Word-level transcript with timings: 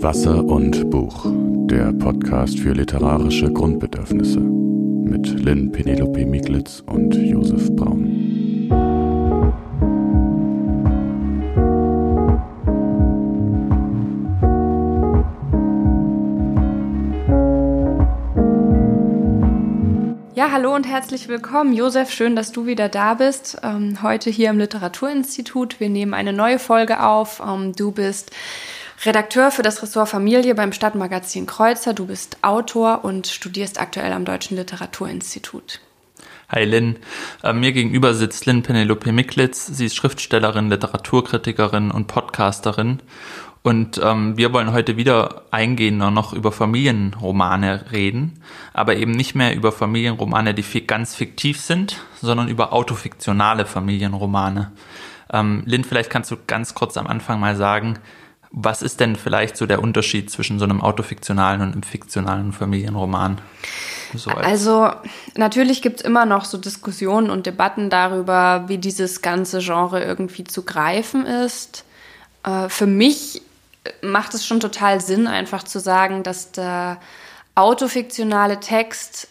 Wasser 0.00 0.44
und 0.44 0.90
Buch, 0.90 1.26
der 1.66 1.92
Podcast 1.92 2.60
für 2.60 2.72
literarische 2.72 3.52
Grundbedürfnisse 3.52 4.38
mit 4.38 5.26
Lynn 5.40 5.72
Penelope 5.72 6.24
Miglitz 6.24 6.84
und 6.86 7.16
Josef 7.16 7.74
Braun. 7.74 8.68
Ja, 20.34 20.52
hallo 20.52 20.76
und 20.76 20.86
herzlich 20.86 21.26
willkommen. 21.26 21.72
Josef, 21.72 22.12
schön, 22.12 22.36
dass 22.36 22.52
du 22.52 22.66
wieder 22.66 22.88
da 22.88 23.14
bist. 23.14 23.58
Ähm, 23.64 24.00
heute 24.00 24.30
hier 24.30 24.50
im 24.50 24.58
Literaturinstitut. 24.58 25.80
Wir 25.80 25.88
nehmen 25.88 26.14
eine 26.14 26.32
neue 26.32 26.60
Folge 26.60 27.02
auf. 27.02 27.42
Ähm, 27.44 27.72
du 27.74 27.90
bist 27.90 28.30
Redakteur 29.04 29.52
für 29.52 29.62
das 29.62 29.80
Ressort 29.80 30.08
Familie 30.08 30.56
beim 30.56 30.72
Stadtmagazin 30.72 31.46
Kreuzer. 31.46 31.94
Du 31.94 32.06
bist 32.06 32.38
Autor 32.42 33.04
und 33.04 33.28
studierst 33.28 33.80
aktuell 33.80 34.12
am 34.12 34.24
Deutschen 34.24 34.56
Literaturinstitut. 34.56 35.80
Hi 36.48 36.64
Lynn, 36.64 36.96
äh, 37.44 37.52
mir 37.52 37.72
gegenüber 37.72 38.14
sitzt 38.14 38.46
Lynn 38.46 38.62
Penelope 38.62 39.12
Miklitz. 39.12 39.66
Sie 39.66 39.86
ist 39.86 39.94
Schriftstellerin, 39.94 40.68
Literaturkritikerin 40.68 41.92
und 41.92 42.08
Podcasterin 42.08 43.00
und 43.62 44.00
ähm, 44.02 44.36
wir 44.36 44.52
wollen 44.52 44.72
heute 44.72 44.96
wieder 44.96 45.42
eingehender 45.52 46.10
noch 46.10 46.32
über 46.32 46.50
Familienromane 46.50 47.92
reden, 47.92 48.42
aber 48.72 48.96
eben 48.96 49.12
nicht 49.12 49.36
mehr 49.36 49.54
über 49.54 49.70
Familienromane, 49.70 50.54
die 50.54 50.86
ganz 50.86 51.14
fiktiv 51.14 51.60
sind, 51.60 51.98
sondern 52.20 52.48
über 52.48 52.72
autofiktionale 52.72 53.64
Familienromane. 53.64 54.72
Ähm, 55.32 55.62
Lynn, 55.66 55.84
vielleicht 55.84 56.10
kannst 56.10 56.30
du 56.30 56.36
ganz 56.46 56.74
kurz 56.74 56.96
am 56.96 57.06
Anfang 57.06 57.38
mal 57.38 57.54
sagen, 57.54 57.98
was 58.50 58.82
ist 58.82 59.00
denn 59.00 59.16
vielleicht 59.16 59.56
so 59.56 59.66
der 59.66 59.82
Unterschied 59.82 60.30
zwischen 60.30 60.58
so 60.58 60.64
einem 60.64 60.80
autofiktionalen 60.80 61.60
und 61.60 61.72
einem 61.72 61.82
fiktionalen 61.82 62.52
Familienroman? 62.52 63.40
So 64.14 64.30
also 64.30 64.90
natürlich 65.36 65.82
gibt 65.82 66.00
es 66.00 66.06
immer 66.06 66.24
noch 66.24 66.46
so 66.46 66.56
Diskussionen 66.56 67.28
und 67.28 67.46
Debatten 67.46 67.90
darüber, 67.90 68.64
wie 68.66 68.78
dieses 68.78 69.20
ganze 69.20 69.58
Genre 69.58 70.02
irgendwie 70.02 70.44
zu 70.44 70.62
greifen 70.62 71.26
ist. 71.26 71.84
Äh, 72.42 72.68
für 72.68 72.86
mich 72.86 73.42
macht 74.02 74.34
es 74.34 74.46
schon 74.46 74.60
total 74.60 75.00
Sinn, 75.00 75.26
einfach 75.26 75.62
zu 75.62 75.78
sagen, 75.78 76.22
dass 76.22 76.52
der 76.52 76.98
autofiktionale 77.54 78.60
Text 78.60 79.28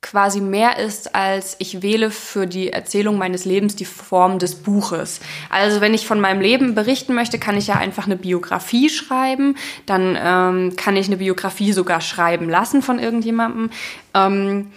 quasi 0.00 0.40
mehr 0.40 0.78
ist, 0.78 1.14
als 1.14 1.56
ich 1.58 1.82
wähle 1.82 2.10
für 2.10 2.46
die 2.46 2.70
Erzählung 2.70 3.18
meines 3.18 3.44
Lebens 3.44 3.74
die 3.74 3.84
Form 3.84 4.38
des 4.38 4.54
Buches. 4.54 5.20
Also 5.50 5.80
wenn 5.80 5.92
ich 5.92 6.06
von 6.06 6.20
meinem 6.20 6.40
Leben 6.40 6.74
berichten 6.74 7.14
möchte, 7.14 7.38
kann 7.38 7.56
ich 7.56 7.66
ja 7.66 7.74
einfach 7.74 8.06
eine 8.06 8.16
Biografie 8.16 8.88
schreiben, 8.90 9.56
dann 9.86 10.16
ähm, 10.20 10.76
kann 10.76 10.96
ich 10.96 11.08
eine 11.08 11.16
Biografie 11.16 11.72
sogar 11.72 12.00
schreiben 12.00 12.48
lassen 12.48 12.80
von 12.80 12.98
irgendjemandem. 12.98 13.70
Ähm, 14.14 14.70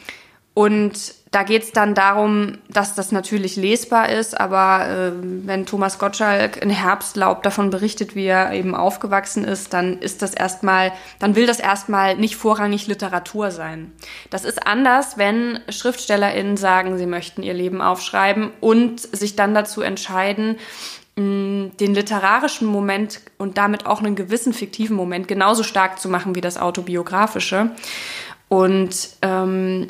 und 0.53 1.21
da 1.31 1.43
geht 1.43 1.63
es 1.63 1.71
dann 1.71 1.95
darum, 1.95 2.57
dass 2.67 2.93
das 2.93 3.13
natürlich 3.13 3.55
lesbar 3.55 4.09
ist, 4.09 4.37
aber 4.37 4.89
äh, 4.89 5.11
wenn 5.45 5.65
Thomas 5.65 5.97
Gottschalk 5.97 6.61
in 6.61 6.69
Herbstlaub 6.69 7.41
davon 7.41 7.69
berichtet, 7.69 8.15
wie 8.15 8.25
er 8.25 8.51
eben 8.51 8.75
aufgewachsen 8.75 9.45
ist, 9.45 9.71
dann 9.73 9.99
ist 9.99 10.21
das 10.21 10.33
erstmal, 10.33 10.91
dann 11.19 11.35
will 11.35 11.47
das 11.47 11.61
erstmal 11.61 12.17
nicht 12.17 12.35
vorrangig 12.35 12.87
Literatur 12.87 13.51
sein. 13.51 13.93
Das 14.29 14.43
ist 14.43 14.67
anders, 14.67 15.17
wenn 15.17 15.61
SchriftstellerInnen 15.69 16.57
sagen, 16.57 16.97
sie 16.97 17.05
möchten 17.05 17.43
ihr 17.43 17.53
Leben 17.53 17.81
aufschreiben 17.81 18.51
und 18.59 18.99
sich 18.99 19.37
dann 19.37 19.53
dazu 19.53 19.81
entscheiden, 19.81 20.57
den 21.17 21.71
literarischen 21.79 22.67
Moment 22.67 23.19
und 23.37 23.57
damit 23.57 23.85
auch 23.85 23.99
einen 23.99 24.15
gewissen 24.15 24.53
fiktiven 24.53 24.95
Moment 24.95 25.27
genauso 25.27 25.63
stark 25.63 25.99
zu 25.99 26.09
machen 26.09 26.35
wie 26.35 26.41
das 26.41 26.57
autobiografische. 26.57 27.71
Und 28.47 29.09
ähm, 29.21 29.87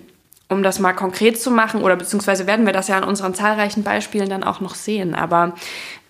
um 0.52 0.64
das 0.64 0.80
mal 0.80 0.94
konkret 0.94 1.42
zu 1.42 1.50
machen, 1.50 1.82
oder 1.82 1.96
beziehungsweise 1.96 2.46
werden 2.46 2.66
wir 2.66 2.74
das 2.74 2.88
ja 2.88 2.98
an 2.98 3.04
unseren 3.04 3.34
zahlreichen 3.34 3.84
Beispielen 3.84 4.30
dann 4.30 4.44
auch 4.44 4.60
noch 4.60 4.76
sehen. 4.76 5.16
Aber 5.16 5.54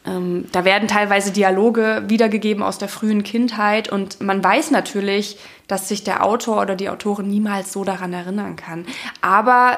ähm, 0.05 0.45
da 0.51 0.65
werden 0.65 0.87
teilweise 0.87 1.31
Dialoge 1.31 2.03
wiedergegeben 2.07 2.63
aus 2.63 2.77
der 2.77 2.89
frühen 2.89 3.23
Kindheit 3.23 3.89
und 3.89 4.19
man 4.21 4.43
weiß 4.43 4.71
natürlich, 4.71 5.37
dass 5.67 5.87
sich 5.87 6.03
der 6.03 6.25
Autor 6.25 6.61
oder 6.61 6.75
die 6.75 6.89
Autorin 6.89 7.29
niemals 7.29 7.71
so 7.71 7.83
daran 7.83 8.11
erinnern 8.13 8.55
kann. 8.55 8.85
Aber 9.21 9.75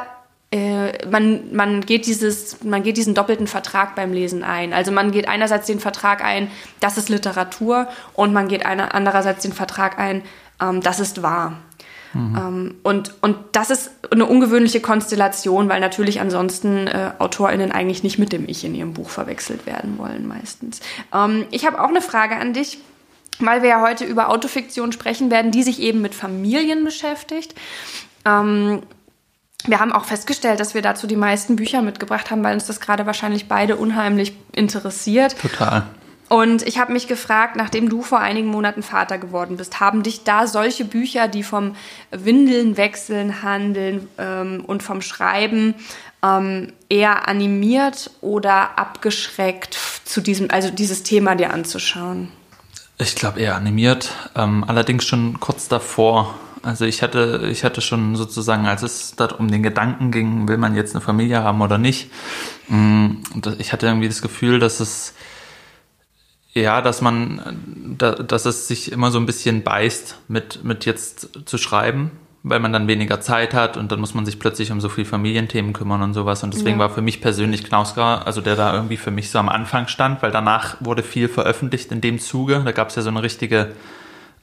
äh, 0.51 1.05
man, 1.07 1.53
man, 1.53 1.81
geht 1.81 2.05
dieses, 2.05 2.63
man 2.63 2.83
geht 2.83 2.95
diesen 2.95 3.15
doppelten 3.15 3.47
Vertrag 3.47 3.95
beim 3.95 4.13
Lesen 4.13 4.43
ein. 4.43 4.71
Also 4.71 4.91
man 4.91 5.11
geht 5.11 5.27
einerseits 5.27 5.67
den 5.67 5.79
Vertrag 5.79 6.23
ein, 6.23 6.49
das 6.79 6.97
ist 6.97 7.09
Literatur, 7.09 7.87
und 8.13 8.31
man 8.31 8.47
geht 8.47 8.65
einer, 8.65 8.95
andererseits 8.95 9.41
den 9.41 9.51
Vertrag 9.51 9.99
ein, 9.99 10.21
ähm, 10.61 10.79
das 10.81 11.01
ist 11.01 11.21
wahr. 11.21 11.57
Mhm. 12.13 12.35
Ähm, 12.37 12.75
und, 12.83 13.13
und 13.21 13.37
das 13.51 13.69
ist 13.69 13.91
eine 14.11 14.25
ungewöhnliche 14.25 14.81
Konstellation, 14.81 15.69
weil 15.69 15.79
natürlich 15.79 16.21
ansonsten 16.21 16.87
äh, 16.87 17.11
AutorInnen 17.19 17.71
eigentlich 17.71 18.03
nicht 18.03 18.19
mit 18.19 18.31
dem 18.31 18.47
Ich 18.47 18.63
in 18.63 18.75
ihrem 18.75 18.93
Buch 18.93 19.09
verwechselt 19.09 19.65
werden 19.65 19.97
wollen, 19.97 20.27
meistens. 20.27 20.79
Ähm, 21.13 21.45
ich 21.51 21.65
habe 21.65 21.81
auch 21.81 21.89
eine 21.89 22.01
Frage 22.01 22.35
an 22.35 22.53
dich 22.53 22.77
weil 23.39 23.61
wir 23.61 23.69
ja 23.69 23.81
heute 23.81 24.05
über 24.05 24.29
Autofiktion 24.29 24.91
sprechen 24.91 25.31
werden, 25.31 25.51
die 25.51 25.63
sich 25.63 25.81
eben 25.81 26.01
mit 26.01 26.13
Familien 26.13 26.83
beschäftigt. 26.83 27.55
Ähm, 28.25 28.83
wir 29.65 29.79
haben 29.79 29.93
auch 29.93 30.05
festgestellt, 30.05 30.59
dass 30.59 30.73
wir 30.73 30.81
dazu 30.81 31.07
die 31.07 31.15
meisten 31.15 31.55
Bücher 31.55 31.81
mitgebracht 31.81 32.31
haben, 32.31 32.43
weil 32.43 32.53
uns 32.53 32.65
das 32.65 32.79
gerade 32.79 33.05
wahrscheinlich 33.05 33.47
beide 33.47 33.77
unheimlich 33.77 34.33
interessiert. 34.51 35.39
Total. 35.39 35.83
Und 36.33 36.63
ich 36.63 36.79
habe 36.79 36.91
mich 36.91 37.05
gefragt, 37.05 37.57
nachdem 37.57 37.89
du 37.89 38.01
vor 38.01 38.17
einigen 38.17 38.47
Monaten 38.47 38.81
Vater 38.81 39.19
geworden 39.19 39.55
bist, 39.55 39.79
haben 39.79 40.01
dich 40.01 40.23
da 40.23 40.47
solche 40.47 40.83
Bücher, 40.83 41.27
die 41.27 41.43
vom 41.43 41.75
Windeln 42.09 42.75
wechseln 42.75 43.43
handeln 43.43 44.07
ähm, 44.17 44.63
und 44.65 44.81
vom 44.81 45.03
Schreiben 45.03 45.75
ähm, 46.23 46.73
eher 46.89 47.27
animiert 47.27 48.09
oder 48.21 48.79
abgeschreckt 48.79 49.77
zu 50.05 50.21
diesem, 50.21 50.49
also 50.49 50.71
dieses 50.71 51.03
Thema 51.03 51.35
dir 51.35 51.53
anzuschauen? 51.53 52.29
Ich 52.97 53.13
glaube 53.13 53.39
eher 53.39 53.55
animiert, 53.55 54.09
ähm, 54.35 54.63
allerdings 54.67 55.05
schon 55.05 55.39
kurz 55.39 55.67
davor. 55.67 56.33
Also 56.63 56.85
ich 56.85 57.03
hatte, 57.03 57.47
ich 57.51 57.63
hatte 57.63 57.81
schon 57.81 58.15
sozusagen, 58.15 58.65
als 58.65 58.81
es 58.81 59.13
dort 59.15 59.39
um 59.39 59.51
den 59.51 59.61
Gedanken 59.61 60.09
ging, 60.09 60.47
will 60.47 60.57
man 60.57 60.75
jetzt 60.75 60.95
eine 60.95 61.01
Familie 61.01 61.43
haben 61.43 61.61
oder 61.61 61.77
nicht, 61.77 62.09
mm, 62.69 63.17
ich 63.59 63.71
hatte 63.71 63.85
irgendwie 63.85 64.07
das 64.07 64.23
Gefühl, 64.23 64.57
dass 64.57 64.79
es 64.79 65.13
ja, 66.53 66.81
dass 66.81 67.01
man, 67.01 67.97
dass 67.97 68.45
es 68.45 68.67
sich 68.67 68.91
immer 68.91 69.11
so 69.11 69.19
ein 69.19 69.25
bisschen 69.25 69.63
beißt, 69.63 70.19
mit, 70.27 70.63
mit 70.63 70.85
jetzt 70.85 71.29
zu 71.45 71.57
schreiben, 71.57 72.11
weil 72.43 72.59
man 72.59 72.71
dann 72.71 72.87
weniger 72.87 73.21
Zeit 73.21 73.53
hat 73.53 73.75
und 73.75 73.91
dann 73.91 73.99
muss 73.99 74.13
man 74.13 74.25
sich 74.25 74.37
plötzlich 74.37 74.71
um 74.71 74.79
so 74.79 74.89
viel 74.89 75.05
Familienthemen 75.05 75.73
kümmern 75.73 76.03
und 76.03 76.13
sowas. 76.13 76.43
Und 76.43 76.53
deswegen 76.53 76.77
ja. 76.77 76.79
war 76.79 76.89
für 76.91 77.01
mich 77.01 77.21
persönlich 77.21 77.63
Knausgar, 77.63 78.27
also 78.27 78.41
der 78.41 78.55
da 78.55 78.73
irgendwie 78.73 78.97
für 78.97 79.11
mich 79.11 79.31
so 79.31 79.39
am 79.39 79.49
Anfang 79.49 79.87
stand, 79.87 80.21
weil 80.21 80.31
danach 80.31 80.77
wurde 80.79 81.01
viel 81.01 81.27
veröffentlicht 81.27 81.91
in 81.91 82.01
dem 82.01 82.19
Zuge. 82.19 82.61
Da 82.63 82.71
gab 82.71 82.89
es 82.89 82.95
ja 82.95 83.01
so 83.01 83.09
eine 83.09 83.23
richtige 83.23 83.71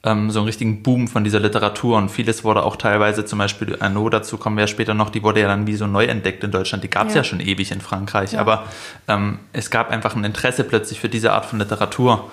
ähm, 0.02 0.30
so 0.30 0.40
einen 0.40 0.46
richtigen 0.46 0.82
Boom 0.82 1.08
von 1.08 1.24
dieser 1.24 1.40
Literatur 1.40 1.98
und 1.98 2.08
vieles 2.10 2.42
wurde 2.42 2.62
auch 2.62 2.76
teilweise, 2.76 3.24
zum 3.24 3.38
Beispiel 3.38 3.76
Arnaud, 3.80 4.14
dazu 4.14 4.38
kommen 4.38 4.56
wir 4.56 4.62
ja 4.62 4.66
später 4.66 4.94
noch, 4.94 5.10
die 5.10 5.22
wurde 5.22 5.40
ja 5.40 5.48
dann 5.48 5.66
wie 5.66 5.76
so 5.76 5.86
neu 5.86 6.04
entdeckt 6.04 6.42
in 6.42 6.50
Deutschland. 6.50 6.82
Die 6.84 6.90
gab 6.90 7.08
es 7.08 7.14
ja. 7.14 7.20
ja. 7.20 7.24
schon 7.24 7.40
ewig 7.40 7.70
in 7.70 7.80
Frankreich, 7.80 8.32
ja. 8.32 8.40
aber 8.40 8.64
ähm, 9.08 9.38
es 9.52 9.70
gab 9.70 9.90
einfach 9.90 10.16
ein 10.16 10.24
Interesse 10.24 10.64
plötzlich 10.64 11.00
für 11.00 11.08
diese 11.08 11.32
Art 11.32 11.46
von 11.46 11.58
Literatur. 11.58 12.30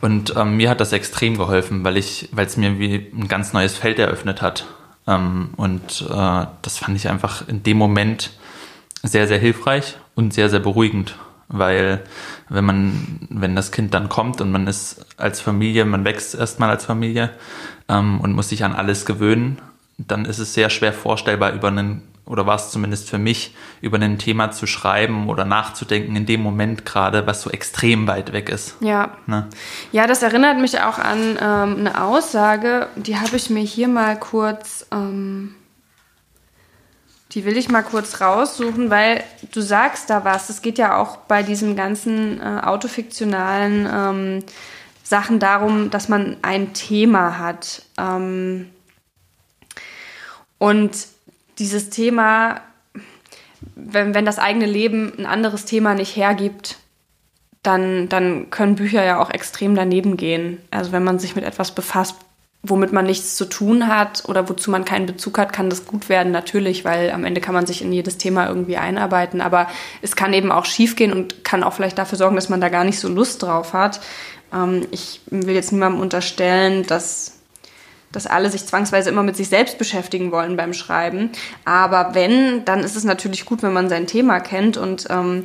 Und 0.00 0.34
ähm, 0.36 0.56
mir 0.56 0.68
hat 0.68 0.80
das 0.80 0.92
extrem 0.92 1.38
geholfen, 1.38 1.84
weil 1.84 1.96
ich, 1.96 2.28
weil 2.32 2.46
es 2.46 2.56
mir 2.56 2.78
wie 2.78 3.06
ein 3.14 3.28
ganz 3.28 3.52
neues 3.52 3.76
Feld 3.76 3.98
eröffnet 3.98 4.42
hat. 4.42 4.66
Ähm, 5.06 5.50
und 5.56 6.04
äh, 6.10 6.46
das 6.62 6.78
fand 6.78 6.96
ich 6.96 7.08
einfach 7.08 7.48
in 7.48 7.62
dem 7.62 7.78
Moment 7.78 8.32
sehr, 9.02 9.26
sehr 9.26 9.38
hilfreich 9.38 9.96
und 10.14 10.34
sehr, 10.34 10.50
sehr 10.50 10.60
beruhigend 10.60 11.14
weil 11.48 12.02
wenn 12.48 12.64
man, 12.64 13.20
wenn 13.30 13.56
das 13.56 13.72
Kind 13.72 13.94
dann 13.94 14.08
kommt 14.08 14.40
und 14.40 14.52
man 14.52 14.66
ist 14.66 15.04
als 15.16 15.40
Familie, 15.40 15.84
man 15.84 16.04
wächst 16.04 16.34
erstmal 16.34 16.70
als 16.70 16.84
Familie 16.84 17.30
ähm, 17.88 18.20
und 18.20 18.32
muss 18.32 18.50
sich 18.50 18.64
an 18.64 18.74
alles 18.74 19.06
gewöhnen, 19.06 19.58
dann 19.98 20.24
ist 20.24 20.38
es 20.38 20.54
sehr 20.54 20.70
schwer 20.70 20.92
vorstellbar, 20.92 21.52
über 21.52 21.68
einen, 21.68 22.02
oder 22.24 22.46
war 22.46 22.56
es 22.56 22.70
zumindest 22.70 23.08
für 23.08 23.18
mich, 23.18 23.54
über 23.80 23.98
ein 23.98 24.18
Thema 24.18 24.50
zu 24.50 24.66
schreiben 24.66 25.28
oder 25.28 25.44
nachzudenken 25.44 26.14
in 26.16 26.26
dem 26.26 26.42
Moment 26.42 26.84
gerade, 26.84 27.26
was 27.26 27.42
so 27.42 27.50
extrem 27.50 28.06
weit 28.06 28.32
weg 28.32 28.48
ist. 28.48 28.76
Ja. 28.80 29.16
Ne? 29.26 29.46
Ja, 29.92 30.06
das 30.06 30.22
erinnert 30.22 30.60
mich 30.60 30.80
auch 30.80 30.98
an 30.98 31.38
ähm, 31.40 31.76
eine 31.78 32.02
Aussage, 32.02 32.88
die 32.96 33.16
habe 33.16 33.36
ich 33.36 33.50
mir 33.50 33.62
hier 33.62 33.88
mal 33.88 34.18
kurz. 34.18 34.86
Ähm 34.92 35.54
die 37.36 37.44
will 37.44 37.58
ich 37.58 37.68
mal 37.68 37.82
kurz 37.82 38.22
raussuchen, 38.22 38.88
weil 38.88 39.22
du 39.52 39.60
sagst 39.60 40.08
da 40.08 40.24
was. 40.24 40.48
Es 40.48 40.62
geht 40.62 40.78
ja 40.78 40.96
auch 40.96 41.18
bei 41.18 41.42
diesen 41.42 41.76
ganzen 41.76 42.40
äh, 42.40 42.62
autofiktionalen 42.62 43.86
ähm, 43.92 44.44
Sachen 45.02 45.38
darum, 45.38 45.90
dass 45.90 46.08
man 46.08 46.38
ein 46.40 46.72
Thema 46.72 47.38
hat. 47.38 47.82
Ähm, 47.98 48.70
und 50.56 50.96
dieses 51.58 51.90
Thema, 51.90 52.62
wenn, 53.74 54.14
wenn 54.14 54.24
das 54.24 54.38
eigene 54.38 54.66
Leben 54.66 55.12
ein 55.18 55.26
anderes 55.26 55.66
Thema 55.66 55.92
nicht 55.92 56.16
hergibt, 56.16 56.78
dann, 57.62 58.08
dann 58.08 58.48
können 58.48 58.76
Bücher 58.76 59.04
ja 59.04 59.20
auch 59.20 59.28
extrem 59.28 59.74
daneben 59.74 60.16
gehen. 60.16 60.62
Also 60.70 60.90
wenn 60.90 61.04
man 61.04 61.18
sich 61.18 61.36
mit 61.36 61.44
etwas 61.44 61.74
befasst, 61.74 62.16
womit 62.68 62.92
man 62.92 63.06
nichts 63.06 63.36
zu 63.36 63.44
tun 63.44 63.88
hat 63.88 64.24
oder 64.26 64.48
wozu 64.48 64.70
man 64.70 64.84
keinen 64.84 65.06
Bezug 65.06 65.38
hat, 65.38 65.52
kann 65.52 65.70
das 65.70 65.86
gut 65.86 66.08
werden, 66.08 66.32
natürlich, 66.32 66.84
weil 66.84 67.10
am 67.10 67.24
Ende 67.24 67.40
kann 67.40 67.54
man 67.54 67.66
sich 67.66 67.82
in 67.82 67.92
jedes 67.92 68.18
Thema 68.18 68.48
irgendwie 68.48 68.76
einarbeiten. 68.76 69.40
Aber 69.40 69.68
es 70.02 70.16
kann 70.16 70.32
eben 70.32 70.52
auch 70.52 70.64
schiefgehen 70.64 71.12
und 71.12 71.44
kann 71.44 71.62
auch 71.62 71.72
vielleicht 71.72 71.98
dafür 71.98 72.18
sorgen, 72.18 72.36
dass 72.36 72.48
man 72.48 72.60
da 72.60 72.68
gar 72.68 72.84
nicht 72.84 72.98
so 72.98 73.08
Lust 73.08 73.42
drauf 73.42 73.72
hat. 73.72 74.00
Ähm, 74.52 74.86
ich 74.90 75.20
will 75.26 75.54
jetzt 75.54 75.72
niemandem 75.72 76.00
unterstellen, 76.00 76.86
dass 76.86 77.32
dass 78.12 78.26
alle 78.26 78.50
sich 78.50 78.64
zwangsweise 78.64 79.10
immer 79.10 79.22
mit 79.22 79.36
sich 79.36 79.48
selbst 79.48 79.76
beschäftigen 79.76 80.32
wollen 80.32 80.56
beim 80.56 80.72
Schreiben. 80.72 81.30
Aber 81.66 82.14
wenn, 82.14 82.64
dann 82.64 82.80
ist 82.80 82.96
es 82.96 83.04
natürlich 83.04 83.44
gut, 83.44 83.62
wenn 83.62 83.74
man 83.74 83.90
sein 83.90 84.06
Thema 84.06 84.40
kennt. 84.40 84.78
Und 84.78 85.06
ähm, 85.10 85.44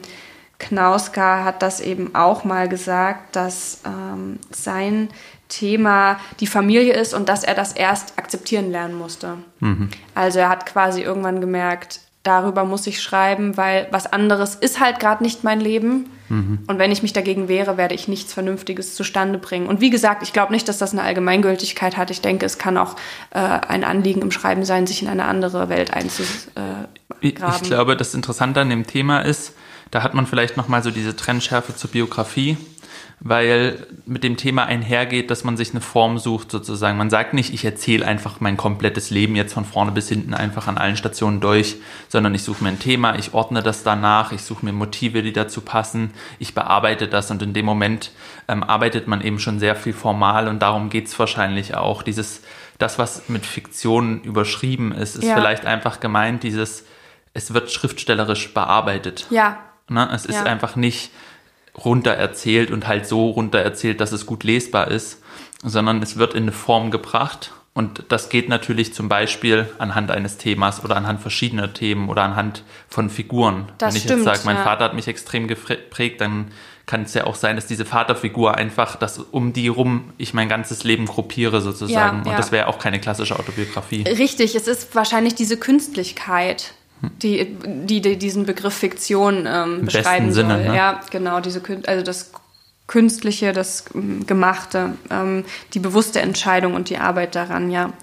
Knauska 0.58 1.44
hat 1.44 1.64
das 1.64 1.82
eben 1.82 2.16
auch 2.16 2.44
mal 2.46 2.70
gesagt, 2.70 3.36
dass 3.36 3.82
ähm, 3.86 4.40
sein 4.52 5.10
Thema 5.52 6.20
die 6.40 6.48
Familie 6.48 6.94
ist 6.94 7.14
und 7.14 7.30
dass 7.30 7.44
er 7.44 7.54
das 7.54 7.74
erst 7.74 8.18
akzeptieren 8.18 8.72
lernen 8.72 8.96
musste. 8.96 9.38
Mhm. 9.60 9.90
Also 10.16 10.40
er 10.40 10.50
hat 10.50 10.66
quasi 10.66 11.02
irgendwann 11.02 11.42
gemerkt, 11.42 12.00
darüber 12.24 12.64
muss 12.64 12.88
ich 12.88 13.02
schreiben, 13.02 13.58
weil 13.58 13.88
was 13.92 14.12
anderes 14.12 14.56
ist 14.56 14.80
halt 14.80 15.00
gerade 15.00 15.24
nicht 15.24 15.44
mein 15.44 15.60
Leben. 15.60 16.10
Mhm. 16.30 16.60
Und 16.68 16.80
wenn 16.80 16.92
ich 16.92 17.02
mich 17.02 17.14
dagegen 17.14 17.48
wehre, 17.48 17.78
werde 17.78 17.96
ich 17.96 18.08
nichts 18.08 18.34
Vernünftiges 18.34 18.96
zustande 18.96 19.40
bringen. 19.40 19.68
Und 19.68 19.82
wie 19.82 19.90
gesagt, 19.90 20.24
ich 20.24 20.32
glaube 20.32 20.54
nicht, 20.54 20.68
dass 20.70 20.78
das 20.78 20.94
eine 20.94 21.02
Allgemeingültigkeit 21.02 21.98
hat. 21.98 22.12
Ich 22.12 22.22
denke, 22.22 22.46
es 22.46 22.58
kann 22.58 22.78
auch 22.78 22.96
äh, 23.32 23.40
ein 23.40 23.84
Anliegen 23.84 24.22
im 24.22 24.32
Schreiben 24.32 24.64
sein, 24.64 24.88
sich 24.88 25.02
in 25.02 25.10
eine 25.10 25.26
andere 25.26 25.68
Welt 25.68 25.94
einzugraben. 25.94 26.88
Ich, 27.20 27.36
ich 27.38 27.64
glaube, 27.64 27.98
das 27.98 28.14
Interessante 28.14 28.62
an 28.62 28.70
dem 28.70 28.88
Thema 28.88 29.20
ist, 29.20 29.54
da 29.90 30.04
hat 30.04 30.14
man 30.14 30.26
vielleicht 30.26 30.56
noch 30.58 30.68
mal 30.68 30.82
so 30.82 30.92
diese 30.92 31.16
Trennschärfe 31.16 31.76
zur 31.76 31.90
Biografie 31.90 32.58
weil 33.24 33.86
mit 34.08 34.24
dem 34.24 34.36
Thema 34.36 34.66
einhergeht, 34.66 35.30
dass 35.30 35.44
man 35.44 35.56
sich 35.56 35.72
eine 35.72 35.82
Form 35.82 36.18
sucht 36.18 36.50
sozusagen. 36.50 36.98
Man 36.98 37.12
sagt 37.12 37.36
nicht, 37.36 37.54
ich 37.54 37.64
erzähle 37.64 38.06
einfach 38.06 38.40
mein 38.40 38.58
komplettes 38.58 39.12
Leben 39.12 39.36
jetzt 39.36 39.54
von 39.54 39.64
vorne 39.64 39.92
bis 39.92 40.10
hinten 40.10 40.34
einfach 40.34 40.68
an 40.68 40.80
allen 40.80 40.98
Stationen 40.98 41.40
durch, 41.40 41.76
sondern 42.10 42.34
ich 42.34 42.42
suche 42.42 42.64
mir 42.64 42.72
ein 42.72 42.80
Thema, 42.80 43.16
ich 43.20 43.36
ordne 43.36 43.62
das 43.62 43.84
danach, 43.84 44.32
ich 44.32 44.42
suche 44.42 44.66
mir 44.66 44.74
Motive, 44.74 45.22
die 45.22 45.34
dazu 45.34 45.62
passen, 45.62 46.16
ich 46.40 46.56
bearbeite 46.56 47.08
das 47.08 47.30
und 47.30 47.44
in 47.44 47.54
dem 47.54 47.66
Moment 47.66 48.10
ähm, 48.48 48.64
arbeitet 48.64 49.08
man 49.08 49.22
eben 49.22 49.38
schon 49.38 49.60
sehr 49.60 49.76
viel 49.76 49.94
formal 49.94 50.48
und 50.48 50.60
darum 50.60 50.90
geht's 50.90 51.18
wahrscheinlich 51.20 51.76
auch. 51.76 52.02
Dieses, 52.02 52.42
das, 52.80 52.98
was 52.98 53.30
mit 53.30 53.46
Fiktion 53.46 54.22
überschrieben 54.24 54.92
ist, 54.92 55.16
ist 55.16 55.26
ja. 55.26 55.36
vielleicht 55.36 55.68
einfach 55.68 56.00
gemeint, 56.00 56.42
dieses, 56.42 56.86
es 57.36 57.54
wird 57.54 57.72
schriftstellerisch 57.72 58.52
bearbeitet. 58.56 59.28
Ja. 59.30 59.60
Ne? 59.90 60.10
Es 60.12 60.26
ist 60.26 60.38
ja. 60.38 60.44
einfach 60.44 60.76
nicht 60.76 61.12
runter 61.78 62.12
erzählt 62.12 62.72
und 62.72 62.88
halt 62.88 63.06
so 63.06 63.30
runter 63.30 63.60
erzählt, 63.60 64.02
dass 64.02 64.12
es 64.12 64.26
gut 64.26 64.44
lesbar 64.44 64.90
ist, 64.90 65.22
sondern 65.64 66.02
es 66.02 66.18
wird 66.18 66.34
in 66.34 66.44
eine 66.44 66.52
Form 66.52 66.92
gebracht. 66.92 67.52
Und 67.74 68.04
das 68.10 68.28
geht 68.28 68.50
natürlich 68.50 68.94
zum 68.94 69.08
Beispiel 69.08 69.70
anhand 69.78 70.12
eines 70.12 70.38
Themas 70.38 70.84
oder 70.84 70.98
anhand 70.98 71.22
verschiedener 71.22 71.72
Themen 71.72 72.10
oder 72.10 72.24
anhand 72.24 72.64
von 72.90 73.10
Figuren. 73.10 73.72
Das 73.78 73.94
Wenn 73.94 73.98
ich 73.98 74.04
stimmt, 74.04 74.26
jetzt 74.26 74.36
sage, 74.36 74.46
mein 74.46 74.58
ja. 74.58 74.64
Vater 74.64 74.84
hat 74.84 74.94
mich 74.94 75.08
extrem 75.08 75.48
geprägt, 75.48 76.20
dann 76.20 76.52
kann 76.86 77.04
es 77.04 77.14
ja 77.14 77.26
auch 77.26 77.36
sein, 77.36 77.56
dass 77.56 77.68
diese 77.68 77.86
Vaterfigur 77.86 78.56
einfach, 78.56 78.98
dass 78.98 79.20
um 79.20 79.54
die 79.54 79.70
rum 79.70 80.12
ich 80.18 80.34
mein 80.34 80.50
ganzes 80.50 80.84
Leben 80.84 81.06
gruppiere 81.06 81.62
sozusagen. 81.62 82.18
Ja, 82.18 82.24
und 82.24 82.28
ja. 82.28 82.36
das 82.36 82.52
wäre 82.52 82.68
auch 82.68 82.80
keine 82.80 83.00
klassische 83.00 83.40
Autobiografie. 83.40 84.04
Richtig, 84.04 84.56
es 84.56 84.68
ist 84.68 84.94
wahrscheinlich 84.94 85.36
diese 85.36 85.56
Künstlichkeit, 85.56 86.74
die, 87.22 87.58
die, 87.66 88.02
die 88.02 88.18
diesen 88.18 88.46
Begriff 88.46 88.74
Fiktion 88.74 89.48
ähm, 89.48 89.86
beschreiben 89.86 90.32
soll. 90.32 90.46
Sinne, 90.46 90.66
ne? 90.66 90.76
Ja, 90.76 91.02
genau, 91.10 91.40
diese 91.40 91.62
also 91.88 92.04
das 92.04 92.32
Künstliche, 92.88 93.54
das 93.54 93.86
ähm, 93.96 94.26
Gemachte, 94.28 94.94
ähm, 95.10 95.46
die 95.74 95.80
bewusste 95.80 96.22
Entscheidung 96.22 96.76
und 96.76 96.90
die 96.90 96.98
Arbeit 96.98 97.36
daran, 97.36 97.72
ja. 97.72 97.94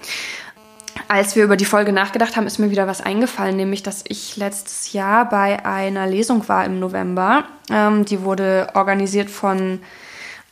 Als 1.06 1.36
wir 1.36 1.44
über 1.44 1.56
die 1.56 1.64
Folge 1.64 1.92
nachgedacht 1.92 2.36
haben, 2.36 2.46
ist 2.46 2.58
mir 2.58 2.70
wieder 2.70 2.88
was 2.88 3.00
eingefallen, 3.00 3.56
nämlich, 3.56 3.82
dass 3.82 4.04
ich 4.08 4.36
letztes 4.36 4.92
Jahr 4.92 5.28
bei 5.28 5.64
einer 5.64 6.06
Lesung 6.06 6.48
war 6.48 6.64
im 6.64 6.80
November. 6.80 7.44
Ähm, 7.70 8.04
die 8.04 8.22
wurde 8.22 8.68
organisiert 8.74 9.30
von 9.30 9.80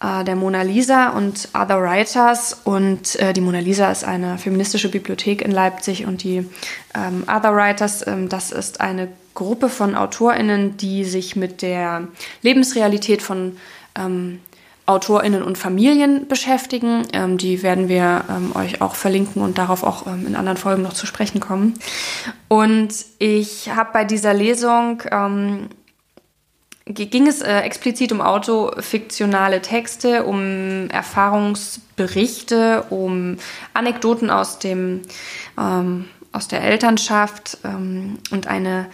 äh, 0.01 0.25
der 0.25 0.37
Mona 0.37 0.63
Lisa 0.63 1.11
und 1.11 1.49
Other 1.55 1.81
Writers. 1.81 2.61
Und 2.65 3.17
äh, 3.17 3.33
die 3.33 3.41
Mona 3.41 3.61
Lisa 3.61 3.91
ist 3.91 4.05
eine 4.05 4.39
feministische 4.39 4.91
Bibliothek 4.91 5.43
in 5.43 5.51
Leipzig 5.51 6.07
und 6.07 6.23
die 6.23 6.49
ähm, 6.95 7.25
Other 7.27 7.55
Writers, 7.55 8.07
ähm, 8.07 8.29
das 8.29 8.53
ist 8.53 8.81
eine 8.81 9.09
Gruppe 9.35 9.69
von 9.69 9.95
AutorInnen, 9.95 10.77
die 10.77 11.05
sich 11.05 11.37
mit 11.37 11.63
der 11.63 12.09
Lebensrealität 12.43 13.23
von 13.23 13.57
ähm, 13.95 14.41
AutorInnen 14.87 15.43
und 15.43 15.59
Familien 15.59 16.29
beschäftigen. 16.29 17.07
Ähm, 17.13 17.39
die 17.39 17.63
werden 17.63 17.89
wir 17.89 18.25
ähm, 18.31 18.55
euch 18.55 18.81
auch 18.81 18.95
verlinken 18.95 19.43
und 19.43 19.59
darauf 19.59 19.83
auch 19.83 20.07
ähm, 20.07 20.27
in 20.27 20.37
anderen 20.37 20.57
Folgen 20.57 20.83
noch 20.83 20.95
zu 20.95 21.07
sprechen 21.07 21.41
kommen. 21.41 21.75
Und 22.49 22.95
ich 23.19 23.75
habe 23.75 23.91
bei 23.93 24.05
dieser 24.05 24.33
Lesung 24.33 25.03
ähm, 25.11 25.69
ging 26.87 27.27
es 27.27 27.43
äh, 27.43 27.61
explizit 27.61 28.13
um 28.13 28.21
autofiktionale 28.21 29.61
Texte, 29.61 30.25
um 30.25 30.89
Erfahrungsberichte, 30.91 32.85
um 32.91 33.39
Anekdoten 33.75 34.31
aus 34.31 34.59
dem 34.59 35.03
ähm, 35.59 36.07
aus 36.33 36.49
der 36.49 36.63
Elternschaft 36.63 37.59
ähm, 37.65 38.19
und 38.31 38.47
eine 38.47 38.87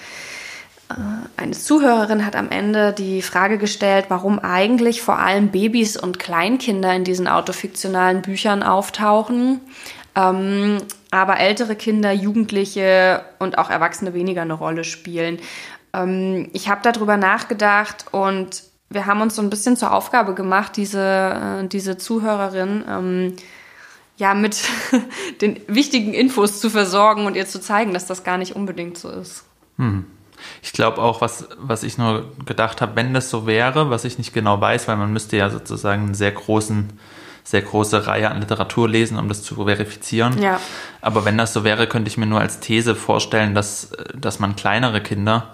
äh, 0.89 0.95
eine 1.37 1.53
Zuhörerin 1.53 2.25
hat 2.25 2.37
am 2.37 2.51
Ende 2.51 2.93
die 2.93 3.21
Frage 3.21 3.59
gestellt, 3.59 4.07
warum 4.09 4.39
eigentlich 4.39 5.03
vor 5.03 5.19
allem 5.19 5.49
Babys 5.49 5.97
und 5.97 6.19
Kleinkinder 6.19 6.95
in 6.95 7.05
diesen 7.05 7.29
autofiktionalen 7.29 8.23
Büchern 8.23 8.63
auftauchen, 8.63 9.61
ähm, 10.15 10.79
aber 11.11 11.39
ältere 11.41 11.77
Kinder, 11.77 12.13
Jugendliche 12.13 13.23
und 13.39 13.59
auch 13.59 13.69
Erwachsene 13.69 14.15
weniger 14.15 14.43
eine 14.43 14.55
Rolle 14.55 14.85
spielen. 14.85 15.39
Ähm, 15.93 16.49
ich 16.53 16.69
habe 16.69 16.81
darüber 16.83 17.17
nachgedacht 17.17 18.07
und 18.11 18.65
wir 18.91 19.07
haben 19.07 19.21
uns 19.21 19.37
so 19.37 19.43
ein 19.43 19.51
bisschen 19.51 19.77
zur 19.77 19.93
Aufgabe 19.93 20.35
gemacht, 20.35 20.77
diese, 20.77 21.61
äh, 21.63 21.69
diese 21.69 21.97
Zuhörerin 21.97 22.85
ähm, 22.89 23.37
ja 24.17 24.35
mit 24.35 24.63
den 25.41 25.61
wichtigen 25.67 26.15
Infos 26.15 26.61
zu 26.61 26.71
versorgen 26.71 27.27
und 27.27 27.37
ihr 27.37 27.47
zu 27.47 27.61
zeigen, 27.61 27.95
dass 27.95 28.07
das 28.07 28.25
gar 28.25 28.39
nicht 28.39 28.55
unbedingt 28.55 28.99
so 28.99 29.11
ist. 29.11 29.45
Hm. 29.79 30.07
Ich 30.61 30.73
glaube 30.73 31.01
auch, 31.01 31.21
was, 31.21 31.49
was 31.57 31.83
ich 31.85 31.99
nur 31.99 32.33
gedacht 32.45 32.81
habe, 32.81 32.97
wenn 32.97 33.15
das 33.15 33.31
so 33.31 33.47
wäre, 33.47 33.91
was 33.91 34.05
ich 34.05 34.19
nicht 34.19 34.35
genau 34.35 34.61
weiß, 34.61 34.89
weil 34.89 34.97
man 34.97 35.13
müsste 35.13 35.37
ja 35.37 35.51
sozusagen 35.51 36.03
einen 36.03 36.15
sehr 36.15 36.33
großen, 36.33 36.91
sehr 37.45 37.63
große 37.63 38.09
Reihe 38.09 38.29
an 38.29 38.41
Literatur 38.41 38.89
lesen, 38.89 39.19
um 39.19 39.29
das 39.29 39.43
zu 39.43 39.55
verifizieren. 39.55 40.43
Ja. 40.43 40.61
Aber 41.01 41.25
wenn 41.25 41.39
das 41.39 41.53
so 41.53 41.63
wäre, 41.63 41.87
könnte 41.87 42.09
ich 42.09 42.19
mir 42.19 42.27
nur 42.27 42.41
als 42.41 42.59
These 42.59 42.97
vorstellen, 42.97 43.55
dass, 43.55 43.93
dass 44.15 44.41
man 44.41 44.57
kleinere 44.57 45.01
Kinder 45.01 45.53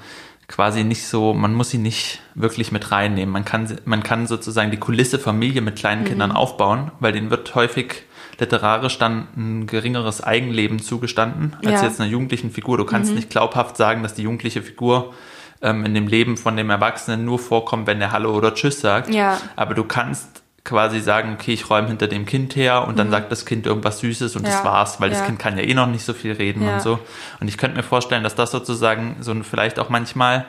quasi 0.49 0.83
nicht 0.83 1.07
so, 1.07 1.35
man 1.35 1.55
muss 1.55 1.71
sie 1.71 1.79
nicht 1.79 2.21
wirklich 2.35 2.73
mit 2.73 2.91
reinnehmen. 2.91 3.33
Man 3.33 3.45
kann, 3.45 3.77
man 3.85 4.03
kann 4.03 4.27
sozusagen 4.27 4.71
die 4.71 4.79
Kulisse 4.79 5.19
Familie 5.19 5.61
mit 5.61 5.77
kleinen 5.77 6.03
Mhm. 6.03 6.07
Kindern 6.07 6.33
aufbauen, 6.33 6.91
weil 7.01 7.13
denen 7.13 7.31
wird 7.31 7.55
häufig 7.55 8.03
literarisch 8.41 8.99
dann 8.99 9.29
ein 9.37 9.67
geringeres 9.67 10.23
Eigenleben 10.23 10.79
zugestanden 10.79 11.55
als 11.59 11.65
Ja. 11.73 11.79
Mhm. 11.79 11.85
jetzt 11.85 12.01
einer 12.01 12.11
jugendlichen 12.11 12.51
Figur. 12.51 12.79
Du 12.79 12.85
kannst 12.85 13.15
nicht 13.15 13.31
glaubhaft 13.31 13.77
sagen, 13.77 14.03
dass 14.03 14.15
die 14.15 14.23
jugendliche 14.23 14.63
Figur 14.63 15.13
ähm, 15.61 15.85
in 15.85 15.93
dem 15.93 16.07
Leben 16.07 16.37
von 16.37 16.57
dem 16.57 16.71
Erwachsenen 16.71 17.25
nur 17.25 17.39
vorkommt, 17.41 17.87
wenn 17.89 17.99
der 17.99 18.13
Hallo 18.13 18.33
oder 18.35 18.55
Tschüss 18.55 18.81
sagt. 18.81 19.13
Ja. 19.13 19.39
Aber 19.57 19.75
du 19.75 19.83
kannst 19.85 20.43
quasi 20.65 21.01
sagen, 21.01 21.33
okay, 21.35 21.53
ich 21.55 21.71
räume 21.71 21.89
hinter 21.89 22.09
dem 22.09 22.27
Kind 22.27 22.55
her 22.57 22.87
und 22.87 22.99
dann 22.99 23.11
sagt 23.11 23.33
das 23.33 23.47
Kind 23.47 23.65
irgendwas 23.67 24.01
Süßes 24.01 24.37
und 24.37 24.43
Mhm. 24.43 24.49
Ja. 24.49 24.55
das 24.57 24.65
war's, 24.65 25.01
weil 25.01 25.11
Ja. 25.11 25.19
das 25.19 25.27
Kind 25.27 25.39
kann 25.39 25.57
ja 25.57 25.63
eh 25.65 25.73
noch 25.75 25.87
nicht 25.87 26.05
so 26.05 26.13
viel 26.13 26.33
reden 26.33 26.63
Ja. 26.63 26.75
und 26.75 26.83
so. 26.83 26.99
Und 27.41 27.49
ich 27.49 27.57
könnte 27.57 27.77
mir 27.77 27.83
vorstellen, 27.83 28.23
dass 28.23 28.35
das 28.35 28.51
sozusagen 28.51 29.17
so 29.21 29.31
ein, 29.31 29.45
vielleicht 29.45 29.79
auch 29.79 29.89
manchmal 29.89 30.47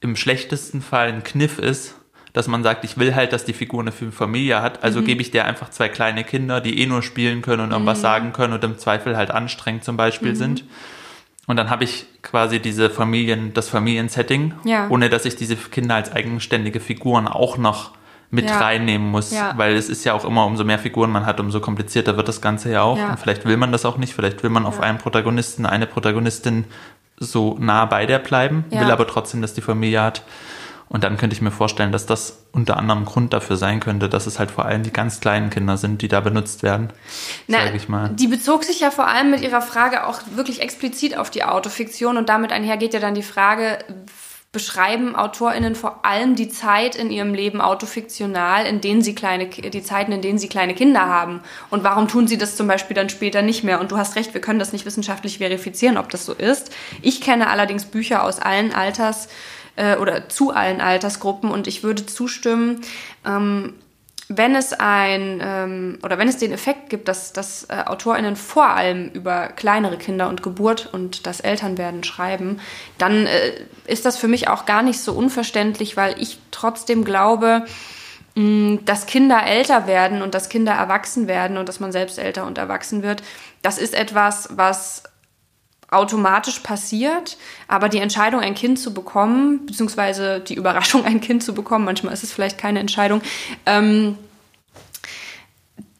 im 0.00 0.16
schlechtesten 0.16 0.82
Fall 0.82 1.08
ein 1.08 1.24
Kniff 1.24 1.58
ist, 1.58 1.94
dass 2.34 2.46
man 2.48 2.62
sagt, 2.62 2.84
ich 2.84 2.98
will 2.98 3.14
halt, 3.14 3.32
dass 3.32 3.44
die 3.44 3.52
Figur 3.54 3.80
eine 3.80 3.92
Familie 3.92 4.60
hat, 4.60 4.82
also 4.84 5.00
Mhm. 5.00 5.04
gebe 5.06 5.22
ich 5.22 5.30
der 5.30 5.46
einfach 5.46 5.70
zwei 5.70 5.88
kleine 5.88 6.24
Kinder, 6.24 6.60
die 6.60 6.80
eh 6.82 6.86
nur 6.86 7.02
spielen 7.02 7.40
können 7.40 7.62
und 7.62 7.70
irgendwas 7.70 8.00
sagen 8.02 8.32
können 8.32 8.52
und 8.52 8.64
im 8.64 8.76
Zweifel 8.76 9.16
halt 9.16 9.30
anstrengend 9.30 9.84
zum 9.84 9.96
Beispiel 9.96 10.32
Mhm. 10.32 10.36
sind. 10.36 10.64
Und 11.46 11.56
dann 11.56 11.70
habe 11.70 11.84
ich 11.84 12.06
quasi 12.22 12.58
diese 12.58 12.90
Familien, 12.90 13.52
das 13.54 13.68
Familiensetting, 13.68 14.54
ohne 14.90 15.08
dass 15.10 15.24
ich 15.26 15.36
diese 15.36 15.56
Kinder 15.56 15.94
als 15.94 16.10
eigenständige 16.12 16.80
Figuren 16.80 17.28
auch 17.28 17.56
noch 17.56 17.92
mit 18.34 18.48
Ja. 18.50 18.58
reinnehmen 18.58 19.08
muss, 19.10 19.30
Ja. 19.32 19.52
weil 19.56 19.76
es 19.76 19.88
ist 19.88 20.04
ja 20.04 20.12
auch 20.12 20.24
immer, 20.24 20.44
umso 20.44 20.64
mehr 20.64 20.78
Figuren 20.78 21.10
man 21.10 21.24
hat, 21.24 21.38
umso 21.40 21.60
komplizierter 21.60 22.16
wird 22.16 22.26
das 22.28 22.40
Ganze 22.40 22.70
ja 22.72 22.82
auch. 22.82 22.98
Ja. 22.98 23.10
Und 23.10 23.20
vielleicht 23.20 23.44
will 23.46 23.56
man 23.56 23.70
das 23.72 23.84
auch 23.84 23.96
nicht, 23.96 24.12
vielleicht 24.14 24.42
will 24.42 24.50
man 24.50 24.66
auf 24.66 24.80
einen 24.80 24.98
Protagonisten, 24.98 25.64
eine 25.66 25.86
Protagonistin 25.86 26.64
so 27.16 27.56
nah 27.60 27.84
bei 27.84 28.06
der 28.06 28.18
bleiben, 28.18 28.64
will 28.70 28.90
aber 28.90 29.06
trotzdem, 29.06 29.40
dass 29.40 29.54
die 29.54 29.60
Familie 29.60 30.02
hat. 30.02 30.22
Und 30.88 31.02
dann 31.02 31.16
könnte 31.16 31.34
ich 31.34 31.40
mir 31.42 31.50
vorstellen, 31.50 31.92
dass 31.92 32.06
das 32.06 32.44
unter 32.52 32.76
anderem 32.76 33.04
Grund 33.04 33.32
dafür 33.32 33.56
sein 33.56 33.80
könnte, 33.80 34.08
dass 34.08 34.26
es 34.26 34.38
halt 34.38 34.50
vor 34.50 34.64
allem 34.66 34.82
die 34.82 34.92
ganz 34.92 35.18
kleinen 35.20 35.48
Kinder 35.50 35.76
sind, 35.76 36.02
die 36.02 36.08
da 36.08 36.20
benutzt 36.20 36.62
werden, 36.62 36.90
sage 37.48 37.76
ich 37.76 37.88
mal. 37.88 38.10
Die 38.10 38.26
bezog 38.28 38.64
sich 38.64 38.80
ja 38.80 38.90
vor 38.90 39.06
allem 39.08 39.30
mit 39.30 39.40
ihrer 39.40 39.62
Frage 39.62 40.06
auch 40.06 40.20
wirklich 40.34 40.60
explizit 40.60 41.16
auf 41.16 41.30
die 41.30 41.42
Autofiktion 41.44 42.16
und 42.16 42.28
damit 42.28 42.52
einher 42.52 42.76
geht 42.76 42.94
ja 42.94 43.00
dann 43.00 43.14
die 43.14 43.22
Frage, 43.22 43.78
beschreiben 44.54 45.14
AutorInnen 45.14 45.74
vor 45.74 46.06
allem 46.06 46.34
die 46.34 46.48
Zeit 46.48 46.96
in 46.96 47.10
ihrem 47.10 47.34
Leben 47.34 47.60
autofiktional, 47.60 48.64
in 48.64 48.80
denen 48.80 49.02
sie 49.02 49.14
kleine, 49.14 49.48
die 49.48 49.82
Zeiten, 49.82 50.12
in 50.12 50.22
denen 50.22 50.38
sie 50.38 50.48
kleine 50.48 50.74
Kinder 50.74 51.06
haben. 51.06 51.40
Und 51.68 51.84
warum 51.84 52.08
tun 52.08 52.26
sie 52.26 52.38
das 52.38 52.56
zum 52.56 52.66
Beispiel 52.66 52.94
dann 52.94 53.10
später 53.10 53.42
nicht 53.42 53.64
mehr? 53.64 53.80
Und 53.80 53.92
du 53.92 53.98
hast 53.98 54.16
recht, 54.16 54.32
wir 54.32 54.40
können 54.40 54.58
das 54.58 54.72
nicht 54.72 54.86
wissenschaftlich 54.86 55.36
verifizieren, 55.36 55.98
ob 55.98 56.08
das 56.08 56.24
so 56.24 56.32
ist. 56.32 56.70
Ich 57.02 57.20
kenne 57.20 57.50
allerdings 57.50 57.84
Bücher 57.84 58.22
aus 58.22 58.38
allen 58.38 58.72
Alters, 58.72 59.28
äh, 59.76 59.96
oder 59.96 60.28
zu 60.28 60.52
allen 60.52 60.80
Altersgruppen 60.80 61.50
und 61.50 61.66
ich 61.66 61.82
würde 61.82 62.06
zustimmen, 62.06 62.80
ähm, 63.26 63.74
wenn 64.28 64.54
es 64.54 64.72
ein 64.72 65.40
ähm, 65.42 65.98
oder 66.02 66.18
wenn 66.18 66.28
es 66.28 66.38
den 66.38 66.52
Effekt 66.52 66.88
gibt, 66.88 67.08
dass, 67.08 67.32
dass 67.32 67.64
äh, 67.64 67.82
AutorInnen 67.84 68.36
vor 68.36 68.66
allem 68.66 69.10
über 69.10 69.48
kleinere 69.48 69.98
Kinder 69.98 70.28
und 70.28 70.42
Geburt 70.42 70.88
und 70.92 71.26
das 71.26 71.40
Elternwerden 71.40 72.04
schreiben, 72.04 72.60
dann 72.96 73.26
äh, 73.26 73.52
ist 73.86 74.06
das 74.06 74.16
für 74.16 74.28
mich 74.28 74.48
auch 74.48 74.64
gar 74.64 74.82
nicht 74.82 75.00
so 75.00 75.12
unverständlich, 75.12 75.96
weil 75.96 76.20
ich 76.20 76.38
trotzdem 76.50 77.04
glaube, 77.04 77.66
mh, 78.34 78.78
dass 78.86 79.06
Kinder 79.06 79.44
älter 79.46 79.86
werden 79.86 80.22
und 80.22 80.34
dass 80.34 80.48
Kinder 80.48 80.72
erwachsen 80.72 81.28
werden 81.28 81.58
und 81.58 81.68
dass 81.68 81.80
man 81.80 81.92
selbst 81.92 82.18
älter 82.18 82.46
und 82.46 82.56
erwachsen 82.56 83.02
wird, 83.02 83.22
das 83.60 83.78
ist 83.78 83.94
etwas, 83.94 84.48
was 84.52 85.02
automatisch 85.94 86.60
passiert, 86.60 87.36
aber 87.68 87.88
die 87.88 87.98
Entscheidung, 87.98 88.40
ein 88.40 88.54
Kind 88.54 88.78
zu 88.78 88.92
bekommen, 88.94 89.66
beziehungsweise 89.66 90.40
die 90.40 90.54
Überraschung, 90.54 91.04
ein 91.06 91.20
Kind 91.20 91.42
zu 91.42 91.54
bekommen, 91.54 91.84
manchmal 91.84 92.12
ist 92.12 92.24
es 92.24 92.32
vielleicht 92.32 92.58
keine 92.58 92.80
Entscheidung, 92.80 93.22
ähm, 93.66 94.16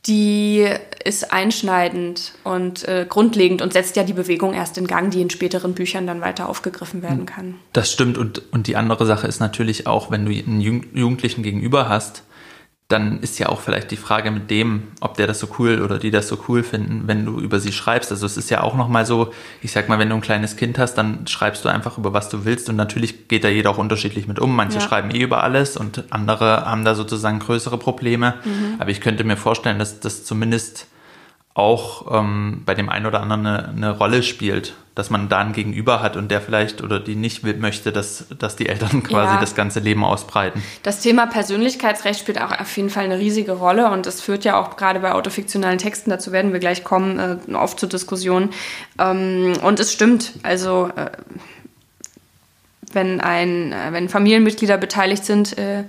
die 0.06 0.68
ist 1.02 1.32
einschneidend 1.32 2.32
und 2.44 2.86
äh, 2.86 3.06
grundlegend 3.08 3.62
und 3.62 3.72
setzt 3.72 3.96
ja 3.96 4.04
die 4.04 4.12
Bewegung 4.12 4.52
erst 4.52 4.76
in 4.76 4.86
Gang, 4.86 5.10
die 5.10 5.22
in 5.22 5.30
späteren 5.30 5.72
Büchern 5.74 6.06
dann 6.06 6.20
weiter 6.20 6.48
aufgegriffen 6.48 7.02
werden 7.02 7.20
hm. 7.20 7.26
kann. 7.26 7.54
Das 7.72 7.90
stimmt 7.90 8.18
und, 8.18 8.42
und 8.52 8.66
die 8.66 8.76
andere 8.76 9.06
Sache 9.06 9.26
ist 9.26 9.40
natürlich 9.40 9.86
auch, 9.86 10.10
wenn 10.10 10.26
du 10.26 10.32
einen 10.32 10.60
Jugendlichen 10.60 11.42
gegenüber 11.42 11.88
hast, 11.88 12.22
dann 12.88 13.20
ist 13.20 13.38
ja 13.38 13.48
auch 13.48 13.60
vielleicht 13.60 13.90
die 13.90 13.96
Frage 13.96 14.30
mit 14.30 14.50
dem, 14.50 14.88
ob 15.00 15.16
der 15.16 15.26
das 15.26 15.40
so 15.40 15.48
cool 15.58 15.80
oder 15.80 15.98
die 15.98 16.10
das 16.10 16.28
so 16.28 16.38
cool 16.48 16.62
finden, 16.62 17.04
wenn 17.06 17.24
du 17.24 17.40
über 17.40 17.58
sie 17.58 17.72
schreibst. 17.72 18.10
Also 18.10 18.26
es 18.26 18.36
ist 18.36 18.50
ja 18.50 18.62
auch 18.62 18.74
nochmal 18.74 19.06
so, 19.06 19.32
ich 19.62 19.72
sag 19.72 19.88
mal, 19.88 19.98
wenn 19.98 20.10
du 20.10 20.16
ein 20.16 20.20
kleines 20.20 20.56
Kind 20.56 20.78
hast, 20.78 20.94
dann 20.96 21.26
schreibst 21.26 21.64
du 21.64 21.70
einfach 21.70 21.96
über 21.96 22.12
was 22.12 22.28
du 22.28 22.44
willst 22.44 22.68
und 22.68 22.76
natürlich 22.76 23.26
geht 23.26 23.42
da 23.42 23.48
jeder 23.48 23.70
auch 23.70 23.78
unterschiedlich 23.78 24.28
mit 24.28 24.38
um. 24.38 24.54
Manche 24.54 24.80
ja. 24.80 24.82
schreiben 24.82 25.10
eh 25.12 25.22
über 25.22 25.42
alles 25.42 25.78
und 25.78 26.04
andere 26.10 26.66
haben 26.66 26.84
da 26.84 26.94
sozusagen 26.94 27.38
größere 27.38 27.78
Probleme. 27.78 28.34
Mhm. 28.44 28.74
Aber 28.78 28.90
ich 28.90 29.00
könnte 29.00 29.24
mir 29.24 29.38
vorstellen, 29.38 29.78
dass 29.78 30.00
das 30.00 30.24
zumindest 30.24 30.86
auch 31.54 32.12
ähm, 32.12 32.62
bei 32.66 32.74
dem 32.74 32.88
einen 32.88 33.06
oder 33.06 33.20
anderen 33.20 33.46
eine, 33.46 33.68
eine, 33.68 33.90
Rolle 33.96 34.24
spielt, 34.24 34.74
dass 34.96 35.08
man 35.08 35.28
da 35.28 35.38
einen 35.38 35.52
Gegenüber 35.52 36.02
hat 36.02 36.16
und 36.16 36.28
der 36.28 36.40
vielleicht 36.40 36.82
oder 36.82 36.98
die 36.98 37.14
nicht 37.14 37.44
will, 37.44 37.54
möchte, 37.54 37.92
dass, 37.92 38.26
dass 38.36 38.56
die 38.56 38.68
Eltern 38.68 39.02
quasi 39.04 39.34
ja. 39.34 39.40
das 39.40 39.54
ganze 39.54 39.78
Leben 39.78 40.02
ausbreiten. 40.02 40.64
Das 40.82 41.00
Thema 41.00 41.26
Persönlichkeitsrecht 41.26 42.18
spielt 42.18 42.40
auch 42.40 42.50
auf 42.50 42.76
jeden 42.76 42.90
Fall 42.90 43.04
eine 43.04 43.18
riesige 43.18 43.52
Rolle 43.52 43.92
und 43.92 44.04
es 44.08 44.20
führt 44.20 44.44
ja 44.44 44.60
auch 44.60 44.76
gerade 44.76 44.98
bei 44.98 45.12
autofiktionalen 45.12 45.78
Texten, 45.78 46.10
dazu 46.10 46.32
werden 46.32 46.52
wir 46.52 46.58
gleich 46.58 46.82
kommen, 46.82 47.20
äh, 47.20 47.54
oft 47.54 47.78
zur 47.78 47.88
Diskussion. 47.88 48.50
Ähm, 48.98 49.52
und 49.62 49.78
es 49.78 49.92
stimmt, 49.92 50.32
also 50.42 50.90
äh, 50.96 51.10
wenn, 52.92 53.20
ein, 53.20 53.72
äh, 53.72 53.92
wenn 53.92 54.08
Familienmitglieder 54.08 54.76
beteiligt 54.76 55.24
sind, 55.24 55.56
äh, 55.56 55.84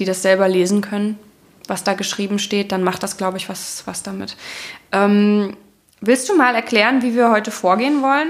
die 0.00 0.04
das 0.04 0.22
selber 0.22 0.48
lesen 0.48 0.80
können, 0.80 1.20
was 1.68 1.84
da 1.84 1.94
geschrieben 1.94 2.38
steht, 2.38 2.72
dann 2.72 2.82
macht 2.82 3.02
das, 3.02 3.16
glaube 3.16 3.36
ich, 3.36 3.48
was, 3.48 3.84
was 3.86 4.02
damit. 4.02 4.36
Ähm, 4.94 5.56
willst 6.00 6.28
du 6.28 6.36
mal 6.36 6.54
erklären, 6.54 7.02
wie 7.02 7.14
wir 7.14 7.30
heute 7.30 7.50
vorgehen 7.50 8.00
wollen? 8.02 8.28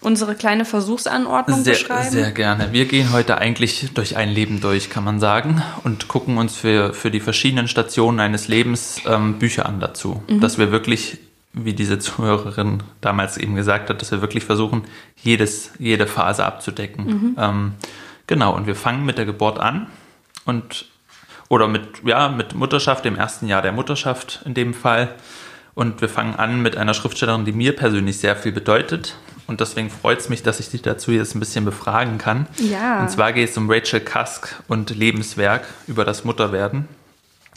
Unsere 0.00 0.34
kleine 0.34 0.66
Versuchsanordnung 0.66 1.64
sehr, 1.64 1.74
beschreiben? 1.74 2.10
Sehr 2.10 2.30
gerne. 2.30 2.72
Wir 2.72 2.84
gehen 2.84 3.10
heute 3.12 3.38
eigentlich 3.38 3.88
durch 3.94 4.16
ein 4.16 4.28
Leben 4.28 4.60
durch, 4.60 4.90
kann 4.90 5.02
man 5.02 5.18
sagen, 5.18 5.62
und 5.82 6.08
gucken 6.08 6.36
uns 6.36 6.54
für, 6.54 6.92
für 6.92 7.10
die 7.10 7.20
verschiedenen 7.20 7.68
Stationen 7.68 8.20
eines 8.20 8.46
Lebens 8.46 9.00
ähm, 9.06 9.38
Bücher 9.38 9.66
an 9.66 9.80
dazu. 9.80 10.22
Mhm. 10.28 10.40
Dass 10.40 10.58
wir 10.58 10.70
wirklich, 10.70 11.18
wie 11.54 11.72
diese 11.72 11.98
Zuhörerin 11.98 12.82
damals 13.00 13.38
eben 13.38 13.54
gesagt 13.54 13.88
hat, 13.88 14.02
dass 14.02 14.10
wir 14.10 14.20
wirklich 14.20 14.44
versuchen, 14.44 14.84
jedes, 15.22 15.70
jede 15.78 16.06
Phase 16.06 16.44
abzudecken. 16.44 17.06
Mhm. 17.06 17.36
Ähm, 17.38 17.72
genau, 18.26 18.54
und 18.54 18.66
wir 18.66 18.76
fangen 18.76 19.06
mit 19.06 19.16
der 19.16 19.24
Geburt 19.24 19.58
an 19.58 19.86
und 20.44 20.84
oder 21.48 21.68
mit, 21.68 21.82
ja, 22.04 22.28
mit 22.28 22.54
Mutterschaft, 22.54 23.04
dem 23.04 23.16
ersten 23.16 23.48
Jahr 23.48 23.62
der 23.62 23.72
Mutterschaft 23.72 24.42
in 24.44 24.54
dem 24.54 24.74
Fall. 24.74 25.14
Und 25.74 26.00
wir 26.00 26.08
fangen 26.08 26.36
an 26.36 26.62
mit 26.62 26.76
einer 26.76 26.94
Schriftstellerin, 26.94 27.44
die 27.44 27.52
mir 27.52 27.74
persönlich 27.74 28.18
sehr 28.18 28.36
viel 28.36 28.52
bedeutet. 28.52 29.16
Und 29.46 29.60
deswegen 29.60 29.90
freut 29.90 30.20
es 30.20 30.28
mich, 30.28 30.42
dass 30.42 30.60
ich 30.60 30.70
dich 30.70 30.82
dazu 30.82 31.10
jetzt 31.10 31.34
ein 31.34 31.40
bisschen 31.40 31.64
befragen 31.64 32.18
kann. 32.18 32.46
Ja. 32.58 33.00
Und 33.00 33.10
zwar 33.10 33.32
geht 33.32 33.50
es 33.50 33.56
um 33.56 33.70
Rachel 33.70 34.00
Cusk 34.00 34.62
und 34.68 34.90
Lebenswerk 34.90 35.66
über 35.86 36.04
das 36.04 36.24
Mutterwerden. 36.24 36.88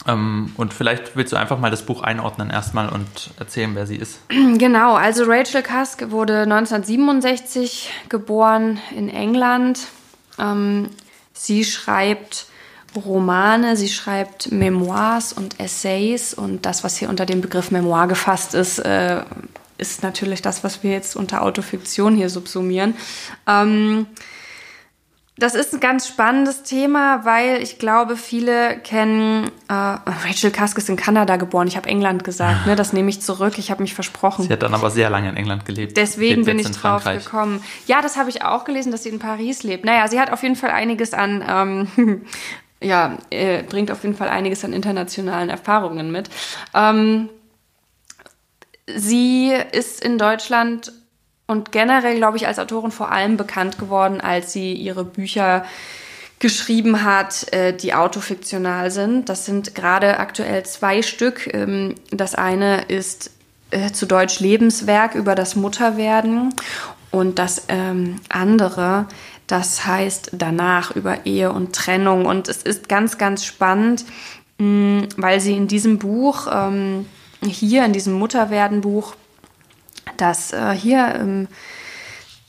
Ähm, 0.05 0.51
und 0.57 0.74
vielleicht 0.74 1.15
willst 1.15 1.33
du 1.33 1.38
einfach 1.38 1.59
mal 1.59 1.71
das 1.71 1.83
Buch 1.83 2.01
einordnen 2.01 2.50
erstmal 2.50 2.89
und 2.89 3.31
erzählen, 3.39 3.71
wer 3.74 3.88
sie 3.88 3.95
ist. 3.95 4.19
Genau, 4.57 4.95
also 4.95 5.24
Rachel 5.25 5.62
Cusk 5.62 6.09
wurde 6.12 6.41
1967 6.41 7.91
geboren 8.09 8.79
in 8.95 9.09
England. 9.09 9.88
Ähm, 10.39 10.89
sie 11.33 11.63
schreibt 11.63 12.47
Romane, 12.97 13.77
sie 13.77 13.89
schreibt 13.89 14.51
Memoirs 14.51 15.33
und 15.33 15.59
Essays 15.59 16.33
und 16.33 16.65
das, 16.65 16.83
was 16.83 16.97
hier 16.97 17.09
unter 17.09 17.25
dem 17.25 17.41
Begriff 17.41 17.71
Memoir 17.71 18.07
gefasst 18.07 18.53
ist, 18.53 18.79
äh, 18.79 19.23
ist 19.77 20.03
natürlich 20.03 20.41
das, 20.41 20.63
was 20.63 20.83
wir 20.83 20.91
jetzt 20.91 21.15
unter 21.15 21.43
Autofiktion 21.43 22.15
hier 22.15 22.29
subsumieren. 22.29 22.95
Ähm, 23.47 24.07
das 25.39 25.53
ist 25.53 25.71
ein 25.71 25.79
ganz 25.79 26.07
spannendes 26.07 26.63
Thema, 26.63 27.23
weil 27.23 27.61
ich 27.61 27.77
glaube, 27.77 28.17
viele 28.17 28.79
kennen 28.79 29.51
äh, 29.69 29.73
Rachel 29.73 30.49
Cusk 30.49 30.79
ist 30.79 30.89
in 30.89 30.95
Kanada 30.95 31.35
geboren. 31.35 31.67
Ich 31.67 31.77
habe 31.77 31.87
England 31.87 32.23
gesagt, 32.23 32.65
ne? 32.65 32.75
Das 32.75 32.91
nehme 32.91 33.11
ich 33.11 33.21
zurück. 33.21 33.59
Ich 33.59 33.69
habe 33.69 33.83
mich 33.83 33.93
versprochen. 33.93 34.45
Sie 34.45 34.53
hat 34.53 34.63
dann 34.63 34.73
aber 34.73 34.89
sehr 34.89 35.11
lange 35.11 35.29
in 35.29 35.37
England 35.37 35.65
gelebt. 35.65 35.95
Deswegen 35.95 36.43
bin 36.43 36.57
ich 36.57 36.65
drauf 36.71 37.03
Frankreich. 37.03 37.25
gekommen. 37.25 37.63
Ja, 37.85 38.01
das 38.01 38.17
habe 38.17 38.31
ich 38.31 38.43
auch 38.43 38.65
gelesen, 38.65 38.91
dass 38.91 39.03
sie 39.03 39.09
in 39.09 39.19
Paris 39.19 39.61
lebt. 39.61 39.85
Naja, 39.85 40.07
sie 40.07 40.19
hat 40.19 40.31
auf 40.31 40.41
jeden 40.41 40.55
Fall 40.55 40.71
einiges 40.71 41.13
an 41.13 41.43
ähm, 41.47 42.25
ja, 42.81 43.17
äh, 43.29 43.63
bringt 43.63 43.91
auf 43.91 44.03
jeden 44.03 44.15
Fall 44.15 44.29
einiges 44.29 44.63
an 44.63 44.74
internationalen 44.74 45.50
Erfahrungen 45.50 46.12
mit. 46.12 46.29
Ähm, 46.74 47.29
sie 48.88 49.53
ist 49.72 50.03
in 50.03 50.17
Deutschland 50.17 50.91
und 51.48 51.72
generell, 51.72 52.17
glaube 52.17 52.38
ich, 52.38 52.48
als 52.48 52.60
Autorin 52.60 52.91
vor 52.91 53.12
allem 53.12 53.38
bekannt 53.38 53.79
geworden, 53.79 54.22
als 54.22 54.53
sie 54.53 54.74
ihre 54.74 55.05
Bücher 55.05 55.65
geschrieben 56.39 57.03
hat, 57.03 57.51
äh, 57.51 57.74
die 57.74 57.93
autofiktional 57.93 58.91
sind. 58.91 59.29
Das 59.29 59.46
sind 59.46 59.74
gerade 59.74 60.19
aktuell 60.19 60.63
zwei 60.63 61.01
Stück. 61.01 61.51
Ähm, 61.53 61.96
das 62.12 62.36
eine 62.36 62.84
ist 62.84 63.31
äh, 63.72 63.91
zu 63.91 64.05
Deutsch 64.05 64.39
Lebenswerk 64.39 65.15
über 65.15 65.36
das 65.36 65.55
Mutterwerden 65.55 66.53
und 67.12 67.39
das 67.39 67.63
ähm, 67.69 68.17
andere 68.29 69.07
das 69.47 69.85
heißt 69.85 70.31
danach 70.33 70.95
über 70.95 71.25
Ehe 71.25 71.51
und 71.51 71.73
Trennung. 71.73 72.25
Und 72.25 72.49
es 72.49 72.63
ist 72.63 72.89
ganz, 72.89 73.17
ganz 73.17 73.45
spannend, 73.45 74.05
mm, 74.57 75.03
weil 75.17 75.39
sie 75.39 75.55
in 75.55 75.67
diesem 75.67 75.97
Buch, 75.97 76.47
ähm, 76.51 77.05
hier 77.41 77.85
in 77.85 77.93
diesem 77.93 78.13
Mutterwerden-Buch, 78.13 79.15
das 80.17 80.53
äh, 80.53 80.73
hier 80.73 81.47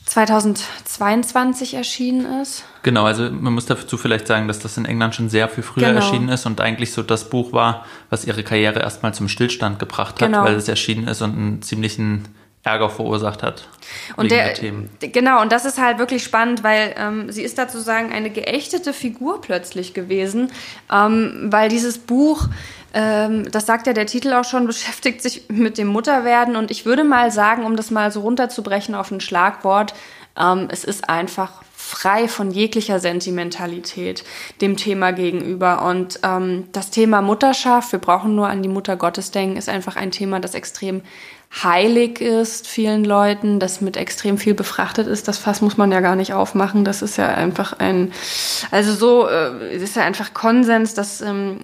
2022 0.09 1.75
erschienen 1.75 2.41
ist. 2.41 2.63
Genau, 2.81 3.05
also 3.05 3.29
man 3.29 3.53
muss 3.53 3.67
dazu 3.67 3.95
vielleicht 3.95 4.25
sagen, 4.25 4.47
dass 4.47 4.57
das 4.57 4.75
in 4.75 4.85
England 4.85 5.13
schon 5.13 5.29
sehr 5.29 5.47
viel 5.47 5.63
früher 5.63 5.89
genau. 5.89 5.99
erschienen 5.99 6.29
ist 6.29 6.47
und 6.47 6.59
eigentlich 6.61 6.91
so 6.93 7.03
das 7.03 7.29
Buch 7.29 7.53
war, 7.53 7.85
was 8.09 8.25
ihre 8.25 8.43
Karriere 8.43 8.79
erstmal 8.79 9.13
zum 9.13 9.27
Stillstand 9.27 9.77
gebracht 9.77 10.19
hat, 10.19 10.27
genau. 10.27 10.43
weil 10.43 10.55
es 10.55 10.67
erschienen 10.67 11.07
ist 11.07 11.21
und 11.21 11.37
einen 11.37 11.61
ziemlichen 11.61 12.27
Ärger 12.63 12.89
verursacht 12.89 13.41
hat. 13.41 13.67
Und 14.17 14.31
der, 14.31 14.53
genau, 14.99 15.41
und 15.41 15.51
das 15.51 15.65
ist 15.65 15.79
halt 15.79 15.97
wirklich 15.97 16.23
spannend, 16.23 16.63
weil 16.63 16.93
ähm, 16.97 17.31
sie 17.31 17.43
ist 17.43 17.57
da 17.57 17.67
sozusagen 17.67 18.11
eine 18.11 18.29
geächtete 18.29 18.91
Figur 18.91 19.41
plötzlich 19.41 19.93
gewesen, 19.93 20.51
ähm, 20.91 21.47
weil 21.51 21.69
dieses 21.69 21.97
Buch, 21.97 22.47
ähm, 22.93 23.49
das 23.49 23.65
sagt 23.65 23.87
ja 23.87 23.93
der 23.93 24.07
Titel 24.07 24.33
auch 24.33 24.43
schon, 24.43 24.67
beschäftigt 24.67 25.21
sich 25.21 25.45
mit 25.47 25.77
dem 25.77 25.87
Mutterwerden. 25.87 26.57
Und 26.57 26.69
ich 26.69 26.85
würde 26.85 27.05
mal 27.05 27.31
sagen, 27.31 27.63
um 27.63 27.77
das 27.77 27.91
mal 27.91 28.11
so 28.11 28.21
runterzubrechen 28.21 28.93
auf 28.93 29.09
ein 29.09 29.21
Schlagwort, 29.21 29.93
ähm, 30.37 30.67
es 30.69 30.83
ist 30.83 31.09
einfach 31.09 31.63
frei 31.73 32.27
von 32.27 32.51
jeglicher 32.51 32.99
Sentimentalität 32.99 34.23
dem 34.61 34.75
Thema 34.75 35.11
gegenüber. 35.11 35.83
Und 35.85 36.19
ähm, 36.23 36.67
das 36.73 36.91
Thema 36.91 37.21
Mutterschaft, 37.21 37.93
wir 37.93 37.99
brauchen 37.99 38.35
nur 38.35 38.47
an 38.47 38.61
die 38.61 38.69
Mutter 38.69 38.97
Gottes 38.97 39.31
denken, 39.31 39.57
ist 39.57 39.69
einfach 39.69 39.95
ein 39.95 40.11
Thema, 40.11 40.39
das 40.39 40.53
extrem 40.53 41.01
heilig 41.51 42.21
ist 42.21 42.67
vielen 42.67 43.03
Leuten, 43.03 43.59
das 43.59 43.81
mit 43.81 43.97
extrem 43.97 44.37
viel 44.37 44.53
befrachtet 44.53 45.07
ist. 45.07 45.27
Das 45.27 45.37
Fass 45.37 45.61
muss 45.61 45.77
man 45.77 45.91
ja 45.91 45.99
gar 45.99 46.15
nicht 46.15 46.33
aufmachen. 46.33 46.85
Das 46.85 47.01
ist 47.01 47.17
ja 47.17 47.27
einfach 47.29 47.73
ein, 47.73 48.11
also 48.71 48.93
so, 48.93 49.27
äh, 49.27 49.75
ist 49.75 49.95
ja 49.95 50.03
einfach 50.03 50.33
Konsens, 50.33 50.93
dass, 50.93 51.21
ähm, 51.21 51.61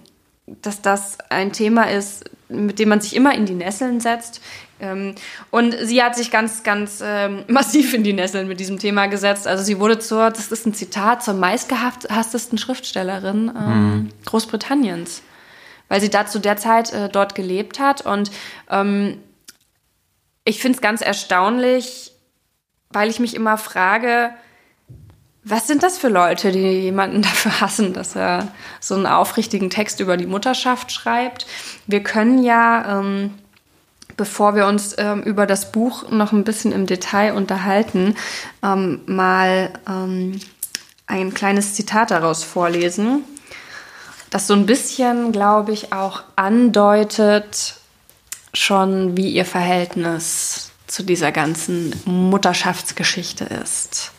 dass 0.48 0.82
das 0.82 1.18
ein 1.30 1.52
Thema 1.52 1.84
ist, 1.90 2.26
mit 2.50 2.80
dem 2.80 2.90
man 2.90 3.02
sich 3.02 3.16
immer 3.16 3.34
in 3.36 3.46
die 3.46 3.54
Nesseln 3.54 4.00
setzt. 4.00 4.42
Ähm, 4.80 5.16
und 5.52 5.76
sie 5.84 6.02
hat 6.04 6.16
sich 6.16 6.32
ganz, 6.32 6.64
ganz 6.64 7.02
ähm, 7.04 7.44
massiv 7.48 7.94
in 7.94 8.04
die 8.04 8.14
Nesseln 8.14 8.48
mit 8.48 8.60
diesem 8.60 8.80
Thema 8.80 9.06
gesetzt. 9.06 9.48
Also 9.48 9.64
sie 9.64 9.80
wurde 9.80 10.00
zur, 10.00 10.32
das 10.32 10.52
ist 10.52 10.66
ein 10.66 10.74
Zitat, 10.74 11.24
zur 11.24 11.36
meistgehasstesten 11.36 12.58
Schriftstellerin 12.58 13.46
mhm. 13.46 14.10
Großbritanniens, 14.26 15.22
weil 15.90 16.02
sie 16.02 16.10
da 16.10 16.26
zu 16.26 16.40
der 16.40 16.58
Zeit 16.58 16.92
äh, 16.92 17.08
dort 17.08 17.36
gelebt 17.36 17.80
hat. 17.80 18.02
Und 18.02 18.32
ähm, 18.70 19.20
ich 20.46 20.62
finde 20.62 20.78
es 20.78 20.82
ganz 20.82 21.02
erstaunlich, 21.02 22.12
weil 22.92 23.10
ich 23.10 23.20
mich 23.20 23.36
immer 23.36 23.58
frage, 23.58 24.30
was 25.44 25.68
sind 25.68 25.84
das 25.84 25.98
für 25.98 26.08
Leute, 26.08 26.52
die 26.52 26.82
jemanden 26.82 27.22
dafür 27.24 27.60
hassen, 27.60 27.94
dass 27.94 28.16
er 28.16 28.48
so 28.80 28.96
einen 28.96 29.08
aufrichtigen 29.08 29.70
Text 29.70 30.00
über 30.00 30.16
die 30.18 30.28
Mutterschaft 30.28 30.92
schreibt? 30.92 31.46
Wir 31.88 32.02
können 32.02 32.44
ja, 32.44 33.00
ähm, 33.00 33.34
bevor 34.16 34.56
wir 34.56 34.68
uns 34.68 34.96
ähm, 34.98 35.24
über 35.24 35.46
das 35.46 35.72
Buch 35.72 36.10
noch 36.10 36.32
ein 36.32 36.44
bisschen 36.44 36.72
im 36.72 36.86
Detail 36.86 37.34
unterhalten, 37.34 38.16
ähm, 38.64 39.02
mal 39.08 39.72
ähm, 39.90 40.40
ein 41.08 41.34
kleines 41.34 41.74
Zitat 41.74 42.12
daraus 42.12 42.44
vorlesen, 42.44 43.24
das 44.30 44.48
so 44.48 44.54
ein 44.54 44.66
bisschen, 44.66 45.32
glaube 45.32 45.72
ich, 45.72 45.94
auch 45.94 46.24
andeutet 46.36 47.76
schon, 48.58 49.18
wie 49.18 49.30
ihr 49.30 49.46
Verhältnis 49.46 50.72
zu 50.88 51.04
dieser 51.04 51.32
ganzen 51.32 51.94
Mutterschaftsgeschichte 52.06 53.46
ist. 53.46 54.12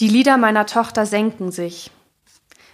Die 0.00 0.08
Lieder 0.08 0.36
meiner 0.36 0.66
Tochter 0.66 1.06
senken 1.06 1.50
sich, 1.50 1.90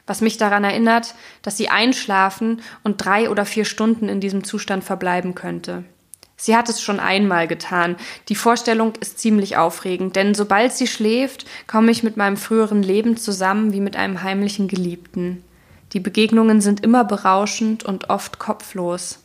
was 0.07 0.21
mich 0.21 0.39
daran 0.39 0.65
erinnert, 0.65 1.15
dass 1.43 1.57
sie 1.57 1.69
einschlafen 1.69 2.63
und 2.83 3.05
drei 3.05 3.31
oder 3.31 3.47
vier 3.47 3.65
Stunden 3.65 4.09
in 4.09 4.21
diesem 4.21 4.43
Zustand 4.43 4.83
verbleiben 4.83 5.35
könnte. 5.35 5.85
Sie 6.37 6.57
hat 6.57 6.69
es 6.69 6.81
schon 6.83 6.99
einmal 6.99 7.47
getan. 7.47 7.97
Die 8.29 8.35
Vorstellung 8.35 8.95
ist 9.01 9.19
ziemlich 9.19 9.57
aufregend, 9.57 10.17
denn 10.17 10.35
sobald 10.35 10.73
sie 10.73 10.87
schläft, 10.87 11.47
komme 11.67 11.91
ich 11.91 12.03
mit 12.03 12.17
meinem 12.17 12.37
früheren 12.37 12.83
Leben 12.83 13.17
zusammen 13.17 13.73
wie 13.73 13.81
mit 13.81 13.97
einem 13.97 14.23
heimlichen 14.23 14.69
Geliebten. 14.69 15.45
Die 15.93 16.01
Begegnungen 16.01 16.61
sind 16.61 16.83
immer 16.83 17.05
berauschend 17.05 17.85
und 17.85 18.11
oft 18.11 18.39
kopflos. 18.39 19.21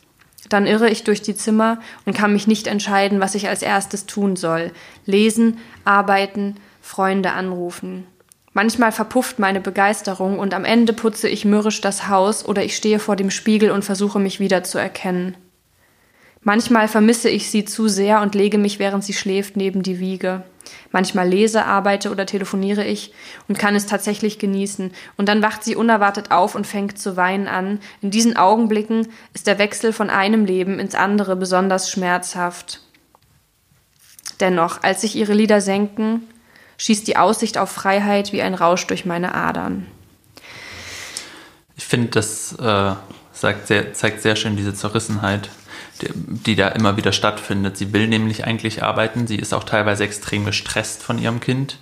Dann 0.48 0.66
irre 0.66 0.88
ich 0.88 1.04
durch 1.04 1.22
die 1.22 1.34
Zimmer 1.34 1.78
und 2.06 2.16
kann 2.16 2.32
mich 2.32 2.46
nicht 2.46 2.66
entscheiden, 2.66 3.20
was 3.20 3.34
ich 3.34 3.48
als 3.48 3.62
erstes 3.62 4.06
tun 4.06 4.36
soll. 4.36 4.70
Lesen, 5.04 5.58
arbeiten, 5.84 6.56
Freunde 6.80 7.32
anrufen. 7.32 8.06
Manchmal 8.52 8.92
verpufft 8.92 9.38
meine 9.38 9.60
Begeisterung 9.60 10.38
und 10.38 10.54
am 10.54 10.64
Ende 10.64 10.92
putze 10.92 11.28
ich 11.28 11.44
mürrisch 11.44 11.80
das 11.80 12.08
Haus 12.08 12.44
oder 12.44 12.64
ich 12.64 12.76
stehe 12.76 12.98
vor 12.98 13.14
dem 13.14 13.30
Spiegel 13.30 13.70
und 13.70 13.84
versuche 13.84 14.18
mich 14.18 14.40
wieder 14.40 14.64
zu 14.64 14.78
erkennen. 14.78 15.36
Manchmal 16.42 16.88
vermisse 16.88 17.28
ich 17.28 17.50
sie 17.50 17.64
zu 17.64 17.88
sehr 17.88 18.20
und 18.22 18.34
lege 18.34 18.58
mich, 18.58 18.78
während 18.78 19.04
sie 19.04 19.12
schläft, 19.12 19.56
neben 19.56 19.82
die 19.82 19.98
Wiege. 19.98 20.44
Manchmal 20.92 21.28
lese, 21.28 21.64
arbeite 21.64 22.10
oder 22.10 22.26
telefoniere 22.26 22.84
ich 22.84 23.12
und 23.48 23.58
kann 23.58 23.74
es 23.74 23.86
tatsächlich 23.86 24.38
genießen. 24.38 24.92
Und 25.16 25.28
dann 25.28 25.42
wacht 25.42 25.64
sie 25.64 25.76
unerwartet 25.76 26.30
auf 26.30 26.54
und 26.54 26.66
fängt 26.66 26.98
zu 26.98 27.16
weinen 27.16 27.48
an. 27.48 27.80
In 28.00 28.10
diesen 28.10 28.36
Augenblicken 28.36 29.08
ist 29.34 29.46
der 29.46 29.58
Wechsel 29.58 29.92
von 29.92 30.10
einem 30.10 30.44
Leben 30.44 30.78
ins 30.78 30.94
andere 30.94 31.36
besonders 31.36 31.90
schmerzhaft. 31.90 32.80
Dennoch, 34.40 34.82
als 34.82 35.00
sich 35.00 35.16
ihre 35.16 35.34
Lieder 35.34 35.60
senken, 35.60 36.22
schießt 36.78 37.06
die 37.06 37.16
Aussicht 37.16 37.58
auf 37.58 37.70
Freiheit 37.70 38.32
wie 38.32 38.42
ein 38.42 38.54
Rausch 38.54 38.86
durch 38.86 39.04
meine 39.04 39.34
Adern. 39.34 39.86
Ich 41.76 41.86
finde, 41.86 42.08
das 42.08 42.52
äh, 42.58 42.94
sehr, 43.32 43.92
zeigt 43.92 44.22
sehr 44.22 44.36
schön 44.36 44.56
diese 44.56 44.74
Zerrissenheit, 44.74 45.50
die, 46.02 46.56
da 46.56 46.68
immer 46.68 46.96
wieder 46.96 47.12
stattfindet. 47.12 47.76
Sie 47.76 47.92
will 47.92 48.08
nämlich 48.08 48.44
eigentlich 48.44 48.82
arbeiten. 48.82 49.26
Sie 49.26 49.36
ist 49.36 49.52
auch 49.52 49.64
teilweise 49.64 50.04
extrem 50.04 50.44
gestresst 50.44 51.02
von 51.02 51.18
ihrem 51.18 51.40
Kind, 51.40 51.78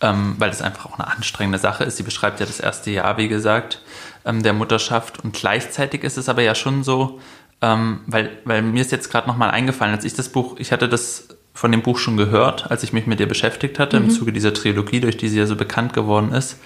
ähm, 0.00 0.36
weil 0.38 0.50
es 0.50 0.62
einfach 0.62 0.86
auch 0.86 0.98
eine 0.98 1.08
anstrengende 1.08 1.58
Sache 1.58 1.84
ist. 1.84 1.96
Sie 1.96 2.02
beschreibt 2.02 2.40
ja 2.40 2.46
das 2.46 2.60
erste 2.60 2.90
Jahr, 2.90 3.16
wie 3.16 3.28
gesagt, 3.28 3.82
ähm, 4.24 4.42
der 4.42 4.52
Mutterschaft. 4.52 5.22
Und 5.22 5.34
gleichzeitig 5.34 6.04
ist 6.04 6.18
es 6.18 6.28
aber 6.28 6.42
ja 6.42 6.54
schon 6.54 6.84
so, 6.84 7.20
ähm, 7.62 8.00
weil, 8.06 8.30
weil 8.44 8.62
mir 8.62 8.80
ist 8.80 8.92
jetzt 8.92 9.10
gerade 9.10 9.28
nochmal 9.28 9.50
eingefallen, 9.50 9.94
als 9.94 10.04
ich 10.04 10.14
das 10.14 10.30
Buch, 10.30 10.56
ich 10.58 10.72
hatte 10.72 10.88
das 10.88 11.28
von 11.52 11.72
dem 11.72 11.82
Buch 11.82 11.98
schon 11.98 12.16
gehört, 12.16 12.70
als 12.70 12.82
ich 12.82 12.92
mich 12.92 13.06
mit 13.06 13.20
ihr 13.20 13.28
beschäftigt 13.28 13.78
hatte, 13.78 13.98
mhm. 13.98 14.06
im 14.06 14.10
Zuge 14.10 14.32
dieser 14.32 14.54
Trilogie, 14.54 15.00
durch 15.00 15.16
die 15.16 15.28
sie 15.28 15.38
ja 15.38 15.46
so 15.46 15.56
bekannt 15.56 15.92
geworden 15.92 16.32
ist. 16.32 16.58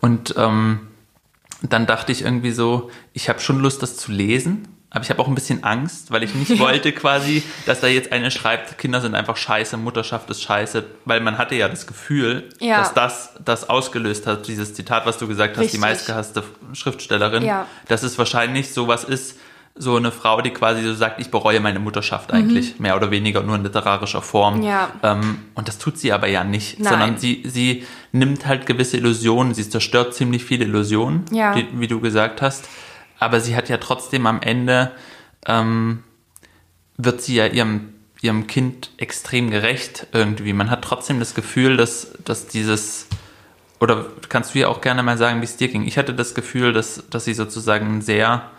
Und 0.00 0.34
ähm, 0.38 0.88
dann 1.62 1.86
dachte 1.86 2.12
ich 2.12 2.22
irgendwie 2.22 2.52
so, 2.52 2.90
ich 3.12 3.28
habe 3.28 3.40
schon 3.40 3.60
Lust, 3.60 3.82
das 3.82 3.96
zu 3.96 4.12
lesen, 4.12 4.68
aber 4.90 5.04
ich 5.04 5.10
habe 5.10 5.22
auch 5.22 5.28
ein 5.28 5.34
bisschen 5.34 5.62
Angst, 5.62 6.10
weil 6.10 6.22
ich 6.24 6.34
nicht 6.34 6.58
wollte 6.58 6.92
quasi, 6.92 7.42
dass 7.66 7.80
da 7.80 7.86
jetzt 7.86 8.12
eine 8.12 8.30
schreibt, 8.30 8.76
Kinder 8.78 9.00
sind 9.00 9.14
einfach 9.14 9.36
scheiße, 9.36 9.76
Mutterschaft 9.76 10.28
ist 10.30 10.42
scheiße, 10.42 10.84
weil 11.04 11.20
man 11.20 11.38
hatte 11.38 11.54
ja 11.54 11.68
das 11.68 11.86
Gefühl, 11.86 12.48
ja. 12.58 12.78
dass 12.78 12.94
das 12.94 13.34
das 13.44 13.68
ausgelöst 13.68 14.26
hat, 14.26 14.48
dieses 14.48 14.74
Zitat, 14.74 15.06
was 15.06 15.18
du 15.18 15.28
gesagt 15.28 15.56
hast, 15.56 15.64
Richtig. 15.64 15.78
die 15.78 15.80
meistgehasste 15.80 16.42
Schriftstellerin, 16.72 17.44
ja. 17.44 17.66
dass 17.88 18.02
es 18.02 18.18
wahrscheinlich 18.18 18.72
sowas 18.72 19.04
ist, 19.04 19.36
so 19.76 19.96
eine 19.96 20.10
Frau, 20.10 20.42
die 20.42 20.50
quasi 20.50 20.82
so 20.82 20.94
sagt, 20.94 21.20
ich 21.20 21.30
bereue 21.30 21.60
meine 21.60 21.78
Mutterschaft 21.78 22.32
eigentlich, 22.32 22.76
mhm. 22.76 22.82
mehr 22.82 22.96
oder 22.96 23.10
weniger 23.10 23.42
nur 23.42 23.54
in 23.54 23.62
literarischer 23.62 24.20
Form. 24.20 24.62
Ja. 24.62 24.90
Ähm, 25.02 25.38
und 25.54 25.68
das 25.68 25.78
tut 25.78 25.96
sie 25.96 26.12
aber 26.12 26.26
ja 26.26 26.44
nicht, 26.44 26.80
Nein. 26.80 26.88
sondern 26.90 27.18
sie, 27.18 27.44
sie 27.46 27.86
nimmt 28.12 28.46
halt 28.46 28.66
gewisse 28.66 28.96
Illusionen, 28.96 29.54
sie 29.54 29.68
zerstört 29.68 30.14
ziemlich 30.14 30.44
viele 30.44 30.64
Illusionen, 30.64 31.24
ja. 31.30 31.54
die, 31.54 31.66
wie 31.72 31.86
du 31.86 32.00
gesagt 32.00 32.42
hast. 32.42 32.68
Aber 33.20 33.40
sie 33.40 33.54
hat 33.54 33.68
ja 33.68 33.76
trotzdem 33.76 34.26
am 34.26 34.42
Ende, 34.42 34.90
ähm, 35.46 36.02
wird 36.96 37.22
sie 37.22 37.36
ja 37.36 37.46
ihrem, 37.46 37.94
ihrem 38.20 38.46
Kind 38.46 38.90
extrem 38.96 39.50
gerecht 39.50 40.06
irgendwie. 40.12 40.52
Man 40.52 40.70
hat 40.70 40.82
trotzdem 40.82 41.20
das 41.20 41.34
Gefühl, 41.34 41.76
dass, 41.76 42.12
dass 42.24 42.46
dieses, 42.48 43.06
oder 43.78 44.06
kannst 44.28 44.54
du 44.54 44.58
ja 44.58 44.68
auch 44.68 44.80
gerne 44.80 45.02
mal 45.02 45.18
sagen, 45.18 45.40
wie 45.40 45.44
es 45.44 45.56
dir 45.56 45.68
ging. 45.68 45.86
Ich 45.86 45.98
hatte 45.98 46.14
das 46.14 46.34
Gefühl, 46.34 46.72
dass, 46.72 47.04
dass 47.10 47.24
sie 47.24 47.34
sozusagen 47.34 48.02
sehr 48.02 48.50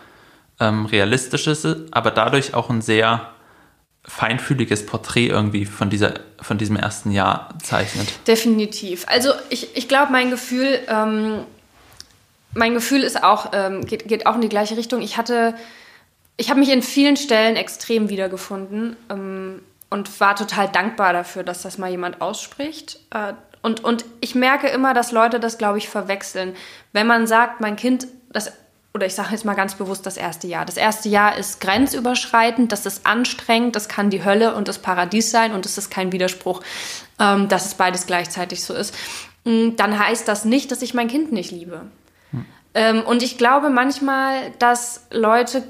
ähm, 0.58 0.86
realistisches, 0.86 1.66
aber 1.90 2.10
dadurch 2.10 2.54
auch 2.54 2.70
ein 2.70 2.82
sehr 2.82 3.28
feinfühliges 4.04 4.86
Porträt 4.86 5.28
irgendwie 5.28 5.64
von, 5.64 5.90
dieser, 5.90 6.14
von 6.40 6.58
diesem 6.58 6.76
ersten 6.76 7.12
Jahr 7.12 7.50
zeichnet. 7.62 8.12
Definitiv. 8.26 9.04
Also 9.06 9.30
ich, 9.48 9.76
ich 9.76 9.88
glaube, 9.88 10.10
mein 10.10 10.30
Gefühl, 10.30 10.80
ähm, 10.88 11.44
mein 12.54 12.74
Gefühl 12.74 13.02
ist 13.02 13.22
auch, 13.22 13.50
ähm, 13.52 13.84
geht, 13.84 14.06
geht 14.08 14.26
auch 14.26 14.34
in 14.34 14.40
die 14.40 14.48
gleiche 14.48 14.76
Richtung. 14.76 15.00
Ich 15.02 15.16
hatte, 15.16 15.54
ich 16.36 16.50
habe 16.50 16.60
mich 16.60 16.70
in 16.70 16.82
vielen 16.82 17.16
Stellen 17.16 17.56
extrem 17.56 18.08
wiedergefunden 18.08 18.96
ähm, 19.10 19.62
und 19.90 20.20
war 20.20 20.36
total 20.36 20.68
dankbar 20.68 21.12
dafür, 21.12 21.42
dass 21.42 21.62
das 21.62 21.78
mal 21.78 21.90
jemand 21.90 22.20
ausspricht. 22.20 22.98
Äh, 23.10 23.34
und, 23.62 23.84
und 23.84 24.04
ich 24.20 24.34
merke 24.34 24.68
immer, 24.68 24.92
dass 24.92 25.12
Leute 25.12 25.40
das, 25.40 25.56
glaube 25.56 25.78
ich, 25.78 25.88
verwechseln. 25.88 26.54
Wenn 26.92 27.06
man 27.06 27.26
sagt, 27.26 27.60
mein 27.60 27.76
Kind, 27.76 28.06
das 28.30 28.52
oder 28.94 29.06
ich 29.06 29.14
sage 29.14 29.30
jetzt 29.32 29.44
mal 29.44 29.54
ganz 29.54 29.74
bewusst 29.74 30.04
das 30.04 30.16
erste 30.16 30.46
Jahr. 30.46 30.66
Das 30.66 30.76
erste 30.76 31.08
Jahr 31.08 31.36
ist 31.36 31.60
grenzüberschreitend, 31.60 32.72
das 32.72 32.84
ist 32.84 33.06
anstrengend, 33.06 33.74
das 33.74 33.88
kann 33.88 34.10
die 34.10 34.24
Hölle 34.24 34.54
und 34.54 34.68
das 34.68 34.78
Paradies 34.78 35.30
sein 35.30 35.52
und 35.52 35.64
es 35.64 35.78
ist 35.78 35.90
kein 35.90 36.12
Widerspruch, 36.12 36.60
ähm, 37.18 37.48
dass 37.48 37.64
es 37.64 37.74
beides 37.74 38.06
gleichzeitig 38.06 38.62
so 38.62 38.74
ist. 38.74 38.94
Mm, 39.44 39.76
dann 39.76 39.98
heißt 39.98 40.28
das 40.28 40.44
nicht, 40.44 40.70
dass 40.70 40.82
ich 40.82 40.92
mein 40.92 41.08
Kind 41.08 41.32
nicht 41.32 41.50
liebe. 41.50 41.86
Hm. 42.74 42.98
Ähm, 42.98 43.02
und 43.02 43.22
ich 43.22 43.38
glaube 43.38 43.70
manchmal, 43.70 44.50
dass 44.58 45.06
Leute 45.10 45.62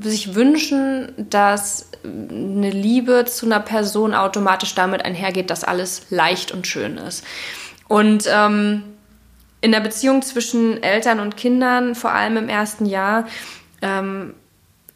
sich 0.00 0.34
wünschen, 0.34 1.12
dass 1.16 1.90
eine 2.04 2.70
Liebe 2.70 3.24
zu 3.26 3.46
einer 3.46 3.60
Person 3.60 4.14
automatisch 4.14 4.74
damit 4.74 5.04
einhergeht, 5.04 5.50
dass 5.50 5.64
alles 5.64 6.06
leicht 6.10 6.52
und 6.52 6.66
schön 6.66 6.96
ist. 6.96 7.24
Und 7.88 8.24
ähm, 8.28 8.84
in 9.60 9.72
der 9.72 9.80
Beziehung 9.80 10.22
zwischen 10.22 10.82
Eltern 10.82 11.20
und 11.20 11.36
Kindern, 11.36 11.94
vor 11.94 12.12
allem 12.12 12.36
im 12.36 12.48
ersten 12.48 12.86
Jahr, 12.86 13.26
ähm, 13.82 14.34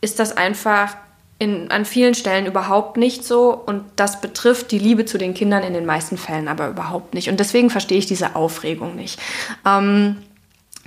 ist 0.01 0.19
das 0.19 0.37
einfach 0.37 0.97
in, 1.39 1.71
an 1.71 1.85
vielen 1.85 2.15
Stellen 2.15 2.47
überhaupt 2.47 2.97
nicht 2.97 3.25
so 3.25 3.53
und 3.53 3.85
das 3.97 4.21
betrifft 4.21 4.71
die 4.71 4.79
Liebe 4.79 5.05
zu 5.05 5.19
den 5.19 5.35
Kindern 5.35 5.63
in 5.65 5.75
den 5.75 5.85
meisten 5.85 6.17
Fällen 6.17 6.47
aber 6.47 6.69
überhaupt 6.69 7.15
nicht. 7.15 7.29
Und 7.29 7.41
deswegen 7.41 7.71
verstehe 7.71 7.99
ich 7.99 8.07
diese 8.07 8.37
Aufregung 8.37 8.95
nicht. 8.95 9.19
Ähm, 9.67 10.19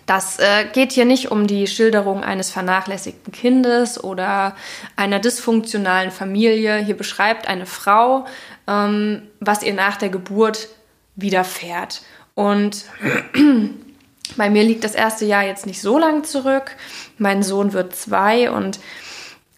das 0.08 0.40
äh, 0.40 0.66
geht 0.72 0.94
hier 0.94 1.04
nicht 1.04 1.32
um 1.32 1.48
die 1.48 1.68
Schilderung 1.68 2.24
eines 2.24 2.50
vernachlässigten 2.50 3.34
Kindes 3.34 4.02
oder 4.02 4.56
einer 4.96 5.20
dysfunktionalen 5.20 6.12
Familie. 6.12 6.78
Hier 6.78 6.96
beschreibt 6.96 7.48
eine 7.50 7.66
Frau, 7.66 8.26
ähm, 8.68 9.24
was 9.42 9.64
ihr 9.64 9.74
nach 9.74 9.98
der 9.98 10.08
Geburt 10.08 10.70
widerfährt. 11.18 12.04
Und 12.36 12.86
bei 14.38 14.50
mir 14.50 14.64
liegt 14.64 14.86
das 14.86 14.96
erste 14.96 15.26
Jahr 15.26 15.44
jetzt 15.44 15.66
nicht 15.66 15.82
so 15.82 15.98
lang 15.98 16.24
zurück. 16.24 16.72
Mein 17.18 17.44
Sohn 17.44 17.74
wird 17.74 17.94
zwei 17.94 18.50
und 18.50 18.80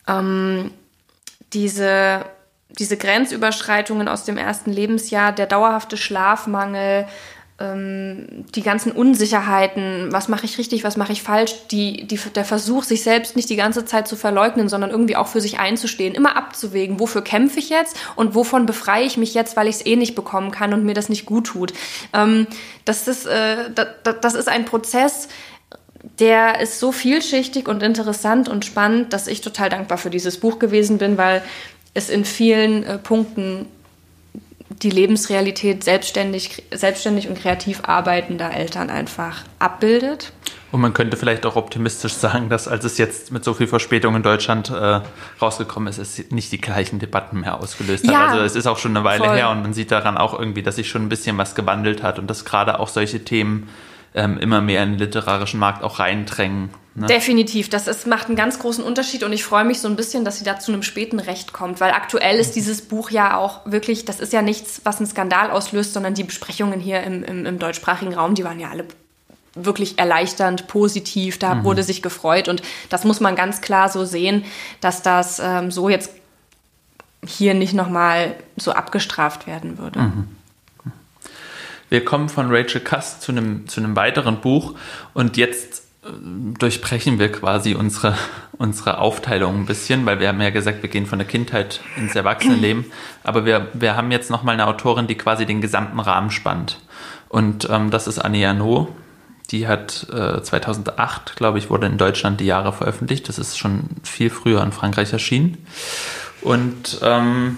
ähm, 0.07 0.71
diese, 1.53 2.25
diese 2.69 2.97
Grenzüberschreitungen 2.97 4.07
aus 4.07 4.23
dem 4.23 4.37
ersten 4.39 4.71
Lebensjahr, 4.71 5.31
der 5.31 5.45
dauerhafte 5.45 5.95
Schlafmangel, 5.95 7.05
die 7.61 8.61
ganzen 8.61 8.93
Unsicherheiten, 8.93 10.13
was 10.13 10.29
mache 10.29 10.45
ich 10.45 10.57
richtig, 10.57 10.85
was 10.85 10.95
mache 10.95 11.11
ich 11.11 11.21
falsch, 11.21 11.67
die, 11.71 12.07
die, 12.07 12.17
der 12.33 12.45
Versuch, 12.45 12.83
sich 12.83 13.03
selbst 13.03 13.35
nicht 13.35 13.49
die 13.49 13.57
ganze 13.57 13.83
Zeit 13.83 14.07
zu 14.07 14.15
verleugnen, 14.15 14.69
sondern 14.69 14.91
irgendwie 14.91 15.17
auch 15.17 15.27
für 15.27 15.41
sich 15.41 15.59
einzustehen, 15.59 16.15
immer 16.15 16.37
abzuwägen, 16.37 17.01
wofür 17.01 17.21
kämpfe 17.21 17.59
ich 17.59 17.69
jetzt 17.69 17.97
und 18.15 18.33
wovon 18.33 18.65
befreie 18.65 19.05
ich 19.05 19.17
mich 19.17 19.33
jetzt, 19.33 19.57
weil 19.57 19.67
ich 19.67 19.75
es 19.75 19.85
eh 19.85 19.97
nicht 19.97 20.15
bekommen 20.15 20.51
kann 20.51 20.73
und 20.73 20.85
mir 20.85 20.93
das 20.93 21.09
nicht 21.09 21.25
gut 21.25 21.47
tut. 21.47 21.73
Ähm, 22.13 22.47
das, 22.85 23.09
ist, 23.09 23.25
äh, 23.25 23.69
das, 23.75 23.87
das 24.21 24.35
ist 24.35 24.47
ein 24.47 24.63
Prozess, 24.63 25.27
der 26.19 26.61
ist 26.61 26.79
so 26.79 26.93
vielschichtig 26.93 27.67
und 27.67 27.83
interessant 27.83 28.47
und 28.47 28.63
spannend, 28.63 29.11
dass 29.11 29.27
ich 29.27 29.41
total 29.41 29.69
dankbar 29.69 29.97
für 29.97 30.09
dieses 30.09 30.37
Buch 30.37 30.59
gewesen 30.59 30.97
bin, 30.97 31.17
weil 31.17 31.41
es 31.93 32.09
in 32.09 32.23
vielen 32.23 32.83
äh, 32.85 32.97
Punkten 32.97 33.65
die 34.69 34.89
Lebensrealität 34.91 35.83
selbstständig, 35.83 36.63
selbstständig 36.71 37.27
und 37.27 37.39
kreativ 37.39 37.81
arbeitender 37.83 38.53
Eltern 38.53 38.89
einfach 38.89 39.43
abbildet. 39.57 40.31
Und 40.71 40.81
man 40.81 40.93
könnte 40.93 41.17
vielleicht 41.17 41.47
auch 41.47 41.55
optimistisch 41.55 42.13
sagen, 42.13 42.49
dass 42.49 42.67
als 42.67 42.85
es 42.85 42.99
jetzt 42.99 43.31
mit 43.31 43.43
so 43.43 43.55
viel 43.55 43.65
Verspätung 43.65 44.15
in 44.15 44.21
Deutschland 44.21 44.69
äh, 44.69 45.01
rausgekommen 45.41 45.89
ist, 45.89 45.97
es 45.97 46.29
nicht 46.29 46.51
die 46.51 46.61
gleichen 46.61 46.99
Debatten 46.99 47.39
mehr 47.39 47.59
ausgelöst 47.59 48.05
hat. 48.05 48.13
Ja, 48.13 48.27
also 48.27 48.43
es 48.43 48.55
ist 48.55 48.67
auch 48.67 48.77
schon 48.77 48.95
eine 48.95 49.03
Weile 49.03 49.25
voll. 49.25 49.35
her 49.35 49.49
und 49.49 49.63
man 49.63 49.73
sieht 49.73 49.91
daran 49.91 50.17
auch 50.17 50.37
irgendwie, 50.37 50.61
dass 50.61 50.75
sich 50.75 50.87
schon 50.87 51.03
ein 51.03 51.09
bisschen 51.09 51.37
was 51.39 51.55
gewandelt 51.55 52.03
hat 52.03 52.19
und 52.19 52.27
dass 52.27 52.45
gerade 52.45 52.79
auch 52.79 52.87
solche 52.87 53.23
Themen 53.23 53.67
ähm, 54.13 54.37
immer 54.37 54.61
mehr 54.61 54.83
in 54.83 54.91
den 54.91 54.99
literarischen 54.99 55.59
Markt 55.59 55.83
auch 55.83 55.99
reindrängen. 55.99 56.69
Ne? 56.95 57.07
Definitiv, 57.07 57.69
das 57.69 57.87
ist, 57.87 58.07
macht 58.07 58.27
einen 58.27 58.35
ganz 58.35 58.59
großen 58.59 58.83
Unterschied 58.83 59.23
und 59.23 59.31
ich 59.31 59.43
freue 59.43 59.63
mich 59.63 59.79
so 59.79 59.87
ein 59.87 59.95
bisschen, 59.95 60.25
dass 60.25 60.39
sie 60.39 60.43
da 60.43 60.59
zu 60.59 60.71
einem 60.71 60.83
späten 60.83 61.19
Recht 61.19 61.53
kommt, 61.53 61.79
weil 61.79 61.91
aktuell 61.91 62.37
ist 62.37 62.55
dieses 62.55 62.81
Buch 62.81 63.09
ja 63.11 63.37
auch 63.37 63.61
wirklich, 63.65 64.05
das 64.05 64.19
ist 64.19 64.33
ja 64.33 64.41
nichts, 64.41 64.81
was 64.83 64.97
einen 64.97 65.07
Skandal 65.07 65.51
auslöst, 65.51 65.93
sondern 65.93 66.13
die 66.13 66.23
Besprechungen 66.23 66.79
hier 66.79 67.03
im, 67.03 67.23
im, 67.23 67.45
im 67.45 67.59
deutschsprachigen 67.59 68.13
Raum, 68.13 68.35
die 68.35 68.43
waren 68.43 68.59
ja 68.59 68.69
alle 68.69 68.85
wirklich 69.55 69.97
erleichternd, 69.97 70.67
positiv, 70.67 71.39
da 71.39 71.55
mhm. 71.55 71.63
wurde 71.63 71.83
sich 71.83 72.01
gefreut 72.01 72.47
und 72.47 72.61
das 72.89 73.03
muss 73.03 73.19
man 73.19 73.35
ganz 73.35 73.61
klar 73.61 73.89
so 73.89 74.05
sehen, 74.05 74.43
dass 74.81 75.01
das 75.01 75.39
ähm, 75.43 75.71
so 75.71 75.89
jetzt 75.89 76.11
hier 77.25 77.53
nicht 77.53 77.73
nochmal 77.73 78.35
so 78.57 78.71
abgestraft 78.71 79.47
werden 79.47 79.77
würde. 79.77 79.99
Mhm. 79.99 80.27
Wir 81.89 82.05
kommen 82.05 82.29
von 82.29 82.53
Rachel 82.53 82.81
Cuss 82.81 83.19
zu 83.19 83.31
einem, 83.31 83.67
zu 83.67 83.81
einem 83.81 83.95
weiteren 83.95 84.41
Buch 84.41 84.75
und 85.13 85.37
jetzt 85.37 85.83
durchbrechen 86.59 87.19
wir 87.19 87.31
quasi 87.31 87.75
unsere, 87.75 88.15
unsere 88.57 88.99
Aufteilung 88.99 89.61
ein 89.61 89.65
bisschen, 89.65 90.05
weil 90.05 90.19
wir 90.19 90.27
haben 90.27 90.41
ja 90.41 90.49
gesagt, 90.49 90.81
wir 90.81 90.89
gehen 90.89 91.05
von 91.05 91.19
der 91.19 91.27
Kindheit 91.27 91.81
ins 91.97 92.15
Erwachsenenleben. 92.15 92.85
Aber 93.23 93.45
wir, 93.45 93.67
wir 93.73 93.95
haben 93.95 94.11
jetzt 94.11 94.29
nochmal 94.29 94.53
eine 94.53 94.67
Autorin, 94.67 95.07
die 95.07 95.15
quasi 95.15 95.45
den 95.45 95.61
gesamten 95.61 95.99
Rahmen 95.99 96.31
spannt. 96.31 96.79
Und 97.27 97.69
ähm, 97.69 97.91
das 97.91 98.07
ist 98.07 98.19
Annie 98.19 98.47
Arnaud. 98.47 98.89
Die 99.51 99.67
hat 99.67 100.07
äh, 100.11 100.41
2008, 100.41 101.35
glaube 101.35 101.57
ich, 101.57 101.69
wurde 101.69 101.87
in 101.87 101.97
Deutschland 101.97 102.39
die 102.39 102.45
Jahre 102.45 102.71
veröffentlicht. 102.71 103.27
Das 103.29 103.39
ist 103.39 103.57
schon 103.57 103.83
viel 104.03 104.29
früher 104.29 104.61
in 104.61 104.71
Frankreich 104.71 105.11
erschienen. 105.11 105.65
Und 106.41 106.99
ähm, 107.01 107.57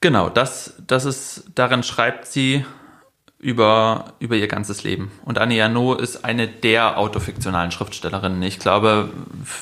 genau, 0.00 0.28
das, 0.28 0.74
das 0.86 1.06
ist, 1.06 1.44
darin 1.54 1.82
schreibt 1.82 2.26
sie 2.26 2.64
über, 3.42 4.14
über 4.20 4.36
ihr 4.36 4.46
ganzes 4.46 4.84
Leben. 4.84 5.10
Und 5.24 5.36
Annie 5.36 5.62
Arnaud 5.62 6.00
ist 6.00 6.24
eine 6.24 6.46
der 6.46 6.96
autofiktionalen 6.96 7.72
Schriftstellerinnen. 7.72 8.40
Ich 8.44 8.60
glaube, 8.60 9.10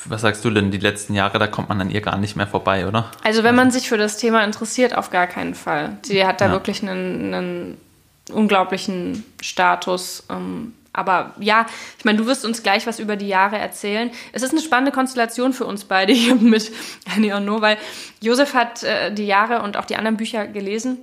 was 0.04 0.20
sagst 0.20 0.44
du 0.44 0.50
denn, 0.50 0.70
die 0.70 0.78
letzten 0.78 1.14
Jahre, 1.14 1.38
da 1.38 1.46
kommt 1.46 1.70
man 1.70 1.80
an 1.80 1.90
ihr 1.90 2.02
gar 2.02 2.18
nicht 2.18 2.36
mehr 2.36 2.46
vorbei, 2.46 2.86
oder? 2.86 3.10
Also 3.24 3.42
wenn 3.42 3.54
man 3.54 3.70
sich 3.70 3.88
für 3.88 3.96
das 3.96 4.18
Thema 4.18 4.44
interessiert, 4.44 4.94
auf 4.94 5.08
gar 5.08 5.26
keinen 5.26 5.54
Fall. 5.54 5.96
Sie 6.02 6.26
hat 6.26 6.42
da 6.42 6.46
ja. 6.46 6.52
wirklich 6.52 6.82
einen, 6.82 7.34
einen, 7.34 7.78
unglaublichen 8.32 9.24
Status. 9.40 10.24
Ähm, 10.28 10.74
aber 10.92 11.32
ja, 11.40 11.64
ich 11.98 12.04
meine, 12.04 12.18
du 12.18 12.26
wirst 12.26 12.44
uns 12.44 12.62
gleich 12.62 12.86
was 12.86 13.00
über 13.00 13.16
die 13.16 13.28
Jahre 13.28 13.56
erzählen. 13.56 14.10
Es 14.32 14.42
ist 14.42 14.52
eine 14.52 14.60
spannende 14.60 14.92
Konstellation 14.92 15.54
für 15.54 15.64
uns 15.64 15.84
beide 15.84 16.12
hier 16.12 16.34
mit 16.40 16.70
Annie 17.16 17.34
Arnaud, 17.34 17.62
weil 17.62 17.78
Josef 18.20 18.52
hat 18.52 18.82
äh, 18.82 19.10
die 19.12 19.26
Jahre 19.26 19.62
und 19.62 19.78
auch 19.78 19.86
die 19.86 19.96
anderen 19.96 20.18
Bücher 20.18 20.46
gelesen 20.46 20.98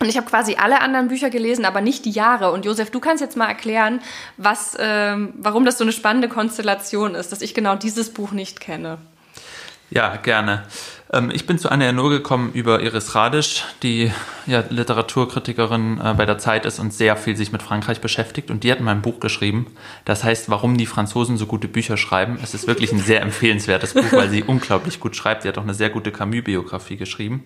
und 0.00 0.08
ich 0.08 0.16
habe 0.16 0.26
quasi 0.28 0.56
alle 0.56 0.80
anderen 0.80 1.08
Bücher 1.08 1.30
gelesen, 1.30 1.64
aber 1.64 1.80
nicht 1.80 2.04
die 2.04 2.10
Jahre. 2.10 2.52
Und 2.52 2.64
Josef, 2.64 2.90
du 2.90 3.00
kannst 3.00 3.20
jetzt 3.20 3.36
mal 3.36 3.48
erklären, 3.48 4.00
was, 4.36 4.76
ähm, 4.78 5.34
warum 5.36 5.64
das 5.64 5.78
so 5.78 5.84
eine 5.84 5.92
spannende 5.92 6.28
Konstellation 6.28 7.14
ist, 7.14 7.32
dass 7.32 7.42
ich 7.42 7.54
genau 7.54 7.74
dieses 7.74 8.12
Buch 8.12 8.32
nicht 8.32 8.60
kenne. 8.60 8.98
Ja, 9.90 10.16
gerne. 10.16 10.64
Ähm, 11.12 11.30
ich 11.32 11.46
bin 11.46 11.58
zu 11.58 11.70
Anne 11.70 11.86
Ernaux 11.86 12.10
gekommen 12.10 12.52
über 12.52 12.82
Iris 12.82 13.14
Radisch, 13.14 13.64
die 13.82 14.12
ja 14.46 14.64
Literaturkritikerin 14.68 16.00
äh, 16.02 16.14
bei 16.14 16.26
der 16.26 16.38
Zeit 16.38 16.66
ist 16.66 16.78
und 16.78 16.92
sehr 16.92 17.16
viel 17.16 17.36
sich 17.36 17.52
mit 17.52 17.62
Frankreich 17.62 18.00
beschäftigt. 18.00 18.50
Und 18.50 18.64
die 18.64 18.72
hat 18.72 18.80
mein 18.80 19.02
Buch 19.02 19.20
geschrieben. 19.20 19.66
Das 20.04 20.24
heißt, 20.24 20.50
warum 20.50 20.76
die 20.76 20.86
Franzosen 20.86 21.36
so 21.36 21.46
gute 21.46 21.68
Bücher 21.68 21.96
schreiben. 21.96 22.38
Es 22.42 22.54
ist 22.54 22.66
wirklich 22.66 22.92
ein 22.92 23.00
sehr 23.00 23.22
empfehlenswertes 23.22 23.94
Buch, 23.94 24.12
weil 24.12 24.28
sie 24.28 24.42
unglaublich 24.46 25.00
gut 25.00 25.16
schreibt. 25.16 25.42
Sie 25.42 25.48
hat 25.48 25.58
auch 25.58 25.62
eine 25.62 25.74
sehr 25.74 25.90
gute 25.90 26.12
Camus-Biografie 26.12 26.96
geschrieben. 26.96 27.44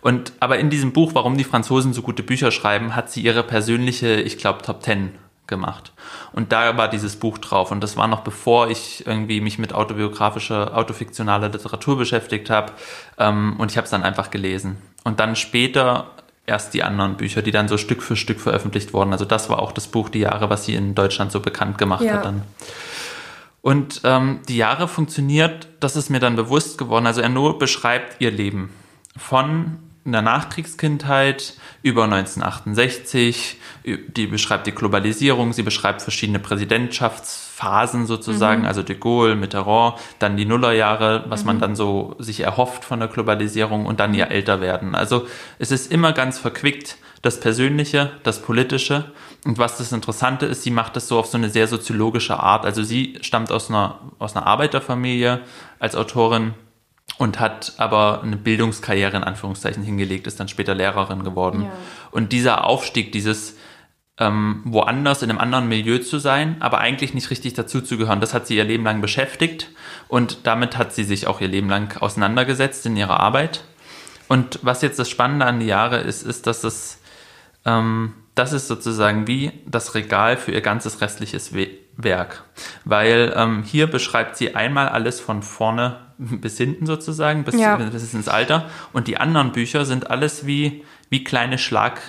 Und 0.00 0.32
aber 0.40 0.58
in 0.58 0.70
diesem 0.70 0.92
Buch, 0.92 1.14
warum 1.14 1.36
die 1.36 1.44
Franzosen 1.44 1.92
so 1.92 2.02
gute 2.02 2.22
Bücher 2.22 2.50
schreiben, 2.50 2.96
hat 2.96 3.10
sie 3.10 3.22
ihre 3.22 3.42
persönliche, 3.42 4.20
ich 4.20 4.38
glaube, 4.38 4.62
Top 4.62 4.82
Ten 4.82 5.12
gemacht. 5.46 5.92
Und 6.32 6.52
da 6.52 6.76
war 6.76 6.88
dieses 6.88 7.16
Buch 7.16 7.38
drauf. 7.38 7.70
Und 7.70 7.80
das 7.80 7.96
war 7.96 8.08
noch 8.08 8.20
bevor 8.20 8.70
ich 8.70 9.06
irgendwie 9.06 9.40
mich 9.40 9.58
mit 9.58 9.72
autobiografischer, 9.72 10.76
autofiktionaler 10.76 11.48
Literatur 11.48 11.98
beschäftigt 11.98 12.50
habe. 12.50 12.72
Ähm, 13.18 13.56
und 13.58 13.70
ich 13.70 13.76
habe 13.76 13.84
es 13.84 13.90
dann 13.90 14.02
einfach 14.02 14.30
gelesen. 14.30 14.78
Und 15.04 15.20
dann 15.20 15.36
später 15.36 16.06
erst 16.46 16.74
die 16.74 16.82
anderen 16.82 17.16
Bücher, 17.16 17.42
die 17.42 17.50
dann 17.50 17.68
so 17.68 17.78
Stück 17.78 18.02
für 18.02 18.16
Stück 18.16 18.40
veröffentlicht 18.40 18.92
wurden. 18.92 19.12
Also 19.12 19.24
das 19.24 19.48
war 19.48 19.60
auch 19.60 19.72
das 19.72 19.86
Buch 19.86 20.08
Die 20.08 20.20
Jahre, 20.20 20.50
was 20.50 20.64
sie 20.66 20.74
in 20.74 20.94
Deutschland 20.94 21.32
so 21.32 21.40
bekannt 21.40 21.78
gemacht 21.78 22.02
ja. 22.02 22.14
hat 22.14 22.24
dann. 22.24 22.42
Und 23.62 24.02
ähm, 24.04 24.40
die 24.46 24.58
Jahre 24.58 24.88
funktioniert, 24.88 25.68
das 25.80 25.96
ist 25.96 26.10
mir 26.10 26.20
dann 26.20 26.36
bewusst 26.36 26.76
geworden. 26.76 27.06
Also 27.06 27.22
er 27.22 27.30
nur 27.30 27.58
beschreibt 27.58 28.20
ihr 28.20 28.30
Leben 28.30 28.70
von 29.16 29.78
in 30.04 30.12
der 30.12 30.22
Nachkriegskindheit 30.22 31.54
über 31.82 32.04
1968. 32.04 33.58
Die 33.84 34.26
beschreibt 34.26 34.66
die 34.66 34.72
Globalisierung, 34.72 35.52
sie 35.52 35.62
beschreibt 35.62 36.02
verschiedene 36.02 36.38
Präsidentschaftsphasen 36.38 38.06
sozusagen, 38.06 38.62
mhm. 38.62 38.66
also 38.66 38.82
de 38.82 38.96
Gaulle, 38.96 39.34
Mitterrand, 39.34 39.96
dann 40.18 40.36
die 40.36 40.44
Nullerjahre, 40.44 41.24
was 41.28 41.40
mhm. 41.40 41.46
man 41.46 41.60
dann 41.60 41.76
so 41.76 42.16
sich 42.18 42.40
erhofft 42.40 42.84
von 42.84 43.00
der 43.00 43.08
Globalisierung 43.08 43.86
und 43.86 44.00
dann 44.00 44.14
ihr 44.14 44.30
Älterwerden. 44.30 44.94
Also 44.94 45.26
es 45.58 45.70
ist 45.70 45.90
immer 45.90 46.12
ganz 46.12 46.38
verquickt, 46.38 46.96
das 47.24 47.40
Persönliche, 47.40 48.10
das 48.22 48.42
Politische. 48.42 49.06
Und 49.46 49.56
was 49.56 49.78
das 49.78 49.92
Interessante 49.92 50.44
ist, 50.44 50.62
sie 50.62 50.70
macht 50.70 50.94
das 50.94 51.08
so 51.08 51.18
auf 51.18 51.26
so 51.26 51.38
eine 51.38 51.48
sehr 51.48 51.66
soziologische 51.66 52.38
Art. 52.38 52.66
Also 52.66 52.82
sie 52.82 53.18
stammt 53.22 53.50
aus 53.50 53.70
einer, 53.70 53.98
aus 54.18 54.36
einer 54.36 54.46
Arbeiterfamilie 54.46 55.40
als 55.78 55.96
Autorin 55.96 56.52
und 57.18 57.38
hat 57.38 57.74
aber 57.78 58.22
eine 58.22 58.36
Bildungskarriere 58.36 59.16
in 59.16 59.24
Anführungszeichen 59.24 59.82
hingelegt, 59.82 60.26
ist 60.26 60.40
dann 60.40 60.48
später 60.48 60.74
Lehrerin 60.74 61.24
geworden. 61.24 61.64
Ja. 61.64 61.72
Und 62.10 62.32
dieser 62.32 62.64
Aufstieg, 62.64 63.12
dieses 63.12 63.56
ähm, 64.18 64.62
woanders 64.64 65.22
in 65.22 65.30
einem 65.30 65.38
anderen 65.38 65.68
Milieu 65.68 65.98
zu 65.98 66.18
sein, 66.18 66.56
aber 66.60 66.78
eigentlich 66.78 67.14
nicht 67.14 67.30
richtig 67.30 67.54
dazuzugehören, 67.54 68.20
das 68.20 68.34
hat 68.34 68.46
sie 68.46 68.56
ihr 68.56 68.64
Leben 68.64 68.84
lang 68.84 69.00
beschäftigt 69.00 69.70
und 70.08 70.46
damit 70.46 70.76
hat 70.76 70.92
sie 70.92 71.04
sich 71.04 71.26
auch 71.26 71.40
ihr 71.40 71.48
Leben 71.48 71.68
lang 71.68 71.96
auseinandergesetzt 72.00 72.86
in 72.86 72.96
ihrer 72.96 73.20
Arbeit. 73.20 73.64
Und 74.28 74.58
was 74.62 74.82
jetzt 74.82 74.98
das 74.98 75.10
Spannende 75.10 75.46
an 75.46 75.60
die 75.60 75.66
Jahre 75.66 75.98
ist, 75.98 76.22
ist, 76.22 76.46
dass 76.46 76.64
es 76.64 77.00
ähm, 77.64 78.14
das 78.34 78.52
ist 78.52 78.66
sozusagen 78.66 79.26
wie 79.26 79.52
das 79.66 79.94
Regal 79.94 80.36
für 80.36 80.50
ihr 80.52 80.60
ganzes 80.60 81.00
restliches 81.00 81.52
Werk, 81.96 82.44
weil 82.84 83.32
ähm, 83.36 83.62
hier 83.62 83.86
beschreibt 83.86 84.36
sie 84.36 84.56
einmal 84.56 84.88
alles 84.88 85.20
von 85.20 85.42
vorne 85.42 86.03
bis 86.18 86.56
hinten 86.58 86.86
sozusagen, 86.86 87.44
bis, 87.44 87.56
ja. 87.56 87.76
bis 87.76 88.14
ins 88.14 88.28
Alter. 88.28 88.68
Und 88.92 89.08
die 89.08 89.18
anderen 89.18 89.52
Bücher 89.52 89.84
sind 89.84 90.10
alles 90.10 90.46
wie, 90.46 90.84
wie 91.10 91.24
kleine 91.24 91.58
Schlag, 91.58 92.00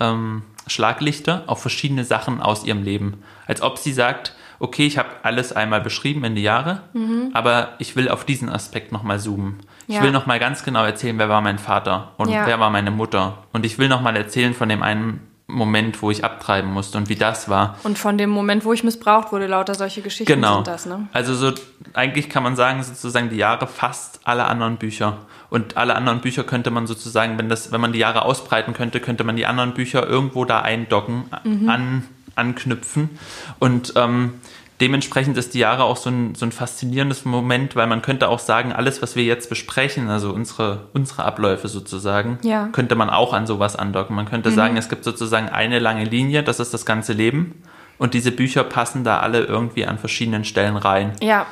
ähm, 0.00 0.42
Schlaglichter 0.66 1.44
auf 1.46 1.60
verschiedene 1.60 2.04
Sachen 2.04 2.40
aus 2.40 2.64
ihrem 2.64 2.82
Leben. 2.82 3.22
Als 3.46 3.62
ob 3.62 3.78
sie 3.78 3.92
sagt, 3.92 4.34
okay, 4.60 4.86
ich 4.86 4.98
habe 4.98 5.08
alles 5.22 5.52
einmal 5.52 5.80
beschrieben 5.80 6.24
in 6.24 6.34
die 6.34 6.42
Jahre, 6.42 6.82
mhm. 6.92 7.30
aber 7.32 7.74
ich 7.78 7.96
will 7.96 8.08
auf 8.08 8.24
diesen 8.24 8.48
Aspekt 8.48 8.92
nochmal 8.92 9.18
zoomen. 9.18 9.60
Ja. 9.86 9.96
Ich 9.96 10.02
will 10.02 10.12
nochmal 10.12 10.38
ganz 10.38 10.64
genau 10.64 10.84
erzählen, 10.84 11.18
wer 11.18 11.28
war 11.28 11.40
mein 11.40 11.58
Vater 11.58 12.12
und 12.16 12.28
ja. 12.28 12.46
wer 12.46 12.58
war 12.60 12.70
meine 12.70 12.90
Mutter. 12.90 13.44
Und 13.52 13.64
ich 13.64 13.78
will 13.78 13.88
nochmal 13.88 14.16
erzählen 14.16 14.54
von 14.54 14.68
dem 14.68 14.82
einen 14.82 15.20
Moment, 15.50 16.02
wo 16.02 16.10
ich 16.10 16.24
abtreiben 16.24 16.70
musste 16.70 16.98
und 16.98 17.08
wie 17.08 17.16
das 17.16 17.48
war. 17.48 17.78
Und 17.82 17.98
von 17.98 18.18
dem 18.18 18.28
Moment, 18.28 18.66
wo 18.66 18.74
ich 18.74 18.84
missbraucht 18.84 19.32
wurde, 19.32 19.46
lauter 19.46 19.74
solche 19.74 20.02
Geschichten 20.02 20.32
genau. 20.32 20.56
sind 20.56 20.66
das, 20.66 20.84
ne? 20.84 21.08
Also 21.14 21.34
so, 21.34 21.52
eigentlich 21.94 22.28
kann 22.28 22.42
man 22.42 22.54
sagen, 22.54 22.82
sozusagen 22.82 23.30
die 23.30 23.36
Jahre 23.36 23.66
fast 23.66 24.20
alle 24.24 24.44
anderen 24.44 24.76
Bücher. 24.76 25.16
Und 25.48 25.78
alle 25.78 25.94
anderen 25.94 26.20
Bücher 26.20 26.44
könnte 26.44 26.70
man 26.70 26.86
sozusagen, 26.86 27.38
wenn 27.38 27.48
das, 27.48 27.72
wenn 27.72 27.80
man 27.80 27.92
die 27.92 27.98
Jahre 27.98 28.26
ausbreiten 28.26 28.74
könnte, 28.74 29.00
könnte 29.00 29.24
man 29.24 29.36
die 29.36 29.46
anderen 29.46 29.72
Bücher 29.72 30.06
irgendwo 30.06 30.44
da 30.44 30.60
eindocken, 30.60 31.24
mhm. 31.44 31.68
an, 31.70 32.04
anknüpfen. 32.34 33.18
Und 33.58 33.94
ähm, 33.96 34.34
dementsprechend 34.80 35.36
ist 35.36 35.54
die 35.54 35.58
Jahre 35.58 35.84
auch 35.84 35.96
so 35.96 36.10
ein, 36.10 36.34
so 36.34 36.46
ein 36.46 36.52
faszinierendes 36.52 37.24
Moment, 37.24 37.74
weil 37.76 37.86
man 37.86 38.02
könnte 38.02 38.28
auch 38.28 38.38
sagen, 38.38 38.72
alles, 38.72 39.02
was 39.02 39.16
wir 39.16 39.24
jetzt 39.24 39.48
besprechen, 39.48 40.08
also 40.08 40.30
unsere, 40.32 40.88
unsere 40.92 41.24
Abläufe 41.24 41.68
sozusagen, 41.68 42.38
Ja. 42.42 42.68
könnte 42.72 42.94
man 42.94 43.10
auch 43.10 43.32
an 43.32 43.46
sowas 43.46 43.76
andocken. 43.76 44.14
Man 44.14 44.26
könnte 44.28 44.50
sagen, 44.50 44.76
es 44.76 44.88
gibt 44.88 45.04
sozusagen 45.04 45.48
eine 45.48 45.78
lange 45.78 46.04
Linie, 46.04 46.42
das 46.42 46.60
ist 46.60 46.72
das 46.74 46.86
ganze 46.86 47.12
Leben. 47.12 47.62
Und 47.98 48.14
diese 48.14 48.30
Bücher 48.30 48.62
passen 48.62 49.02
da 49.02 49.18
alle 49.20 49.40
irgendwie 49.44 49.84
an 49.84 49.98
verschiedenen 49.98 50.44
Stellen 50.44 50.76
rein. 50.76 51.12
Ja. 51.20 51.46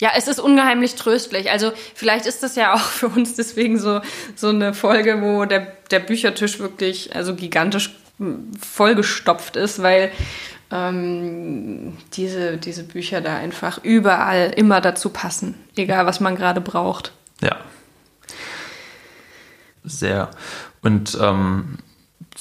Ja, 0.00 0.10
es 0.16 0.26
ist 0.26 0.40
ungeheimlich 0.40 0.96
tröstlich. 0.96 1.52
Also 1.52 1.70
vielleicht 1.94 2.26
ist 2.26 2.42
das 2.42 2.56
ja 2.56 2.74
auch 2.74 2.80
für 2.80 3.06
uns 3.06 3.36
deswegen 3.36 3.78
so, 3.78 4.00
so 4.34 4.48
eine 4.48 4.74
Folge, 4.74 5.22
wo 5.22 5.44
der, 5.44 5.68
der 5.92 6.00
Büchertisch 6.00 6.58
wirklich 6.58 7.14
also 7.14 7.36
gigantisch 7.36 7.90
mm, 8.18 8.54
vollgestopft 8.60 9.54
ist, 9.54 9.80
weil 9.80 10.10
ähm, 10.72 11.98
diese, 12.14 12.56
diese 12.56 12.82
Bücher 12.82 13.20
da 13.20 13.36
einfach 13.36 13.78
überall 13.84 14.52
immer 14.56 14.80
dazu 14.80 15.10
passen, 15.10 15.54
egal 15.76 16.06
was 16.06 16.18
man 16.18 16.34
gerade 16.34 16.60
braucht. 16.60 17.12
Ja. 17.42 17.56
Sehr. 19.84 20.30
Und 20.80 21.18
ähm, 21.20 21.78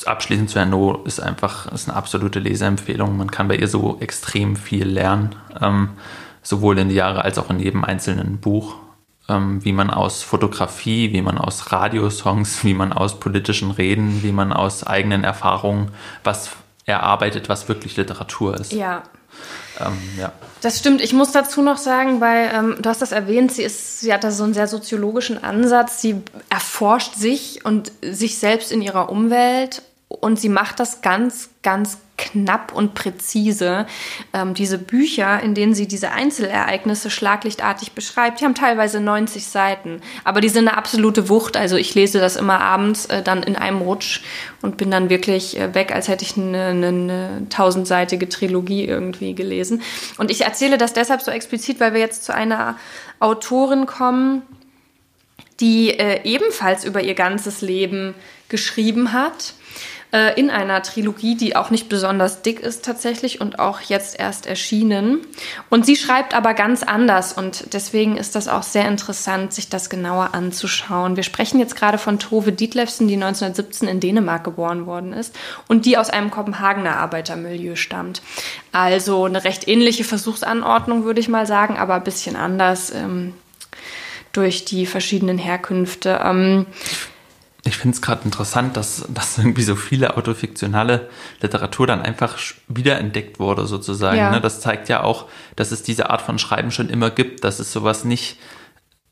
abschließend 0.05 0.49
zu 0.49 0.59
Herrn 0.59 0.69
No 0.69 1.03
ist 1.03 1.19
einfach 1.19 1.71
ist 1.71 1.89
eine 1.89 1.97
absolute 1.97 2.39
Leseempfehlung. 2.39 3.17
Man 3.17 3.31
kann 3.31 3.47
bei 3.47 3.55
ihr 3.55 3.67
so 3.67 3.97
extrem 3.99 4.55
viel 4.55 4.87
lernen, 4.87 5.35
ähm, 5.59 5.89
sowohl 6.41 6.77
in 6.79 6.89
die 6.89 6.95
Jahre 6.95 7.23
als 7.23 7.37
auch 7.37 7.49
in 7.49 7.59
jedem 7.59 7.83
einzelnen 7.83 8.39
Buch. 8.39 8.75
Ähm, 9.27 9.63
wie 9.63 9.73
man 9.73 9.89
aus 9.89 10.23
Fotografie, 10.23 11.11
wie 11.13 11.21
man 11.21 11.37
aus 11.37 11.71
Radiosongs, 11.71 12.63
wie 12.63 12.73
man 12.73 12.93
aus 12.93 13.19
politischen 13.19 13.71
Reden, 13.71 14.23
wie 14.23 14.31
man 14.31 14.53
aus 14.53 14.85
eigenen 14.85 15.23
Erfahrungen 15.23 15.89
was 16.23 16.51
erarbeitet, 16.91 17.49
was 17.49 17.67
wirklich 17.67 17.97
Literatur 17.97 18.59
ist. 18.59 18.71
Ja, 18.71 19.03
Ähm, 19.79 19.97
ja. 20.19 20.31
Das 20.61 20.77
stimmt. 20.77 21.01
Ich 21.01 21.13
muss 21.13 21.31
dazu 21.31 21.61
noch 21.61 21.77
sagen, 21.77 22.21
weil 22.21 22.51
ähm, 22.53 22.75
du 22.79 22.89
hast 22.89 23.01
das 23.01 23.11
erwähnt, 23.11 23.51
sie 23.51 23.63
ist, 23.63 24.01
sie 24.01 24.13
hat 24.13 24.23
da 24.23 24.29
so 24.29 24.43
einen 24.43 24.53
sehr 24.53 24.67
soziologischen 24.67 25.43
Ansatz. 25.43 26.01
Sie 26.01 26.21
erforscht 26.49 27.15
sich 27.15 27.65
und 27.65 27.91
sich 28.01 28.37
selbst 28.37 28.71
in 28.71 28.81
ihrer 28.81 29.09
Umwelt 29.09 29.81
und 30.19 30.39
sie 30.39 30.49
macht 30.49 30.79
das 30.79 31.01
ganz, 31.01 31.49
ganz 31.63 31.97
knapp 32.17 32.71
und 32.73 32.93
präzise. 32.93 33.87
Ähm, 34.33 34.53
diese 34.53 34.77
Bücher, 34.77 35.41
in 35.41 35.55
denen 35.55 35.73
sie 35.73 35.87
diese 35.87 36.11
Einzelereignisse 36.11 37.09
schlaglichtartig 37.09 37.93
beschreibt, 37.93 38.39
die 38.39 38.45
haben 38.45 38.55
teilweise 38.55 38.99
90 38.99 39.45
Seiten, 39.45 40.01
aber 40.23 40.41
die 40.41 40.49
sind 40.49 40.67
eine 40.67 40.77
absolute 40.77 41.29
Wucht. 41.29 41.57
Also 41.57 41.77
ich 41.77 41.95
lese 41.95 42.19
das 42.19 42.35
immer 42.35 42.61
abends 42.61 43.07
äh, 43.07 43.23
dann 43.23 43.41
in 43.41 43.55
einem 43.55 43.81
Rutsch 43.81 44.21
und 44.61 44.77
bin 44.77 44.91
dann 44.91 45.09
wirklich 45.09 45.59
äh, 45.59 45.73
weg, 45.73 45.93
als 45.93 46.07
hätte 46.07 46.23
ich 46.23 46.37
eine, 46.37 47.47
tausendseitige 47.49 48.29
Trilogie 48.29 48.85
irgendwie 48.85 49.33
gelesen. 49.33 49.81
Und 50.17 50.29
ich 50.29 50.41
erzähle 50.41 50.77
das 50.77 50.93
deshalb 50.93 51.21
so 51.21 51.31
explizit, 51.31 51.79
weil 51.79 51.93
wir 51.93 51.99
jetzt 51.99 52.23
zu 52.23 52.33
einer 52.33 52.77
Autorin 53.19 53.85
kommen, 53.87 54.43
die 55.59 55.91
äh, 55.91 56.21
ebenfalls 56.23 56.85
über 56.85 57.01
ihr 57.01 57.13
ganzes 57.13 57.61
Leben 57.61 58.15
geschrieben 58.49 59.13
hat. 59.13 59.53
Äh, 60.11 60.37
in 60.37 60.49
einer 60.49 60.83
Trilogie, 60.83 61.35
die 61.35 61.55
auch 61.55 61.69
nicht 61.69 61.87
besonders 61.87 62.41
dick 62.41 62.59
ist 62.59 62.83
tatsächlich 62.83 63.39
und 63.39 63.59
auch 63.59 63.79
jetzt 63.79 64.19
erst 64.19 64.45
erschienen. 64.45 65.19
Und 65.69 65.85
sie 65.85 65.95
schreibt 65.95 66.33
aber 66.33 66.53
ganz 66.53 66.83
anders 66.83 67.31
und 67.31 67.73
deswegen 67.73 68.17
ist 68.17 68.35
das 68.35 68.49
auch 68.49 68.63
sehr 68.63 68.89
interessant, 68.89 69.53
sich 69.53 69.69
das 69.69 69.89
genauer 69.89 70.33
anzuschauen. 70.33 71.15
Wir 71.15 71.23
sprechen 71.23 71.59
jetzt 71.59 71.77
gerade 71.77 71.97
von 71.97 72.19
Tove 72.19 72.51
Dietlefsen, 72.51 73.07
die 73.07 73.13
1917 73.13 73.87
in 73.87 74.01
Dänemark 74.01 74.43
geboren 74.43 74.85
worden 74.85 75.13
ist 75.13 75.33
und 75.69 75.85
die 75.85 75.97
aus 75.97 76.09
einem 76.09 76.29
Kopenhagener 76.29 76.97
Arbeitermilieu 76.97 77.75
stammt. 77.75 78.21
Also 78.73 79.23
eine 79.23 79.45
recht 79.45 79.67
ähnliche 79.69 80.03
Versuchsanordnung, 80.03 81.05
würde 81.05 81.21
ich 81.21 81.29
mal 81.29 81.45
sagen, 81.45 81.77
aber 81.77 81.95
ein 81.95 82.03
bisschen 82.03 82.35
anders. 82.35 82.91
Ähm, 82.93 83.33
durch 84.33 84.63
die 84.63 84.85
verschiedenen 84.85 85.37
Herkünfte. 85.37 86.21
Ähm, 86.23 86.65
Ich 87.63 87.77
finde 87.77 87.95
es 87.95 88.01
gerade 88.01 88.23
interessant, 88.25 88.75
dass, 88.75 89.05
dass 89.09 89.37
irgendwie 89.37 89.61
so 89.61 89.75
viele 89.75 90.17
autofiktionale 90.17 91.09
Literatur 91.41 91.85
dann 91.85 92.01
einfach 92.01 92.37
wiederentdeckt 92.67 93.39
wurde, 93.39 93.67
sozusagen. 93.67 94.17
Ja. 94.17 94.31
Ne? 94.31 94.41
Das 94.41 94.61
zeigt 94.61 94.89
ja 94.89 95.03
auch, 95.03 95.27
dass 95.55 95.71
es 95.71 95.83
diese 95.83 96.09
Art 96.09 96.23
von 96.23 96.39
Schreiben 96.39 96.71
schon 96.71 96.89
immer 96.89 97.11
gibt, 97.11 97.43
dass 97.43 97.59
es 97.59 97.71
sowas 97.71 98.03
nicht, 98.03 98.37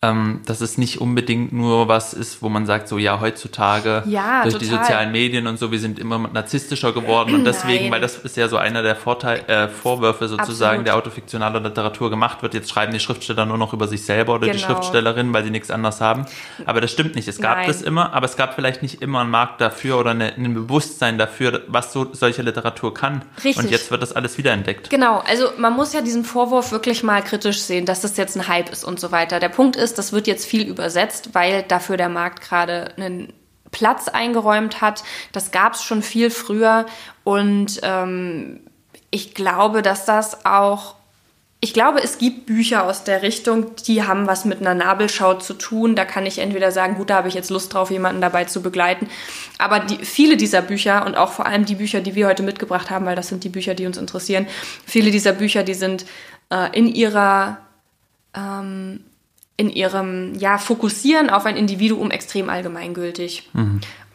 ähm, 0.02 0.40
dass 0.46 0.62
es 0.62 0.78
nicht 0.78 1.02
unbedingt 1.02 1.52
nur 1.52 1.90
was 1.90 2.14
ist, 2.14 2.42
wo 2.42 2.48
man 2.48 2.66
sagt, 2.66 2.88
so 2.88 2.98
ja, 2.98 3.20
heutzutage 3.20 4.04
Ja, 4.06 4.44
durch 4.44 4.58
die 4.58 4.68
total. 4.68 4.86
sozialen 4.86 5.12
Medien 5.12 5.46
und 5.46 5.60
so, 5.60 5.72
wir 5.74 5.80
sind 5.80 6.00
immer 6.00 6.18
narzisstischer 6.20 6.94
geworden 6.94 7.36
und 7.36 7.44
deswegen, 7.44 7.84
Nein. 7.86 7.92
weil 7.92 8.02
das 8.02 8.16
ist 8.18 8.38
ja 8.38 8.48
so 8.48 8.56
einer 8.56 8.82
der 8.82 8.96
Vorteil, 8.96 9.40
äh, 9.48 9.68
Vorwürfe 9.68 10.30
sozusagen 10.30 10.68
Absolut. 10.82 10.88
der 10.88 10.96
autofiktionaler 10.96 11.60
Literatur 11.60 12.10
gemacht 12.10 12.42
wird. 12.42 12.54
Jetzt 12.54 12.70
schreiben 12.70 12.94
die 12.94 13.02
Schriftsteller 13.02 13.46
nur 13.46 13.58
noch 13.58 13.74
über 13.74 13.90
sich 13.90 14.06
selber 14.06 14.36
oder 14.36 14.48
die 14.48 14.54
Genau. 14.54 14.68
Schriftstellerin, 14.68 15.34
weil 15.34 15.44
sie 15.44 15.50
nichts 15.52 15.70
anderes 15.70 16.00
haben. 16.00 16.26
Aber 16.66 16.80
das 16.80 16.92
stimmt 16.92 17.16
nicht. 17.16 17.28
Es 17.28 17.42
gab 17.42 17.58
Nein. 17.58 17.68
das 17.68 17.82
immer, 17.82 18.14
aber 18.14 18.26
es 18.26 18.38
gab 18.38 18.54
vielleicht 18.56 18.82
nicht 18.82 19.02
immer 19.02 19.20
einen 19.20 19.32
Markt 19.32 19.60
dafür 19.60 20.00
oder 20.00 20.12
eine, 20.12 20.34
ein 20.34 20.54
Bewusstsein 20.54 21.18
dafür, 21.18 21.64
was 21.68 21.92
so 21.92 22.08
solche 22.14 22.42
Literatur 22.42 22.94
kann. 22.94 23.24
Richtig. 23.44 23.58
Und 23.66 23.70
jetzt 23.70 23.92
wird 23.92 24.02
das 24.02 24.14
alles 24.14 24.38
wiederentdeckt. 24.38 24.90
Genau, 24.90 25.22
also 25.28 25.50
man 25.58 25.76
muss 25.76 25.92
ja 25.92 26.00
diesen 26.02 26.24
Vorwurf 26.24 26.72
wirklich 26.72 27.04
mal 27.04 27.22
kritisch 27.22 27.60
sehen, 27.64 27.86
dass 27.86 28.00
das 28.00 28.16
jetzt 28.16 28.38
ein 28.38 28.48
Hype 28.48 28.70
ist 28.72 28.86
und 28.86 29.00
so 29.02 29.12
weiter. 29.12 29.42
Der 29.42 29.50
Punkt 29.50 29.76
ist, 29.76 29.89
das 29.98 30.14
wird 30.14 30.28
jetzt 30.28 30.46
viel 30.46 30.68
übersetzt, 30.68 31.30
weil 31.34 31.64
dafür 31.64 31.98
der 31.98 32.10
Markt 32.10 32.42
gerade 32.42 32.94
einen 32.98 33.34
Platz 33.72 34.08
eingeräumt 34.08 34.82
hat. 34.82 35.04
Das 35.32 35.52
gab 35.52 35.74
es 35.74 35.84
schon 35.84 36.02
viel 36.02 36.30
früher 36.30 36.86
und 37.24 37.80
ähm, 37.84 38.62
ich 39.12 39.34
glaube, 39.34 39.82
dass 39.82 40.06
das 40.06 40.46
auch 40.46 40.96
ich 41.62 41.74
glaube, 41.74 42.02
es 42.02 42.18
gibt 42.18 42.46
Bücher 42.46 42.86
aus 42.86 43.04
der 43.04 43.22
Richtung, 43.22 43.76
die 43.86 44.04
haben 44.04 44.28
was 44.28 44.46
mit 44.46 44.62
einer 44.62 44.74
Nabelschau 44.74 45.34
zu 45.34 45.54
tun. 45.54 45.94
Da 45.94 46.06
kann 46.06 46.26
ich 46.26 46.40
entweder 46.40 46.72
sagen, 46.72 46.96
gut, 46.96 47.10
da 47.10 47.18
habe 47.18 47.28
ich 47.28 47.34
jetzt 47.34 47.50
Lust 47.50 47.74
drauf, 47.74 47.92
jemanden 47.92 48.22
dabei 48.22 48.46
zu 48.46 48.62
begleiten. 48.62 49.10
Aber 49.58 49.82
die, 49.82 49.98
viele 49.98 50.38
dieser 50.38 50.62
Bücher 50.62 51.06
und 51.06 51.18
auch 51.18 51.34
vor 51.34 51.46
allem 51.46 51.66
die 51.66 51.76
Bücher, 51.76 52.00
die 52.00 52.16
wir 52.16 52.28
heute 52.28 52.44
mitgebracht 52.44 52.90
haben, 52.90 53.06
weil 53.06 53.18
das 53.18 53.28
sind 53.28 53.44
die 53.44 53.50
Bücher, 53.50 53.76
die 53.76 53.86
uns 53.86 53.98
interessieren, 53.98 54.48
viele 54.86 55.12
dieser 55.12 55.34
Bücher, 55.34 55.64
die 55.64 55.74
sind 55.74 56.06
äh, 56.50 56.70
in 56.78 56.88
ihrer 56.88 57.58
ähm, 58.34 59.02
in 59.60 59.70
ihrem 59.70 60.36
ja, 60.40 60.58
Fokussieren 60.58 61.30
auf 61.30 61.46
ein 61.46 61.58
Individuum 61.58 62.12
extrem 62.12 62.50
allgemeingültig 62.50 63.50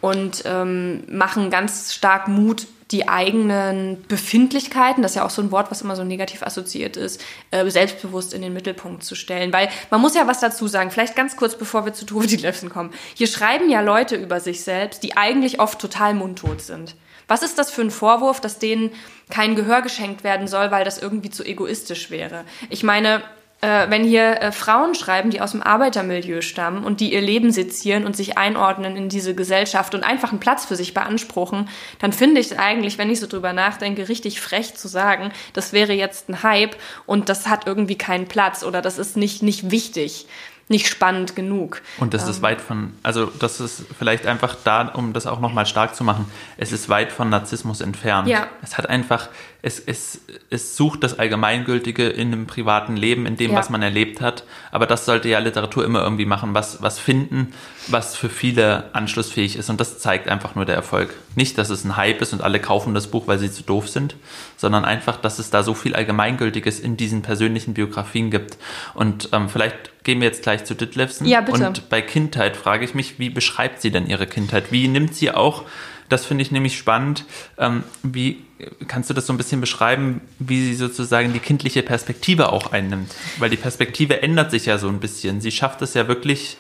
und 0.01 0.43
ähm, 0.47 1.03
machen 1.11 1.51
ganz 1.51 1.93
stark 1.93 2.29
Mut, 2.29 2.67
die 2.91 3.09
eigenen 3.09 4.03
Befindlichkeiten, 4.09 5.03
das 5.03 5.13
ist 5.13 5.17
ja 5.17 5.27
auch 5.27 5.31
so 5.31 5.43
ein 5.43 5.51
Wort, 5.51 5.71
was 5.71 5.83
immer 5.83 5.97
so 5.97 6.05
negativ 6.05 6.43
assoziiert 6.43 6.97
ist, 6.97 7.23
äh, 7.51 7.69
selbstbewusst 7.69 8.33
in 8.33 8.41
den 8.41 8.55
Mittelpunkt 8.55 9.05
zu 9.05 9.15
stellen. 9.15 9.53
Weil 9.53 9.69
man 9.91 10.01
muss 10.01 10.15
ja 10.15 10.27
was 10.27 10.41
dazu 10.41 10.67
sagen, 10.67 10.91
vielleicht 10.91 11.15
ganz 11.15 11.37
kurz, 11.37 11.59
bevor 11.59 11.85
wir 11.85 11.93
zu 11.93 12.07
Tove 12.07 12.27
Dietlefsen 12.27 12.71
kommen. 12.71 12.91
Hier 13.13 13.27
schreiben 13.27 13.69
ja 13.69 13.83
Leute 13.83 14.17
über 14.17 14.41
sich 14.41 14.63
selbst, 14.63 15.03
die 15.03 15.19
eigentlich 15.19 15.61
oft 15.61 15.79
total 15.79 16.15
mundtot 16.15 16.63
sind. 16.63 16.95
Was 17.29 17.43
ist 17.43 17.59
das 17.59 17.71
für 17.71 17.83
ein 17.83 17.91
Vorwurf, 17.91 18.41
dass 18.41 18.59
denen 18.59 18.93
kein 19.29 19.57
Gehör 19.57 19.83
geschenkt 19.83 20.25
werden 20.25 20.47
soll, 20.47 20.71
weil 20.71 20.85
das 20.85 20.99
irgendwie 20.99 21.31
zu 21.31 21.45
egoistisch 21.45 22.11
wäre? 22.11 22.45
Ich 22.71 22.83
meine, 22.83 23.23
äh, 23.65 23.89
wenn 23.89 24.05
hier 24.05 24.43
äh, 24.43 24.53
Frauen 24.53 24.95
schreiben, 24.95 25.31
die 25.31 25.41
aus 25.41 25.53
dem 25.53 25.63
Arbeitermilieu 25.63 26.43
stammen 26.43 26.85
und 26.85 27.01
die 27.01 27.15
ihr 27.15 27.23
Leben 27.23 27.51
sezieren 27.51 28.05
und 28.05 28.15
sich 28.15 28.37
einordnen 28.37 28.95
in 28.95 29.09
diese 29.09 29.35
Gesellschaft 29.35 29.95
und 29.95 30.05
einfach 30.05 30.31
einen 30.31 30.41
Platz 30.41 30.67
für 30.67 30.77
sich 30.77 30.93
beanspruchen, 30.93 31.71
dann 31.99 32.13
finde 32.13 32.43
ich 32.43 32.51
es 32.51 32.59
eigentlich, 32.59 32.99
wenn 32.99 33.09
ich 33.09 33.21
so 33.21 33.27
drüber 33.27 33.55
nachdenke, 33.55 34.11
richtig 34.11 34.43
frech 34.43 34.75
zu 34.75 34.87
sagen, 34.87 35.33
das 35.55 35.73
wäre 35.73 35.95
jetzt 35.95 36.29
ein 36.29 36.43
Hype 36.43 36.77
und 37.07 37.31
das 37.31 37.49
hat 37.49 37.67
irgendwie 37.67 37.97
keinen 37.97 38.27
Platz 38.27 38.65
oder 38.65 38.83
das 38.83 38.99
ist 38.99 39.17
nicht, 39.17 39.43
nicht 39.43 39.71
wichtig, 39.71 40.27
nicht 40.69 40.89
spannend 40.89 41.37
genug. 41.37 41.83
Und 41.99 42.15
das 42.15 42.27
ist 42.27 42.41
weit 42.41 42.61
von, 42.61 42.95
also 43.03 43.27
das 43.27 43.61
ist 43.61 43.85
vielleicht 43.99 44.27
einfach 44.27 44.57
da, 44.65 44.89
um 44.89 45.13
das 45.13 45.27
auch 45.27 45.41
nochmal 45.41 45.67
stark 45.67 45.95
zu 45.95 46.05
machen, 46.05 46.25
es 46.57 46.73
ist 46.73 46.89
weit 46.89 47.13
von 47.13 47.29
Narzissmus 47.29 47.83
entfernt. 47.83 48.29
Ja. 48.29 48.47
Es 48.63 48.79
hat 48.79 48.89
einfach, 48.89 49.29
es, 49.61 49.79
es, 49.79 50.23
es 50.49 50.77
sucht 50.77 51.03
das 51.03 51.19
Allgemeingültige 51.19 52.09
in 52.09 52.33
einem 52.33 52.47
privaten 52.47 52.97
Leben, 52.97 53.27
in 53.27 53.37
dem, 53.37 53.51
Ja. 53.53 53.59
was 53.59 53.69
man 53.69 53.83
erlebt 53.83 54.23
hat. 54.23 54.45
Aber 54.71 54.87
das 54.87 55.05
sollte 55.05 55.29
ja 55.29 55.39
Literatur 55.39 55.85
immer 55.85 56.03
irgendwie 56.03 56.27
machen, 56.27 56.55
was, 56.55 56.81
was 56.81 56.99
finden, 56.99 57.53
was 57.89 58.17
für 58.17 58.31
viele 58.31 58.89
anschlussfähig 58.95 59.57
ist. 59.57 59.69
Und 59.69 59.81
das 59.81 59.99
zeigt 59.99 60.29
einfach 60.29 60.55
nur 60.55 60.65
der 60.65 60.77
Erfolg. 60.77 61.15
Nicht, 61.35 61.59
dass 61.59 61.69
es 61.69 61.85
ein 61.85 61.97
Hype 61.97 62.23
ist 62.23 62.33
und 62.33 62.43
alle 62.43 62.59
kaufen 62.59 62.95
das 62.95 63.09
Buch, 63.09 63.27
weil 63.27 63.39
sie 63.39 63.53
zu 63.53 63.63
doof 63.65 63.89
sind, 63.91 64.17
sondern 64.57 64.87
einfach, 64.87 65.17
dass 65.19 65.39
es 65.39 65.51
da 65.51 65.63
so 65.63 65.75
viel 65.75 65.95
Allgemeingültiges 65.95 66.81
in 66.81 66.97
diesen 66.97 67.21
persönlichen 67.21 67.75
Biografien 67.75 68.31
gibt. 68.31 68.57
Und 68.95 69.29
ähm, 69.33 69.51
vielleicht 69.51 69.91
gehen 70.05 70.21
wir 70.21 70.29
jetzt 70.29 70.43
gleich 70.43 70.65
zu 70.65 70.75
Ditlevsen. 70.75 71.27
Ja, 71.27 71.41
bitte. 71.41 71.67
Und 71.67 71.89
bei 71.89 72.01
Kindheit 72.01 72.57
frage 72.57 72.85
ich 72.85 72.95
mich, 72.95 73.19
wie 73.19 73.31
beschreibt 73.31 73.81
sie 73.81 73.91
denn 73.91 74.07
ihre 74.07 74.27
Kindheit? 74.27 74.71
Wie 74.71 74.87
nimmt 74.87 75.15
sie 75.15 75.33
auch, 75.33 75.65
das 76.09 76.27
finde 76.27 76.43
ich 76.43 76.51
nämlich 76.51 76.77
spannend, 76.77 77.25
ähm, 77.59 77.83
wie 78.03 78.45
kannst 78.87 79.11
du 79.11 79.15
das 79.15 79.27
so 79.27 79.33
ein 79.33 79.37
bisschen 79.37 79.61
beschreiben, 79.61 80.21
wie 80.39 80.63
sie 80.63 80.75
sozusagen 80.75 81.33
die 81.33 81.39
kindliche 81.39 81.83
Perspektive 81.83 82.53
auch 82.53 82.73
einnimmt? 82.73 83.15
Weil 83.39 83.51
die 83.51 83.57
Perspektive 83.57 84.23
ändert 84.23 84.51
sich 84.51 84.67
ja 84.67 84.79
so 84.79 84.89
ein 84.89 85.01
bisschen. 85.01 85.41
Sie 85.41 85.51
schafft 85.51 85.83
es 85.83 85.95
ja 85.95 86.07
wirklich 86.07 86.59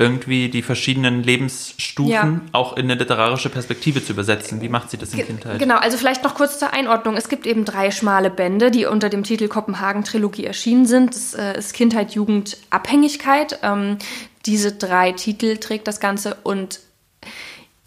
irgendwie 0.00 0.48
die 0.48 0.62
verschiedenen 0.62 1.22
Lebensstufen 1.22 2.10
ja. 2.10 2.40
auch 2.52 2.76
in 2.76 2.84
eine 2.84 2.94
literarische 2.94 3.50
Perspektive 3.50 4.02
zu 4.02 4.14
übersetzen. 4.14 4.62
Wie 4.62 4.70
macht 4.70 4.90
sie 4.90 4.96
das 4.96 5.12
in 5.12 5.26
Kindheit? 5.26 5.58
Genau, 5.58 5.76
also 5.76 5.98
vielleicht 5.98 6.24
noch 6.24 6.34
kurz 6.34 6.58
zur 6.58 6.72
Einordnung. 6.72 7.18
Es 7.18 7.28
gibt 7.28 7.46
eben 7.46 7.66
drei 7.66 7.90
schmale 7.90 8.30
Bände, 8.30 8.70
die 8.70 8.86
unter 8.86 9.10
dem 9.10 9.24
Titel 9.24 9.46
Kopenhagen-Trilogie 9.48 10.46
erschienen 10.46 10.86
sind. 10.86 11.14
Das 11.14 11.34
äh, 11.34 11.58
ist 11.58 11.74
Kindheit, 11.74 12.12
Jugend, 12.12 12.56
Abhängigkeit. 12.70 13.58
Ähm, 13.62 13.98
diese 14.46 14.72
drei 14.72 15.12
Titel 15.12 15.58
trägt 15.58 15.86
das 15.86 16.00
Ganze 16.00 16.38
und 16.44 16.80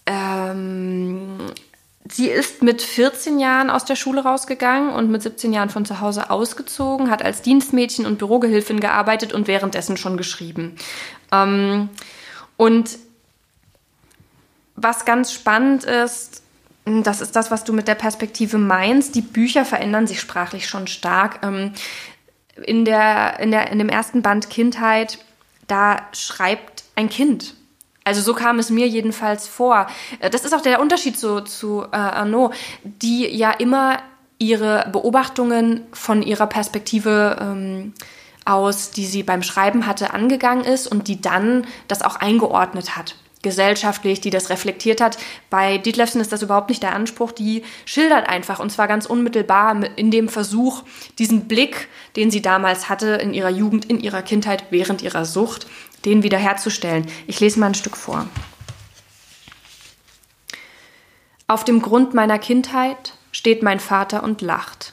ähm, 0.06 1.40
sie 2.08 2.28
ist 2.28 2.62
mit 2.62 2.84
14 2.84 3.40
Jahren 3.40 3.72
aus 3.72 3.86
der 3.86 3.96
Schule 3.96 4.22
rausgegangen 4.22 4.94
und 4.94 5.10
mit 5.10 5.24
17 5.24 5.52
Jahren 5.52 5.70
von 5.70 5.84
zu 5.86 6.00
Hause 6.00 6.30
ausgezogen, 6.30 7.10
hat 7.10 7.24
als 7.24 7.42
Dienstmädchen 7.42 8.06
und 8.06 8.20
Bürogehilfin 8.20 8.80
gearbeitet 8.80 9.34
und 9.34 9.48
währenddessen 9.48 9.98
schon 9.98 10.16
geschrieben. 10.16 10.76
Ähm, 11.34 11.90
und 12.58 12.98
was 14.76 15.06
ganz 15.06 15.34
spannend 15.34 15.84
ist, 15.84 16.44
das 16.86 17.22
ist 17.22 17.36
das, 17.36 17.50
was 17.50 17.64
du 17.64 17.74
mit 17.74 17.88
der 17.88 17.96
Perspektive 17.96 18.58
meinst. 18.58 19.16
Die 19.16 19.22
Bücher 19.22 19.66
verändern 19.66 20.08
sich 20.08 20.20
sprachlich 20.20 20.68
schon 20.68 20.88
stark. 20.88 21.40
Ähm, 21.44 21.74
in, 22.64 22.86
der, 22.86 23.40
in, 23.40 23.52
der, 23.52 23.72
in 23.72 23.80
dem 23.80 23.90
ersten 23.90 24.22
Band 24.22 24.50
Kindheit, 24.50 25.18
da 25.68 26.08
schreibt 26.14 26.84
ein 26.96 27.10
Kind 27.10 27.56
also 28.04 28.22
so 28.22 28.34
kam 28.34 28.60
es 28.60 28.70
mir 28.70 28.88
jedenfalls 28.88 29.48
vor. 29.48 29.88
Äh, 30.20 30.30
das 30.30 30.46
ist 30.46 30.54
auch 30.54 30.62
der 30.62 30.82
Unterschied 30.82 31.18
zu, 31.18 31.42
zu 31.42 31.84
äh, 31.84 31.96
Arnaud, 31.96 32.54
die 32.84 33.28
ja 33.28 33.52
immer 33.52 34.00
ihre 34.40 34.90
Beobachtungen 34.92 35.82
von 35.94 36.22
ihrer 36.22 36.48
Perspektive 36.48 37.38
ähm, 37.40 37.94
aus, 38.46 38.92
die 38.92 39.06
sie 39.06 39.24
beim 39.24 39.44
Schreiben 39.44 39.88
hatte, 39.88 40.14
angegangen 40.14 40.66
ist 40.66 40.88
und 40.88 41.08
die 41.08 41.22
dann 41.22 41.66
das 41.88 42.02
auch 42.02 42.16
eingeordnet 42.18 42.96
hat 42.96 43.16
gesellschaftlich, 43.44 44.22
die 44.22 44.32
das 44.32 44.50
reflektiert 44.50 45.02
hat. 45.02 45.18
Bei 45.52 45.78
Dietlefsen 45.78 46.20
ist 46.20 46.32
das 46.32 46.42
überhaupt 46.42 46.70
nicht 46.70 46.82
der 46.82 46.96
Anspruch. 46.96 47.32
Die 47.32 47.64
schildert 47.86 48.28
einfach 48.28 48.60
und 48.60 48.72
zwar 48.72 48.88
ganz 48.88 49.06
unmittelbar 49.06 49.78
in 49.98 50.10
dem 50.10 50.30
Versuch, 50.30 50.84
diesen 51.20 51.48
Blick, 51.48 51.90
den 52.16 52.32
sie 52.32 52.42
damals 52.42 52.90
hatte 52.90 53.10
in 53.16 53.36
ihrer 53.36 53.50
Jugend, 53.50 53.86
in 53.86 54.00
ihrer 54.00 54.24
Kindheit, 54.24 54.64
während 54.72 55.04
ihrer 55.04 55.26
Sucht, 55.26 55.68
den 56.06 56.24
wiederherzustellen. 56.24 57.06
Ich 57.28 57.40
lese 57.40 57.60
mal 57.60 57.68
ein 57.68 57.76
Stück 57.76 57.98
vor. 57.98 58.28
Auf 61.48 61.64
dem 61.66 61.82
Grund 61.82 62.14
meiner 62.14 62.40
Kindheit 62.40 63.14
steht 63.32 63.62
mein 63.62 63.80
Vater 63.80 64.24
und 64.24 64.42
lacht. 64.42 64.93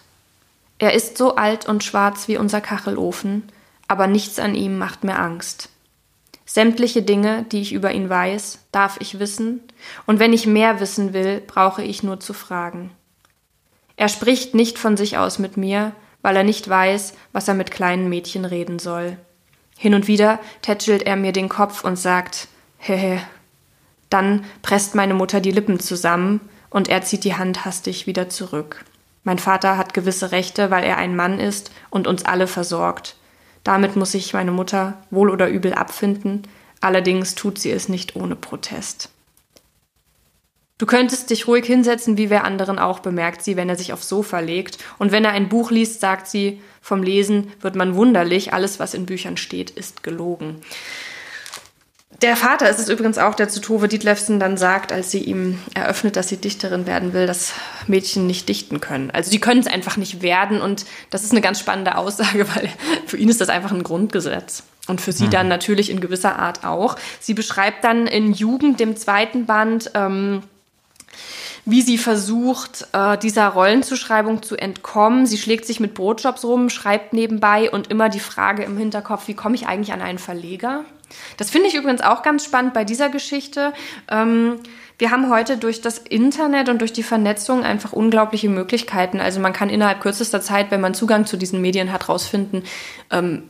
Er 0.80 0.94
ist 0.94 1.18
so 1.18 1.36
alt 1.36 1.68
und 1.68 1.84
schwarz 1.84 2.26
wie 2.26 2.38
unser 2.38 2.62
Kachelofen, 2.62 3.44
aber 3.86 4.06
nichts 4.06 4.38
an 4.38 4.54
ihm 4.54 4.78
macht 4.78 5.04
mir 5.04 5.18
Angst. 5.18 5.68
Sämtliche 6.46 7.02
Dinge, 7.02 7.44
die 7.52 7.60
ich 7.60 7.74
über 7.74 7.92
ihn 7.92 8.08
weiß, 8.08 8.60
darf 8.72 8.96
ich 8.98 9.18
wissen, 9.18 9.60
und 10.06 10.18
wenn 10.18 10.32
ich 10.32 10.46
mehr 10.46 10.80
wissen 10.80 11.12
will, 11.12 11.42
brauche 11.46 11.82
ich 11.82 12.02
nur 12.02 12.18
zu 12.18 12.32
fragen. 12.32 12.92
Er 13.96 14.08
spricht 14.08 14.54
nicht 14.54 14.78
von 14.78 14.96
sich 14.96 15.18
aus 15.18 15.38
mit 15.38 15.58
mir, 15.58 15.92
weil 16.22 16.34
er 16.34 16.44
nicht 16.44 16.66
weiß, 16.66 17.12
was 17.34 17.46
er 17.46 17.54
mit 17.54 17.70
kleinen 17.70 18.08
Mädchen 18.08 18.46
reden 18.46 18.78
soll. 18.78 19.18
Hin 19.76 19.94
und 19.94 20.08
wieder 20.08 20.40
tätschelt 20.62 21.02
er 21.02 21.16
mir 21.16 21.32
den 21.32 21.50
Kopf 21.50 21.84
und 21.84 21.96
sagt, 21.96 22.48
hehe. 22.78 23.20
Dann 24.08 24.46
presst 24.62 24.94
meine 24.94 25.14
Mutter 25.14 25.42
die 25.42 25.52
Lippen 25.52 25.78
zusammen 25.78 26.40
und 26.70 26.88
er 26.88 27.02
zieht 27.02 27.24
die 27.24 27.36
Hand 27.36 27.66
hastig 27.66 28.06
wieder 28.06 28.30
zurück. 28.30 28.86
Mein 29.22 29.38
Vater 29.38 29.76
hat 29.76 29.94
gewisse 29.94 30.32
Rechte, 30.32 30.70
weil 30.70 30.84
er 30.84 30.96
ein 30.96 31.14
Mann 31.14 31.38
ist 31.38 31.70
und 31.90 32.06
uns 32.06 32.24
alle 32.24 32.46
versorgt. 32.46 33.16
Damit 33.64 33.96
muss 33.96 34.12
sich 34.12 34.32
meine 34.32 34.52
Mutter 34.52 34.98
wohl 35.10 35.30
oder 35.30 35.48
übel 35.48 35.74
abfinden, 35.74 36.42
allerdings 36.80 37.34
tut 37.34 37.58
sie 37.58 37.70
es 37.70 37.88
nicht 37.88 38.16
ohne 38.16 38.36
Protest. 38.36 39.10
Du 40.78 40.86
könntest 40.86 41.28
dich 41.28 41.46
ruhig 41.46 41.66
hinsetzen, 41.66 42.16
wie 42.16 42.30
wer 42.30 42.44
anderen 42.44 42.78
auch, 42.78 43.00
bemerkt 43.00 43.44
sie, 43.44 43.56
wenn 43.56 43.68
er 43.68 43.76
sich 43.76 43.92
aufs 43.92 44.08
Sofa 44.08 44.40
legt. 44.40 44.78
Und 44.98 45.12
wenn 45.12 45.26
er 45.26 45.32
ein 45.32 45.50
Buch 45.50 45.70
liest, 45.70 46.00
sagt 46.00 46.26
sie, 46.26 46.62
vom 46.80 47.02
Lesen 47.02 47.52
wird 47.60 47.76
man 47.76 47.96
wunderlich, 47.96 48.54
alles, 48.54 48.80
was 48.80 48.94
in 48.94 49.04
Büchern 49.04 49.36
steht, 49.36 49.68
ist 49.68 50.02
gelogen. 50.02 50.62
Der 52.22 52.36
Vater 52.36 52.68
ist 52.68 52.78
es 52.78 52.90
übrigens 52.90 53.16
auch, 53.16 53.34
der 53.34 53.48
zu 53.48 53.60
Tove 53.60 53.88
Dietlefsen 53.88 54.38
dann 54.38 54.58
sagt, 54.58 54.92
als 54.92 55.10
sie 55.10 55.20
ihm 55.20 55.58
eröffnet, 55.72 56.16
dass 56.16 56.28
sie 56.28 56.36
Dichterin 56.36 56.86
werden 56.86 57.14
will, 57.14 57.26
dass 57.26 57.54
Mädchen 57.86 58.26
nicht 58.26 58.46
dichten 58.48 58.80
können. 58.80 59.10
Also 59.10 59.30
sie 59.30 59.40
können 59.40 59.60
es 59.60 59.66
einfach 59.66 59.96
nicht 59.96 60.20
werden 60.20 60.60
und 60.60 60.84
das 61.08 61.24
ist 61.24 61.30
eine 61.30 61.40
ganz 61.40 61.58
spannende 61.58 61.96
Aussage, 61.96 62.46
weil 62.54 62.68
für 63.06 63.16
ihn 63.16 63.30
ist 63.30 63.40
das 63.40 63.48
einfach 63.48 63.72
ein 63.72 63.82
Grundgesetz. 63.82 64.64
Und 64.86 65.00
für 65.00 65.12
sie 65.12 65.26
mhm. 65.26 65.30
dann 65.30 65.48
natürlich 65.48 65.88
in 65.88 66.00
gewisser 66.00 66.38
Art 66.38 66.64
auch. 66.64 66.96
Sie 67.20 67.32
beschreibt 67.32 67.84
dann 67.84 68.06
in 68.06 68.32
Jugend, 68.32 68.80
dem 68.80 68.96
zweiten 68.96 69.46
Band, 69.46 69.92
ähm, 69.94 70.42
wie 71.64 71.82
sie 71.82 71.96
versucht, 71.96 72.88
äh, 72.92 73.16
dieser 73.16 73.48
Rollenzuschreibung 73.48 74.42
zu 74.42 74.56
entkommen. 74.56 75.26
Sie 75.26 75.38
schlägt 75.38 75.64
sich 75.64 75.80
mit 75.80 75.94
Brotjobs 75.94 76.44
rum, 76.44 76.70
schreibt 76.70 77.12
nebenbei 77.12 77.70
und 77.70 77.88
immer 77.90 78.08
die 78.08 78.20
Frage 78.20 78.64
im 78.64 78.76
Hinterkopf, 78.76 79.28
wie 79.28 79.34
komme 79.34 79.54
ich 79.54 79.66
eigentlich 79.66 79.92
an 79.92 80.02
einen 80.02 80.18
Verleger? 80.18 80.84
Das 81.36 81.50
finde 81.50 81.68
ich 81.68 81.74
übrigens 81.74 82.00
auch 82.00 82.22
ganz 82.22 82.44
spannend 82.44 82.74
bei 82.74 82.84
dieser 82.84 83.08
Geschichte. 83.08 83.72
Ähm, 84.10 84.60
wir 84.98 85.10
haben 85.10 85.30
heute 85.30 85.56
durch 85.56 85.80
das 85.80 85.98
Internet 85.98 86.68
und 86.68 86.80
durch 86.80 86.92
die 86.92 87.02
Vernetzung 87.02 87.64
einfach 87.64 87.92
unglaubliche 87.92 88.48
Möglichkeiten. 88.48 89.18
Also 89.18 89.40
man 89.40 89.52
kann 89.52 89.70
innerhalb 89.70 90.00
kürzester 90.00 90.42
Zeit, 90.42 90.70
wenn 90.70 90.80
man 90.80 90.94
Zugang 90.94 91.24
zu 91.24 91.36
diesen 91.36 91.60
Medien 91.60 91.92
hat, 91.92 92.08
rausfinden, 92.08 92.64
ähm, 93.10 93.44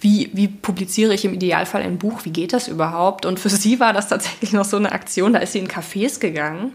wie, 0.00 0.30
wie 0.32 0.48
publiziere 0.48 1.14
ich 1.14 1.24
im 1.24 1.34
Idealfall 1.34 1.82
ein 1.82 1.98
Buch? 1.98 2.24
Wie 2.24 2.30
geht 2.30 2.52
das 2.52 2.66
überhaupt? 2.66 3.26
Und 3.26 3.38
für 3.38 3.48
sie 3.48 3.78
war 3.78 3.92
das 3.92 4.08
tatsächlich 4.08 4.52
noch 4.52 4.64
so 4.64 4.76
eine 4.76 4.92
Aktion. 4.92 5.32
Da 5.32 5.38
ist 5.38 5.52
sie 5.52 5.60
in 5.60 5.68
Cafés 5.68 6.18
gegangen 6.18 6.72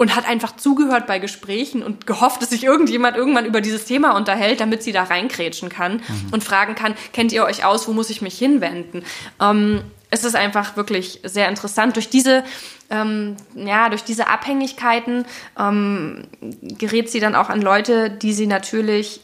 und 0.00 0.16
hat 0.16 0.26
einfach 0.26 0.56
zugehört 0.56 1.06
bei 1.06 1.18
Gesprächen 1.18 1.82
und 1.82 2.06
gehofft, 2.06 2.40
dass 2.40 2.48
sich 2.48 2.64
irgendjemand 2.64 3.18
irgendwann 3.18 3.44
über 3.44 3.60
dieses 3.60 3.84
Thema 3.84 4.16
unterhält, 4.16 4.60
damit 4.60 4.82
sie 4.82 4.92
da 4.92 5.02
reinkrätschen 5.02 5.68
kann 5.68 5.96
mhm. 5.96 6.28
und 6.32 6.42
fragen 6.42 6.74
kann, 6.74 6.94
kennt 7.12 7.32
ihr 7.32 7.44
euch 7.44 7.66
aus, 7.66 7.86
wo 7.86 7.92
muss 7.92 8.08
ich 8.08 8.22
mich 8.22 8.38
hinwenden? 8.38 9.04
Ähm, 9.42 9.82
es 10.08 10.24
ist 10.24 10.36
einfach 10.36 10.74
wirklich 10.78 11.20
sehr 11.24 11.50
interessant. 11.50 11.96
Durch 11.96 12.08
diese, 12.08 12.44
ähm, 12.88 13.36
ja, 13.54 13.90
durch 13.90 14.02
diese 14.02 14.28
Abhängigkeiten 14.28 15.26
ähm, 15.58 16.28
gerät 16.62 17.10
sie 17.10 17.20
dann 17.20 17.34
auch 17.34 17.50
an 17.50 17.60
Leute, 17.60 18.08
die 18.08 18.32
sie 18.32 18.46
natürlich 18.46 19.20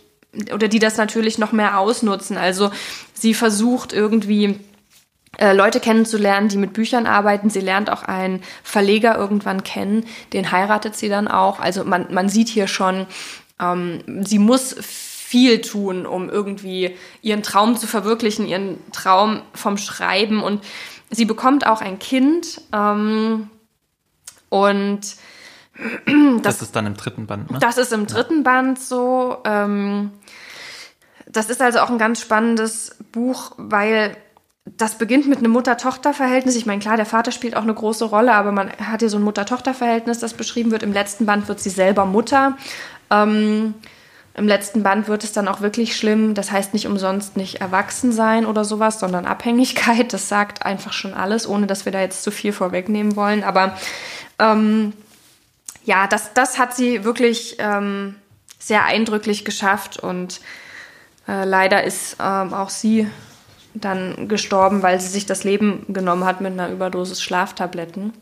oder 0.52 0.68
die 0.68 0.78
das 0.78 0.98
natürlich 0.98 1.38
noch 1.38 1.52
mehr 1.52 1.78
ausnutzen. 1.78 2.36
Also 2.36 2.70
sie 3.14 3.32
versucht 3.32 3.94
irgendwie 3.94 4.60
Leute 5.38 5.80
kennenzulernen, 5.80 6.48
die 6.48 6.56
mit 6.56 6.72
Büchern 6.72 7.06
arbeiten. 7.06 7.50
Sie 7.50 7.60
lernt 7.60 7.90
auch 7.90 8.02
einen 8.02 8.42
Verleger 8.62 9.16
irgendwann 9.16 9.64
kennen, 9.64 10.06
den 10.32 10.50
heiratet 10.50 10.96
sie 10.96 11.08
dann 11.08 11.28
auch. 11.28 11.60
Also 11.60 11.84
man, 11.84 12.12
man 12.12 12.28
sieht 12.28 12.48
hier 12.48 12.68
schon, 12.68 13.06
ähm, 13.60 14.24
sie 14.24 14.38
muss 14.38 14.74
viel 15.26 15.60
tun, 15.60 16.06
um 16.06 16.30
irgendwie 16.30 16.96
ihren 17.20 17.42
Traum 17.42 17.76
zu 17.76 17.86
verwirklichen, 17.86 18.46
ihren 18.46 18.78
Traum 18.92 19.42
vom 19.52 19.76
Schreiben. 19.76 20.42
Und 20.42 20.62
sie 21.10 21.24
bekommt 21.24 21.66
auch 21.66 21.80
ein 21.80 21.98
Kind. 21.98 22.60
Ähm, 22.72 23.50
und 24.48 25.00
das, 26.06 26.42
das, 26.42 26.62
ist 26.62 26.76
dann 26.76 26.86
im 26.86 26.96
dritten 26.96 27.26
Band, 27.26 27.50
ne? 27.50 27.58
Das 27.58 27.76
ist 27.76 27.92
im 27.92 28.06
dritten 28.06 28.38
ja. 28.38 28.42
Band 28.42 28.78
so. 28.78 29.38
Ähm, 29.44 30.12
das 31.26 31.50
ist 31.50 31.60
also 31.60 31.80
auch 31.80 31.90
ein 31.90 31.98
ganz 31.98 32.20
spannendes 32.20 32.96
Buch, 33.12 33.52
weil 33.56 34.16
das 34.76 34.98
beginnt 34.98 35.28
mit 35.28 35.38
einem 35.38 35.52
Mutter-Tochter-Verhältnis. 35.52 36.56
Ich 36.56 36.66
meine, 36.66 36.80
klar, 36.80 36.96
der 36.96 37.06
Vater 37.06 37.30
spielt 37.30 37.56
auch 37.56 37.62
eine 37.62 37.74
große 37.74 38.04
Rolle, 38.04 38.34
aber 38.34 38.50
man 38.50 38.70
hat 38.72 39.00
hier 39.00 39.08
so 39.08 39.16
ein 39.16 39.22
Mutter-Tochter-Verhältnis, 39.22 40.18
das 40.18 40.34
beschrieben 40.34 40.72
wird. 40.72 40.82
Im 40.82 40.92
letzten 40.92 41.24
Band 41.24 41.46
wird 41.46 41.60
sie 41.60 41.70
selber 41.70 42.04
Mutter. 42.04 42.56
Ähm, 43.10 43.74
Im 44.34 44.48
letzten 44.48 44.82
Band 44.82 45.06
wird 45.06 45.22
es 45.22 45.32
dann 45.32 45.46
auch 45.46 45.60
wirklich 45.60 45.96
schlimm. 45.96 46.34
Das 46.34 46.50
heißt 46.50 46.74
nicht 46.74 46.88
umsonst 46.88 47.36
nicht 47.36 47.60
erwachsen 47.60 48.10
sein 48.10 48.44
oder 48.44 48.64
sowas, 48.64 48.98
sondern 48.98 49.24
Abhängigkeit. 49.24 50.12
Das 50.12 50.28
sagt 50.28 50.66
einfach 50.66 50.92
schon 50.92 51.14
alles, 51.14 51.48
ohne 51.48 51.68
dass 51.68 51.84
wir 51.84 51.92
da 51.92 52.00
jetzt 52.00 52.24
zu 52.24 52.32
viel 52.32 52.52
vorwegnehmen 52.52 53.14
wollen. 53.14 53.44
Aber 53.44 53.76
ähm, 54.40 54.92
ja, 55.84 56.08
das, 56.08 56.34
das 56.34 56.58
hat 56.58 56.74
sie 56.74 57.04
wirklich 57.04 57.56
ähm, 57.60 58.16
sehr 58.58 58.84
eindrücklich 58.84 59.44
geschafft 59.44 59.98
und 60.00 60.40
äh, 61.28 61.44
leider 61.44 61.84
ist 61.84 62.16
ähm, 62.20 62.52
auch 62.52 62.70
sie 62.70 63.08
dann 63.80 64.28
gestorben, 64.28 64.82
weil 64.82 65.00
sie 65.00 65.08
sich 65.08 65.26
das 65.26 65.44
Leben 65.44 65.84
genommen 65.88 66.24
hat 66.24 66.40
mit 66.40 66.52
einer 66.52 66.70
Überdosis 66.70 67.22
Schlaftabletten. 67.22 68.12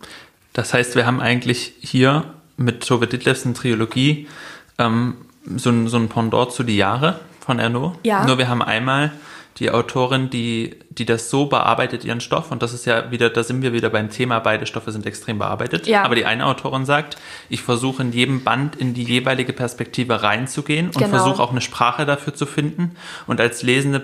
Das 0.53 0.75
heißt, 0.75 0.95
wir 0.97 1.07
haben 1.07 1.21
eigentlich 1.21 1.75
hier 1.81 2.25
mit 2.57 2.87
Tove 2.87 3.07
Ditlevsen 3.07 3.55
Trilogie 3.55 4.29
ähm, 4.79 5.17
so, 5.57 5.71
ein, 5.71 5.89
so 5.89 5.97
ein 5.97 6.09
Pendant 6.09 6.53
zu 6.53 6.63
Die 6.63 6.77
Jahre 6.77 7.21
von 7.41 7.59
Erno. 7.59 7.97
Ja. 8.05 8.25
Nur 8.27 8.39
wir 8.39 8.49
haben 8.49 8.63
einmal 8.63 9.13
die 9.59 9.71
Autorin, 9.71 10.31
die, 10.31 10.77
die 10.91 11.05
das 11.05 11.31
so 11.31 11.47
bearbeitet, 11.47 12.05
ihren 12.05 12.21
Stoff, 12.21 12.51
und 12.51 12.63
das 12.63 12.73
ist 12.73 12.87
ja 12.87 13.11
wieder, 13.13 13.31
da 13.31 13.45
sind 13.45 13.63
wir 13.63 13.73
wieder 13.73 13.89
beim 13.89 14.11
Thema, 14.11 14.41
beide 14.41 14.67
Stoffe 14.67 14.91
sind 14.91 15.07
extrem 15.07 15.39
bearbeitet. 15.39 15.87
Ja. 15.87 16.03
Aber 16.03 16.17
die 16.17 16.25
eine 16.25 16.47
Autorin 16.47 16.85
sagt, 16.85 17.17
ich 17.49 17.63
versuche 17.63 18.03
in 18.03 18.13
jedem 18.13 18.43
Band 18.43 18.75
in 18.75 18.95
die 18.95 19.05
jeweilige 19.05 19.53
Perspektive 19.53 20.23
reinzugehen 20.23 20.87
und 20.87 20.99
genau. 20.99 21.11
versuche 21.11 21.41
auch 21.41 21.53
eine 21.53 21.61
Sprache 21.61 22.05
dafür 22.05 22.35
zu 22.35 22.47
finden. 22.47 22.97
Und 23.29 23.41
als 23.41 23.63
Lesende, 23.63 24.03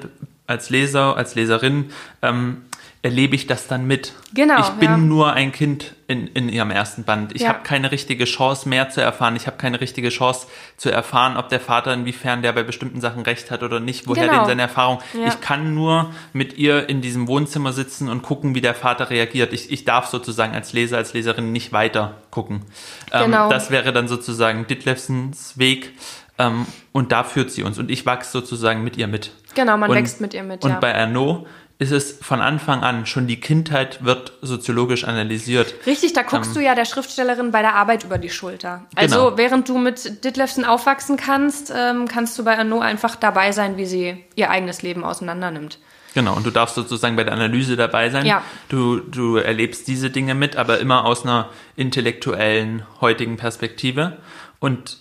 als 0.51 0.69
Leser, 0.71 1.17
als 1.17 1.35
Leserin, 1.35 1.91
ähm, 2.23 2.63
erlebe 3.03 3.35
ich 3.35 3.47
das 3.47 3.67
dann 3.67 3.87
mit. 3.87 4.13
Genau, 4.35 4.61
Ich 4.61 4.69
bin 4.73 4.91
ja. 4.91 4.97
nur 4.99 5.33
ein 5.33 5.53
Kind 5.53 5.95
in, 6.07 6.27
in 6.27 6.51
ihrem 6.51 6.71
ersten 6.71 7.05
Band. 7.05 7.35
Ich 7.35 7.43
Ja. 7.43 7.49
habe 7.49 7.61
keine 7.63 7.91
richtige 7.93 8.27
Chance 8.27 8.69
mehr 8.69 8.91
zu 8.91 9.01
erfahren. 9.01 9.37
Ich 9.37 9.47
habe 9.47 9.57
keine 9.57 9.81
richtige 9.81 10.11
Chance 10.11 10.49
zu 10.77 10.91
erfahren, 10.93 11.39
ob 11.39 11.49
der 11.49 11.61
Vater 11.61 11.95
inwiefern 11.95 12.43
der 12.43 12.53
bei 12.53 12.63
bestimmten 12.63 13.01
Sachen 13.01 13.23
recht 13.23 13.51
hat 13.51 13.63
oder 13.63 13.81
nicht, 13.81 14.07
woher 14.07 14.27
Genau. 14.27 14.41
denn 14.41 14.49
seine 14.49 14.63
Erfahrung. 14.63 14.99
Ja. 15.15 15.29
Ich 15.29 15.41
kann 15.41 15.73
nur 15.75 16.11
mit 16.35 16.59
ihr 16.59 16.91
in 16.91 17.01
diesem 17.01 17.27
Wohnzimmer 17.27 17.73
sitzen 17.73 18.11
und 18.11 18.21
gucken, 18.21 18.55
wie 18.55 18.61
der 18.61 18.75
Vater 18.75 19.09
reagiert. 19.09 19.55
Ich, 19.55 19.73
ich 19.73 19.87
darf 19.87 20.09
sozusagen 20.09 20.53
als 20.53 20.75
Leser, 20.75 20.99
als 20.99 21.15
Leserin 21.15 21.53
nicht 21.53 21.73
weiter 21.73 22.17
gucken. 22.31 22.67
Ähm, 23.13 23.31
Genau. 23.31 23.49
Das 23.49 23.71
wäre 23.71 23.95
dann 23.95 24.09
sozusagen 24.09 24.67
Ditlevsens 24.67 25.57
Weg. 25.57 25.93
Ähm, 26.41 26.67
und 26.93 27.13
da 27.13 27.25
führt 27.25 27.51
sie 27.51 27.63
uns. 27.63 27.79
Und 27.79 27.91
ich 27.91 28.07
wachse 28.07 28.33
sozusagen 28.33 28.83
mit 28.83 28.97
ihr 28.97 29.07
mit. 29.07 29.33
Genau, 29.55 29.77
man 29.77 29.91
und, 29.91 29.97
wächst 29.97 30.21
mit 30.21 30.35
ihr 30.35 30.43
mit, 30.43 30.65
Und 30.65 30.71
ja. 30.71 30.79
bei 30.79 30.95
Arnaud 30.95 31.47
ist 31.79 31.93
es 31.93 32.19
von 32.21 32.43
Anfang 32.43 32.83
an, 32.83 33.07
schon 33.07 33.27
die 33.27 33.41
Kindheit 33.41 34.05
wird 34.05 34.35
soziologisch 34.43 35.05
analysiert. 35.05 35.75
Richtig, 35.87 36.13
da 36.13 36.23
guckst 36.23 36.55
du 36.55 36.61
ja 36.61 36.75
der 36.75 36.85
Schriftstellerin 36.85 37.53
bei 37.53 37.63
der 37.63 37.75
Arbeit 37.75 38.05
über 38.05 38.19
die 38.19 38.29
Schulter. 38.29 38.87
Also 38.95 39.17
Ähm. 39.17 39.25
Genau. 39.25 39.39
während 39.39 39.69
du 39.69 39.79
mit 39.79 40.25
Ditlevsen 40.25 40.67
aufwachsen 40.67 41.17
kannst, 41.17 41.73
ähm, 41.75 42.07
kannst 42.07 42.39
du 42.39 42.45
bei 42.45 42.59
Arnaud 42.59 42.83
einfach 42.83 43.17
dabei 43.17 43.53
sein, 43.53 43.79
wie 43.79 43.87
sie 43.87 44.25
ihr 44.35 44.51
eigenes 44.51 44.83
Leben 44.83 45.05
auseinandernimmt. 45.05 45.79
Genau, 46.15 46.35
und 46.35 46.45
du 46.45 46.51
darfst 46.51 46.75
sozusagen 46.75 47.17
bei 47.17 47.25
der 47.25 47.33
Analyse 47.33 47.77
dabei 47.77 48.11
sein. 48.11 48.27
Ja. 48.27 48.43
Du, 48.69 48.99
du 48.99 49.37
erlebst 49.37 49.89
diese 49.89 50.11
Dinge 50.11 50.35
mit, 50.35 50.57
aber 50.57 50.81
immer 50.81 51.05
aus 51.05 51.23
einer 51.25 51.49
intellektuellen, 51.77 52.83
heutigen 53.01 53.37
Perspektive. 53.37 54.19
Und 54.59 54.99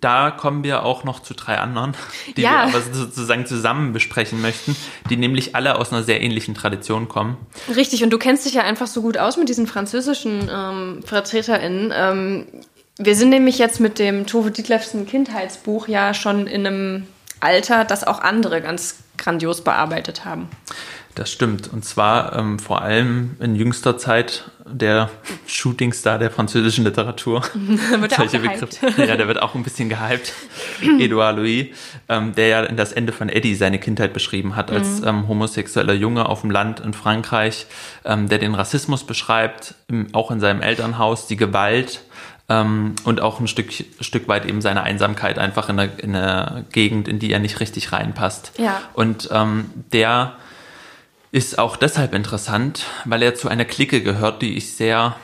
da 0.00 0.30
kommen 0.30 0.64
wir 0.64 0.82
auch 0.84 1.04
noch 1.04 1.20
zu 1.20 1.34
drei 1.34 1.58
anderen, 1.58 1.94
die 2.36 2.42
Ja. 2.42 2.50
wir 2.50 2.74
aber 2.74 2.80
sozusagen 2.80 3.46
zusammen 3.46 3.92
besprechen 3.92 4.40
möchten, 4.40 4.76
die 5.10 5.16
nämlich 5.16 5.54
alle 5.54 5.76
aus 5.78 5.92
einer 5.92 6.02
sehr 6.02 6.20
ähnlichen 6.20 6.54
Tradition 6.54 7.08
kommen. 7.08 7.36
Richtig, 7.74 8.02
und 8.02 8.10
du 8.10 8.18
kennst 8.18 8.46
dich 8.46 8.54
ja 8.54 8.62
einfach 8.62 8.86
so 8.86 9.02
gut 9.02 9.16
aus 9.18 9.36
mit 9.36 9.48
diesen 9.48 9.66
französischen 9.66 10.50
ähm, 10.52 11.00
VertreterInnen. 11.04 11.92
Ähm, 11.94 12.46
wir 12.98 13.14
sind 13.14 13.28
nämlich 13.30 13.58
jetzt 13.58 13.78
mit 13.80 13.98
dem 13.98 14.26
Tove 14.26 14.50
Ditlevsen 14.50 15.06
Kindheitsbuch 15.06 15.86
ja 15.86 16.14
schon 16.14 16.46
in 16.46 16.66
einem 16.66 17.06
Alter, 17.40 17.84
das 17.84 18.04
auch 18.04 18.20
andere 18.20 18.60
ganz 18.62 18.96
grandios 19.18 19.62
bearbeitet 19.62 20.24
haben. 20.24 20.48
Das 21.14 21.30
stimmt. 21.30 21.72
Und 21.72 21.84
zwar 21.84 22.34
ähm, 22.36 22.58
vor 22.58 22.82
allem 22.82 23.36
in 23.40 23.54
jüngster 23.54 23.98
Zeit 23.98 24.50
der 24.68 25.10
Shootingstar 25.46 26.18
der 26.18 26.30
französischen 26.30 26.84
Literatur. 26.84 27.42
Wird 27.54 28.12
er 28.12 28.18
auch 28.24 28.28
Solche 28.28 28.40
gehypt. 28.40 28.80
Begriffe. 28.80 29.04
Ja, 29.04 29.16
der 29.16 29.28
wird 29.28 29.40
auch 29.42 29.54
ein 29.54 29.62
bisschen 29.62 29.88
gehypt. 29.88 30.32
Edouard 31.00 31.36
Louis, 31.36 31.68
ähm, 32.08 32.34
der 32.34 32.48
ja 32.48 32.62
in 32.64 32.76
das 32.76 32.92
Ende 32.92 33.12
von 33.12 33.28
Eddie 33.28 33.54
seine 33.54 33.78
Kindheit 33.78 34.12
beschrieben 34.12 34.56
hat, 34.56 34.70
als 34.70 35.00
Mhm. 35.00 35.08
ähm, 35.08 35.28
homosexueller 35.28 35.94
Junge 35.94 36.28
auf 36.28 36.40
dem 36.42 36.50
Land 36.50 36.80
in 36.80 36.92
Frankreich, 36.94 37.66
ähm, 38.04 38.28
der 38.28 38.38
den 38.38 38.54
Rassismus 38.54 39.04
beschreibt, 39.04 39.74
im, 39.88 40.08
auch 40.14 40.30
in 40.30 40.40
seinem 40.40 40.62
Elternhaus, 40.62 41.26
die 41.26 41.36
Gewalt 41.36 42.02
ähm, 42.48 42.94
und 43.04 43.20
auch 43.20 43.40
ein 43.40 43.48
Stück, 43.48 43.72
Stück 44.00 44.28
weit 44.28 44.46
eben 44.46 44.60
seine 44.60 44.82
Einsamkeit 44.82 45.38
einfach 45.38 45.68
in 45.68 45.76
der, 45.78 45.98
in 45.98 46.12
der 46.12 46.64
Gegend, 46.72 47.08
in 47.08 47.18
die 47.18 47.32
er 47.32 47.38
nicht 47.40 47.60
richtig 47.60 47.92
reinpasst. 47.92 48.52
Ja. 48.58 48.80
Und 48.94 49.28
ähm, 49.32 49.70
der 49.92 50.34
ist 51.36 51.58
auch 51.58 51.76
deshalb 51.76 52.14
interessant, 52.14 52.86
weil 53.04 53.22
er 53.22 53.34
zu 53.34 53.48
einer 53.48 53.66
Clique 53.66 54.02
gehört, 54.02 54.40
die 54.40 54.56
ich 54.56 54.72
sehr 54.72 55.16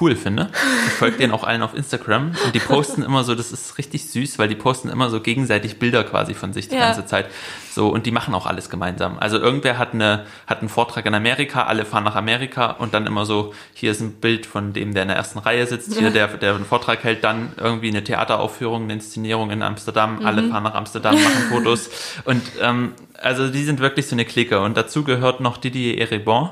cool 0.00 0.16
finde. 0.16 0.48
Ich 0.86 0.92
folge 0.92 1.18
denen 1.18 1.32
auch 1.32 1.44
allen 1.44 1.62
auf 1.62 1.74
Instagram 1.74 2.32
und 2.44 2.54
die 2.54 2.58
posten 2.60 3.02
immer 3.02 3.24
so, 3.24 3.34
das 3.34 3.52
ist 3.52 3.78
richtig 3.78 4.10
süß, 4.10 4.38
weil 4.38 4.48
die 4.48 4.54
posten 4.54 4.88
immer 4.88 5.10
so 5.10 5.20
gegenseitig 5.20 5.78
Bilder 5.78 6.04
quasi 6.04 6.34
von 6.34 6.52
sich 6.52 6.68
die 6.68 6.76
Ja. 6.76 6.86
ganze 6.86 7.04
Zeit. 7.06 7.26
So, 7.72 7.88
und 7.88 8.06
die 8.06 8.10
machen 8.10 8.34
auch 8.34 8.46
alles 8.46 8.70
gemeinsam. 8.70 9.18
Also 9.18 9.38
irgendwer 9.38 9.78
hat 9.78 9.94
eine, 9.94 10.24
hat 10.46 10.60
einen 10.60 10.68
Vortrag 10.68 11.06
in 11.06 11.14
Amerika, 11.14 11.64
alle 11.64 11.84
fahren 11.84 12.04
nach 12.04 12.16
Amerika 12.16 12.70
und 12.72 12.94
dann 12.94 13.06
immer 13.06 13.24
so, 13.26 13.54
hier 13.74 13.90
ist 13.92 14.00
ein 14.00 14.12
Bild 14.14 14.46
von 14.46 14.72
dem, 14.72 14.94
der 14.94 15.02
in 15.02 15.08
der 15.08 15.16
ersten 15.16 15.38
Reihe 15.38 15.66
sitzt, 15.66 15.96
hier 15.98 16.10
der, 16.10 16.28
der 16.28 16.54
einen 16.54 16.64
Vortrag 16.64 17.02
hält, 17.04 17.24
dann 17.24 17.52
irgendwie 17.58 17.88
eine 17.88 18.04
Theateraufführung, 18.04 18.84
eine 18.84 18.94
Inszenierung 18.94 19.50
in 19.50 19.62
Amsterdam, 19.62 20.24
alle 20.24 20.48
fahren 20.48 20.62
nach 20.64 20.74
Amsterdam, 20.74 21.14
machen 21.14 21.42
Fotos 21.48 21.90
und 22.24 22.42
ähm, 22.60 22.92
also 23.20 23.48
die 23.48 23.64
sind 23.64 23.80
wirklich 23.80 24.06
so 24.06 24.14
eine 24.16 24.24
Clique 24.24 24.60
und 24.60 24.76
dazu 24.76 25.04
gehört 25.04 25.40
noch 25.40 25.56
Didier 25.56 25.98
Eribon, 25.98 26.50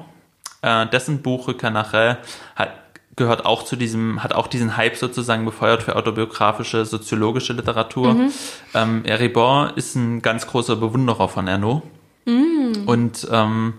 äh, 0.63 0.87
dessen 0.87 1.23
Buch 1.23 1.49
Rückkehr 1.49 1.71
nach 1.71 1.93
Rel 1.93 2.19
hat, 2.57 2.71
gehört 3.21 3.45
auch 3.45 3.65
zu 3.65 3.77
diesem, 3.77 4.25
hat 4.25 4.33
auch 4.33 4.47
diesen 4.47 4.79
Hype 4.79 4.97
sozusagen 4.97 5.45
befeuert 5.45 5.83
für 5.83 5.95
autobiografische, 5.95 6.87
soziologische 6.87 7.53
Literatur. 7.53 8.15
Ähm, 8.73 9.05
Eribon 9.05 9.71
ist 9.77 9.95
ein 9.95 10.23
ganz 10.23 10.47
großer 10.47 10.77
Bewunderer 10.77 11.29
von 11.29 11.47
Ernaud. 11.47 11.83
Und 12.87 13.29
ähm, 13.31 13.75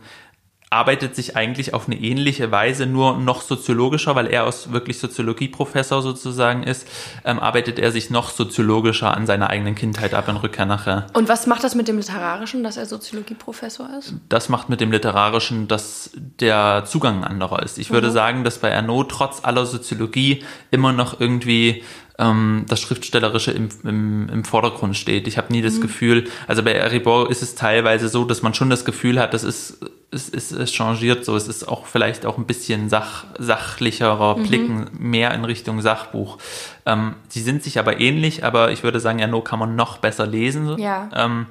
arbeitet 0.72 1.18
sich 1.18 1.36
eigentlich 1.36 1.74
auf 1.74 1.88
eine 1.88 1.98
ähnliche 1.98 2.50
Weise, 2.50 2.86
nur 2.86 3.18
noch 3.18 3.42
soziologischer, 3.42 4.16
weil 4.16 4.28
er 4.28 4.46
aus 4.46 4.72
wirklich 4.72 5.00
Soziologieprofessor 5.00 6.02
sozusagen 6.02 6.64
ist, 6.64 6.88
ähm, 7.26 7.40
arbeitet 7.40 7.78
er 7.78 7.92
sich 7.92 8.10
noch 8.10 8.30
soziologischer 8.30 9.16
an 9.16 9.28
seiner 9.28 9.50
eigenen 9.50 9.76
Kindheit 9.76 10.14
ab 10.14 10.30
in 10.30 10.38
Rückkehr 10.38 10.66
nach 10.66 10.88
Rel. 10.88 11.06
Und 11.14 11.28
was 11.28 11.46
macht 11.46 11.66
das 11.66 11.76
mit 11.76 11.90
dem 11.90 11.98
Literarischen, 11.98 12.64
dass 12.64 12.78
er 12.78 12.86
Soziologieprofessor 12.86 13.90
ist? 14.00 14.14
das 14.30 14.48
macht 14.48 14.70
mit 14.70 14.80
dem 14.80 14.92
Literarischen, 14.92 15.68
dass 15.68 16.12
der 16.16 16.86
Zugang 16.86 17.26
anderer 17.26 17.64
ist. 17.64 17.78
Ich 17.78 17.92
würde 17.92 18.10
sagen, 18.10 18.46
dass 18.46 18.60
bei 18.60 18.70
Ernaud 18.70 19.12
trotz 19.12 19.44
aller 19.44 19.66
Soziologie 19.66 20.44
immer 20.72 20.94
noch 20.94 21.20
irgendwie 21.20 21.84
ähm, 22.22 22.66
das 22.68 22.80
Schriftstellerische 22.80 23.52
im, 23.52 23.70
im, 23.84 24.30
im 24.30 24.44
Vordergrund 24.46 24.96
steht. 24.96 25.28
Ich 25.28 25.38
habe 25.38 25.52
nie 25.52 25.62
das 25.62 25.82
Gefühl, 25.82 26.30
also 26.48 26.64
bei 26.64 26.74
Eribor 26.74 27.30
ist 27.30 27.42
es 27.42 27.56
teilweise 27.56 28.08
so, 28.08 28.24
dass 28.24 28.44
man 28.44 28.54
schon 28.54 28.70
das 28.70 28.86
Gefühl 28.86 29.20
hat, 29.20 29.34
das 29.34 29.44
ist 29.44 29.80
es, 30.14 30.30
es, 30.30 30.52
es 30.52 30.74
changiert 30.74 31.26
so. 31.26 31.36
Es 31.36 31.48
ist 31.48 31.68
auch 31.68 31.86
vielleicht 31.86 32.26
auch 32.26 32.38
ein 32.38 32.46
bisschen 32.46 32.90
sach, 32.90 33.26
sachlicherer 33.40 34.36
Blicken, 34.36 34.90
mehr 34.98 35.34
in 35.34 35.46
Richtung 35.46 35.82
Sachbuch. 35.82 36.38
Ähm, 36.86 37.16
sie 37.30 37.42
sind 37.42 37.64
sich 37.64 37.80
aber 37.80 38.00
ähnlich, 38.00 38.44
aber 38.44 38.72
ich 38.72 38.84
würde 38.84 39.00
sagen, 39.00 39.20
Ernaud 39.20 39.46
kann 39.46 39.60
man 39.60 39.76
noch 39.76 39.98
besser 39.98 40.28
lesen. 40.28 40.78
Ja. 40.78 41.10
Ähm, 41.16 41.48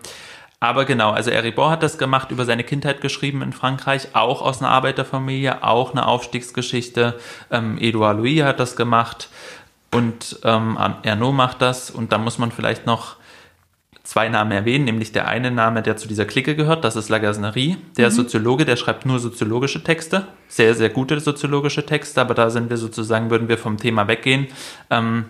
aber 0.62 0.84
genau, 0.84 1.10
also 1.10 1.30
Eribor 1.30 1.70
hat 1.70 1.82
das 1.82 1.96
gemacht, 1.96 2.30
über 2.30 2.44
seine 2.44 2.64
Kindheit 2.64 3.00
geschrieben 3.00 3.40
in 3.40 3.54
Frankreich, 3.54 4.08
auch 4.12 4.42
aus 4.42 4.60
einer 4.60 4.70
Arbeiterfamilie, 4.70 5.64
auch 5.64 5.92
eine 5.92 6.06
Aufstiegsgeschichte. 6.06 7.18
Ähm, 7.50 7.78
Edouard 7.80 8.18
Louis 8.18 8.42
hat 8.42 8.60
das 8.60 8.76
gemacht 8.76 9.30
und 9.92 10.38
ähm, 10.44 10.78
Ernaud 11.02 11.34
macht 11.34 11.62
das. 11.62 11.90
Und 11.90 12.12
da 12.12 12.18
muss 12.18 12.38
man 12.38 12.52
vielleicht 12.52 12.86
noch 12.86 13.16
zwei 14.02 14.28
Namen 14.28 14.50
erwähnen, 14.52 14.84
nämlich 14.84 15.12
der 15.12 15.28
eine 15.28 15.50
Name, 15.50 15.82
der 15.82 15.96
zu 15.96 16.08
dieser 16.08 16.24
Clique 16.24 16.56
gehört, 16.56 16.84
das 16.84 16.96
ist 16.96 17.08
Lagasnerie. 17.08 17.76
Der 17.96 18.08
ist 18.08 18.16
Soziologe, 18.16 18.64
der 18.64 18.76
schreibt 18.76 19.06
nur 19.06 19.18
soziologische 19.18 19.84
Texte, 19.84 20.26
sehr, 20.48 20.74
sehr 20.74 20.88
gute 20.88 21.20
soziologische 21.20 21.86
Texte, 21.86 22.20
aber 22.20 22.34
da 22.34 22.50
sind 22.50 22.70
wir 22.70 22.76
sozusagen, 22.76 23.30
würden 23.30 23.48
wir 23.48 23.58
vom 23.58 23.76
Thema 23.76 24.08
weggehen. 24.08 24.48
Ähm, 24.90 25.26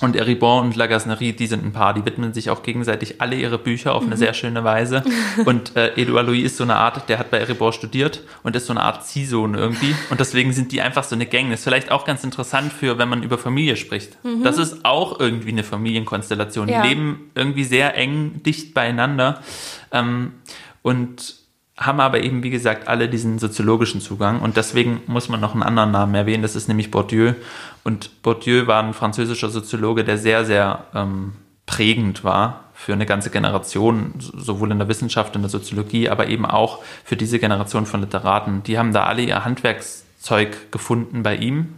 und 0.00 0.16
Eribon 0.16 0.66
und 0.66 0.76
Lagasnerie, 0.76 1.32
die 1.32 1.46
sind 1.46 1.64
ein 1.64 1.72
Paar, 1.72 1.94
die 1.94 2.04
widmen 2.04 2.32
sich 2.32 2.50
auch 2.50 2.62
gegenseitig 2.62 3.20
alle 3.20 3.36
ihre 3.36 3.58
Bücher 3.58 3.94
auf 3.94 4.04
eine 4.04 4.16
sehr 4.16 4.34
schöne 4.34 4.64
Weise. 4.64 5.04
Und 5.44 5.76
äh, 5.76 5.94
Edouard 5.94 6.26
Louis 6.26 6.44
ist 6.44 6.56
so 6.56 6.64
eine 6.64 6.76
Art, 6.76 7.08
der 7.08 7.18
hat 7.18 7.30
bei 7.30 7.38
Eribon 7.38 7.72
studiert 7.72 8.22
und 8.42 8.56
ist 8.56 8.66
so 8.66 8.72
eine 8.72 8.82
Art 8.82 9.06
Ziehsohn 9.06 9.54
irgendwie. 9.54 9.94
Und 10.10 10.18
deswegen 10.18 10.52
sind 10.52 10.72
die 10.72 10.80
einfach 10.80 11.04
so 11.04 11.14
eine 11.14 11.26
Gang. 11.26 11.52
Ist 11.52 11.64
vielleicht 11.64 11.92
auch 11.92 12.04
ganz 12.04 12.24
interessant 12.24 12.72
für, 12.72 12.98
wenn 12.98 13.08
man 13.08 13.22
über 13.22 13.38
Familie 13.38 13.76
spricht. 13.76 14.18
Das 14.42 14.58
ist 14.58 14.84
auch 14.84 15.20
irgendwie 15.20 15.50
eine 15.50 15.62
Familienkonstellation. 15.62 16.68
Ja. 16.68 16.82
Die 16.82 16.88
leben 16.88 17.30
irgendwie 17.34 17.64
sehr 17.64 17.96
eng, 17.96 18.42
dicht 18.42 18.74
beieinander. 18.74 19.40
Ähm, 19.92 20.32
und 20.82 21.36
haben 21.78 22.00
aber 22.00 22.22
eben, 22.22 22.42
wie 22.42 22.50
gesagt, 22.50 22.88
alle 22.88 23.08
diesen 23.08 23.38
soziologischen 23.38 24.00
Zugang. 24.00 24.40
Und 24.40 24.56
deswegen 24.56 25.02
muss 25.06 25.28
man 25.28 25.40
noch 25.40 25.54
einen 25.54 25.62
anderen 25.62 25.90
Namen 25.90 26.14
erwähnen, 26.14 26.42
das 26.42 26.54
ist 26.54 26.68
nämlich 26.68 26.90
Bourdieu. 26.90 27.34
Und 27.84 28.22
Bourdieu 28.22 28.66
war 28.66 28.82
ein 28.82 28.94
französischer 28.94 29.48
Soziologe, 29.48 30.04
der 30.04 30.18
sehr, 30.18 30.44
sehr 30.44 30.86
ähm, 30.94 31.32
prägend 31.66 32.24
war 32.24 32.64
für 32.74 32.92
eine 32.92 33.06
ganze 33.06 33.30
Generation, 33.30 34.14
sowohl 34.18 34.72
in 34.72 34.78
der 34.78 34.88
Wissenschaft, 34.88 35.36
in 35.36 35.42
der 35.42 35.50
Soziologie, 35.50 36.08
aber 36.08 36.28
eben 36.28 36.46
auch 36.46 36.82
für 37.04 37.16
diese 37.16 37.38
Generation 37.38 37.86
von 37.86 38.00
Literaten. 38.00 38.62
Die 38.64 38.78
haben 38.78 38.92
da 38.92 39.04
alle 39.04 39.22
ihr 39.22 39.44
Handwerkszeug 39.44 40.72
gefunden 40.72 41.22
bei 41.22 41.36
ihm, 41.36 41.74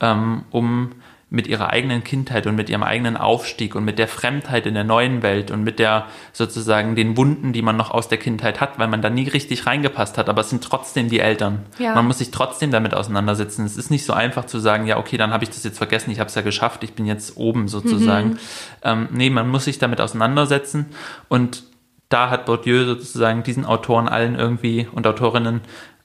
ähm, 0.00 0.42
um 0.50 0.92
mit 1.32 1.46
ihrer 1.46 1.70
eigenen 1.70 2.02
Kindheit 2.02 2.48
und 2.48 2.56
mit 2.56 2.68
ihrem 2.68 2.82
eigenen 2.82 3.16
Aufstieg 3.16 3.76
und 3.76 3.84
mit 3.84 4.00
der 4.00 4.08
Fremdheit 4.08 4.66
in 4.66 4.74
der 4.74 4.82
neuen 4.82 5.22
Welt 5.22 5.52
und 5.52 5.62
mit 5.62 5.78
der 5.78 6.06
sozusagen 6.32 6.96
den 6.96 7.16
Wunden, 7.16 7.52
die 7.52 7.62
man 7.62 7.76
noch 7.76 7.92
aus 7.92 8.08
der 8.08 8.18
Kindheit 8.18 8.60
hat, 8.60 8.80
weil 8.80 8.88
man 8.88 9.00
da 9.00 9.10
nie 9.10 9.28
richtig 9.28 9.64
reingepasst 9.64 10.18
hat, 10.18 10.28
aber 10.28 10.40
es 10.40 10.50
sind 10.50 10.64
trotzdem 10.64 11.08
die 11.08 11.20
Eltern. 11.20 11.60
Ja. 11.78 11.94
Man 11.94 12.08
muss 12.08 12.18
sich 12.18 12.32
trotzdem 12.32 12.72
damit 12.72 12.94
auseinandersetzen. 12.94 13.64
Es 13.64 13.76
ist 13.76 13.92
nicht 13.92 14.04
so 14.04 14.12
einfach 14.12 14.46
zu 14.46 14.58
sagen, 14.58 14.86
ja, 14.86 14.98
okay, 14.98 15.16
dann 15.16 15.32
habe 15.32 15.44
ich 15.44 15.50
das 15.50 15.62
jetzt 15.62 15.78
vergessen, 15.78 16.10
ich 16.10 16.18
habe 16.18 16.28
es 16.28 16.34
ja 16.34 16.42
geschafft, 16.42 16.82
ich 16.82 16.94
bin 16.94 17.06
jetzt 17.06 17.36
oben 17.36 17.68
sozusagen. 17.68 18.38
Ähm, 18.82 19.08
nee, 19.12 19.30
man 19.30 19.48
muss 19.48 19.66
sich 19.66 19.78
damit 19.78 20.00
auseinandersetzen 20.00 20.86
und 21.28 21.62
da 22.08 22.28
hat 22.30 22.46
Bourdieu 22.46 22.84
sozusagen 22.86 23.44
diesen 23.44 23.64
Autoren 23.64 24.08
allen 24.08 24.34
irgendwie 24.34 24.88
und 24.90 25.06
Autorinnen 25.06 25.60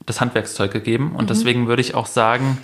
das 0.06 0.22
Handwerkszeug 0.22 0.72
gegeben 0.72 1.16
und 1.16 1.32
deswegen 1.32 1.68
würde 1.68 1.82
ich 1.82 1.96
auch 1.96 2.06
sagen, 2.06 2.60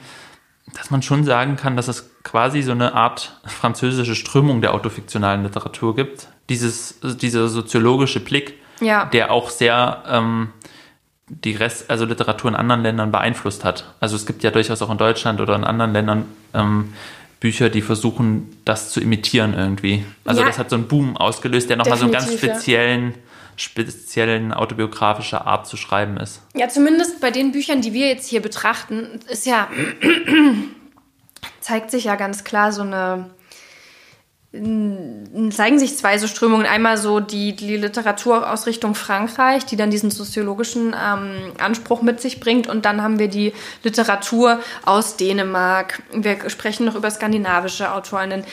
dass 0.78 0.90
man 0.92 1.02
schon 1.02 1.24
sagen 1.24 1.56
kann, 1.58 1.76
dass 1.76 1.88
es 1.88 2.10
quasi 2.24 2.62
so 2.62 2.72
eine 2.72 2.94
Art 2.94 3.40
französische 3.46 4.16
Strömung 4.16 4.62
der 4.62 4.74
autofiktionalen 4.74 5.44
Literatur 5.44 5.96
gibt. 5.96 6.28
Dieses, 6.50 7.00
dieser 7.02 7.48
soziologische 7.50 8.20
Blick, 8.20 8.54
Ja. 8.80 9.06
der 9.06 9.32
auch 9.32 9.50
sehr, 9.50 10.04
ähm, 10.08 10.50
die 11.28 11.54
Rest, 11.54 11.90
also 11.90 12.06
Literatur 12.06 12.50
in 12.50 12.56
anderen 12.56 12.84
Ländern 12.84 13.12
beeinflusst 13.12 13.64
hat. 13.64 13.94
Also 14.02 14.16
es 14.18 14.26
gibt 14.26 14.44
ja 14.44 14.52
durchaus 14.52 14.82
auch 14.82 14.90
in 14.90 14.98
Deutschland 14.98 15.40
oder 15.40 15.56
in 15.56 15.64
anderen 15.64 15.94
Ländern 15.94 16.26
ähm, 16.54 16.94
Bücher, 17.40 17.70
die 17.70 17.82
versuchen, 17.82 18.56
das 18.66 18.92
zu 18.92 19.00
imitieren 19.02 19.54
irgendwie. 19.54 20.06
Also 20.26 20.42
Ja. 20.42 20.48
das 20.48 20.60
hat 20.60 20.70
so 20.70 20.76
einen 20.76 20.88
Boom 20.88 21.16
ausgelöst, 21.18 21.70
der 21.70 21.78
nochmal 21.78 21.98
so 21.98 22.04
einen 22.04 22.12
ganz 22.14 22.32
speziellen, 22.34 23.14
speziellen 23.56 24.54
autobiografische 24.54 25.46
Art 25.46 25.68
zu 25.68 25.78
schreiben 25.78 26.18
ist. 26.18 26.42
Ja, 26.56 26.70
zumindest 26.70 27.20
bei 27.22 27.32
den 27.32 27.52
Büchern, 27.52 27.82
die 27.82 27.94
wir 27.94 28.08
jetzt 28.08 28.28
hier 28.28 28.42
betrachten, 28.42 29.20
ist 29.30 29.46
ja, 29.46 29.68
zeigt 31.60 31.92
sich 31.92 32.06
ja 32.06 32.16
ganz 32.16 32.44
klar 32.44 32.72
so 32.72 32.82
eine, 32.82 33.30
zeigen 34.54 35.80
sich 35.80 35.98
zwei 35.98 36.18
so 36.18 36.28
Strömungen. 36.28 36.66
Einmal 36.66 36.98
so 36.98 37.22
die, 37.22 37.56
die 37.56 37.78
Literatur 37.78 38.52
aus 38.52 38.68
Richtung 38.68 38.96
Frankreich, 38.96 39.66
die 39.66 39.78
dann 39.78 39.92
diesen 39.92 40.12
soziologischen 40.12 40.94
ähm, 40.94 41.54
Anspruch 41.58 42.02
mit 42.02 42.20
sich 42.20 42.42
bringt. 42.42 42.68
Und 42.68 42.84
dann 42.84 43.02
haben 43.02 43.18
wir 43.18 43.30
die 43.30 43.54
Literatur 43.84 44.60
aus 44.86 45.16
Dänemark. 45.16 46.04
Wir 46.12 46.50
sprechen 46.50 46.86
noch 46.86 46.96
über 46.96 47.10
skandinavische 47.10 47.94
Autorinnen, 47.94 48.44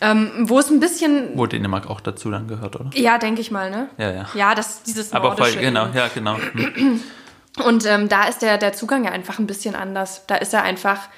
ähm, 0.00 0.30
wo 0.44 0.58
es 0.58 0.70
ein 0.70 0.80
bisschen, 0.80 1.30
Wo 1.34 1.46
Dänemark 1.46 1.88
auch 1.88 2.00
dazu 2.00 2.30
dann 2.30 2.46
gehört, 2.48 2.76
oder? 2.76 2.90
ja, 2.94 3.18
denke 3.18 3.40
ich 3.40 3.50
mal, 3.50 3.70
ne? 3.70 3.88
Ja, 3.98 4.10
ja. 4.12 4.26
Ja, 4.34 4.54
das, 4.54 4.82
dieses 4.82 5.12
Aber 5.12 5.36
voll, 5.36 5.52
genau, 5.56 5.86
eben. 5.86 5.96
ja, 5.96 6.08
genau. 6.14 6.36
Und 7.64 7.86
ähm, 7.86 8.08
da 8.08 8.24
ist 8.28 8.40
der, 8.42 8.58
der 8.58 8.72
Zugang 8.72 9.04
ja 9.04 9.10
einfach 9.10 9.38
ein 9.38 9.46
bisschen 9.46 9.74
anders. 9.74 10.24
Da 10.28 10.36
ist 10.36 10.54
er 10.54 10.62
einfach 10.62 11.08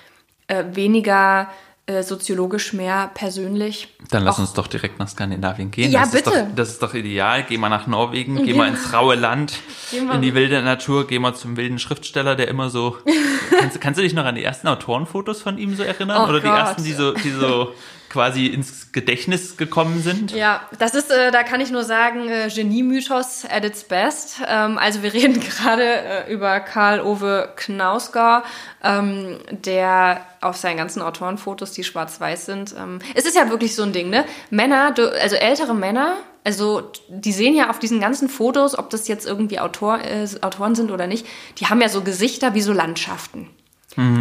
äh, 0.47 0.65
weniger 0.73 1.49
äh, 1.85 2.03
soziologisch, 2.03 2.73
mehr 2.73 3.11
persönlich. 3.13 3.95
Dann 4.11 4.25
lass 4.25 4.37
Auch- 4.37 4.41
uns 4.41 4.53
doch 4.55 4.67
direkt 4.67 4.99
nach 4.99 5.09
Skandinavien 5.09 5.71
gehen. 5.71 5.91
Ja, 5.91 6.01
das 6.01 6.15
Ist 6.15 6.25
bitte. 6.25 6.47
doch, 6.49 6.55
das 6.57 6.69
ist 6.71 6.83
doch 6.83 6.95
ideal. 6.95 7.45
Geh 7.47 7.59
mal 7.59 7.69
nach 7.69 7.87
Norwegen, 7.87 8.37
geh 8.37 8.45
Geh 8.45 8.55
mal 8.55 8.69
ins 8.69 8.93
raue 8.95 9.17
Land, 9.17 9.55
in 9.93 10.23
die 10.23 10.35
wilde 10.35 10.63
Natur, 10.63 11.07
geh 11.07 11.19
mal 11.19 11.35
zum 11.35 11.57
wilden 11.59 11.79
Schriftsteller, 11.79 12.37
der 12.37 12.49
immer 12.49 12.71
so. 12.71 12.97
kannst, 13.59 13.81
kannst 13.81 13.99
du 13.99 14.03
dich 14.03 14.15
noch 14.15 14.25
an 14.25 14.35
die 14.37 14.45
ersten 14.45 14.69
Autorenfotos 14.69 15.43
von 15.43 15.59
ihm 15.59 15.75
so 15.75 15.83
erinnern? 15.83 16.23
Oh 16.25 16.29
Oder 16.31 16.41
die 16.41 16.47
Gott. 16.49 16.59
ersten, 16.59 16.85
die 16.85 16.93
so, 16.93 17.13
die 17.13 17.31
so 17.33 17.75
quasi 18.11 18.47
ins 18.47 18.93
Gedächtnis 18.93 19.57
gekommen 19.57 20.03
sind? 20.03 20.33
Ja, 20.33 20.69
das 20.79 20.95
ist, 20.95 21.11
äh, 21.11 21.31
da 21.31 21.43
kann 21.43 21.61
ich 21.61 21.71
nur 21.71 21.85
sagen, 21.85 22.29
äh, 22.29 22.49
Genie-Mythos 22.53 23.45
at 23.49 23.65
its 23.65 23.85
best. 23.85 24.41
Ähm, 24.47 24.77
also 24.77 25.03
wir 25.03 25.13
reden 25.15 25.41
gerade 25.41 25.85
äh, 25.85 26.33
über 26.33 26.61
Karl 26.61 27.01
Ove 27.01 27.49
Knausgård, 27.57 28.45
ähm, 28.83 29.39
der 29.51 30.27
auf 30.41 30.57
seinen 30.57 30.77
ganzen 30.77 31.03
Autorenfotos, 31.03 31.73
die 31.73 31.85
schwarz-weiß 31.85 32.47
sind, 32.47 32.75
ähm, 32.79 32.99
es 33.15 33.27
ist 33.27 33.37
ja 33.37 33.49
wirklich 33.51 33.75
so 33.75 33.83
ein 33.83 33.93
Ding, 33.93 34.11
ne? 34.11 34.25
Männer, 34.51 34.95
also 35.21 35.37
ältere 35.37 35.75
Männer, 35.75 36.17
also 36.45 36.91
die 37.09 37.33
sehen 37.33 37.55
ja 37.55 37.71
auf 37.71 37.79
diesen 37.79 38.01
ganzen 38.01 38.29
Fotos, 38.29 38.79
ob 38.79 38.91
das 38.91 39.07
jetzt 39.09 39.27
irgendwie 39.27 39.61
Autor, 39.61 40.01
äh, 40.01 40.27
Autoren 40.41 40.75
sind 40.75 40.91
oder 40.91 41.07
nicht, 41.07 41.27
die 41.59 41.67
haben 41.67 41.81
ja 41.81 41.89
so 41.89 42.03
Gesichter 42.03 42.55
wie 42.55 42.63
so 42.63 42.73
Landschaften. 42.73 43.51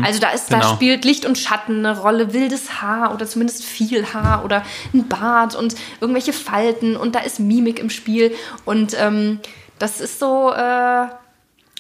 Also 0.04 0.20
da 0.20 0.32
ist, 0.32 0.52
da 0.52 0.60
genau. 0.60 0.74
spielt 0.74 1.06
Licht 1.06 1.26
und 1.26 1.38
Schatten 1.38 1.86
eine 1.86 2.00
Rolle, 2.00 2.34
wildes 2.34 2.82
Haar 2.82 3.14
oder 3.14 3.28
zumindest 3.28 3.64
viel 3.64 4.14
Haar 4.14 4.44
oder 4.44 4.64
ein 4.94 5.08
Bart 5.08 5.56
und 5.56 5.76
irgendwelche 6.02 6.34
Falten 6.34 6.96
und 6.96 7.16
da 7.16 7.20
ist 7.20 7.40
Mimik 7.40 7.80
im 7.80 7.90
Spiel 7.90 8.34
und 8.66 8.96
ähm, 9.00 9.40
das 9.78 10.02
ist 10.02 10.20
so, 10.20 10.52
äh, 10.52 11.08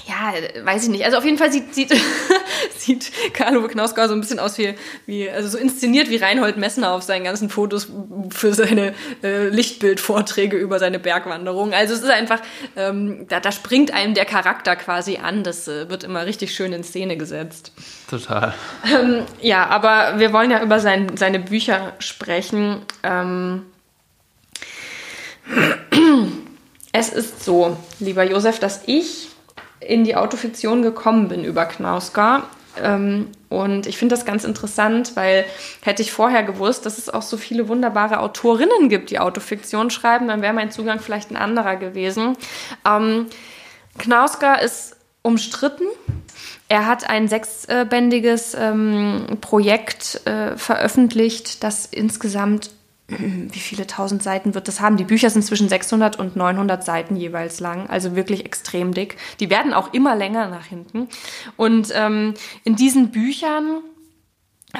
ja, 0.08 0.34
weiß 0.66 0.84
ich 0.84 0.89
nicht. 0.89 1.06
Also 1.06 1.18
auf 1.18 1.26
jeden 1.26 1.38
Fall 1.38 1.52
sieht, 1.52 1.74
sieht, 1.74 1.93
sieht 2.78 3.12
Karl-Uwe 3.34 3.68
Knausgård 3.68 4.08
so 4.08 4.14
ein 4.14 4.22
bisschen 4.22 4.39
aus 4.39 4.58
wie, 4.58 4.76
wie, 5.06 5.30
also 5.30 5.50
so 5.50 5.58
inszeniert 5.58 6.10
wie 6.10 6.18
Reinhold 6.18 6.58
Messner 6.58 6.91
auf 6.93 7.04
seinen 7.04 7.24
ganzen 7.24 7.50
Fotos 7.50 7.91
für 8.30 8.54
seine 8.54 8.93
äh, 9.24 9.50
Lichtbildvorträge 9.50 10.58
über 10.58 10.80
seine 10.80 11.00
Bergwanderung. 11.00 11.74
Also 11.74 11.93
es 11.93 12.02
ist 12.02 12.10
einfach, 12.10 12.41
ähm, 12.76 13.26
da, 13.28 13.39
da 13.39 13.52
springt 13.52 13.91
einem 13.91 14.14
der 14.14 14.26
Charakter 14.26 14.76
quasi 14.76 15.18
an. 15.18 15.43
Das 15.43 15.68
äh, 15.68 15.89
wird 15.89 16.04
immer 16.04 16.26
richtig 16.26 16.54
schön 16.54 16.74
in 16.74 16.84
Szene 16.84 17.18
gesetzt. 17.18 17.72
Total. 18.10 18.54
Ja, 19.41 19.68
aber 19.68 20.20
wir 20.20 20.34
wollen 20.34 20.52
ja 20.52 20.64
über 20.64 20.80
sein, 20.80 21.18
seine 21.18 21.39
Bücher 21.39 21.93
sprechen. 22.00 22.82
Ähm, 23.04 23.66
es 26.91 27.10
ist 27.10 27.43
so, 27.43 27.78
lieber 28.00 28.24
Josef, 28.24 28.60
dass 28.60 28.82
ich 28.86 29.28
in 29.80 30.03
die 30.03 30.15
Autofiktion 30.15 30.82
gekommen 30.82 31.27
bin 31.27 31.43
über 31.43 31.65
Knausgård. 31.65 32.43
Ähm, 32.82 33.27
und 33.49 33.88
ich 33.88 33.97
finde 33.97 34.15
das 34.15 34.25
ganz 34.25 34.43
interessant, 34.43 35.15
weil 35.15 35.45
hätte 35.82 36.01
ich 36.01 36.11
vorher 36.11 36.43
gewusst, 36.43 36.86
dass 36.86 36.97
es 36.97 37.09
auch 37.09 37.23
so 37.23 37.38
viele 37.38 37.67
wunderbare 37.67 38.19
Autorinnen 38.19 38.89
gibt, 38.89 39.09
die 39.09 39.19
Autofiktion 39.19 39.89
schreiben, 39.89 40.27
dann 40.27 40.41
wäre 40.41 40.53
mein 40.53 40.71
Zugang 40.71 40.99
vielleicht 40.99 41.32
ein 41.32 41.38
anderer 41.38 41.75
gewesen. 41.75 42.38
Ähm, 42.86 43.25
Knausgård 43.97 44.61
ist 44.61 44.95
umstritten. 45.21 45.86
Er 46.67 46.86
hat 46.86 47.09
ein 47.09 47.27
sechsbändiges 47.27 48.55
ähm, 48.57 49.39
Projekt 49.41 50.21
äh, 50.25 50.55
veröffentlicht, 50.55 51.63
das 51.63 51.88
insgesamt, 51.88 52.69
wie 53.51 53.60
viele 53.60 53.88
tausend 53.88 54.24
Seiten 54.24 54.53
wird 54.53 54.68
das 54.68 54.82
haben? 54.82 54.97
Die 54.97 55.03
Bücher 55.03 55.30
sind 55.30 55.43
zwischen 55.43 55.70
600 55.70 56.18
und 56.18 56.36
900 56.36 56.84
Seiten 56.84 57.16
jeweils 57.16 57.60
lang, 57.60 57.89
also 57.89 58.16
wirklich 58.16 58.45
extrem 58.45 58.93
dick. 58.93 59.18
Die 59.39 59.49
werden 59.49 59.74
auch 59.74 59.93
immer 59.93 60.16
länger 60.16 60.47
nach 60.47 60.66
hinten. 60.66 61.07
Und 61.57 61.91
ähm, 61.93 62.34
in 62.64 62.76
diesen 62.76 63.12
Büchern 63.12 63.82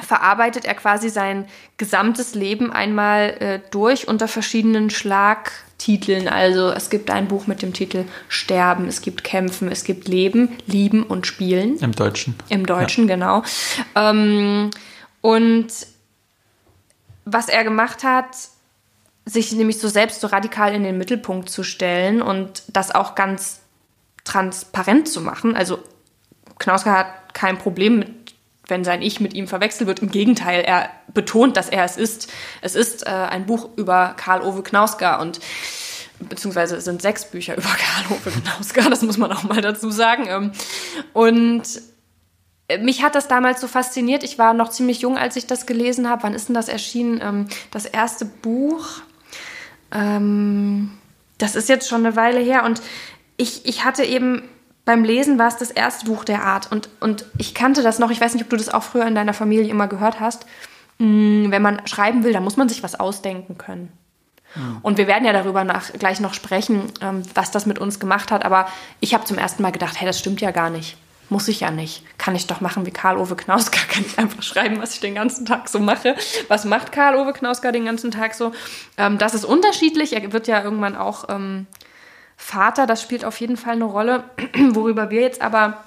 verarbeitet 0.00 0.64
er 0.64 0.74
quasi 0.74 1.08
sein 1.08 1.46
gesamtes 1.76 2.34
Leben 2.34 2.72
einmal 2.72 3.36
äh, 3.40 3.60
durch 3.70 4.06
unter 4.06 4.28
verschiedenen 4.28 4.88
Schlagtiteln. 4.88 6.28
Also 6.28 6.70
es 6.70 6.90
gibt 6.90 7.10
ein 7.10 7.26
Buch 7.26 7.48
mit 7.48 7.62
dem 7.62 7.72
Titel 7.72 8.04
Sterben, 8.28 8.86
es 8.86 9.02
gibt 9.02 9.24
Kämpfen, 9.24 9.70
es 9.70 9.82
gibt 9.82 10.06
Leben, 10.06 10.56
Lieben 10.66 11.02
und 11.02 11.26
Spielen. 11.26 11.76
Im 11.78 11.92
Deutschen. 11.92 12.36
Im 12.50 12.66
Deutschen, 12.66 13.08
genau. 13.08 13.42
Ähm, 13.96 14.70
und 15.22 15.66
was 17.32 17.48
er 17.48 17.64
gemacht 17.64 18.04
hat, 18.04 18.36
sich 19.24 19.52
nämlich 19.52 19.78
so 19.78 19.88
selbst 19.88 20.20
so 20.20 20.26
radikal 20.26 20.74
in 20.74 20.82
den 20.82 20.98
Mittelpunkt 20.98 21.50
zu 21.50 21.62
stellen 21.62 22.22
und 22.22 22.62
das 22.68 22.94
auch 22.94 23.14
ganz 23.14 23.60
transparent 24.24 25.08
zu 25.08 25.20
machen. 25.20 25.56
Also 25.56 25.78
Knausgård 26.58 26.96
hat 26.96 27.34
kein 27.34 27.58
Problem 27.58 28.00
mit, 28.00 28.34
wenn 28.66 28.84
sein 28.84 29.02
Ich 29.02 29.20
mit 29.20 29.34
ihm 29.34 29.48
verwechselt 29.48 29.86
wird. 29.86 30.00
Im 30.00 30.10
Gegenteil, 30.10 30.62
er 30.62 30.90
betont, 31.12 31.56
dass 31.56 31.68
er 31.68 31.84
es 31.84 31.96
ist. 31.96 32.30
Es 32.60 32.74
ist 32.74 33.06
äh, 33.06 33.10
ein 33.10 33.46
Buch 33.46 33.68
über 33.76 34.14
Karl 34.16 34.42
Ove 34.42 34.62
Knausgård 34.62 35.20
und 35.20 35.40
beziehungsweise 36.18 36.76
es 36.76 36.84
sind 36.84 37.02
sechs 37.02 37.24
Bücher 37.24 37.54
über 37.56 37.68
Karl 37.68 38.16
Ove 38.16 38.30
Knausgård, 38.30 38.90
das 38.90 39.02
muss 39.02 39.18
man 39.18 39.32
auch 39.32 39.42
mal 39.44 39.60
dazu 39.60 39.90
sagen. 39.90 40.26
Ähm, 40.28 40.52
Und 41.12 41.62
mich 42.78 43.02
hat 43.02 43.14
das 43.14 43.28
damals 43.28 43.60
so 43.60 43.68
fasziniert. 43.68 44.22
Ich 44.22 44.38
war 44.38 44.54
noch 44.54 44.70
ziemlich 44.70 45.00
jung, 45.00 45.18
als 45.18 45.36
ich 45.36 45.46
das 45.46 45.66
gelesen 45.66 46.08
habe. 46.08 46.22
Wann 46.22 46.34
ist 46.34 46.48
denn 46.48 46.54
das 46.54 46.68
erschienen? 46.68 47.20
Ähm, 47.22 47.46
das 47.70 47.86
erste 47.86 48.24
Buch. 48.24 48.86
Ähm, 49.92 50.90
das 51.38 51.56
ist 51.56 51.68
jetzt 51.68 51.88
schon 51.88 52.04
eine 52.04 52.16
Weile 52.16 52.40
her. 52.40 52.64
Und 52.64 52.82
ich, 53.36 53.66
ich 53.66 53.84
hatte 53.84 54.04
eben 54.04 54.42
beim 54.84 55.04
Lesen 55.04 55.38
war 55.38 55.48
es 55.48 55.56
das 55.56 55.70
erste 55.70 56.06
Buch 56.06 56.24
der 56.24 56.44
Art. 56.44 56.70
Und, 56.72 56.88
und 57.00 57.24
ich 57.38 57.54
kannte 57.54 57.82
das 57.82 57.98
noch. 57.98 58.10
Ich 58.10 58.20
weiß 58.20 58.34
nicht, 58.34 58.44
ob 58.44 58.50
du 58.50 58.56
das 58.56 58.68
auch 58.68 58.82
früher 58.82 59.06
in 59.06 59.14
deiner 59.14 59.34
Familie 59.34 59.68
immer 59.68 59.88
gehört 59.88 60.20
hast. 60.20 60.46
Mm, 60.98 61.50
Wenn 61.50 61.62
man 61.62 61.86
schreiben 61.86 62.24
will, 62.24 62.32
dann 62.32 62.44
muss 62.44 62.56
man 62.56 62.68
sich 62.68 62.82
was 62.82 62.98
ausdenken 62.98 63.58
können. 63.58 63.92
Und 64.82 64.98
wir 64.98 65.06
werden 65.06 65.24
ja 65.24 65.32
darüber 65.32 65.62
nach, 65.62 65.92
gleich 65.92 66.18
noch 66.18 66.34
sprechen, 66.34 66.92
ähm, 67.00 67.22
was 67.34 67.52
das 67.52 67.66
mit 67.66 67.78
uns 67.78 68.00
gemacht 68.00 68.32
hat. 68.32 68.44
Aber 68.44 68.66
ich 68.98 69.14
habe 69.14 69.24
zum 69.24 69.38
ersten 69.38 69.62
Mal 69.62 69.70
gedacht, 69.70 70.00
hey, 70.00 70.06
das 70.06 70.18
stimmt 70.18 70.40
ja 70.40 70.50
gar 70.50 70.70
nicht. 70.70 70.96
Muss 71.30 71.46
ich 71.46 71.60
ja 71.60 71.70
nicht. 71.70 72.04
Kann 72.18 72.34
ich 72.34 72.48
doch 72.48 72.60
machen 72.60 72.84
wie 72.86 72.90
Karl-Ove 72.90 73.36
Knausgård. 73.36 73.88
Kann 73.88 74.04
ich 74.04 74.18
einfach 74.18 74.42
schreiben, 74.42 74.82
was 74.82 74.94
ich 74.94 75.00
den 75.00 75.14
ganzen 75.14 75.46
Tag 75.46 75.68
so 75.68 75.78
mache. 75.78 76.16
Was 76.48 76.64
macht 76.64 76.92
Karl-Ove 76.92 77.32
Knausgård 77.32 77.74
den 77.74 77.84
ganzen 77.84 78.10
Tag 78.10 78.34
so? 78.34 78.52
Ähm, 78.98 79.16
das 79.16 79.34
ist 79.34 79.44
unterschiedlich. 79.44 80.12
Er 80.12 80.32
wird 80.32 80.48
ja 80.48 80.62
irgendwann 80.62 80.96
auch 80.96 81.28
ähm, 81.28 81.66
Vater. 82.36 82.86
Das 82.86 83.00
spielt 83.00 83.24
auf 83.24 83.40
jeden 83.40 83.56
Fall 83.56 83.74
eine 83.74 83.84
Rolle. 83.84 84.24
Worüber 84.70 85.10
wir 85.10 85.20
jetzt 85.20 85.40
aber 85.40 85.84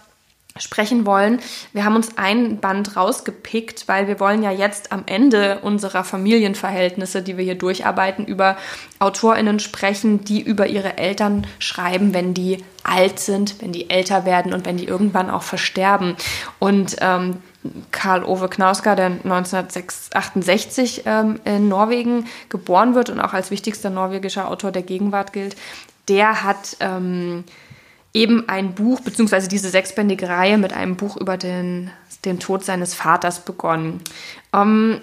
sprechen 0.58 1.06
wollen. 1.06 1.40
Wir 1.72 1.84
haben 1.84 1.96
uns 1.96 2.18
ein 2.18 2.60
Band 2.60 2.96
rausgepickt, 2.96 3.88
weil 3.88 4.08
wir 4.08 4.20
wollen 4.20 4.44
ja 4.44 4.52
jetzt 4.52 4.92
am 4.92 5.04
Ende 5.08 5.60
unserer 5.62 6.04
Familienverhältnisse, 6.04 7.24
die 7.24 7.38
wir 7.38 7.44
hier 7.44 7.56
durcharbeiten, 7.58 8.26
über 8.26 8.58
AutorInnen 9.00 9.60
sprechen, 9.60 10.24
die 10.24 10.42
über 10.42 10.68
ihre 10.68 10.98
Eltern 10.98 11.48
schreiben, 11.58 12.14
wenn 12.14 12.36
die 12.36 12.64
alt 12.84 13.20
sind, 13.20 13.62
wenn 13.62 13.72
die 13.72 13.90
älter 13.90 14.26
werden 14.26 14.54
und 14.54 14.66
wenn 14.66 14.78
die 14.78 14.86
irgendwann 14.86 15.32
auch 15.32 15.44
versterben. 15.44 16.16
Und 16.60 16.98
ähm, 17.02 17.38
Karl 17.92 18.24
Ove 18.24 18.50
Knausgård, 18.50 19.00
der 19.00 19.08
1968 19.08 21.04
ähm, 21.06 21.40
in 21.46 21.68
Norwegen 21.68 22.28
geboren 22.50 22.94
wird 22.94 23.10
und 23.10 23.20
auch 23.20 23.34
als 23.34 23.50
wichtigster 23.52 23.90
norwegischer 23.90 24.48
Autor 24.50 24.72
der 24.72 24.84
Gegenwart 24.84 25.34
gilt, 25.34 25.56
der 26.10 26.44
hat 26.44 26.78
ähm, 26.82 27.46
eben 28.14 28.48
ein 28.48 28.76
Buch, 28.76 29.02
beziehungsweise 29.02 29.48
diese 29.48 29.70
sechsbändige 29.70 30.30
Reihe 30.30 30.58
mit 30.58 30.74
einem 30.74 30.96
Buch 30.96 31.18
über 31.18 31.38
den, 31.38 31.90
den 32.26 32.40
Tod 32.40 32.64
seines 32.64 32.94
Vaters 32.94 33.44
begonnen. 33.44 34.02
Ähm, 34.54 35.02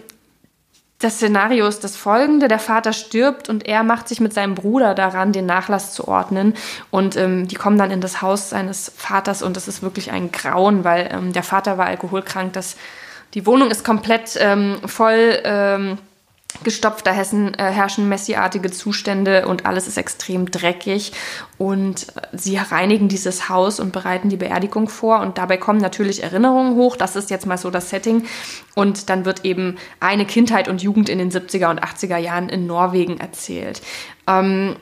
das 1.01 1.15
Szenario 1.15 1.67
ist 1.67 1.83
das 1.83 1.97
folgende: 1.97 2.47
Der 2.47 2.59
Vater 2.59 2.93
stirbt 2.93 3.49
und 3.49 3.67
er 3.67 3.83
macht 3.83 4.07
sich 4.07 4.21
mit 4.21 4.35
seinem 4.35 4.55
Bruder 4.55 4.95
daran, 4.95 5.33
den 5.33 5.47
Nachlass 5.47 5.95
zu 5.95 6.07
ordnen. 6.07 6.55
Und 6.91 7.17
ähm, 7.17 7.49
die 7.49 7.57
kommen 7.57 7.79
dann 7.79 7.91
in 7.91 8.03
das 8.03 8.23
Haus 8.23 8.51
seines 8.51 8.93
Vaters 8.97 9.43
und 9.43 9.57
das 9.57 9.67
ist 9.67 9.83
wirklich 9.83 10.13
ein 10.13 10.31
Grauen, 10.31 10.85
weil 10.85 11.09
ähm, 11.11 11.33
der 11.33 11.43
Vater 11.43 11.79
war 11.79 11.87
alkoholkrank. 11.87 12.53
Das, 12.53 12.77
die 13.35 13.47
Wohnung 13.47 13.71
ist 13.71 13.85
komplett 13.85 14.37
ähm, 14.39 14.77
voll 14.85 15.39
ähm, 15.43 15.99
gestopft, 16.63 17.07
da 17.07 17.13
Hessen, 17.13 17.55
äh, 17.55 17.71
herrschen 17.71 18.09
messiartige 18.09 18.71
Zustände 18.71 19.47
und 19.47 19.67
alles 19.67 19.87
ist 19.87 19.97
extrem 19.97 20.51
dreckig. 20.51 21.13
Und 21.59 22.09
äh, 22.17 22.37
sie 22.37 22.57
reinigen 22.57 23.09
dieses 23.09 23.49
Haus 23.49 23.81
und 23.81 23.93
bereiten 23.93 24.29
die 24.29 24.37
Beerdigung 24.37 24.89
vor. 24.89 25.21
Und 25.21 25.39
dabei 25.39 25.57
kommen 25.57 25.81
natürlich 25.81 26.23
Erinnerungen 26.23 26.75
hoch. 26.77 26.97
Das 26.97 27.17
ist 27.17 27.31
jetzt 27.31 27.47
mal 27.47 27.59
so 27.59 27.71
das 27.71 27.91
Setting. 27.91 28.27
Und 28.75 29.11
dann 29.11 29.25
wird 29.25 29.45
eben 29.45 29.77
eine 30.01 30.27
Kindheit 30.27 30.69
und 30.69 30.83
Jugend 30.83 31.09
in 31.09 31.19
den 31.19 31.31
70er 31.31 31.71
und 31.71 31.83
80er 31.83 32.19
Jahren 32.19 32.49
in 32.49 32.67
Norwegen 32.67 33.19
erzählt. 33.19 33.81
Ähm, 34.27 34.77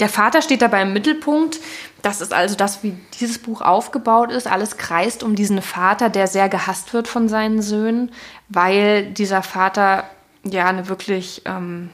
der 0.00 0.08
Vater 0.10 0.42
steht 0.42 0.60
dabei 0.60 0.82
im 0.82 0.92
Mittelpunkt. 0.92 1.58
Das 2.02 2.20
ist 2.20 2.34
also 2.34 2.54
das, 2.54 2.82
wie 2.82 2.94
dieses 3.18 3.38
Buch 3.38 3.62
aufgebaut 3.62 4.30
ist. 4.30 4.46
Alles 4.46 4.76
kreist 4.76 5.22
um 5.22 5.34
diesen 5.34 5.62
Vater, 5.62 6.10
der 6.10 6.26
sehr 6.26 6.48
gehasst 6.48 6.92
wird 6.92 7.08
von 7.08 7.28
seinen 7.28 7.62
Söhnen, 7.62 8.12
weil 8.48 9.06
dieser 9.06 9.42
Vater 9.42 10.04
ja 10.52 10.66
eine 10.66 10.88
wirklich, 10.88 11.42
ähm, 11.44 11.90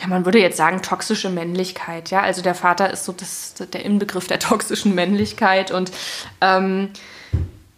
ja, 0.00 0.06
man 0.06 0.24
würde 0.24 0.40
jetzt 0.40 0.56
sagen, 0.56 0.82
toxische 0.82 1.30
Männlichkeit. 1.30 2.10
Ja, 2.10 2.20
also 2.20 2.42
der 2.42 2.54
Vater 2.54 2.90
ist 2.90 3.04
so 3.04 3.12
das, 3.12 3.54
der 3.54 3.84
Inbegriff 3.84 4.26
der 4.26 4.38
toxischen 4.38 4.94
Männlichkeit 4.94 5.70
und 5.70 5.90
ähm, 6.40 6.90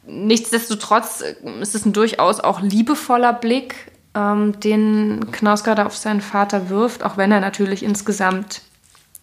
nichtsdestotrotz 0.06 1.22
ist 1.60 1.74
es 1.74 1.84
ein 1.84 1.92
durchaus 1.92 2.40
auch 2.40 2.60
liebevoller 2.60 3.32
Blick, 3.32 3.74
ähm, 4.14 4.58
den 4.60 5.30
Knausgard 5.32 5.80
auf 5.80 5.96
seinen 5.96 6.20
Vater 6.20 6.68
wirft, 6.68 7.02
auch 7.04 7.16
wenn 7.16 7.32
er 7.32 7.40
natürlich 7.40 7.82
insgesamt 7.82 8.62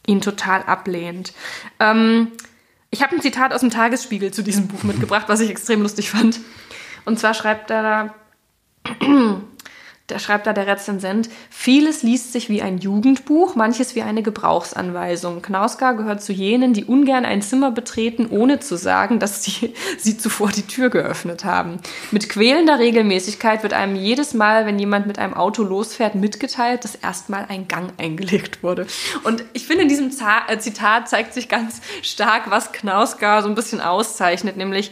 ihn 0.06 0.22
total 0.22 0.64
ablehnt. 0.64 1.34
Ähm, 1.80 2.32
ich 2.90 3.04
habe 3.04 3.16
ein 3.16 3.22
Zitat 3.22 3.54
aus 3.54 3.62
dem 3.62 3.70
Tagesspiegel 3.70 4.32
zu 4.32 4.44
diesem 4.44 4.68
Buch 4.68 4.84
mitgebracht, 4.84 5.26
was 5.28 5.42
ich 5.42 5.50
extrem 5.50 5.82
lustig 5.82 6.10
fand. 6.10 6.40
Und 7.06 7.20
zwar 7.20 7.34
schreibt 7.34 7.70
er 7.70 7.84
da, 7.84 8.16
da 10.08 10.20
schreibt 10.20 10.48
da 10.48 10.54
der 10.54 10.68
Rezensent, 10.68 11.30
vieles 11.50 12.02
liest 12.02 12.32
sich 12.32 12.48
wie 12.48 12.62
ein 12.62 12.78
Jugendbuch, 12.78 13.56
manches 13.56 13.94
wie 13.94 14.04
eine 14.04 14.24
Gebrauchsanweisung. 14.24 15.42
Knausgar 15.42 15.96
gehört 15.96 16.24
zu 16.24 16.32
jenen, 16.32 16.72
die 16.72 16.86
ungern 16.86 17.26
ein 17.26 17.42
Zimmer 17.42 17.72
betreten, 17.72 18.28
ohne 18.30 18.62
zu 18.62 18.78
sagen, 18.78 19.20
dass 19.20 19.44
sie, 19.44 19.74
sie 19.98 20.18
zuvor 20.18 20.52
die 20.52 20.66
Tür 20.66 20.90
geöffnet 20.90 21.44
haben. 21.44 21.80
Mit 22.12 22.30
quälender 22.30 22.80
Regelmäßigkeit 22.80 23.64
wird 23.64 23.74
einem 23.74 23.98
jedes 23.98 24.34
Mal, 24.34 24.66
wenn 24.66 24.80
jemand 24.80 25.08
mit 25.08 25.20
einem 25.20 25.34
Auto 25.34 25.64
losfährt, 25.64 26.16
mitgeteilt, 26.16 26.86
dass 26.86 26.96
erstmal 26.96 27.46
ein 27.50 27.68
Gang 27.68 27.92
eingelegt 27.98 28.64
wurde. 28.64 28.88
Und 29.26 29.44
ich 29.52 29.68
finde, 29.68 29.84
in 29.84 29.90
diesem 29.90 30.12
äh, 30.48 30.58
Zitat 30.60 31.10
zeigt 31.10 31.34
sich 31.34 31.50
ganz 31.50 31.82
stark, 32.02 32.50
was 32.50 32.72
Knausgar 32.72 33.44
so 33.44 33.50
ein 33.50 33.56
bisschen 33.56 33.82
auszeichnet, 33.82 34.56
nämlich 34.56 34.92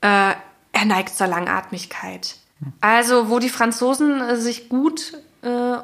äh, 0.00 0.32
er 0.72 0.84
neigt 0.84 1.16
zur 1.16 1.28
Langatmigkeit. 1.28 2.34
Also, 2.80 3.30
wo 3.30 3.38
die 3.38 3.48
Franzosen 3.48 4.20
äh, 4.20 4.36
sich 4.36 4.68
gut 4.68 5.14
äh, 5.42 5.76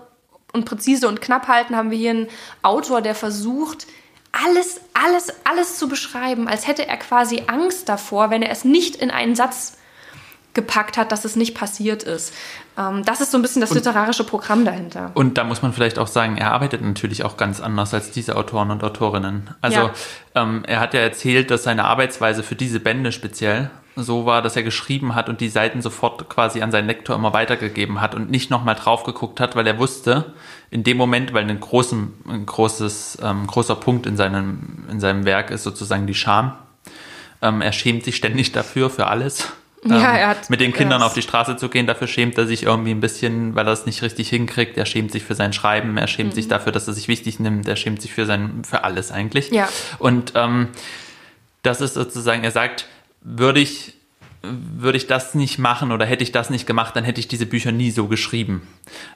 und 0.53 0.65
präzise 0.65 1.09
und 1.09 1.21
knapp 1.21 1.49
halten, 1.49 1.77
haben 1.77 1.91
wir 1.91 1.99
hier 1.99 2.11
einen 2.11 2.29
Autor, 2.63 3.01
der 3.01 3.15
versucht, 3.15 3.87
alles, 4.33 4.81
alles, 4.93 5.33
alles 5.45 5.79
zu 5.79 5.89
beschreiben, 5.89 6.49
als 6.49 6.67
hätte 6.67 6.87
er 6.89 6.97
quasi 6.97 7.45
Angst 7.47 7.89
davor, 7.89 8.31
wenn 8.31 8.43
er 8.43 8.51
es 8.51 8.65
nicht 8.65 8.97
in 8.97 9.11
einen 9.11 9.37
Satz 9.37 9.77
gepackt 10.55 10.97
hat, 10.97 11.13
dass 11.13 11.25
es 11.25 11.37
nicht 11.37 11.55
passiert 11.55 12.03
ist. 12.03 12.33
Ähm, 12.77 13.05
das 13.05 13.21
ist 13.21 13.31
so 13.31 13.39
ein 13.39 13.43
bisschen 13.43 13.61
das 13.61 13.71
und, 13.71 13.77
literarische 13.77 14.25
Programm 14.25 14.65
dahinter. 14.65 15.11
Und 15.15 15.39
da 15.39 15.45
muss 15.45 15.63
man 15.63 15.73
vielleicht 15.73 15.99
auch 15.99 16.07
sagen, 16.07 16.37
er 16.37 16.53
arbeitet 16.53 16.83
natürlich 16.83 17.25
auch 17.25 17.37
ganz 17.37 17.61
anders 17.61 17.95
als 17.95 18.11
diese 18.11 18.37
Autoren 18.37 18.71
und 18.71 18.83
Autorinnen. 18.83 19.51
Also 19.61 19.79
ja. 19.79 19.93
ähm, 20.35 20.65
er 20.67 20.81
hat 20.81 20.95
ja 20.95 21.01
erzählt, 21.01 21.51
dass 21.51 21.65
seine 21.65 21.85
Arbeitsweise 21.85 22.43
für 22.43 22.57
diese 22.57 22.81
Bände 22.81 23.13
speziell 23.13 23.71
so 23.97 24.27
war, 24.27 24.43
dass 24.43 24.57
er 24.57 24.65
geschrieben 24.65 25.15
hat 25.15 25.29
und 25.29 25.41
die 25.41 25.49
Seiten 25.49 25.81
sofort 25.81 26.29
quasi 26.29 26.63
an 26.63 26.73
seinen 26.73 26.87
Lektor 26.87 27.15
immer 27.15 27.33
weitergegeben 27.33 28.01
hat 28.01 28.15
und 28.15 28.29
nicht 28.29 28.51
nochmal 28.51 28.75
drauf 28.75 29.05
geguckt 29.05 29.39
hat, 29.39 29.55
weil 29.55 29.67
er 29.67 29.79
wusste, 29.79 30.35
in 30.71 30.83
dem 30.83 30.97
Moment, 30.97 31.33
weil 31.33 31.49
ein, 31.49 31.61
großen, 31.61 32.13
ein 32.29 32.47
großes, 32.47 33.19
ähm, 33.23 33.47
großer 33.47 33.77
Punkt 33.77 34.07
in 34.07 34.17
seinem, 34.17 34.85
in 34.91 34.99
seinem 34.99 35.25
Werk 35.25 35.51
ist 35.51 35.63
sozusagen 35.63 36.09
die 36.09 36.15
Scham. 36.15 36.57
Ähm, 37.41 37.61
er 37.61 37.73
schämt 37.73 38.05
sich 38.05 38.17
ständig 38.17 38.51
dafür, 38.51 38.91
für 38.91 39.07
alles. 39.07 39.53
Ja, 39.85 39.97
ähm, 39.97 40.03
er 40.03 40.29
hat, 40.29 40.51
mit 40.51 40.61
den 40.61 40.73
Kindern 40.73 41.03
auf 41.03 41.15
die 41.15 41.23
Straße 41.23 41.57
zu 41.57 41.69
gehen, 41.69 41.87
dafür 41.87 42.07
schämt 42.07 42.39
er 42.39 42.47
sich 42.47 42.63
irgendwie 42.63 42.91
ein 42.91 43.01
bisschen, 43.01 43.55
weil 43.55 43.67
er 43.67 43.73
es 43.73 43.87
nicht 43.87 44.03
richtig 44.03 44.29
hinkriegt. 44.29 44.77
Er 44.79 44.87
schämt 44.87 45.13
sich 45.13 45.25
für 45.25 45.35
sein 45.35 45.53
Schreiben, 45.53 45.97
er 45.97 46.07
schämt 46.07 46.31
mhm. 46.31 46.35
sich 46.35 46.49
dafür, 46.49 46.73
dass 46.73 46.89
er 46.89 46.95
sich 46.95 47.09
wichtig 47.09 47.41
nimmt, 47.41 47.69
er 47.69 47.77
schämt 47.77 48.01
sich 48.01 48.13
für 48.13 48.27
sein, 48.27 48.63
für 48.65 48.85
alles 48.85 49.13
eigentlich. 49.13 49.51
Ja. 49.51 49.69
Und 49.99 50.33
ähm, 50.35 50.69
das 51.63 51.81
ist 51.81 51.95
sozusagen, 51.95 52.45
er 52.45 52.51
sagt, 52.51 52.87
würde 53.21 53.61
ich, 53.61 53.95
würde 54.43 54.99
ich 54.99 55.07
das 55.07 55.35
nicht 55.35 55.59
machen 55.59 55.93
oder 55.93 56.05
hätte 56.05 56.23
ich 56.23 56.33
das 56.33 56.51
nicht 56.51 56.67
gemacht, 56.67 56.95
dann 56.95 57.05
hätte 57.05 57.21
ich 57.21 57.29
diese 57.29 57.47
Bücher 57.47 57.73
nie 57.73 57.91
so 57.91 58.07
geschrieben. 58.07 58.67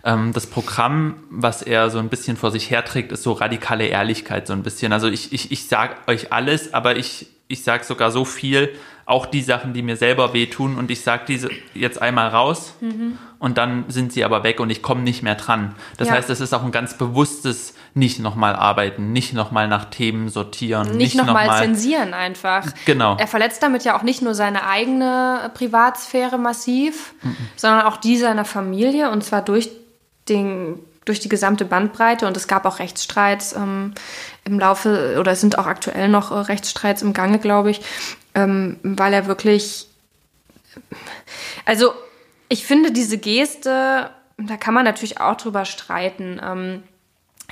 Ähm, 0.04 0.32
das 0.32 0.46
Programm, 0.46 1.16
was 1.30 1.62
er 1.62 1.90
so 1.90 1.98
ein 1.98 2.08
bisschen 2.08 2.36
vor 2.36 2.50
sich 2.50 2.70
herträgt, 2.70 3.12
ist 3.12 3.22
so 3.22 3.32
radikale 3.32 3.86
Ehrlichkeit, 3.86 4.46
so 4.46 4.54
ein 4.54 4.62
bisschen. 4.62 4.92
Also 4.92 5.08
ich, 5.08 5.32
ich, 5.32 5.52
ich 5.52 5.68
sage 5.68 5.96
euch 6.06 6.32
alles, 6.32 6.72
aber 6.72 6.96
ich, 6.96 7.26
ich 7.48 7.62
sage 7.62 7.84
sogar 7.84 8.10
so 8.10 8.24
viel, 8.24 8.70
auch 9.08 9.24
die 9.24 9.40
Sachen, 9.40 9.72
die 9.72 9.80
mir 9.80 9.96
selber 9.96 10.34
wehtun 10.34 10.76
und 10.76 10.90
ich 10.90 11.00
sage 11.00 11.22
diese 11.26 11.48
jetzt 11.72 12.00
einmal 12.00 12.28
raus 12.28 12.74
mhm. 12.80 13.16
und 13.38 13.56
dann 13.56 13.86
sind 13.88 14.12
sie 14.12 14.22
aber 14.22 14.42
weg 14.42 14.60
und 14.60 14.68
ich 14.68 14.82
komme 14.82 15.00
nicht 15.00 15.22
mehr 15.22 15.34
dran. 15.34 15.74
Das 15.96 16.08
ja. 16.08 16.14
heißt, 16.14 16.28
es 16.28 16.40
ist 16.40 16.52
auch 16.52 16.62
ein 16.62 16.72
ganz 16.72 16.98
bewusstes 16.98 17.72
nicht 17.94 18.20
nochmal 18.20 18.54
arbeiten, 18.54 19.12
nicht 19.12 19.32
nochmal 19.32 19.66
nach 19.66 19.86
Themen 19.86 20.28
sortieren. 20.28 20.88
Nicht, 20.88 21.14
nicht 21.14 21.16
nochmal 21.16 21.46
noch 21.46 21.58
zensieren 21.58 22.12
einfach. 22.12 22.66
Genau. 22.84 23.16
Er 23.18 23.26
verletzt 23.26 23.62
damit 23.62 23.82
ja 23.82 23.96
auch 23.96 24.02
nicht 24.02 24.20
nur 24.20 24.34
seine 24.34 24.66
eigene 24.66 25.50
Privatsphäre 25.54 26.36
massiv, 26.36 27.14
mhm. 27.22 27.36
sondern 27.56 27.86
auch 27.86 27.96
die 27.96 28.18
seiner 28.18 28.44
Familie 28.44 29.10
und 29.10 29.24
zwar 29.24 29.40
durch 29.40 29.70
den 30.28 30.80
durch 31.06 31.20
die 31.20 31.30
gesamte 31.30 31.64
Bandbreite 31.64 32.26
und 32.26 32.36
es 32.36 32.46
gab 32.46 32.66
auch 32.66 32.78
Rechtsstreits 32.78 33.54
ähm, 33.54 33.94
im 34.44 34.58
Laufe 34.58 35.16
oder 35.18 35.32
es 35.32 35.40
sind 35.40 35.58
auch 35.58 35.64
aktuell 35.64 36.10
noch 36.10 36.30
äh, 36.30 36.34
Rechtsstreits 36.34 37.00
im 37.00 37.14
Gange, 37.14 37.38
glaube 37.38 37.70
ich, 37.70 37.80
ähm, 38.38 38.78
weil 38.82 39.12
er 39.12 39.26
wirklich, 39.26 39.88
also 41.64 41.92
ich 42.48 42.64
finde 42.64 42.92
diese 42.92 43.18
Geste, 43.18 44.10
da 44.36 44.56
kann 44.56 44.74
man 44.74 44.84
natürlich 44.84 45.20
auch 45.20 45.36
drüber 45.36 45.64
streiten. 45.64 46.40
Ähm, 46.42 46.82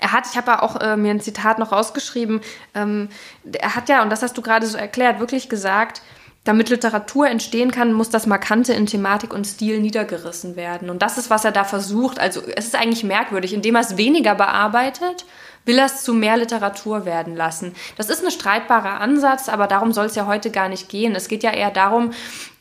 er 0.01 0.12
hat, 0.12 0.26
ich 0.30 0.37
habe 0.37 0.53
ja 0.53 0.62
auch 0.62 0.80
äh, 0.80 0.97
mir 0.97 1.11
ein 1.11 1.20
Zitat 1.20 1.59
noch 1.59 1.72
rausgeschrieben, 1.72 2.41
ähm, 2.74 3.09
er 3.53 3.74
hat 3.74 3.89
ja, 3.89 4.03
und 4.03 4.11
das 4.11 4.22
hast 4.22 4.37
du 4.37 4.43
gerade 4.43 4.66
so 4.66 4.78
erklärt, 4.78 5.18
wirklich 5.18 5.49
gesagt, 5.49 6.03
damit 6.45 6.68
Literatur 6.68 7.28
entstehen 7.28 7.72
kann, 7.72 7.93
muss 7.93 8.09
das 8.09 8.26
Markante 8.26 8.72
in 8.72 8.87
Thematik 8.87 9.34
und 9.34 9.47
Stil 9.47 9.80
niedergerissen 9.80 10.55
werden. 10.55 10.91
Und 10.91 11.03
das 11.03 11.18
ist, 11.18 11.28
was 11.28 11.45
er 11.45 11.51
da 11.51 11.64
versucht. 11.64 12.20
Also 12.20 12.41
es 12.55 12.66
ist 12.66 12.76
eigentlich 12.76 13.03
merkwürdig, 13.03 13.53
indem 13.53 13.74
er 13.74 13.80
es 13.80 13.97
weniger 13.97 14.37
bearbeitet, 14.37 15.24
will 15.66 15.78
es 15.78 16.02
zu 16.02 16.14
mehr 16.14 16.36
Literatur 16.36 17.04
werden 17.04 17.36
lassen. 17.36 17.74
Das 17.96 18.08
ist 18.08 18.24
ein 18.24 18.30
streitbarer 18.30 19.00
Ansatz, 19.00 19.48
aber 19.48 19.66
darum 19.66 19.92
soll 19.92 20.06
es 20.06 20.14
ja 20.14 20.26
heute 20.26 20.50
gar 20.50 20.68
nicht 20.68 20.88
gehen. 20.88 21.14
Es 21.14 21.28
geht 21.28 21.42
ja 21.42 21.50
eher 21.50 21.70
darum, 21.70 22.12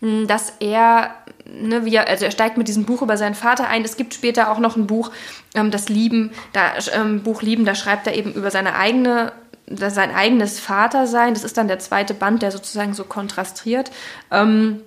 hm, 0.01 0.27
dass 0.27 0.53
er, 0.59 1.11
ne, 1.45 1.85
wie 1.85 1.95
er, 1.95 2.09
also 2.09 2.25
er 2.25 2.31
steigt 2.31 2.57
mit 2.57 2.67
diesem 2.67 2.85
Buch 2.85 3.01
über 3.01 3.15
seinen 3.15 3.35
Vater 3.35 3.67
ein. 3.67 3.85
Es 3.85 3.95
gibt 3.95 4.13
später 4.13 4.51
auch 4.51 4.59
noch 4.59 4.75
ein 4.75 4.87
Buch, 4.87 5.11
ähm, 5.53 5.71
das 5.71 5.87
Lieben, 5.87 6.31
da, 6.51 6.73
ähm, 6.93 7.23
Buch 7.23 7.41
Lieben, 7.41 7.63
da 7.63 7.75
schreibt 7.75 8.07
er 8.07 8.15
eben 8.15 8.33
über 8.33 8.51
seine 8.51 8.75
eigene 8.75 9.31
sein 9.67 10.13
eigenes 10.13 10.59
Vatersein. 10.59 11.33
Das 11.33 11.43
ist 11.43 11.57
dann 11.57 11.67
der 11.67 11.79
zweite 11.79 12.13
Band, 12.13 12.43
der 12.43 12.51
sozusagen 12.51 12.93
so 12.93 13.03
kontrastiert. 13.03 13.89
Ähm, 14.29 14.81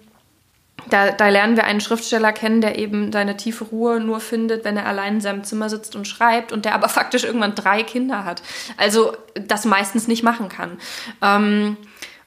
da, 0.91 1.11
da, 1.11 1.29
lernen 1.29 1.57
wir 1.57 1.65
einen 1.65 1.81
Schriftsteller 1.81 2.33
kennen, 2.33 2.61
der 2.61 2.79
eben 2.79 3.13
seine 3.13 3.37
tiefe 3.37 3.65
Ruhe 3.65 4.01
nur 4.01 4.21
findet, 4.21 4.65
wenn 4.65 4.77
er 4.77 4.87
allein 4.87 5.15
in 5.15 5.21
seinem 5.21 5.45
Zimmer 5.45 5.69
sitzt 5.69 5.97
und 5.97 6.07
schreibt 6.07 6.53
und 6.53 6.65
der 6.65 6.75
aber 6.75 6.89
faktisch 6.89 7.25
irgendwann 7.25 7.55
drei 7.55 7.83
Kinder 7.83 8.25
hat. 8.25 8.43
Also 8.77 9.17
das 9.35 9.65
meistens 9.65 10.09
nicht 10.09 10.23
machen 10.23 10.49
kann. 10.49 10.79
Ähm, 11.23 11.77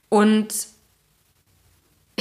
und 0.10 0.54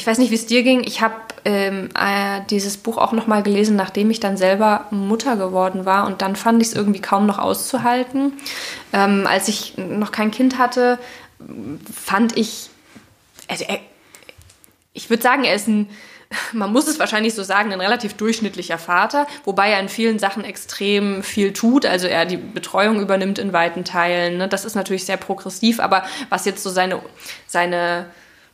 ich 0.00 0.06
weiß 0.06 0.18
nicht, 0.18 0.30
wie 0.30 0.36
es 0.36 0.46
dir 0.46 0.62
ging. 0.62 0.82
Ich 0.84 1.02
habe 1.02 1.14
ähm, 1.44 1.90
äh, 1.94 2.40
dieses 2.48 2.78
Buch 2.78 2.96
auch 2.96 3.12
noch 3.12 3.26
mal 3.26 3.42
gelesen, 3.42 3.76
nachdem 3.76 4.10
ich 4.10 4.20
dann 4.20 4.36
selber 4.36 4.86
Mutter 4.90 5.36
geworden 5.36 5.84
war. 5.84 6.06
Und 6.06 6.22
dann 6.22 6.36
fand 6.36 6.62
ich 6.62 6.68
es 6.68 6.74
irgendwie 6.74 7.00
kaum 7.00 7.26
noch 7.26 7.38
auszuhalten. 7.38 8.32
Ähm, 8.92 9.26
als 9.26 9.48
ich 9.48 9.76
noch 9.76 10.12
kein 10.12 10.30
Kind 10.30 10.58
hatte, 10.58 10.98
fand 11.92 12.36
ich, 12.38 12.70
also 13.48 13.64
er, 13.68 13.78
ich 14.94 15.10
würde 15.10 15.22
sagen, 15.22 15.44
er 15.44 15.54
ist 15.54 15.68
ein 15.68 15.88
man 16.52 16.72
muss 16.72 16.86
es 16.86 16.98
wahrscheinlich 16.98 17.34
so 17.34 17.42
sagen, 17.42 17.72
ein 17.72 17.80
relativ 17.80 18.14
durchschnittlicher 18.14 18.78
Vater, 18.78 19.26
wobei 19.44 19.70
er 19.70 19.80
in 19.80 19.88
vielen 19.88 20.18
Sachen 20.18 20.44
extrem 20.44 21.22
viel 21.22 21.52
tut. 21.52 21.86
Also 21.86 22.06
er 22.06 22.24
die 22.24 22.36
Betreuung 22.36 23.00
übernimmt 23.00 23.38
in 23.38 23.52
weiten 23.52 23.84
Teilen. 23.84 24.38
Ne? 24.38 24.48
Das 24.48 24.64
ist 24.64 24.74
natürlich 24.74 25.04
sehr 25.04 25.16
progressiv, 25.16 25.80
aber 25.80 26.04
was 26.28 26.44
jetzt 26.44 26.62
so 26.62 26.70
seine, 26.70 27.00
seine 27.46 28.06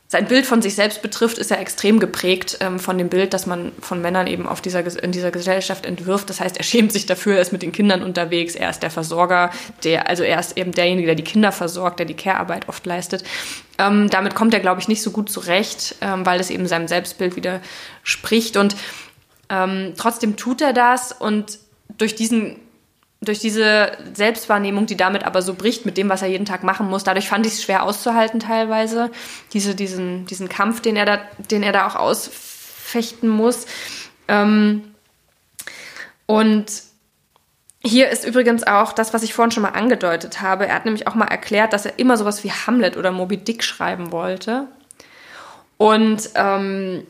sein 0.09 0.25
Bild 0.25 0.45
von 0.45 0.61
sich 0.61 0.75
selbst 0.75 1.01
betrifft, 1.01 1.37
ist 1.37 1.51
er 1.51 1.59
extrem 1.59 1.99
geprägt 1.99 2.59
ähm, 2.61 2.79
von 2.79 2.97
dem 2.97 3.09
Bild, 3.09 3.33
das 3.33 3.45
man 3.45 3.73
von 3.81 4.01
Männern 4.01 4.27
eben 4.27 4.47
auf 4.47 4.61
dieser, 4.61 4.79
in 5.03 5.11
dieser 5.11 5.31
Gesellschaft 5.31 5.85
entwirft. 5.85 6.29
Das 6.29 6.39
heißt, 6.39 6.55
er 6.55 6.63
schämt 6.63 6.93
sich 6.93 7.05
dafür, 7.05 7.35
er 7.35 7.41
ist 7.41 7.51
mit 7.51 7.61
den 7.61 7.73
Kindern 7.73 8.01
unterwegs, 8.01 8.55
er 8.55 8.69
ist 8.69 8.81
der 8.83 8.89
Versorger, 8.89 9.51
der, 9.83 10.07
also 10.07 10.23
er 10.23 10.39
ist 10.39 10.57
eben 10.57 10.71
derjenige, 10.71 11.07
der 11.07 11.15
die 11.15 11.25
Kinder 11.25 11.51
versorgt, 11.51 11.99
der 11.99 12.05
die 12.05 12.13
Care-Arbeit 12.13 12.69
oft 12.69 12.85
leistet. 12.85 13.25
Ähm, 13.79 14.09
damit 14.09 14.33
kommt 14.33 14.53
er, 14.53 14.61
glaube 14.61 14.79
ich, 14.79 14.87
nicht 14.87 15.01
so 15.01 15.11
gut 15.11 15.29
zurecht, 15.29 15.95
ähm, 15.99 16.25
weil 16.25 16.39
es 16.39 16.49
eben 16.49 16.67
seinem 16.67 16.87
Selbstbild 16.87 17.35
widerspricht. 17.35 18.55
Und 18.55 18.77
ähm, 19.49 19.93
trotzdem 19.97 20.37
tut 20.37 20.61
er 20.61 20.71
das 20.71 21.11
und 21.11 21.59
durch 21.97 22.15
diesen 22.15 22.57
durch 23.21 23.39
diese 23.39 23.91
Selbstwahrnehmung, 24.13 24.85
die 24.85 24.97
damit 24.97 25.23
aber 25.23 25.41
so 25.41 25.55
bricht 25.55 25.85
mit 25.85 25.97
dem, 25.97 26.09
was 26.09 26.21
er 26.21 26.27
jeden 26.27 26.45
Tag 26.45 26.63
machen 26.63 26.87
muss, 26.87 27.03
dadurch 27.03 27.27
fand 27.27 27.45
ich 27.45 27.53
es 27.53 27.63
schwer 27.63 27.83
auszuhalten 27.83 28.39
teilweise. 28.39 29.11
Diese, 29.53 29.73
diesen, 29.73 30.25
diesen 30.27 30.49
Kampf, 30.49 30.81
den 30.81 30.95
er 30.95 31.05
da, 31.05 31.19
den 31.49 31.63
er 31.63 31.71
da 31.71 31.87
auch 31.87 31.95
ausfechten 31.95 33.29
muss. 33.29 33.65
Ähm 34.27 34.93
und 36.27 36.65
hier 37.83 38.09
ist 38.09 38.25
übrigens 38.25 38.65
auch 38.65 38.93
das, 38.93 39.13
was 39.13 39.23
ich 39.23 39.33
vorhin 39.33 39.51
schon 39.51 39.63
mal 39.63 39.69
angedeutet 39.69 40.41
habe. 40.41 40.67
Er 40.67 40.75
hat 40.75 40.85
nämlich 40.85 41.07
auch 41.07 41.15
mal 41.15 41.25
erklärt, 41.25 41.73
dass 41.73 41.85
er 41.85 41.97
immer 41.97 42.17
sowas 42.17 42.43
wie 42.43 42.51
Hamlet 42.51 42.97
oder 42.97 43.11
Moby 43.11 43.37
Dick 43.37 43.63
schreiben 43.63 44.11
wollte. 44.11 44.67
Und 45.77 46.29
ähm, 46.35 47.07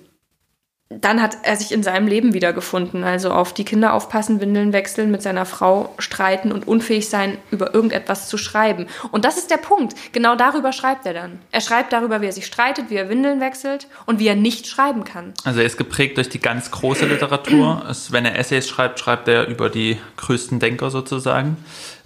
dann 0.90 1.22
hat 1.22 1.40
er 1.44 1.58
sich 1.58 1.74
in 1.74 1.84
seinem 1.84 2.08
Leben 2.08 2.34
wiedergefunden. 2.34 3.04
Also 3.04 3.32
auf 3.32 3.54
die 3.54 3.66
Kinder 3.66 3.94
aufpassen, 3.94 4.40
Windeln 4.40 4.72
wechseln, 4.72 5.12
mit 5.12 5.22
seiner 5.22 5.46
Frau 5.46 5.94
streiten 6.00 6.52
und 6.52 6.66
unfähig 6.66 7.10
sein, 7.10 7.38
über 7.52 7.74
irgendetwas 7.74 8.30
zu 8.30 8.38
schreiben. 8.38 8.88
Und 9.12 9.26
das 9.26 9.38
ist 9.38 9.52
der 9.52 9.58
Punkt. 9.58 9.96
Genau 10.14 10.36
darüber 10.36 10.72
schreibt 10.72 11.06
er 11.06 11.14
dann. 11.14 11.40
Er 11.52 11.60
schreibt 11.60 11.92
darüber, 11.92 12.22
wie 12.22 12.28
er 12.28 12.32
sich 12.32 12.46
streitet, 12.46 12.90
wie 12.90 12.96
er 12.96 13.10
Windeln 13.10 13.42
wechselt 13.42 13.88
und 14.06 14.20
wie 14.20 14.28
er 14.28 14.36
nicht 14.36 14.66
schreiben 14.66 15.04
kann. 15.04 15.34
Also 15.44 15.60
er 15.60 15.66
ist 15.66 15.78
geprägt 15.78 16.18
durch 16.18 16.30
die 16.30 16.40
ganz 16.40 16.72
große 16.72 17.06
Literatur. 17.06 17.84
es, 17.90 18.14
wenn 18.14 18.24
er 18.24 18.40
Essays 18.40 18.70
schreibt, 18.70 19.00
schreibt 19.00 19.28
er 19.28 19.48
über 19.48 19.70
die 19.70 19.98
größten 20.16 20.60
Denker 20.60 20.90
sozusagen. 20.90 21.58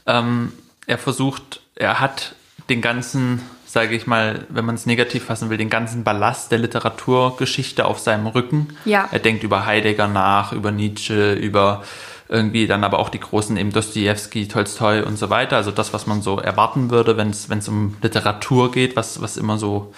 Ähm, 0.08 0.54
er 0.88 0.98
versucht, 0.98 1.62
er 1.76 2.00
hat 2.00 2.34
den 2.70 2.82
ganzen 2.82 3.44
sage 3.72 3.96
ich 3.96 4.06
mal, 4.06 4.46
wenn 4.50 4.66
man 4.66 4.76
es 4.76 4.86
negativ 4.86 5.26
fassen 5.26 5.50
will, 5.50 5.58
den 5.58 5.70
ganzen 5.70 6.04
Ballast 6.04 6.52
der 6.52 6.60
Literaturgeschichte 6.60 7.86
auf 7.86 8.00
seinem 8.00 8.28
Rücken. 8.28 8.76
Ja. 8.84 9.08
Er 9.12 9.20
denkt 9.20 9.44
über 9.44 9.66
Heidegger 9.66 10.10
nach, 10.10 10.52
über 10.52 10.72
Nietzsche, 10.72 11.34
über 11.34 11.84
irgendwie 12.28 12.68
dann 12.68 12.84
aber 12.84 13.00
auch 13.00 13.10
die 13.10 13.20
großen 13.20 13.56
eben 13.56 13.72
Dostoevsky, 13.72 14.48
Tolstoi 14.48 15.04
und 15.04 15.18
so 15.18 15.30
weiter. 15.30 15.56
Also 15.56 15.72
das, 15.72 15.94
was 15.94 16.06
man 16.06 16.22
so 16.22 16.38
erwarten 16.38 16.90
würde, 16.90 17.16
wenn 17.16 17.30
es 17.30 17.68
um 17.70 17.96
Literatur 18.02 18.72
geht, 18.72 18.96
was, 18.98 19.22
was 19.22 19.38
immer 19.38 19.58
so 19.58 19.94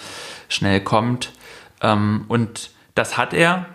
schnell 0.50 0.82
kommt. 0.82 1.32
Ähm, 1.82 2.26
und 2.28 2.70
das 2.94 3.18
hat 3.18 3.34
er 3.34 3.66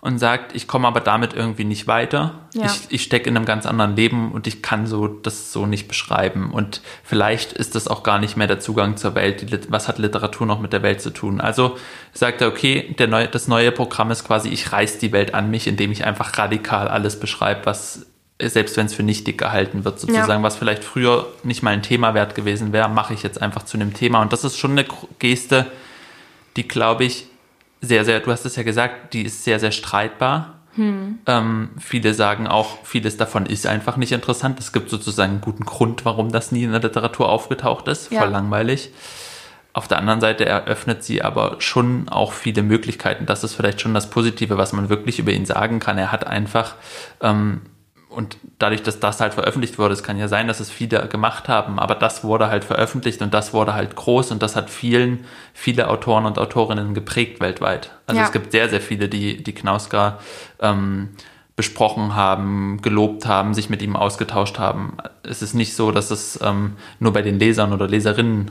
und 0.00 0.18
sagt, 0.18 0.54
ich 0.54 0.68
komme 0.68 0.86
aber 0.86 1.00
damit 1.00 1.34
irgendwie 1.34 1.64
nicht 1.64 1.88
weiter. 1.88 2.34
Ja. 2.54 2.66
Ich, 2.66 2.86
ich 2.88 3.02
stecke 3.02 3.28
in 3.28 3.36
einem 3.36 3.46
ganz 3.46 3.66
anderen 3.66 3.96
Leben 3.96 4.30
und 4.30 4.46
ich 4.46 4.62
kann 4.62 4.86
so 4.86 5.08
das 5.08 5.52
so 5.52 5.66
nicht 5.66 5.88
beschreiben. 5.88 6.52
Und 6.52 6.82
vielleicht 7.02 7.52
ist 7.52 7.74
das 7.74 7.88
auch 7.88 8.04
gar 8.04 8.20
nicht 8.20 8.36
mehr 8.36 8.46
der 8.46 8.60
Zugang 8.60 8.96
zur 8.96 9.16
Welt. 9.16 9.66
Was 9.70 9.88
hat 9.88 9.98
Literatur 9.98 10.46
noch 10.46 10.60
mit 10.60 10.72
der 10.72 10.82
Welt 10.82 11.00
zu 11.00 11.10
tun? 11.10 11.40
Also 11.40 11.76
sagt 12.12 12.40
er, 12.40 12.48
okay, 12.48 12.94
der 12.96 13.08
neue, 13.08 13.26
das 13.26 13.48
neue 13.48 13.72
Programm 13.72 14.12
ist 14.12 14.24
quasi, 14.24 14.48
ich 14.50 14.70
reiß 14.70 14.98
die 14.98 15.10
Welt 15.10 15.34
an 15.34 15.50
mich, 15.50 15.66
indem 15.66 15.90
ich 15.90 16.04
einfach 16.04 16.38
radikal 16.38 16.86
alles 16.86 17.18
beschreibe, 17.18 17.66
was 17.66 18.06
selbst 18.40 18.76
wenn 18.76 18.86
es 18.86 18.94
für 18.94 19.02
nichtig 19.02 19.36
gehalten 19.36 19.84
wird, 19.84 19.98
sozusagen, 19.98 20.28
ja. 20.30 20.42
was 20.44 20.54
vielleicht 20.54 20.84
früher 20.84 21.26
nicht 21.42 21.64
mal 21.64 21.70
ein 21.70 21.82
Thema 21.82 22.14
wert 22.14 22.36
gewesen 22.36 22.72
wäre, 22.72 22.88
mache 22.88 23.12
ich 23.14 23.24
jetzt 23.24 23.42
einfach 23.42 23.64
zu 23.64 23.76
einem 23.76 23.94
Thema. 23.94 24.22
Und 24.22 24.32
das 24.32 24.44
ist 24.44 24.56
schon 24.56 24.72
eine 24.72 24.86
Geste, 25.18 25.66
die, 26.56 26.68
glaube 26.68 27.02
ich, 27.02 27.26
sehr, 27.80 28.04
sehr, 28.04 28.20
du 28.20 28.30
hast 28.30 28.44
es 28.44 28.56
ja 28.56 28.62
gesagt, 28.62 29.14
die 29.14 29.22
ist 29.22 29.44
sehr, 29.44 29.60
sehr 29.60 29.72
streitbar. 29.72 30.54
Hm. 30.74 31.18
Ähm, 31.26 31.70
viele 31.78 32.14
sagen 32.14 32.46
auch, 32.46 32.84
vieles 32.84 33.16
davon 33.16 33.46
ist 33.46 33.66
einfach 33.66 33.96
nicht 33.96 34.12
interessant. 34.12 34.60
Es 34.60 34.72
gibt 34.72 34.90
sozusagen 34.90 35.32
einen 35.32 35.40
guten 35.40 35.64
Grund, 35.64 36.04
warum 36.04 36.30
das 36.30 36.52
nie 36.52 36.64
in 36.64 36.70
der 36.70 36.80
Literatur 36.80 37.28
aufgetaucht 37.28 37.88
ist. 37.88 38.12
Ja. 38.12 38.20
Voll 38.20 38.30
langweilig. 38.30 38.90
Auf 39.72 39.86
der 39.86 39.98
anderen 39.98 40.20
Seite 40.20 40.44
eröffnet 40.44 41.04
sie 41.04 41.22
aber 41.22 41.56
schon 41.58 42.08
auch 42.08 42.32
viele 42.32 42.62
Möglichkeiten. 42.62 43.26
Das 43.26 43.44
ist 43.44 43.54
vielleicht 43.54 43.80
schon 43.80 43.94
das 43.94 44.10
Positive, 44.10 44.56
was 44.56 44.72
man 44.72 44.88
wirklich 44.88 45.18
über 45.18 45.32
ihn 45.32 45.46
sagen 45.46 45.78
kann. 45.78 45.98
Er 45.98 46.10
hat 46.10 46.26
einfach 46.26 46.74
ähm, 47.20 47.60
und 48.18 48.36
dadurch, 48.58 48.82
dass 48.82 48.98
das 48.98 49.20
halt 49.20 49.34
veröffentlicht 49.34 49.78
wurde, 49.78 49.94
es 49.94 50.02
kann 50.02 50.18
ja 50.18 50.26
sein, 50.26 50.48
dass 50.48 50.58
es 50.58 50.72
viele 50.72 51.06
gemacht 51.06 51.48
haben, 51.48 51.78
aber 51.78 51.94
das 51.94 52.24
wurde 52.24 52.48
halt 52.48 52.64
veröffentlicht 52.64 53.22
und 53.22 53.32
das 53.32 53.54
wurde 53.54 53.74
halt 53.74 53.94
groß 53.94 54.32
und 54.32 54.42
das 54.42 54.56
hat 54.56 54.70
vielen, 54.70 55.24
viele 55.54 55.88
Autoren 55.88 56.26
und 56.26 56.36
Autorinnen 56.36 56.94
geprägt 56.94 57.40
weltweit. 57.40 57.92
Also 58.08 58.18
ja. 58.18 58.26
es 58.26 58.32
gibt 58.32 58.50
sehr, 58.50 58.68
sehr 58.68 58.80
viele, 58.80 59.08
die, 59.08 59.40
die 59.40 59.52
Knausgar 59.52 60.18
ähm, 60.58 61.10
besprochen 61.54 62.16
haben, 62.16 62.82
gelobt 62.82 63.24
haben, 63.24 63.54
sich 63.54 63.70
mit 63.70 63.82
ihm 63.82 63.94
ausgetauscht 63.94 64.58
haben. 64.58 64.96
Es 65.22 65.40
ist 65.40 65.54
nicht 65.54 65.76
so, 65.76 65.92
dass 65.92 66.10
es 66.10 66.40
ähm, 66.42 66.72
nur 66.98 67.12
bei 67.12 67.22
den 67.22 67.38
Lesern 67.38 67.72
oder 67.72 67.86
Leserinnen 67.86 68.50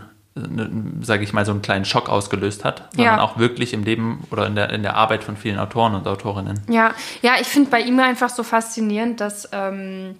sage 1.02 1.24
ich 1.24 1.34
mal, 1.34 1.46
so 1.46 1.52
einen 1.52 1.62
kleinen 1.62 1.86
Schock 1.86 2.10
ausgelöst 2.10 2.64
hat, 2.66 2.90
sondern 2.96 3.18
ja. 3.18 3.22
auch 3.22 3.38
wirklich 3.38 3.74
im 3.74 3.84
Leben 3.84 4.26
oder 4.32 4.48
in 4.48 4.56
der, 4.56 4.70
in 4.72 4.84
der 4.84 4.96
Arbeit 4.96 5.24
von 5.24 5.38
vielen 5.38 5.60
Autoren 5.60 5.96
und 5.96 6.08
Autorinnen. 6.08 6.62
Ja, 6.70 6.94
ja 7.22 7.34
ich 7.40 7.48
finde 7.48 7.70
bei 7.70 7.82
ihm 7.82 8.00
einfach 8.00 8.30
so 8.30 8.44
faszinierend, 8.44 9.22
dass 9.22 9.50
ähm, 9.52 10.16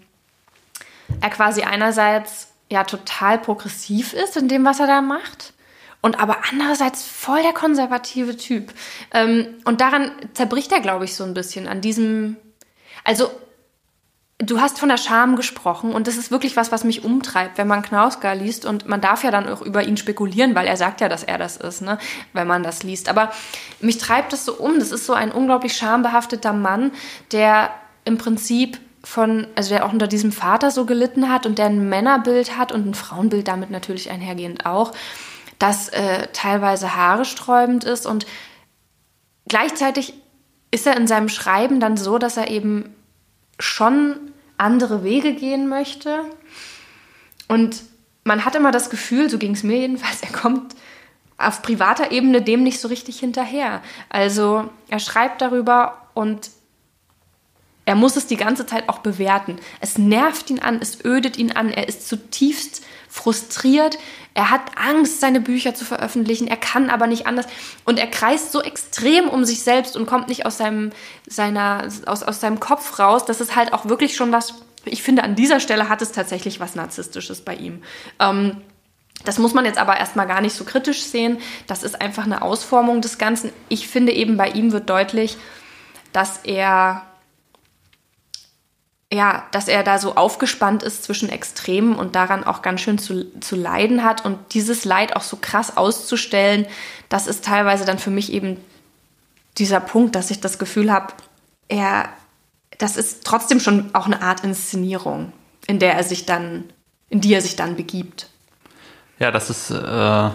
er 1.22 1.30
quasi 1.30 1.62
einerseits 1.62 2.50
ja 2.70 2.84
total 2.84 3.38
progressiv 3.40 4.14
ist 4.14 4.38
in 4.38 4.48
dem, 4.48 4.66
was 4.66 4.80
er 4.80 4.88
da 4.88 5.02
macht. 5.02 5.54
Und 6.02 6.20
aber 6.20 6.38
andererseits 6.50 7.06
voll 7.06 7.42
der 7.42 7.54
konservative 7.54 8.38
Typ. 8.38 8.72
Ähm, 9.14 9.48
und 9.66 9.82
daran 9.82 10.12
zerbricht 10.34 10.72
er, 10.72 10.80
glaube 10.80 11.06
ich, 11.06 11.16
so 11.16 11.24
ein 11.24 11.34
bisschen 11.34 11.68
an 11.68 11.82
diesem. 11.82 12.38
Also 13.04 13.32
Du 14.40 14.62
hast 14.62 14.78
von 14.78 14.90
der 14.90 14.98
Scham 14.98 15.36
gesprochen 15.36 15.94
und 15.94 16.06
das 16.06 16.16
ist 16.16 16.30
wirklich 16.30 16.56
was, 16.56 16.72
was 16.72 16.84
mich 16.84 17.04
umtreibt, 17.04 17.58
wenn 17.58 17.68
man 17.68 17.82
Knausgar 17.82 18.36
liest 18.36 18.66
und 18.66 18.88
man 18.88 19.02
darf 19.02 19.24
ja 19.24 19.32
dann 19.32 19.50
auch 19.50 19.64
über 19.64 19.84
ihn 19.84 19.98
spekulieren, 19.98 20.54
weil 20.54 20.68
er 20.68 20.78
sagt 20.78 21.02
ja, 21.02 21.10
dass 21.10 21.24
er 21.24 21.40
das 21.40 21.58
ist, 21.58 21.82
ne, 21.82 21.98
wenn 22.34 22.46
man 22.46 22.62
das 22.62 22.84
liest. 22.84 23.10
Aber 23.10 23.32
mich 23.80 23.98
treibt 23.98 24.32
das 24.34 24.46
so 24.46 24.54
um. 24.54 24.78
Das 24.78 24.92
ist 24.92 25.08
so 25.08 25.14
ein 25.14 25.32
unglaublich 25.32 25.76
schambehafteter 25.76 26.54
Mann, 26.54 26.92
der 27.32 27.72
im 28.06 28.20
Prinzip 28.20 28.80
von, 29.04 29.48
also 29.56 29.70
der 29.74 29.86
auch 29.86 29.94
unter 29.94 30.08
diesem 30.08 30.32
Vater 30.32 30.70
so 30.70 30.86
gelitten 30.86 31.32
hat 31.32 31.48
und 31.48 31.58
der 31.58 31.66
ein 31.68 31.90
Männerbild 31.90 32.58
hat 32.58 32.72
und 32.72 32.86
ein 32.86 32.94
Frauenbild 32.94 33.48
damit 33.48 33.72
natürlich 33.72 34.12
einhergehend 34.12 34.68
auch, 34.68 34.92
das 35.58 35.90
äh, 35.90 36.28
teilweise 36.34 36.96
haaresträubend 36.96 37.86
ist 37.86 38.06
und 38.06 38.28
gleichzeitig 39.48 40.14
ist 40.70 40.86
er 40.86 40.96
in 40.96 41.08
seinem 41.08 41.30
Schreiben 41.30 41.80
dann 41.80 41.98
so, 41.98 42.20
dass 42.20 42.38
er 42.38 42.52
eben 42.52 42.94
schon 43.60 44.32
andere 44.58 45.04
Wege 45.04 45.34
gehen 45.34 45.68
möchte. 45.68 46.24
Und 47.48 47.84
man 48.24 48.44
hat 48.46 48.56
immer 48.56 48.72
das 48.72 48.90
Gefühl, 48.90 49.30
so 49.30 49.38
ging 49.38 49.54
es 49.54 49.64
mir 49.64 49.78
jedenfalls, 49.78 50.22
er 50.22 50.32
kommt 50.32 50.76
auf 51.38 51.62
privater 51.62 52.12
Ebene 52.12 52.42
dem 52.42 52.64
nicht 52.64 52.80
so 52.80 52.88
richtig 52.88 53.20
hinterher. 53.20 53.82
Also 54.10 54.70
er 54.90 55.00
schreibt 55.00 55.42
darüber 55.42 56.10
und 56.14 56.50
er 57.86 57.96
muss 57.96 58.18
es 58.18 58.28
die 58.28 58.38
ganze 58.38 58.66
Zeit 58.66 58.90
auch 58.90 59.00
bewerten. 59.00 59.58
Es 59.80 59.98
nervt 59.98 60.50
ihn 60.50 60.60
an, 60.60 60.80
es 60.82 61.06
ödet 61.06 61.38
ihn 61.38 61.54
an, 61.54 61.70
er 61.70 61.88
ist 61.88 62.08
zutiefst 62.08 62.84
frustriert, 63.08 63.98
er 64.38 64.52
hat 64.52 64.62
Angst, 64.78 65.20
seine 65.20 65.42
Bücher 65.42 65.74
zu 65.74 65.84
veröffentlichen, 65.84 66.46
er 66.48 66.58
kann 66.58 66.92
aber 66.92 67.08
nicht 67.08 67.26
anders 67.26 67.48
und 67.86 67.98
er 67.98 68.06
kreist 68.06 68.52
so 68.52 68.62
extrem 68.62 69.30
um 69.30 69.46
sich 69.46 69.64
selbst 69.64 69.98
und 69.98 70.06
kommt 70.06 70.28
nicht 70.28 70.46
aus 70.46 70.60
seinem, 70.60 70.92
seiner, 71.28 71.88
aus, 72.06 72.22
aus 72.22 72.40
seinem 72.40 72.60
Kopf 72.60 73.00
raus, 73.00 73.26
dass 73.26 73.40
es 73.40 73.56
halt 73.56 73.74
auch 73.74 73.88
wirklich 73.90 74.16
schon 74.16 74.32
was, 74.32 74.54
ich 74.86 75.02
finde, 75.02 75.24
an 75.24 75.34
dieser 75.34 75.60
Stelle 75.60 75.90
hat 75.90 76.04
es 76.04 76.12
tatsächlich 76.12 76.60
was 76.60 76.76
Narzisstisches 76.76 77.42
bei 77.42 77.56
ihm. 77.56 77.82
Ähm, 78.20 78.58
das 79.26 79.40
muss 79.40 79.56
man 79.56 79.66
jetzt 79.66 79.80
aber 79.80 79.98
erstmal 79.98 80.28
gar 80.28 80.42
nicht 80.42 80.54
so 80.54 80.66
kritisch 80.66 81.02
sehen. 81.02 81.40
Das 81.66 81.82
ist 81.82 82.00
einfach 82.00 82.26
eine 82.26 82.44
Ausformung 82.44 83.02
des 83.02 83.18
Ganzen. 83.18 83.52
Ich 83.70 83.88
finde 83.88 84.12
eben, 84.12 84.38
bei 84.38 84.50
ihm 84.50 84.72
wird 84.72 84.88
deutlich, 84.88 85.38
dass 86.14 86.42
er 86.44 87.07
ja, 89.12 89.46
dass 89.52 89.68
er 89.70 89.84
da 89.84 90.00
so 90.00 90.16
aufgespannt 90.16 90.84
ist 90.84 91.04
zwischen 91.04 91.30
Extremen 91.30 91.96
und 91.96 92.16
daran 92.16 92.44
auch 92.44 92.62
ganz 92.62 92.82
schön 92.82 92.98
zu, 92.98 93.40
zu 93.40 93.56
leiden 93.56 94.04
hat 94.04 94.26
und 94.26 94.38
dieses 94.54 94.84
Leid 94.84 95.16
auch 95.16 95.22
so 95.22 95.38
krass 95.40 95.78
auszustellen, 95.78 96.66
das 97.08 97.28
ist 97.28 97.46
teilweise 97.46 97.86
dann 97.86 98.00
für 98.00 98.10
mich 98.10 98.34
eben 98.34 98.58
dieser 99.58 99.80
Punkt, 99.80 100.16
dass 100.16 100.30
ich 100.30 100.42
das 100.42 100.60
Gefühl 100.60 100.92
habe, 100.92 101.14
er, 101.70 102.10
das 102.78 102.98
ist 102.98 103.24
trotzdem 103.24 103.62
schon 103.62 103.96
auch 103.96 104.06
eine 104.06 104.22
Art 104.22 104.44
Inszenierung, 104.44 105.32
in 105.68 105.80
der 105.80 105.94
er 105.94 106.04
sich 106.04 106.26
dann, 106.26 106.66
in 107.10 107.22
die 107.22 107.34
er 107.34 107.42
sich 107.42 107.56
dann 107.56 107.78
begibt. 107.78 108.28
Ja, 109.20 109.32
das 109.32 109.50
ist, 109.50 109.72
äh, 109.72 110.30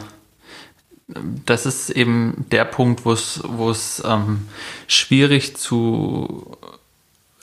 das 1.45 1.67
ist 1.67 1.91
eben 1.91 2.47
der 2.51 2.65
Punkt, 2.65 3.05
wo 3.05 3.13
es, 3.13 3.43
wo 3.45 3.71
es 3.71 4.03
ähm, 4.05 4.49
schwierig 4.89 5.57
zu 5.57 6.57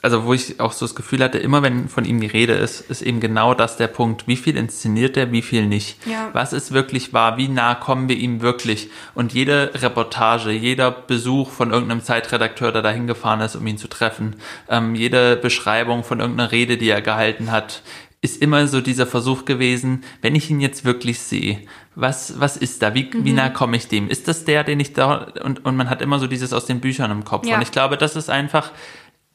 also 0.02 0.24
wo 0.24 0.32
ich 0.32 0.60
auch 0.60 0.72
so 0.72 0.86
das 0.86 0.94
Gefühl 0.94 1.22
hatte, 1.22 1.38
immer 1.38 1.62
wenn 1.62 1.88
von 1.88 2.04
ihm 2.04 2.20
die 2.20 2.26
Rede 2.26 2.54
ist, 2.54 2.80
ist 2.90 3.02
eben 3.02 3.20
genau 3.20 3.52
das 3.54 3.76
der 3.76 3.86
Punkt. 3.88 4.26
Wie 4.26 4.36
viel 4.36 4.56
inszeniert 4.56 5.16
er, 5.16 5.30
wie 5.30 5.42
viel 5.42 5.66
nicht? 5.66 5.98
Ja. 6.06 6.30
Was 6.32 6.52
ist 6.54 6.72
wirklich 6.72 7.12
wahr? 7.12 7.36
Wie 7.36 7.48
nah 7.48 7.74
kommen 7.74 8.08
wir 8.08 8.16
ihm 8.16 8.40
wirklich? 8.40 8.88
Und 9.14 9.34
jede 9.34 9.70
Reportage, 9.74 10.52
jeder 10.52 10.90
Besuch 10.90 11.50
von 11.50 11.70
irgendeinem 11.70 12.02
Zeitredakteur, 12.02 12.72
der 12.72 12.82
da 12.82 12.90
hingefahren 12.90 13.40
ist, 13.40 13.56
um 13.56 13.66
ihn 13.66 13.76
zu 13.78 13.88
treffen, 13.88 14.36
ähm, 14.68 14.94
jede 14.94 15.36
Beschreibung 15.36 16.02
von 16.02 16.20
irgendeiner 16.20 16.50
Rede, 16.50 16.78
die 16.78 16.88
er 16.88 17.02
gehalten 17.02 17.50
hat, 17.52 17.82
ist 18.22 18.40
immer 18.42 18.66
so 18.66 18.80
dieser 18.82 19.06
Versuch 19.06 19.44
gewesen, 19.46 20.04
wenn 20.20 20.34
ich 20.34 20.50
ihn 20.50 20.60
jetzt 20.60 20.84
wirklich 20.84 21.18
sehe, 21.20 21.58
was, 21.94 22.38
was 22.38 22.56
ist 22.56 22.82
da? 22.82 22.94
Wie, 22.94 23.04
Mhm. 23.04 23.24
wie 23.24 23.32
nah 23.32 23.48
komme 23.48 23.76
ich 23.76 23.88
dem? 23.88 24.08
Ist 24.08 24.28
das 24.28 24.44
der, 24.44 24.62
den 24.64 24.78
ich 24.80 24.92
da, 24.92 25.26
und, 25.42 25.64
und 25.64 25.76
man 25.76 25.88
hat 25.90 26.02
immer 26.02 26.18
so 26.18 26.26
dieses 26.26 26.52
aus 26.52 26.66
den 26.66 26.80
Büchern 26.80 27.10
im 27.10 27.24
Kopf. 27.24 27.46
Ja. 27.46 27.56
Und 27.56 27.62
ich 27.62 27.72
glaube, 27.72 27.96
das 27.96 28.16
ist 28.16 28.28
einfach, 28.28 28.70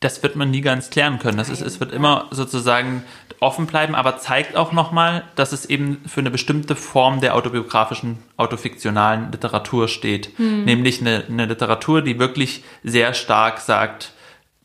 das 0.02 0.22
wird 0.22 0.36
man 0.36 0.52
nie 0.52 0.62
ganz 0.62 0.90
klären 0.90 1.20
können. 1.20 1.38
Das 1.38 1.50
ist, 1.50 1.62
es 1.62 1.80
wird 1.80 1.92
immer 1.92 2.28
sozusagen 2.32 3.04
offen 3.40 3.66
bleiben, 3.66 3.96
aber 3.96 4.18
zeigt 4.18 4.56
auch 4.56 4.72
nochmal, 4.72 5.24
dass 5.36 5.52
es 5.52 5.66
eben 5.66 6.02
für 6.06 6.20
eine 6.20 6.32
bestimmte 6.32 6.76
Form 6.76 7.22
der 7.22 7.36
autobiografischen, 7.36 8.20
autofiktionalen 8.38 9.32
Literatur 9.32 9.88
steht. 9.88 10.38
Nämlich 10.66 11.02
eine, 11.02 11.24
eine 11.30 11.46
Literatur, 11.46 12.02
die 12.02 12.20
wirklich 12.20 12.64
sehr 12.84 13.14
stark 13.14 13.60
sagt, 13.60 14.12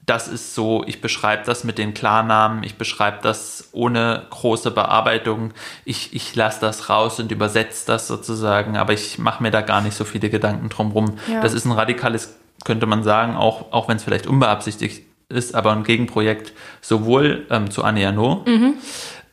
das 0.06 0.26
ist 0.26 0.56
so, 0.56 0.82
ich 0.86 1.00
beschreibe 1.00 1.44
das 1.44 1.62
mit 1.62 1.78
den 1.78 1.94
Klarnamen, 1.94 2.64
ich 2.64 2.76
beschreibe 2.76 3.18
das 3.22 3.68
ohne 3.70 4.26
große 4.30 4.72
Bearbeitung, 4.72 5.52
ich, 5.84 6.12
ich 6.12 6.34
lasse 6.34 6.60
das 6.60 6.88
raus 6.88 7.20
und 7.20 7.30
übersetze 7.30 7.86
das 7.86 8.08
sozusagen, 8.08 8.76
aber 8.76 8.92
ich 8.92 9.18
mache 9.18 9.40
mir 9.40 9.52
da 9.52 9.60
gar 9.60 9.80
nicht 9.80 9.94
so 9.94 10.04
viele 10.04 10.28
Gedanken 10.28 10.68
drumrum. 10.68 11.18
Ja. 11.30 11.40
Das 11.42 11.54
ist 11.54 11.64
ein 11.64 11.70
radikales, 11.70 12.36
könnte 12.64 12.86
man 12.86 13.04
sagen, 13.04 13.36
auch, 13.36 13.72
auch 13.72 13.86
wenn 13.88 13.98
es 13.98 14.02
vielleicht 14.04 14.26
unbeabsichtigt 14.26 15.04
ist, 15.30 15.54
aber 15.54 15.72
ein 15.72 15.84
Gegenprojekt 15.84 16.52
sowohl 16.80 17.46
ähm, 17.50 17.70
zu 17.70 17.82
Anne 17.84 18.06
Arnaud, 18.06 18.46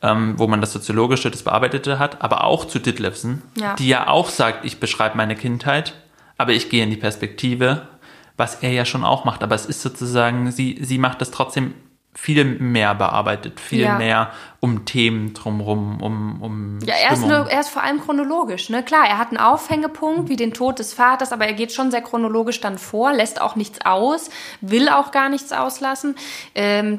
ähm, 0.02 0.34
wo 0.38 0.46
man 0.46 0.60
das 0.60 0.72
Soziologische, 0.72 1.30
das 1.30 1.42
Bearbeitete 1.42 1.98
hat, 1.98 2.22
aber 2.22 2.44
auch 2.44 2.64
zu 2.66 2.78
Ditlevsen, 2.78 3.42
Ja. 3.56 3.74
die 3.74 3.88
ja 3.88 4.08
auch 4.08 4.28
sagt, 4.28 4.64
ich 4.64 4.78
beschreibe 4.80 5.16
meine 5.16 5.34
Kindheit, 5.36 5.94
aber 6.36 6.52
ich 6.52 6.68
gehe 6.70 6.84
in 6.84 6.90
die 6.90 6.96
Perspektive, 6.96 7.88
was 8.36 8.56
er 8.62 8.70
ja 8.72 8.84
schon 8.84 9.04
auch 9.04 9.24
macht. 9.24 9.42
Aber 9.42 9.56
es 9.56 9.66
ist 9.66 9.82
sozusagen, 9.82 10.52
sie, 10.52 10.78
sie 10.80 10.98
macht 10.98 11.20
das 11.20 11.32
trotzdem 11.32 11.74
viel 12.20 12.44
mehr 12.44 12.96
bearbeitet, 12.96 13.60
viel 13.60 13.84
Ja. 13.84 13.96
mehr 13.96 14.32
um 14.58 14.84
Themen 14.84 15.34
drumrum, 15.34 16.02
um, 16.02 16.42
um 16.42 16.78
Ja, 16.84 16.94
er 16.94 17.12
ist, 17.12 17.24
nur, 17.24 17.48
er 17.48 17.60
ist 17.60 17.68
vor 17.68 17.84
allem 17.84 18.00
chronologisch. 18.00 18.70
Ne? 18.70 18.82
Klar, 18.82 19.06
er 19.08 19.18
hat 19.18 19.28
einen 19.28 19.36
Aufhängepunkt, 19.38 20.28
wie 20.28 20.34
den 20.34 20.52
Tod 20.52 20.80
des 20.80 20.92
Vaters, 20.92 21.32
aber 21.32 21.46
er 21.46 21.52
geht 21.52 21.72
schon 21.72 21.92
sehr 21.92 22.02
chronologisch 22.02 22.60
dann 22.60 22.76
vor, 22.76 23.12
lässt 23.12 23.40
auch 23.40 23.54
nichts 23.54 23.78
aus, 23.86 24.30
will 24.60 24.88
auch 24.88 25.12
gar 25.12 25.28
nichts 25.28 25.52
auslassen. 25.52 26.16
Ähm, 26.56 26.98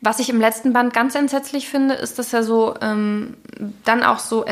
was 0.00 0.20
ich 0.20 0.30
im 0.30 0.40
letzten 0.40 0.72
Band 0.72 0.94
ganz 0.94 1.16
entsetzlich 1.16 1.68
finde, 1.68 1.94
ist, 1.94 2.18
dass 2.18 2.32
er 2.32 2.44
so 2.44 2.74
ähm, 2.80 3.36
dann 3.84 4.02
auch 4.04 4.20
so, 4.20 4.44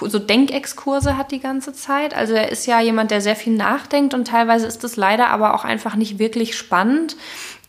so 0.00 0.18
Denkexkurse 0.18 1.16
hat 1.16 1.32
die 1.32 1.40
ganze 1.40 1.72
Zeit. 1.72 2.14
Also 2.14 2.34
er 2.34 2.50
ist 2.50 2.66
ja 2.66 2.80
jemand, 2.80 3.10
der 3.10 3.20
sehr 3.20 3.36
viel 3.36 3.54
nachdenkt 3.54 4.14
und 4.14 4.26
teilweise 4.26 4.66
ist 4.66 4.84
das 4.84 4.96
leider 4.96 5.28
aber 5.30 5.54
auch 5.54 5.64
einfach 5.64 5.96
nicht 5.96 6.18
wirklich 6.18 6.56
spannend. 6.56 7.16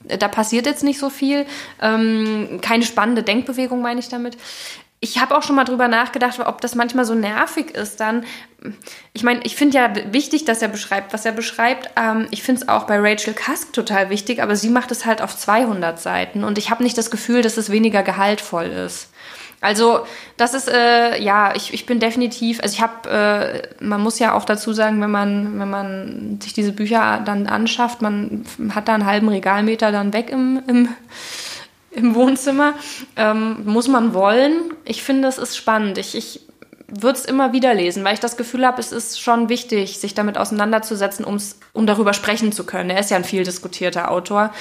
Da 0.05 0.27
passiert 0.27 0.65
jetzt 0.65 0.83
nicht 0.83 0.99
so 0.99 1.09
viel. 1.09 1.45
Ähm, 1.81 2.59
keine 2.61 2.83
spannende 2.83 3.23
Denkbewegung 3.23 3.81
meine 3.81 3.99
ich 3.99 4.09
damit. 4.09 4.37
Ich 5.01 5.19
habe 5.19 5.37
auch 5.37 5.43
schon 5.43 5.55
mal 5.55 5.63
drüber 5.63 5.87
nachgedacht, 5.87 6.39
ob 6.39 6.59
das 6.59 6.75
manchmal 6.75 7.05
so 7.05 7.15
nervig 7.15 7.71
ist 7.71 8.01
dann. 8.01 8.25
Ich 9.13 9.23
meine, 9.23 9.39
ich 9.43 9.55
finde 9.55 9.77
ja 9.77 9.93
wichtig, 10.11 10.43
dass 10.43 10.61
er 10.61 10.67
beschreibt, 10.67 11.13
was 11.13 11.25
er 11.25 11.31
beschreibt. 11.31 11.89
Ähm, 11.95 12.27
ich 12.31 12.43
finde 12.43 12.61
es 12.61 12.67
auch 12.67 12.83
bei 12.83 12.99
Rachel 12.99 13.33
Cusk 13.33 13.71
total 13.71 14.09
wichtig, 14.09 14.41
aber 14.41 14.57
sie 14.57 14.69
macht 14.69 14.91
es 14.91 15.05
halt 15.05 15.21
auf 15.21 15.37
200 15.37 15.99
Seiten 15.99 16.43
und 16.43 16.57
ich 16.57 16.69
habe 16.69 16.83
nicht 16.83 16.97
das 16.97 17.11
Gefühl, 17.11 17.41
dass 17.41 17.55
es 17.55 17.69
weniger 17.69 18.03
gehaltvoll 18.03 18.65
ist. 18.65 19.09
Also 19.61 20.05
das 20.37 20.53
ist, 20.53 20.69
äh, 20.69 21.21
ja, 21.21 21.53
ich, 21.53 21.73
ich 21.73 21.85
bin 21.85 21.99
definitiv, 21.99 22.61
also 22.61 22.73
ich 22.73 22.81
habe, 22.81 23.09
äh, 23.09 23.83
man 23.83 24.01
muss 24.01 24.17
ja 24.17 24.33
auch 24.33 24.45
dazu 24.45 24.71
sagen, 24.71 25.01
wenn 25.01 25.11
man, 25.11 25.59
wenn 25.59 25.69
man 25.69 26.39
sich 26.41 26.53
diese 26.53 26.71
Bücher 26.71 27.21
dann 27.25 27.47
anschafft, 27.47 28.01
man 28.01 28.45
hat 28.73 28.87
da 28.87 28.93
einen 28.93 29.05
halben 29.05 29.27
Regalmeter 29.27 29.91
dann 29.91 30.13
weg 30.13 30.29
im, 30.29 30.61
im, 30.67 30.89
im 31.91 32.15
Wohnzimmer, 32.15 32.73
ähm, 33.17 33.57
muss 33.65 33.89
man 33.89 34.13
wollen. 34.13 34.73
Ich 34.85 35.03
finde, 35.03 35.27
es 35.27 35.37
ist 35.37 35.57
spannend. 35.57 35.97
Ich, 35.97 36.15
ich 36.15 36.41
würde 36.87 37.19
es 37.19 37.25
immer 37.25 37.51
wieder 37.51 37.73
lesen, 37.73 38.03
weil 38.03 38.13
ich 38.13 38.19
das 38.19 38.37
Gefühl 38.37 38.65
habe, 38.65 38.79
es 38.79 38.91
ist 38.91 39.19
schon 39.19 39.49
wichtig, 39.49 39.99
sich 39.99 40.13
damit 40.13 40.37
auseinanderzusetzen, 40.37 41.25
um's, 41.25 41.59
um 41.73 41.85
darüber 41.85 42.13
sprechen 42.13 42.51
zu 42.51 42.65
können. 42.65 42.89
Er 42.89 42.99
ist 42.99 43.11
ja 43.11 43.17
ein 43.17 43.25
viel 43.25 43.43
diskutierter 43.43 44.09
Autor. 44.09 44.53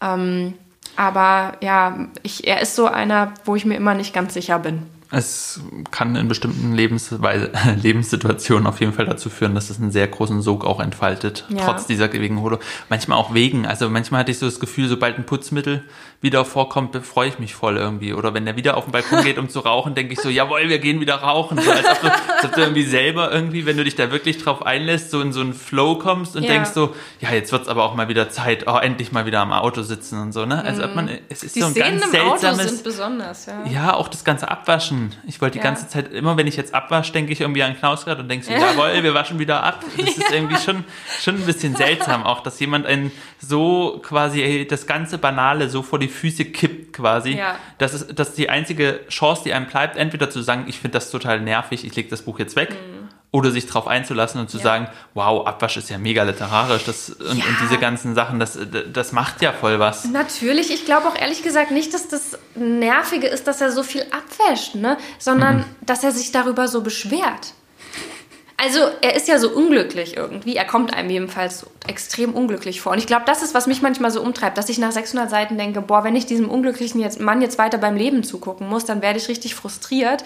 Ähm, 0.00 0.54
aber 0.96 1.56
ja, 1.60 2.06
ich, 2.22 2.46
er 2.46 2.60
ist 2.60 2.76
so 2.76 2.86
einer, 2.86 3.34
wo 3.44 3.56
ich 3.56 3.64
mir 3.64 3.76
immer 3.76 3.94
nicht 3.94 4.14
ganz 4.14 4.34
sicher 4.34 4.58
bin. 4.58 4.82
Es 5.14 5.60
kann 5.90 6.16
in 6.16 6.28
bestimmten 6.28 6.72
Lebensweise, 6.74 7.50
Lebenssituationen 7.82 8.66
auf 8.66 8.80
jeden 8.80 8.92
Fall 8.92 9.06
dazu 9.06 9.30
führen, 9.30 9.54
dass 9.54 9.70
es 9.70 9.80
einen 9.80 9.90
sehr 9.90 10.08
großen 10.08 10.42
Sog 10.42 10.64
auch 10.64 10.80
entfaltet, 10.80 11.44
Ja. 11.48 11.64
trotz 11.64 11.86
dieser 11.86 12.12
ewigen 12.12 12.40
Holo. 12.42 12.58
Manchmal 12.88 13.16
auch 13.18 13.32
wegen. 13.32 13.66
Also 13.66 13.88
manchmal 13.88 14.20
hatte 14.20 14.32
ich 14.32 14.38
so 14.38 14.46
das 14.46 14.60
Gefühl, 14.60 14.88
sobald 14.88 15.16
ein 15.18 15.24
Putzmittel 15.26 15.84
wieder 16.20 16.44
vorkommt, 16.44 16.96
freue 17.06 17.28
ich 17.28 17.38
mich 17.38 17.54
voll 17.54 17.76
irgendwie. 17.76 18.14
Oder 18.14 18.34
wenn 18.34 18.44
der 18.46 18.56
wieder 18.56 18.76
auf 18.76 18.84
den 18.84 18.92
Balkon 18.92 19.22
geht, 19.24 19.38
um 19.38 19.48
zu 19.48 19.60
rauchen, 19.60 19.94
denke 19.94 20.14
ich 20.14 20.20
so, 20.20 20.28
jawohl, 20.28 20.68
wir 20.68 20.78
gehen 20.78 21.00
wieder 21.00 21.16
rauchen. 21.16 21.60
So, 21.60 21.70
als, 21.70 21.86
ob 21.86 22.00
du, 22.00 22.08
als 22.10 22.44
ob 22.46 22.52
du 22.54 22.60
irgendwie 22.62 22.82
selber 22.84 23.30
irgendwie, 23.32 23.66
wenn 23.66 23.76
du 23.76 23.84
dich 23.84 23.94
da 23.94 24.10
wirklich 24.10 24.38
drauf 24.42 24.64
einlässt, 24.66 25.10
so 25.10 25.20
in 25.20 25.32
so 25.32 25.40
einen 25.40 25.54
Flow 25.54 25.96
kommst 25.98 26.34
und 26.36 26.42
Ja. 26.44 26.50
denkst 26.52 26.70
so, 26.74 26.94
ja, 27.20 27.30
jetzt 27.32 27.52
wird's 27.52 27.68
aber 27.68 27.84
auch 27.84 27.94
mal 27.94 28.08
wieder 28.08 28.30
Zeit, 28.30 28.66
oh, 28.66 28.76
endlich 28.78 29.12
mal 29.12 29.26
wieder 29.26 29.40
am 29.40 29.52
Auto 29.52 29.82
sitzen 29.82 30.20
und 30.20 30.32
so, 30.32 30.46
ne? 30.46 30.64
Also 30.64 30.82
ob 30.84 30.94
man, 30.94 31.08
es 31.28 31.42
ist 31.42 31.56
Die 31.56 31.60
so 31.60 31.66
ein 31.66 31.72
Szenen 31.72 32.00
ganz 32.00 32.12
im 32.14 32.20
Auto 32.22 32.38
seltsames... 32.38 32.70
sind 32.70 32.84
besonders, 32.84 33.46
ja. 33.46 33.64
Ja, 33.70 33.94
auch 33.94 34.08
das 34.08 34.24
ganze 34.24 34.50
Abwaschen. 34.50 35.03
Ich 35.26 35.40
wollte 35.40 35.54
die 35.54 35.58
Ja. 35.58 35.64
ganze 35.64 35.88
Zeit, 35.88 36.12
immer 36.12 36.36
wenn 36.36 36.46
ich 36.46 36.56
jetzt 36.56 36.74
abwasche, 36.74 37.12
denke 37.12 37.32
ich 37.32 37.40
irgendwie 37.40 37.62
an 37.62 37.76
Knausgard 37.78 38.18
und 38.20 38.28
denke 38.28 38.44
so, 38.46 38.52
Ja. 38.52 38.58
jawohl, 38.72 39.02
wir 39.02 39.14
waschen 39.14 39.38
wieder 39.38 39.62
ab. 39.62 39.84
Das 39.96 40.16
ist 40.16 40.30
irgendwie 40.32 40.56
schon, 40.56 40.84
schon 41.20 41.36
ein 41.36 41.46
bisschen 41.46 41.76
seltsam 41.76 42.22
auch, 42.24 42.40
dass 42.42 42.58
jemand 42.60 42.86
einen 42.86 43.10
so 43.38 44.00
quasi 44.04 44.42
ey, 44.42 44.66
das 44.66 44.86
ganze 44.86 45.18
Banale 45.18 45.68
so 45.68 45.82
vor 45.82 45.98
die 45.98 46.08
Füße 46.08 46.44
kippt 46.46 46.92
quasi. 46.94 47.30
Ja. 47.36 47.56
Das 47.78 47.94
ist, 47.94 48.18
das 48.18 48.30
ist 48.30 48.38
die 48.38 48.48
einzige 48.50 49.00
Chance, 49.08 49.42
die 49.44 49.52
einem 49.52 49.66
bleibt, 49.66 49.96
entweder 49.96 50.30
zu 50.30 50.42
sagen, 50.42 50.64
ich 50.68 50.78
finde 50.78 50.94
das 50.94 51.10
total 51.10 51.40
nervig, 51.40 51.84
ich 51.84 51.94
lege 51.96 52.08
das 52.08 52.22
Buch 52.22 52.38
jetzt 52.38 52.56
weg. 52.56 52.74
Oder 53.34 53.50
sich 53.50 53.66
darauf 53.66 53.88
einzulassen 53.88 54.40
und 54.40 54.48
zu. 54.48 54.58
Ja. 54.58 54.62
sagen, 54.62 54.88
wow, 55.14 55.44
Abwasch 55.44 55.76
ist 55.76 55.90
ja 55.90 55.98
mega 55.98 56.22
literarisch 56.22 56.84
das, 56.84 57.10
und, 57.10 57.36
Ja. 57.36 57.44
und 57.46 57.56
diese 57.62 57.78
ganzen 57.78 58.14
Sachen, 58.14 58.38
das, 58.38 58.56
das 58.92 59.10
macht 59.10 59.42
ja 59.42 59.52
voll 59.52 59.80
was. 59.80 60.04
Natürlich, 60.04 60.72
ich 60.72 60.84
glaube 60.84 61.08
auch 61.08 61.16
ehrlich 61.18 61.42
gesagt 61.42 61.72
nicht, 61.72 61.92
dass 61.92 62.06
das 62.06 62.38
Nervige 62.54 63.26
ist, 63.26 63.48
dass 63.48 63.60
er 63.60 63.72
so 63.72 63.82
viel 63.82 64.06
abwäscht, 64.12 64.76
ne? 64.76 64.98
sondern 65.18 65.56
Mhm. 65.58 65.64
dass 65.80 66.04
er 66.04 66.12
sich 66.12 66.30
darüber 66.30 66.68
so 66.68 66.82
beschwert. 66.82 67.54
Also 68.56 68.78
er 69.00 69.16
ist 69.16 69.26
ja 69.26 69.40
so 69.40 69.50
unglücklich 69.50 70.16
irgendwie. 70.16 70.54
Er 70.54 70.64
kommt 70.64 70.94
einem 70.94 71.10
jedenfalls 71.10 71.66
extrem 71.88 72.32
unglücklich 72.34 72.80
vor. 72.80 72.92
Und 72.92 72.98
ich 72.98 73.06
glaube, 73.08 73.24
das 73.26 73.42
ist, 73.42 73.52
was 73.52 73.66
mich 73.66 73.82
manchmal 73.82 74.12
so 74.12 74.22
umtreibt, 74.22 74.56
dass 74.56 74.68
ich 74.68 74.78
nach 74.78 74.92
600 74.92 75.28
Seiten 75.28 75.58
denke, 75.58 75.80
boah, 75.80 76.04
wenn 76.04 76.14
ich 76.14 76.24
diesem 76.26 76.48
unglücklichen 76.48 77.00
jetzt, 77.00 77.18
Mann 77.18 77.42
jetzt 77.42 77.58
weiter 77.58 77.78
beim 77.78 77.96
Leben 77.96 78.22
zugucken 78.22 78.68
muss, 78.68 78.84
dann 78.84 79.02
werde 79.02 79.18
ich 79.18 79.26
richtig 79.28 79.56
frustriert. 79.56 80.22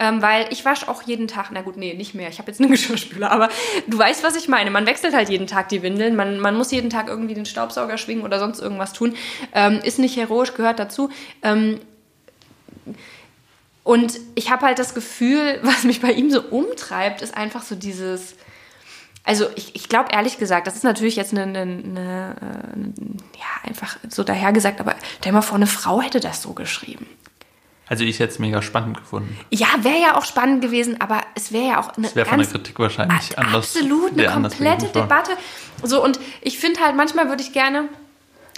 Ähm, 0.00 0.22
weil 0.22 0.46
ich 0.50 0.64
wasche 0.64 0.88
auch 0.88 1.02
jeden 1.02 1.26
Tag, 1.26 1.48
na 1.50 1.62
gut, 1.62 1.76
nee, 1.76 1.92
nicht 1.94 2.14
mehr, 2.14 2.28
ich 2.28 2.38
habe 2.38 2.50
jetzt 2.50 2.60
einen 2.60 2.70
Geschirrspüler, 2.72 3.32
aber 3.32 3.48
du 3.88 3.98
weißt, 3.98 4.22
was 4.22 4.36
ich 4.36 4.46
meine. 4.46 4.70
Man 4.70 4.86
wechselt 4.86 5.12
halt 5.12 5.28
jeden 5.28 5.48
Tag 5.48 5.68
die 5.68 5.82
Windeln, 5.82 6.14
man, 6.14 6.38
man 6.38 6.56
muss 6.56 6.70
jeden 6.70 6.88
Tag 6.88 7.08
irgendwie 7.08 7.34
den 7.34 7.46
Staubsauger 7.46 7.98
schwingen 7.98 8.22
oder 8.22 8.38
sonst 8.38 8.60
irgendwas 8.60 8.92
tun. 8.92 9.14
Ähm, 9.52 9.80
ist 9.82 9.98
nicht 9.98 10.16
heroisch, 10.16 10.54
gehört 10.54 10.78
dazu. 10.78 11.10
Ähm, 11.42 11.80
und 13.82 14.20
ich 14.34 14.50
habe 14.50 14.66
halt 14.66 14.78
das 14.78 14.94
Gefühl, 14.94 15.58
was 15.62 15.82
mich 15.82 16.00
bei 16.00 16.12
ihm 16.12 16.30
so 16.30 16.42
umtreibt, 16.42 17.22
ist 17.22 17.36
einfach 17.36 17.62
so 17.62 17.74
dieses. 17.74 18.36
Also 19.24 19.46
ich, 19.56 19.74
ich 19.74 19.88
glaube 19.88 20.10
ehrlich 20.12 20.38
gesagt, 20.38 20.66
das 20.66 20.76
ist 20.76 20.84
natürlich 20.84 21.16
jetzt 21.16 21.32
eine, 21.32 21.42
eine, 21.42 21.60
eine, 21.60 22.36
äh, 22.40 23.38
ja, 23.38 23.68
einfach 23.68 23.98
so 24.08 24.24
dahergesagt, 24.24 24.80
aber 24.80 24.94
stell 25.18 25.32
mal 25.32 25.42
vor, 25.42 25.56
eine 25.56 25.66
Frau 25.66 26.00
hätte 26.00 26.20
das 26.20 26.40
so 26.40 26.54
geschrieben. 26.54 27.06
Also 27.88 28.04
ich 28.04 28.18
hätte 28.20 28.32
es 28.32 28.38
mega 28.38 28.60
spannend 28.62 28.98
gefunden. 28.98 29.38
Ja, 29.50 29.68
wäre 29.80 30.00
ja 30.00 30.16
auch 30.16 30.24
spannend 30.24 30.60
gewesen, 30.62 31.00
aber 31.00 31.20
es 31.34 31.52
wäre 31.52 31.66
ja 31.68 31.80
auch 31.80 31.96
eine 31.96 32.06
Das 32.06 32.16
wäre 32.16 32.26
von 32.26 32.38
der 32.38 32.46
Kritik 32.46 32.78
wahrscheinlich 32.78 33.38
Ah, 33.38 33.42
anders. 33.42 33.74
Absolut, 33.76 34.12
eine 34.12 34.28
komplette. 34.28 34.86
Debatte. 34.88 35.32
So, 35.82 36.02
und 36.04 36.18
ich 36.42 36.58
finde 36.58 36.80
halt, 36.80 36.96
manchmal 36.96 37.28
würde 37.28 37.42
ich 37.42 37.52
gerne, 37.52 37.88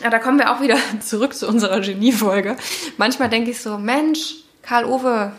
ja, 0.03 0.11
da 0.11 0.19
kommen 0.19 0.39
wir 0.39 0.53
auch 0.55 0.61
wieder 0.61 0.77
zurück 1.01 1.35
zu 1.35 1.47
unserer 1.49 1.81
Genie-Folge. 1.81 2.57
Manchmal 2.97 3.29
denke 3.29 3.51
ich 3.53 3.61
so, 3.61 3.79
Mensch, 3.79 4.35
Karl-Ove, 4.63 5.33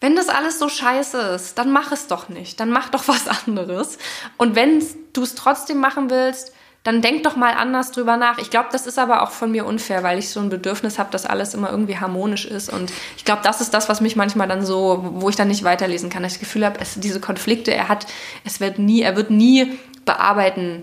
wenn 0.00 0.16
das 0.16 0.28
alles 0.28 0.58
so 0.58 0.68
scheiße 0.68 1.18
ist, 1.34 1.58
dann 1.58 1.70
mach 1.70 1.92
es 1.92 2.06
doch 2.08 2.28
nicht. 2.28 2.58
Dann 2.60 2.70
mach 2.70 2.88
doch 2.88 3.06
was 3.08 3.28
anderes. 3.46 3.98
Und 4.36 4.54
wenn 4.54 4.82
du 5.12 5.22
es 5.22 5.34
trotzdem 5.34 5.78
machen 5.78 6.08
willst, 6.10 6.52
dann 6.84 7.00
denk 7.00 7.22
doch 7.22 7.36
mal 7.36 7.54
anders 7.54 7.92
drüber 7.92 8.16
nach. 8.16 8.38
Ich 8.38 8.50
glaube, 8.50 8.68
das 8.72 8.86
ist 8.86 8.98
aber 8.98 9.22
auch 9.22 9.30
von 9.30 9.52
mir 9.52 9.66
unfair, 9.66 10.02
weil 10.02 10.18
ich 10.18 10.30
so 10.30 10.40
ein 10.40 10.48
Bedürfnis 10.48 10.98
habe, 10.98 11.12
dass 11.12 11.26
alles 11.26 11.54
immer 11.54 11.70
irgendwie 11.70 11.98
harmonisch 11.98 12.44
ist. 12.44 12.72
Und 12.72 12.92
ich 13.16 13.24
glaube, 13.24 13.42
das 13.44 13.60
ist 13.60 13.72
das, 13.72 13.88
was 13.88 14.00
mich 14.00 14.16
manchmal 14.16 14.48
dann 14.48 14.66
so, 14.66 15.04
wo 15.14 15.28
ich 15.28 15.36
dann 15.36 15.48
nicht 15.48 15.62
weiterlesen 15.62 16.10
kann. 16.10 16.24
Dass 16.24 16.32
ich 16.32 16.38
das 16.38 16.48
Gefühl 16.48 16.64
habe, 16.64 16.80
es, 16.80 16.98
diese 16.98 17.20
Konflikte, 17.20 17.72
er 17.72 17.88
hat, 17.88 18.06
es 18.44 18.58
wird 18.58 18.80
nie, 18.80 19.02
er 19.02 19.14
wird 19.14 19.30
nie 19.30 19.78
bearbeiten, 20.04 20.82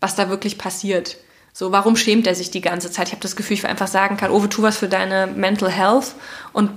was 0.00 0.16
da 0.16 0.28
wirklich 0.28 0.58
passiert. 0.58 1.16
So, 1.52 1.70
warum 1.70 1.96
schämt 1.96 2.26
er 2.26 2.34
sich 2.34 2.50
die 2.50 2.60
ganze 2.60 2.90
Zeit? 2.90 3.08
Ich 3.08 3.12
habe 3.12 3.22
das 3.22 3.36
Gefühl, 3.36 3.54
ich 3.54 3.66
einfach 3.66 3.88
sagen 3.88 4.16
kann, 4.16 4.32
Owe, 4.32 4.48
tu 4.48 4.62
was 4.62 4.76
für 4.76 4.88
deine 4.88 5.28
Mental 5.28 5.70
Health 5.70 6.14
und 6.52 6.70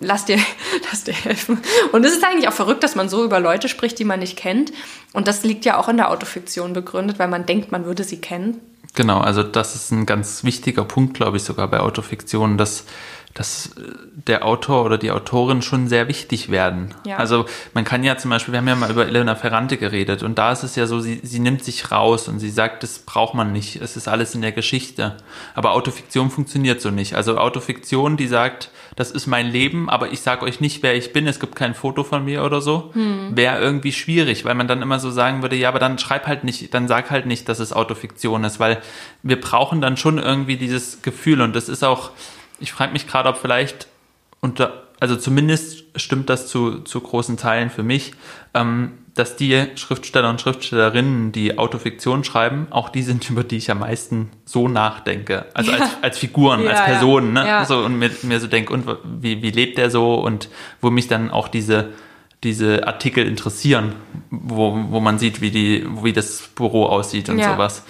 lass 0.00 0.24
dir, 0.24 0.38
lass 0.90 1.04
dir 1.04 1.14
helfen. 1.14 1.60
Und 1.92 2.04
es 2.04 2.12
ist 2.12 2.24
eigentlich 2.24 2.48
auch 2.48 2.52
verrückt, 2.52 2.82
dass 2.84 2.94
man 2.94 3.08
so 3.08 3.24
über 3.24 3.40
Leute 3.40 3.68
spricht, 3.68 3.98
die 3.98 4.04
man 4.04 4.20
nicht 4.20 4.36
kennt. 4.36 4.72
Und 5.12 5.26
das 5.26 5.42
liegt 5.42 5.64
ja 5.64 5.78
auch 5.78 5.88
in 5.88 5.96
der 5.96 6.10
Autofiktion 6.10 6.72
begründet, 6.72 7.18
weil 7.18 7.28
man 7.28 7.46
denkt, 7.46 7.72
man 7.72 7.84
würde 7.84 8.04
sie 8.04 8.20
kennen. 8.20 8.60
Genau, 8.94 9.20
also 9.20 9.42
das 9.42 9.76
ist 9.76 9.92
ein 9.92 10.04
ganz 10.04 10.42
wichtiger 10.42 10.84
Punkt, 10.84 11.14
glaube 11.14 11.36
ich, 11.36 11.44
sogar 11.44 11.68
bei 11.68 11.80
Autofiktion, 11.80 12.58
dass 12.58 12.84
dass 13.34 13.66
äh, 13.76 13.82
der 14.26 14.44
Autor 14.44 14.84
oder 14.84 14.98
die 14.98 15.10
Autorin 15.10 15.62
schon 15.62 15.88
sehr 15.88 16.08
wichtig 16.08 16.50
werden. 16.50 16.94
Ja. 17.06 17.16
Also 17.16 17.46
man 17.74 17.84
kann 17.84 18.02
ja 18.02 18.16
zum 18.16 18.30
Beispiel, 18.30 18.52
wir 18.52 18.58
haben 18.58 18.68
ja 18.68 18.74
mal 18.74 18.90
über 18.90 19.06
Elena 19.06 19.34
Ferrante 19.34 19.76
geredet 19.76 20.22
und 20.22 20.38
da 20.38 20.52
ist 20.52 20.62
es 20.62 20.76
ja 20.76 20.86
so, 20.86 21.00
sie, 21.00 21.20
sie 21.22 21.38
nimmt 21.38 21.64
sich 21.64 21.90
raus 21.90 22.28
und 22.28 22.40
sie 22.40 22.50
sagt, 22.50 22.82
das 22.82 22.98
braucht 22.98 23.34
man 23.34 23.52
nicht, 23.52 23.76
es 23.76 23.96
ist 23.96 24.08
alles 24.08 24.34
in 24.34 24.42
der 24.42 24.52
Geschichte. 24.52 25.16
Aber 25.54 25.72
Autofiktion 25.72 26.30
funktioniert 26.30 26.80
so 26.80 26.90
nicht. 26.90 27.14
Also 27.14 27.38
Autofiktion, 27.38 28.16
die 28.16 28.26
sagt, 28.26 28.70
das 28.96 29.10
ist 29.12 29.26
mein 29.26 29.46
Leben, 29.46 29.88
aber 29.88 30.10
ich 30.12 30.20
sage 30.20 30.44
euch 30.44 30.60
nicht, 30.60 30.82
wer 30.82 30.96
ich 30.96 31.12
bin, 31.12 31.26
es 31.26 31.38
gibt 31.38 31.54
kein 31.54 31.74
Foto 31.74 32.02
von 32.02 32.24
mir 32.24 32.44
oder 32.44 32.60
so, 32.60 32.90
hm. 32.92 33.36
wäre 33.36 33.60
irgendwie 33.60 33.92
schwierig, 33.92 34.44
weil 34.44 34.56
man 34.56 34.68
dann 34.68 34.82
immer 34.82 34.98
so 34.98 35.10
sagen 35.10 35.42
würde, 35.42 35.56
ja, 35.56 35.68
aber 35.68 35.78
dann 35.78 35.98
schreib 35.98 36.26
halt 36.26 36.42
nicht, 36.44 36.74
dann 36.74 36.88
sag 36.88 37.10
halt 37.10 37.26
nicht, 37.26 37.48
dass 37.48 37.60
es 37.60 37.72
Autofiktion 37.72 38.42
ist, 38.44 38.58
weil 38.58 38.82
wir 39.22 39.40
brauchen 39.40 39.80
dann 39.80 39.96
schon 39.96 40.18
irgendwie 40.18 40.56
dieses 40.56 41.02
Gefühl 41.02 41.40
und 41.40 41.54
das 41.54 41.68
ist 41.68 41.84
auch 41.84 42.10
ich 42.60 42.72
frage 42.72 42.92
mich 42.92 43.06
gerade, 43.06 43.28
ob 43.28 43.36
vielleicht 43.36 43.88
unter, 44.40 44.84
also 45.00 45.16
zumindest 45.16 45.84
stimmt 45.96 46.30
das 46.30 46.46
zu, 46.46 46.80
zu 46.80 47.00
großen 47.00 47.36
Teilen 47.36 47.70
für 47.70 47.82
mich, 47.82 48.12
ähm, 48.54 48.92
dass 49.14 49.36
die 49.36 49.66
Schriftsteller 49.74 50.30
und 50.30 50.40
Schriftstellerinnen, 50.40 51.32
die 51.32 51.58
Autofiktion 51.58 52.22
schreiben, 52.24 52.68
auch 52.70 52.88
die 52.88 53.02
sind, 53.02 53.28
über 53.30 53.44
die 53.44 53.56
ich 53.56 53.70
am 53.70 53.80
meisten 53.80 54.30
so 54.44 54.68
nachdenke. 54.68 55.46
Also 55.54 55.72
ja. 55.72 55.78
als, 55.78 55.90
als 56.02 56.18
Figuren, 56.18 56.62
ja, 56.62 56.70
als 56.70 56.84
Personen, 56.84 57.32
ne? 57.32 57.46
Ja. 57.46 57.64
So, 57.64 57.78
und 57.78 57.98
mir, 57.98 58.10
mir 58.22 58.40
so 58.40 58.46
denke, 58.46 58.72
und 58.72 58.86
wie, 59.04 59.42
wie 59.42 59.50
lebt 59.50 59.78
der 59.78 59.90
so 59.90 60.14
und 60.14 60.48
wo 60.80 60.90
mich 60.90 61.08
dann 61.08 61.30
auch 61.30 61.48
diese, 61.48 61.90
diese 62.42 62.86
Artikel 62.86 63.26
interessieren, 63.26 63.92
wo, 64.30 64.86
wo 64.88 65.00
man 65.00 65.18
sieht, 65.18 65.40
wie, 65.40 65.50
die, 65.50 65.86
wie 66.02 66.12
das 66.12 66.48
Büro 66.54 66.86
aussieht 66.86 67.28
und 67.28 67.38
ja. 67.38 67.52
sowas. 67.52 67.84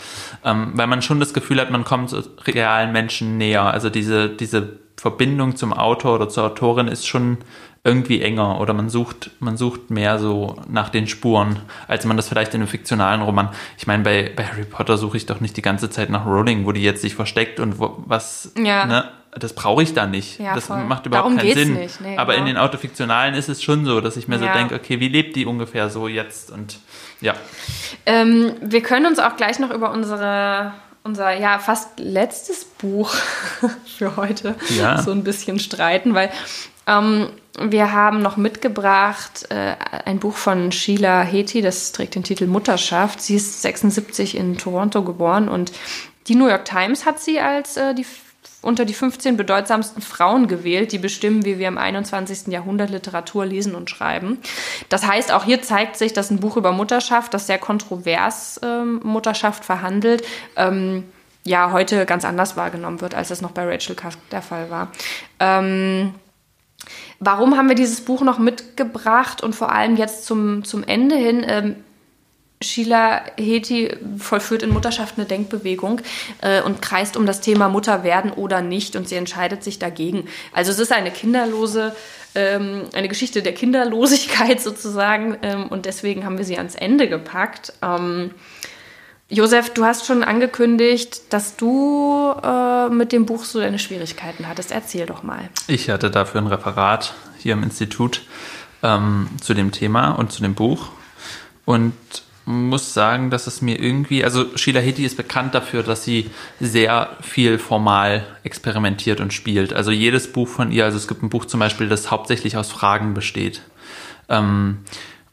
Ähm, 0.44 0.72
weil 0.74 0.88
man 0.88 1.02
schon 1.02 1.20
das 1.20 1.32
Gefühl 1.32 1.60
hat, 1.60 1.70
man 1.70 1.84
kommt 1.84 2.14
realen 2.46 2.90
Menschen 2.92 3.38
näher. 3.38 3.64
Also 3.64 3.90
diese, 3.90 4.28
diese 4.28 4.80
Verbindung 4.96 5.56
zum 5.56 5.72
Autor 5.72 6.16
oder 6.16 6.28
zur 6.28 6.44
Autorin 6.44 6.88
ist 6.88 7.06
schon 7.06 7.38
irgendwie 7.82 8.20
enger 8.20 8.60
oder 8.60 8.74
man 8.74 8.90
sucht, 8.90 9.30
man 9.40 9.56
sucht 9.56 9.90
mehr 9.90 10.18
so 10.18 10.56
nach 10.68 10.90
den 10.90 11.06
Spuren, 11.06 11.60
als 11.88 12.04
man 12.04 12.16
das 12.16 12.28
vielleicht 12.28 12.52
in 12.52 12.60
einem 12.60 12.68
fiktionalen 12.68 13.22
Roman. 13.22 13.48
Ich 13.78 13.86
meine, 13.86 14.02
bei, 14.02 14.30
bei 14.34 14.44
Harry 14.44 14.64
Potter 14.64 14.98
suche 14.98 15.16
ich 15.16 15.24
doch 15.24 15.40
nicht 15.40 15.56
die 15.56 15.62
ganze 15.62 15.88
Zeit 15.88 16.10
nach 16.10 16.26
Rowling, 16.26 16.66
wo 16.66 16.72
die 16.72 16.82
jetzt 16.82 17.00
sich 17.00 17.14
versteckt 17.14 17.58
und 17.58 17.78
wo, 17.78 18.02
was, 18.06 18.52
ja. 18.58 18.84
ne? 18.84 19.04
Das 19.32 19.52
brauche 19.52 19.82
ich 19.82 19.94
da 19.94 20.06
nicht. 20.06 20.40
Ja, 20.40 20.54
das 20.54 20.66
voll. 20.66 20.84
macht 20.84 21.06
überhaupt 21.06 21.26
Darum 21.26 21.38
keinen 21.38 21.54
Sinn. 21.54 21.74
Nicht. 21.74 22.00
Nee, 22.00 22.16
Aber 22.16 22.32
genau. 22.32 22.46
in 22.46 22.54
den 22.54 22.56
Autofiktionalen 22.56 23.34
ist 23.34 23.48
es 23.48 23.62
schon 23.62 23.84
so, 23.84 24.00
dass 24.00 24.16
ich 24.16 24.26
mir 24.26 24.40
ja. 24.40 24.52
so 24.52 24.58
denke, 24.58 24.74
okay, 24.74 24.98
wie 24.98 25.08
lebt 25.08 25.36
die 25.36 25.46
ungefähr 25.46 25.88
so 25.88 26.08
jetzt? 26.08 26.50
Und 26.50 26.78
ja. 27.20 27.34
Ähm, 28.06 28.54
wir 28.60 28.82
können 28.82 29.06
uns 29.06 29.18
auch 29.18 29.36
gleich 29.36 29.58
noch 29.58 29.70
über 29.70 29.92
unsere 29.92 30.72
unser 31.02 31.32
ja 31.32 31.58
fast 31.58 31.98
letztes 31.98 32.64
Buch 32.64 33.14
für 33.98 34.16
heute 34.16 34.54
ja. 34.78 35.00
so 35.00 35.12
ein 35.12 35.24
bisschen 35.24 35.58
streiten, 35.58 36.14
weil 36.14 36.30
ähm, 36.86 37.28
wir 37.58 37.92
haben 37.92 38.20
noch 38.22 38.36
mitgebracht 38.36 39.46
äh, 39.50 39.74
ein 40.04 40.18
Buch 40.18 40.36
von 40.36 40.72
Sheila 40.72 41.22
Heti, 41.22 41.62
das 41.62 41.92
trägt 41.92 42.14
den 42.14 42.22
Titel 42.22 42.46
Mutterschaft. 42.46 43.20
Sie 43.20 43.36
ist 43.36 43.62
76 43.62 44.36
in 44.36 44.58
Toronto 44.58 45.02
geboren 45.02 45.48
und 45.48 45.72
die 46.28 46.34
New 46.34 46.48
York 46.48 46.64
Times 46.64 47.06
hat 47.06 47.20
sie 47.20 47.40
als 47.40 47.76
äh, 47.76 47.94
die 47.94 48.06
unter 48.62 48.84
die 48.84 48.94
15 48.94 49.36
bedeutsamsten 49.36 50.02
Frauen 50.02 50.46
gewählt, 50.46 50.92
die 50.92 50.98
bestimmen, 50.98 51.44
wie 51.44 51.58
wir 51.58 51.68
im 51.68 51.78
21. 51.78 52.48
Jahrhundert 52.48 52.90
Literatur 52.90 53.46
lesen 53.46 53.74
und 53.74 53.88
schreiben. 53.88 54.38
Das 54.88 55.06
heißt, 55.06 55.32
auch 55.32 55.44
hier 55.44 55.62
zeigt 55.62 55.96
sich, 55.96 56.12
dass 56.12 56.30
ein 56.30 56.40
Buch 56.40 56.56
über 56.56 56.72
Mutterschaft, 56.72 57.32
das 57.32 57.46
sehr 57.46 57.58
kontrovers 57.58 58.60
ähm, 58.62 59.00
Mutterschaft 59.02 59.64
verhandelt, 59.64 60.22
ähm, 60.56 61.04
ja, 61.44 61.72
heute 61.72 62.04
ganz 62.04 62.26
anders 62.26 62.56
wahrgenommen 62.56 63.00
wird, 63.00 63.14
als 63.14 63.30
es 63.30 63.40
noch 63.40 63.52
bei 63.52 63.64
Rachel 63.64 63.96
Cuff 63.96 64.18
der 64.30 64.42
Fall 64.42 64.70
war. 64.70 64.92
Ähm, 65.38 66.14
warum 67.18 67.56
haben 67.56 67.68
wir 67.68 67.76
dieses 67.76 68.02
Buch 68.02 68.20
noch 68.20 68.38
mitgebracht 68.38 69.42
und 69.42 69.54
vor 69.54 69.72
allem 69.72 69.96
jetzt 69.96 70.26
zum, 70.26 70.64
zum 70.64 70.84
Ende 70.84 71.16
hin? 71.16 71.76
Sheila 72.62 73.22
Heti 73.38 73.96
vollführt 74.18 74.62
in 74.62 74.70
Mutterschaft 74.70 75.14
eine 75.16 75.26
Denkbewegung 75.26 76.02
äh, 76.42 76.60
und 76.60 76.82
kreist 76.82 77.16
um 77.16 77.24
das 77.24 77.40
Thema 77.40 77.70
Mutter 77.70 78.04
werden 78.04 78.30
oder 78.30 78.60
nicht 78.60 78.96
und 78.96 79.08
sie 79.08 79.14
entscheidet 79.14 79.64
sich 79.64 79.78
dagegen. 79.78 80.28
Also 80.52 80.70
es 80.70 80.78
ist 80.78 80.92
eine 80.92 81.10
kinderlose, 81.10 81.96
ähm, 82.34 82.82
eine 82.92 83.08
Geschichte 83.08 83.40
der 83.40 83.54
Kinderlosigkeit 83.54 84.60
sozusagen 84.60 85.38
ähm, 85.40 85.68
und 85.68 85.86
deswegen 85.86 86.26
haben 86.26 86.36
wir 86.36 86.44
sie 86.44 86.58
ans 86.58 86.74
Ende 86.74 87.08
gepackt. 87.08 87.72
Ähm, 87.80 88.32
Josef, 89.30 89.70
du 89.70 89.86
hast 89.86 90.04
schon 90.04 90.22
angekündigt, 90.22 91.32
dass 91.32 91.56
du 91.56 92.34
äh, 92.44 92.90
mit 92.90 93.12
dem 93.12 93.24
Buch 93.24 93.44
so 93.44 93.58
deine 93.60 93.78
Schwierigkeiten 93.78 94.46
hattest. 94.46 94.70
Erzähl 94.70 95.06
doch 95.06 95.22
mal. 95.22 95.48
Ich 95.66 95.88
hatte 95.88 96.10
dafür 96.10 96.42
ein 96.42 96.46
Referat 96.46 97.14
hier 97.38 97.54
im 97.54 97.62
Institut 97.62 98.20
ähm, 98.82 99.30
zu 99.40 99.54
dem 99.54 99.72
Thema 99.72 100.10
und 100.10 100.30
zu 100.30 100.42
dem 100.42 100.54
Buch 100.54 100.90
und 101.64 101.94
muss 102.50 102.94
sagen, 102.94 103.30
dass 103.30 103.46
es 103.46 103.62
mir 103.62 103.80
irgendwie, 103.80 104.24
also 104.24 104.56
Sheila 104.56 104.80
Hiti 104.80 105.04
ist 105.04 105.16
bekannt 105.16 105.54
dafür, 105.54 105.82
dass 105.82 106.04
sie 106.04 106.30
sehr 106.58 107.16
viel 107.20 107.58
formal 107.58 108.26
experimentiert 108.42 109.20
und 109.20 109.32
spielt. 109.32 109.72
Also 109.72 109.90
jedes 109.90 110.32
Buch 110.32 110.48
von 110.48 110.72
ihr, 110.72 110.84
also 110.84 110.96
es 110.96 111.08
gibt 111.08 111.22
ein 111.22 111.30
Buch 111.30 111.44
zum 111.44 111.60
Beispiel, 111.60 111.88
das 111.88 112.10
hauptsächlich 112.10 112.56
aus 112.56 112.70
Fragen 112.70 113.14
besteht. 113.14 113.62
Ähm, 114.28 114.78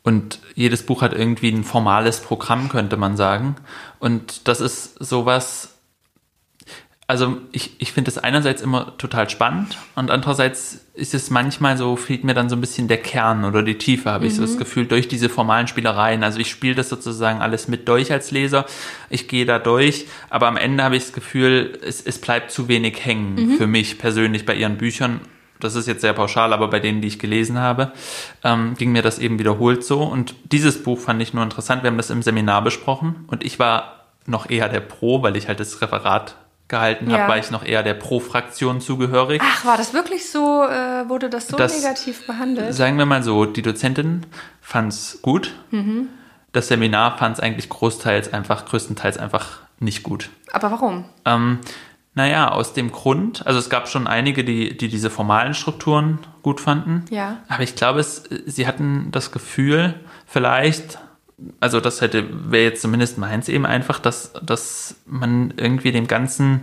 und 0.04 0.40
jedes 0.56 0.84
Buch 0.84 1.02
hat 1.02 1.14
irgendwie 1.14 1.50
ein 1.50 1.64
formales 1.64 2.22
Programm, 2.22 2.70
könnte 2.70 2.96
man 2.96 3.18
sagen. 3.18 3.58
Und 4.00 4.48
das 4.48 4.62
ist 4.62 5.04
sowas, 5.04 5.77
also 7.10 7.38
ich, 7.54 7.72
ich 7.80 7.94
finde 7.94 8.12
es 8.12 8.18
einerseits 8.18 8.62
immer 8.62 8.98
total 8.98 9.30
spannend 9.30 9.78
und 9.96 10.12
andererseits 10.12 10.86
ist 10.94 11.14
es 11.14 11.30
manchmal 11.30 11.78
so, 11.78 11.96
fehlt 11.96 12.26
mir 12.26 12.34
dann 12.34 12.50
so 12.50 12.58
ein 12.58 12.62
bisschen 12.62 12.90
der 12.90 12.98
Kern 12.98 13.46
oder 13.46 13.64
die 13.64 13.78
Tiefe, 13.78 14.12
habe 14.12 14.26
mhm. 14.26 14.30
ich 14.30 14.36
so 14.36 14.42
das 14.42 14.56
mhm. 14.56 14.60
Gefühl, 14.60 14.86
durch 14.88 15.08
diese 15.08 15.30
formalen 15.30 15.68
Spielereien. 15.68 16.24
Also 16.26 16.40
ich 16.40 16.50
spiele 16.50 16.76
das 16.76 16.90
sozusagen 16.90 17.40
alles 17.40 17.70
mit 17.70 17.88
durch 17.88 18.12
als 18.12 18.32
Leser, 18.32 18.66
ich 19.10 19.30
gehe 19.30 19.46
da 19.46 19.58
durch, 19.58 20.06
aber 20.30 20.48
am 20.48 20.58
Ende 20.58 20.84
habe 20.84 20.98
ich 20.98 21.04
das 21.04 21.14
Gefühl, 21.14 21.80
es, 21.82 22.02
es 22.02 22.20
bleibt 22.20 22.52
zu 22.52 22.68
wenig 22.68 23.06
hängen 23.06 23.36
mhm. 23.36 23.58
für 23.58 23.68
mich 23.68 24.00
persönlich 24.00 24.46
bei 24.46 24.56
ihren 24.56 24.78
Büchern. 24.78 25.22
Das 25.62 25.76
ist 25.76 25.88
jetzt 25.88 26.02
sehr 26.02 26.14
pauschal, 26.14 26.52
aber 26.52 26.68
bei 26.68 26.82
denen, 26.82 27.02
die 27.02 27.08
ich 27.08 27.20
gelesen 27.20 27.58
habe, 27.58 27.94
ähm, 28.44 28.76
ging 28.78 28.92
mir 28.92 29.02
das 29.02 29.18
eben 29.18 29.40
wiederholt 29.40 29.84
so. 29.84 30.04
Und 30.04 30.36
dieses 30.52 30.84
Buch 30.84 31.00
fand 31.00 31.22
ich 31.22 31.34
nur 31.34 31.44
interessant. 31.44 31.84
Wir 31.84 31.90
haben 31.90 31.98
das 31.98 32.10
im 32.10 32.22
Seminar 32.22 32.62
besprochen 32.64 33.24
und 33.28 33.44
ich 33.46 33.58
war 33.58 34.06
noch 34.26 34.50
eher 34.50 34.68
der 34.68 34.82
Pro, 34.82 35.24
weil 35.24 35.38
ich 35.38 35.48
halt 35.48 35.60
das 35.60 35.82
Referat 35.82 36.36
gehalten 36.68 37.10
ja. 37.10 37.20
habe, 37.20 37.30
war 37.30 37.38
ich 37.38 37.52
noch 37.52 37.64
eher 37.64 37.84
der 37.84 37.94
Pro-Fraktion 37.94 38.82
zugehörig. 38.82 39.42
Ach, 39.44 39.66
war 39.66 39.78
das 39.78 39.94
wirklich 39.94 40.30
so, 40.30 40.64
äh, 40.64 41.08
wurde 41.08 41.30
das 41.30 41.48
so 41.48 41.58
das, 41.58 41.76
negativ 41.82 42.28
behandelt? 42.28 42.74
Sagen 42.74 42.98
wir 42.98 43.06
mal 43.06 43.24
so, 43.24 43.46
die 43.46 43.62
Dozentin 43.62 44.26
fand 44.62 44.92
es 44.92 45.20
gut. 45.22 45.54
Mhm. 45.72 46.10
Das 46.52 46.68
Seminar 46.68 47.18
fand 47.18 47.38
es 47.38 47.44
eigentlich 47.44 47.70
großteils 47.70 48.34
einfach, 48.34 48.66
größtenteils 48.66 49.18
einfach 49.18 49.62
nicht 49.80 50.04
gut. 50.04 50.30
Aber 50.52 50.72
warum? 50.72 51.06
Ähm, 51.26 51.60
naja, 52.18 52.50
aus 52.50 52.74
dem 52.74 52.92
Grund, 52.92 53.46
also 53.46 53.60
es 53.60 53.70
gab 53.70 53.88
schon 53.88 54.08
einige, 54.08 54.44
die, 54.44 54.76
die 54.76 54.88
diese 54.88 55.12
formalen 55.12 55.54
Strukturen 55.54 56.20
gut 56.42 56.60
fanden. 56.60 57.06
Ja. 57.12 57.38
Aber 57.48 57.62
ich 57.62 57.76
glaube, 57.76 58.00
es, 58.00 58.24
sie 58.46 58.66
hatten 58.66 59.10
das 59.12 59.32
Gefühl, 59.32 59.94
vielleicht 60.26 60.98
also 61.60 61.80
das 61.80 62.02
hätte, 62.02 62.26
wäre 62.52 62.64
jetzt 62.64 62.82
zumindest 62.82 63.18
meins 63.18 63.48
eben 63.50 63.66
einfach, 63.66 64.00
dass, 64.00 64.34
dass 64.42 64.96
man 65.06 65.54
irgendwie 65.58 65.92
dem 65.92 66.08
Ganzen, 66.08 66.62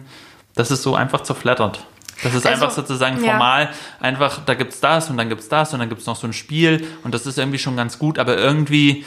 dass 0.54 0.70
es 0.70 0.82
so 0.82 0.94
einfach 0.96 1.22
zerflattert. 1.22 1.86
Das 2.22 2.34
ist 2.34 2.46
also, 2.46 2.64
einfach 2.64 2.70
sozusagen 2.74 3.18
formal, 3.18 3.64
ja. 3.64 3.70
einfach, 4.00 4.44
da 4.44 4.54
gibt's 4.54 4.80
das 4.80 5.10
und 5.10 5.16
dann 5.16 5.28
gibt's 5.28 5.48
das 5.48 5.72
und 5.72 5.80
dann 5.80 5.88
gibt's 5.88 6.06
noch 6.06 6.16
so 6.16 6.26
ein 6.26 6.32
Spiel 6.32 6.86
und 7.02 7.12
das 7.12 7.26
ist 7.26 7.38
irgendwie 7.38 7.58
schon 7.58 7.76
ganz 7.76 7.98
gut, 7.98 8.18
aber 8.18 8.38
irgendwie, 8.38 9.04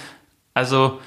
also 0.54 1.00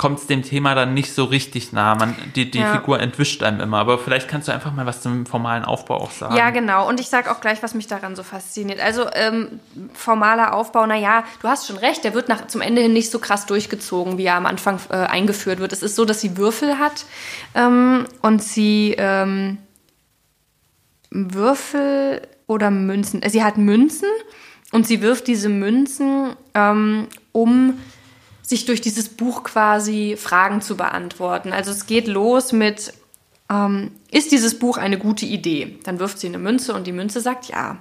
kommt 0.00 0.18
es 0.18 0.26
dem 0.26 0.42
Thema 0.42 0.74
dann 0.74 0.94
nicht 0.94 1.12
so 1.12 1.24
richtig 1.24 1.74
nah. 1.74 1.94
Man, 1.94 2.16
die 2.34 2.50
die 2.50 2.60
ja. 2.60 2.72
Figur 2.72 3.00
entwischt 3.00 3.42
einem 3.42 3.60
immer. 3.60 3.76
Aber 3.76 3.98
vielleicht 3.98 4.28
kannst 4.28 4.48
du 4.48 4.52
einfach 4.52 4.72
mal 4.72 4.86
was 4.86 5.02
zum 5.02 5.26
formalen 5.26 5.62
Aufbau 5.62 5.96
auch 5.96 6.10
sagen. 6.10 6.34
Ja, 6.36 6.48
genau. 6.48 6.88
Und 6.88 7.00
ich 7.00 7.10
sage 7.10 7.30
auch 7.30 7.42
gleich, 7.42 7.62
was 7.62 7.74
mich 7.74 7.86
daran 7.86 8.16
so 8.16 8.22
fasziniert. 8.22 8.80
Also 8.80 9.04
ähm, 9.12 9.60
formaler 9.92 10.54
Aufbau, 10.54 10.86
naja, 10.86 11.24
du 11.42 11.48
hast 11.48 11.66
schon 11.66 11.76
recht, 11.76 12.02
der 12.02 12.14
wird 12.14 12.30
nach, 12.30 12.46
zum 12.46 12.62
Ende 12.62 12.80
hin 12.80 12.94
nicht 12.94 13.10
so 13.10 13.18
krass 13.18 13.44
durchgezogen, 13.44 14.16
wie 14.16 14.24
er 14.24 14.36
am 14.36 14.46
Anfang 14.46 14.80
äh, 14.88 14.94
eingeführt 14.94 15.58
wird. 15.58 15.74
Es 15.74 15.82
ist 15.82 15.96
so, 15.96 16.06
dass 16.06 16.22
sie 16.22 16.38
Würfel 16.38 16.78
hat 16.78 17.04
ähm, 17.54 18.06
und 18.22 18.42
sie 18.42 18.94
ähm, 18.96 19.58
Würfel 21.10 22.26
oder 22.46 22.70
Münzen. 22.70 23.20
Sie 23.28 23.44
hat 23.44 23.58
Münzen 23.58 24.08
und 24.72 24.86
sie 24.86 25.02
wirft 25.02 25.26
diese 25.26 25.50
Münzen 25.50 26.36
ähm, 26.54 27.06
um 27.32 27.74
sich 28.50 28.64
durch 28.64 28.80
dieses 28.80 29.08
Buch 29.08 29.44
quasi 29.44 30.16
Fragen 30.18 30.60
zu 30.60 30.76
beantworten. 30.76 31.52
Also 31.52 31.70
es 31.70 31.86
geht 31.86 32.08
los 32.08 32.52
mit 32.52 32.92
ähm, 33.48 33.92
ist 34.10 34.32
dieses 34.32 34.58
Buch 34.58 34.76
eine 34.76 34.98
gute 34.98 35.24
Idee? 35.24 35.78
Dann 35.84 36.00
wirft 36.00 36.18
sie 36.18 36.26
eine 36.26 36.38
Münze 36.38 36.74
und 36.74 36.86
die 36.86 36.92
Münze 36.92 37.20
sagt 37.20 37.46
ja. 37.46 37.78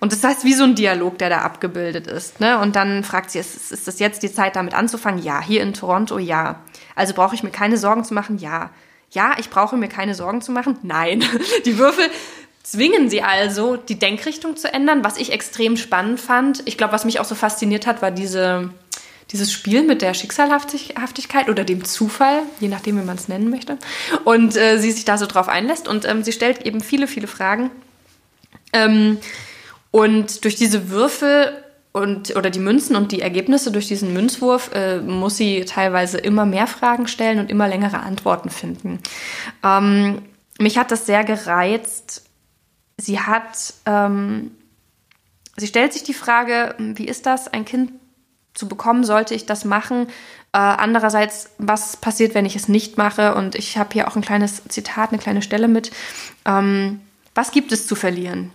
Und 0.00 0.12
das 0.12 0.24
heißt, 0.24 0.44
wie 0.44 0.54
so 0.54 0.64
ein 0.64 0.74
Dialog, 0.74 1.18
der 1.18 1.28
da 1.28 1.42
abgebildet 1.42 2.06
ist. 2.06 2.40
Ne? 2.40 2.58
Und 2.58 2.74
dann 2.74 3.04
fragt 3.04 3.30
sie, 3.30 3.38
ist, 3.38 3.70
ist 3.70 3.86
das 3.86 3.98
jetzt 3.98 4.22
die 4.22 4.32
Zeit, 4.32 4.56
damit 4.56 4.72
anzufangen? 4.72 5.22
Ja. 5.22 5.42
Hier 5.42 5.62
in 5.62 5.74
Toronto? 5.74 6.18
Ja. 6.18 6.62
Also 6.94 7.12
brauche 7.12 7.34
ich 7.34 7.42
mir 7.42 7.50
keine 7.50 7.76
Sorgen 7.76 8.02
zu 8.02 8.14
machen? 8.14 8.38
Ja. 8.38 8.70
Ja, 9.10 9.36
ich 9.38 9.50
brauche 9.50 9.76
mir 9.76 9.88
keine 9.88 10.14
Sorgen 10.14 10.40
zu 10.40 10.52
machen? 10.52 10.78
Nein. 10.82 11.22
Die 11.66 11.76
Würfel 11.76 12.08
zwingen 12.62 13.10
sie 13.10 13.22
also, 13.22 13.76
die 13.76 13.98
Denkrichtung 13.98 14.56
zu 14.56 14.72
ändern, 14.72 15.02
was 15.02 15.16
ich 15.16 15.32
extrem 15.32 15.78
spannend 15.78 16.20
fand. 16.20 16.62
Ich 16.66 16.76
glaube, 16.76 16.92
was 16.92 17.06
mich 17.06 17.18
auch 17.18 17.24
so 17.24 17.34
fasziniert 17.34 17.86
hat, 17.86 18.02
war 18.02 18.10
diese, 18.10 18.70
dieses 19.30 19.52
Spiel 19.52 19.82
mit 19.82 20.00
der 20.00 20.14
Schicksalhaftigkeit 20.14 21.48
oder 21.48 21.64
dem 21.64 21.84
Zufall, 21.84 22.42
je 22.60 22.68
nachdem, 22.68 22.98
wie 22.98 23.04
man 23.04 23.16
es 23.16 23.28
nennen 23.28 23.50
möchte. 23.50 23.76
Und 24.24 24.56
äh, 24.56 24.78
sie 24.78 24.90
sich 24.90 25.04
da 25.04 25.18
so 25.18 25.26
drauf 25.26 25.48
einlässt. 25.48 25.86
Und 25.86 26.06
ähm, 26.06 26.22
sie 26.22 26.32
stellt 26.32 26.64
eben 26.64 26.80
viele, 26.80 27.06
viele 27.06 27.26
Fragen. 27.26 27.70
Ähm, 28.72 29.18
und 29.90 30.44
durch 30.44 30.56
diese 30.56 30.90
Würfel 30.90 31.52
und 31.92 32.36
oder 32.36 32.50
die 32.50 32.58
Münzen 32.58 32.96
und 32.96 33.12
die 33.12 33.22
Ergebnisse 33.22 33.72
durch 33.72 33.88
diesen 33.88 34.12
Münzwurf 34.12 34.70
äh, 34.74 35.00
muss 35.00 35.36
sie 35.36 35.64
teilweise 35.64 36.18
immer 36.18 36.46
mehr 36.46 36.66
Fragen 36.66 37.06
stellen 37.06 37.38
und 37.38 37.50
immer 37.50 37.68
längere 37.68 38.00
Antworten 38.00 38.50
finden. 38.50 39.00
Ähm, 39.64 40.22
mich 40.58 40.78
hat 40.78 40.90
das 40.90 41.06
sehr 41.06 41.24
gereizt, 41.24 42.24
sie 42.98 43.20
hat, 43.20 43.74
ähm, 43.86 44.52
sie 45.56 45.66
stellt 45.66 45.92
sich 45.92 46.02
die 46.02 46.14
Frage, 46.14 46.74
wie 46.78 47.06
ist 47.06 47.26
das, 47.26 47.48
ein 47.48 47.64
Kind 47.64 47.92
zu 48.58 48.66
bekommen, 48.66 49.04
sollte 49.04 49.34
ich 49.34 49.46
das 49.46 49.64
machen? 49.64 50.08
Äh, 50.52 50.58
andererseits, 50.58 51.50
was 51.58 51.96
passiert, 51.96 52.34
wenn 52.34 52.44
ich 52.44 52.56
es 52.56 52.66
nicht 52.66 52.98
mache? 52.98 53.36
Und 53.36 53.54
ich 53.54 53.78
habe 53.78 53.90
hier 53.92 54.08
auch 54.08 54.16
ein 54.16 54.22
kleines 54.22 54.62
Zitat, 54.68 55.10
eine 55.10 55.20
kleine 55.20 55.42
Stelle 55.42 55.68
mit. 55.68 55.92
Ähm, 56.44 57.00
was 57.36 57.52
gibt 57.52 57.70
es 57.70 57.86
zu 57.86 57.94
verlieren? 57.94 58.50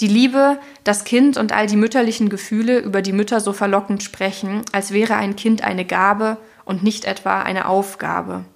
Die 0.00 0.08
Liebe, 0.08 0.58
das 0.84 1.04
Kind 1.04 1.36
und 1.36 1.52
all 1.52 1.66
die 1.66 1.76
mütterlichen 1.76 2.30
Gefühle, 2.30 2.78
über 2.78 3.02
die 3.02 3.12
Mütter 3.12 3.40
so 3.40 3.52
verlockend 3.52 4.02
sprechen, 4.02 4.62
als 4.72 4.92
wäre 4.92 5.16
ein 5.16 5.36
Kind 5.36 5.62
eine 5.62 5.84
Gabe 5.84 6.38
und 6.64 6.82
nicht 6.82 7.04
etwa 7.04 7.42
eine 7.42 7.68
Aufgabe. 7.68 8.46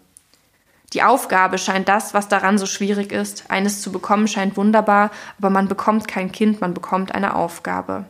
Die 0.95 1.03
Aufgabe 1.03 1.59
scheint 1.59 1.91
das, 1.91 2.15
was 2.15 2.29
daran 2.29 2.57
so 2.57 2.65
schwierig 2.65 3.13
ist. 3.13 3.51
Eines 3.51 3.83
zu 3.83 3.93
bekommen 3.93 4.29
scheint 4.29 4.57
wunderbar, 4.57 5.11
aber 5.37 5.51
man 5.51 5.69
bekommt 5.69 6.09
kein 6.09 6.33
Kind, 6.33 6.63
man 6.63 6.73
bekommt 6.73 7.15
eine 7.15 7.35
Aufgabe. 7.35 8.07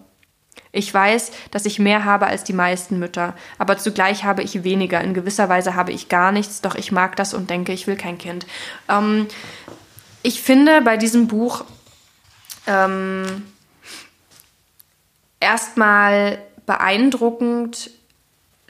Ich 0.74 0.92
weiß, 0.92 1.30
dass 1.52 1.66
ich 1.66 1.78
mehr 1.78 2.04
habe 2.04 2.26
als 2.26 2.42
die 2.44 2.52
meisten 2.52 2.98
Mütter, 2.98 3.34
aber 3.58 3.78
zugleich 3.78 4.24
habe 4.24 4.42
ich 4.42 4.64
weniger. 4.64 5.00
In 5.00 5.14
gewisser 5.14 5.48
Weise 5.48 5.76
habe 5.76 5.92
ich 5.92 6.08
gar 6.08 6.32
nichts, 6.32 6.60
doch 6.60 6.74
ich 6.74 6.90
mag 6.90 7.14
das 7.16 7.32
und 7.32 7.48
denke, 7.48 7.72
ich 7.72 7.86
will 7.86 7.96
kein 7.96 8.18
Kind. 8.18 8.44
Ähm, 8.88 9.28
ich 10.22 10.42
finde 10.42 10.82
bei 10.82 10.96
diesem 10.96 11.28
Buch 11.28 11.64
ähm, 12.66 13.44
erstmal 15.38 16.38
beeindruckend, 16.66 17.90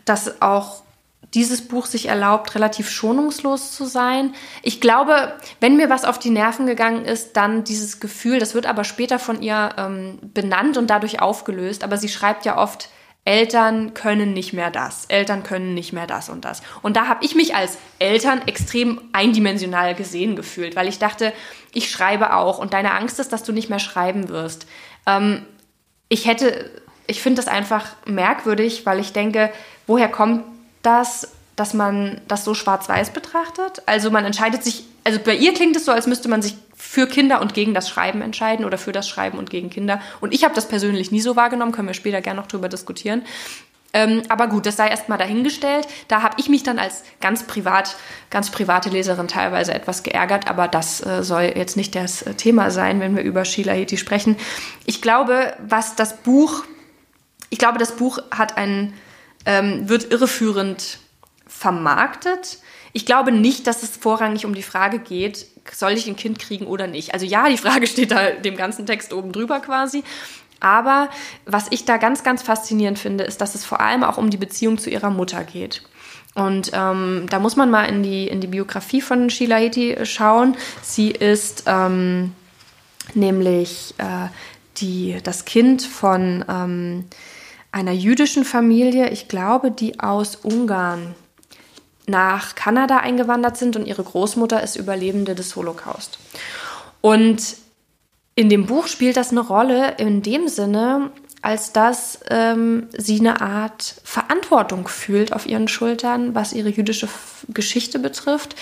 dass 0.04 0.42
auch 0.42 0.83
dieses 1.34 1.66
Buch 1.66 1.86
sich 1.86 2.06
erlaubt, 2.08 2.54
relativ 2.54 2.88
schonungslos 2.88 3.72
zu 3.72 3.84
sein. 3.84 4.34
Ich 4.62 4.80
glaube, 4.80 5.34
wenn 5.60 5.76
mir 5.76 5.90
was 5.90 6.04
auf 6.04 6.18
die 6.18 6.30
Nerven 6.30 6.66
gegangen 6.66 7.04
ist, 7.04 7.36
dann 7.36 7.64
dieses 7.64 8.00
Gefühl, 8.00 8.38
das 8.38 8.54
wird 8.54 8.66
aber 8.66 8.84
später 8.84 9.18
von 9.18 9.42
ihr 9.42 9.70
ähm, 9.76 10.18
benannt 10.22 10.76
und 10.76 10.88
dadurch 10.88 11.20
aufgelöst, 11.20 11.82
aber 11.84 11.96
sie 11.96 12.08
schreibt 12.08 12.44
ja 12.44 12.56
oft, 12.56 12.88
Eltern 13.26 13.94
können 13.94 14.34
nicht 14.34 14.52
mehr 14.52 14.70
das, 14.70 15.06
Eltern 15.06 15.42
können 15.42 15.72
nicht 15.72 15.94
mehr 15.94 16.06
das 16.06 16.28
und 16.28 16.44
das. 16.44 16.60
Und 16.82 16.96
da 16.96 17.08
habe 17.08 17.24
ich 17.24 17.34
mich 17.34 17.54
als 17.54 17.78
Eltern 17.98 18.42
extrem 18.46 19.00
eindimensional 19.12 19.94
gesehen 19.94 20.36
gefühlt, 20.36 20.76
weil 20.76 20.88
ich 20.88 20.98
dachte, 20.98 21.32
ich 21.72 21.90
schreibe 21.90 22.34
auch 22.34 22.58
und 22.58 22.74
deine 22.74 22.92
Angst 22.92 23.18
ist, 23.18 23.32
dass 23.32 23.42
du 23.42 23.52
nicht 23.52 23.70
mehr 23.70 23.78
schreiben 23.78 24.28
wirst. 24.28 24.66
Ähm, 25.06 25.46
ich 26.10 26.26
hätte, 26.26 26.70
ich 27.06 27.22
finde 27.22 27.40
das 27.40 27.50
einfach 27.50 27.86
merkwürdig, 28.04 28.84
weil 28.84 29.00
ich 29.00 29.14
denke, 29.14 29.50
woher 29.86 30.10
kommt 30.10 30.44
das, 30.84 31.28
dass 31.56 31.74
man 31.74 32.20
das 32.28 32.44
so 32.44 32.54
schwarz-weiß 32.54 33.10
betrachtet. 33.10 33.82
Also 33.86 34.10
man 34.10 34.24
entscheidet 34.24 34.62
sich, 34.62 34.84
also 35.04 35.18
bei 35.18 35.34
ihr 35.34 35.54
klingt 35.54 35.76
es 35.76 35.84
so, 35.84 35.92
als 35.92 36.06
müsste 36.06 36.28
man 36.28 36.42
sich 36.42 36.56
für 36.76 37.06
Kinder 37.06 37.40
und 37.40 37.54
gegen 37.54 37.74
das 37.74 37.88
Schreiben 37.88 38.20
entscheiden 38.20 38.64
oder 38.64 38.78
für 38.78 38.92
das 38.92 39.08
Schreiben 39.08 39.38
und 39.38 39.50
gegen 39.50 39.70
Kinder. 39.70 40.00
Und 40.20 40.34
ich 40.34 40.44
habe 40.44 40.54
das 40.54 40.68
persönlich 40.68 41.10
nie 41.10 41.20
so 41.20 41.36
wahrgenommen, 41.36 41.72
können 41.72 41.88
wir 41.88 41.94
später 41.94 42.20
gerne 42.20 42.40
noch 42.40 42.48
drüber 42.48 42.68
diskutieren. 42.68 43.22
Ähm, 43.94 44.22
aber 44.28 44.48
gut, 44.48 44.66
das 44.66 44.76
sei 44.76 44.88
erstmal 44.88 45.18
dahingestellt. 45.18 45.86
Da 46.08 46.22
habe 46.22 46.34
ich 46.38 46.48
mich 46.48 46.64
dann 46.64 46.80
als 46.80 47.04
ganz 47.20 47.44
privat, 47.44 47.94
ganz 48.28 48.50
private 48.50 48.90
Leserin 48.90 49.28
teilweise 49.28 49.72
etwas 49.72 50.02
geärgert, 50.02 50.48
aber 50.48 50.66
das 50.66 51.04
äh, 51.06 51.22
soll 51.22 51.52
jetzt 51.54 51.76
nicht 51.76 51.94
das 51.94 52.22
äh, 52.22 52.34
Thema 52.34 52.72
sein, 52.72 52.98
wenn 52.98 53.14
wir 53.14 53.22
über 53.22 53.44
Sheila 53.44 53.72
Heti 53.72 53.96
sprechen. 53.96 54.36
Ich 54.84 55.00
glaube, 55.00 55.54
was 55.64 55.94
das 55.94 56.16
Buch, 56.18 56.64
ich 57.50 57.58
glaube, 57.58 57.78
das 57.78 57.92
Buch 57.92 58.18
hat 58.32 58.56
einen 58.56 58.94
ähm, 59.46 59.88
wird 59.88 60.10
irreführend 60.10 60.98
vermarktet. 61.46 62.58
Ich 62.92 63.06
glaube 63.06 63.32
nicht, 63.32 63.66
dass 63.66 63.82
es 63.82 63.96
vorrangig 63.96 64.44
um 64.46 64.54
die 64.54 64.62
Frage 64.62 64.98
geht, 64.98 65.46
soll 65.72 65.92
ich 65.92 66.06
ein 66.06 66.16
Kind 66.16 66.38
kriegen 66.38 66.66
oder 66.66 66.86
nicht. 66.86 67.14
Also 67.14 67.26
ja, 67.26 67.48
die 67.48 67.56
Frage 67.56 67.86
steht 67.88 68.10
da 68.10 68.30
dem 68.30 68.56
ganzen 68.56 68.86
Text 68.86 69.12
oben 69.12 69.32
drüber 69.32 69.60
quasi. 69.60 70.04
Aber 70.60 71.10
was 71.44 71.66
ich 71.70 71.84
da 71.84 71.96
ganz, 71.96 72.22
ganz 72.22 72.42
faszinierend 72.42 72.98
finde, 72.98 73.24
ist, 73.24 73.40
dass 73.40 73.54
es 73.54 73.64
vor 73.64 73.80
allem 73.80 74.02
auch 74.02 74.16
um 74.16 74.30
die 74.30 74.36
Beziehung 74.36 74.78
zu 74.78 74.88
ihrer 74.88 75.10
Mutter 75.10 75.44
geht. 75.44 75.82
Und 76.34 76.70
ähm, 76.72 77.26
da 77.28 77.38
muss 77.38 77.56
man 77.56 77.70
mal 77.70 77.84
in 77.84 78.02
die, 78.02 78.26
in 78.28 78.40
die 78.40 78.46
Biografie 78.46 79.00
von 79.00 79.30
Sheila 79.30 79.56
Heti 79.56 79.96
schauen. 80.04 80.56
Sie 80.82 81.10
ist 81.10 81.64
ähm, 81.66 82.32
nämlich 83.14 83.94
äh, 83.98 84.28
die, 84.78 85.18
das 85.22 85.44
Kind 85.44 85.82
von 85.82 86.44
ähm, 86.48 87.04
einer 87.74 87.92
jüdischen 87.92 88.44
Familie, 88.44 89.10
ich 89.10 89.26
glaube, 89.26 89.72
die 89.72 89.98
aus 89.98 90.36
Ungarn 90.36 91.16
nach 92.06 92.54
Kanada 92.54 92.98
eingewandert 92.98 93.56
sind 93.56 93.74
und 93.74 93.86
ihre 93.86 94.04
Großmutter 94.04 94.62
ist 94.62 94.76
Überlebende 94.76 95.34
des 95.34 95.56
Holocaust. 95.56 96.18
Und 97.00 97.56
in 98.36 98.48
dem 98.48 98.66
Buch 98.66 98.86
spielt 98.86 99.16
das 99.16 99.32
eine 99.32 99.40
Rolle 99.40 99.94
in 99.98 100.22
dem 100.22 100.46
Sinne, 100.46 101.10
als 101.42 101.72
dass 101.72 102.20
ähm, 102.30 102.86
sie 102.96 103.18
eine 103.18 103.40
Art 103.40 103.96
Verantwortung 104.04 104.86
fühlt 104.86 105.32
auf 105.32 105.46
ihren 105.46 105.66
Schultern, 105.66 106.32
was 106.34 106.52
ihre 106.52 106.68
jüdische 106.68 107.08
Geschichte 107.48 107.98
betrifft. 107.98 108.54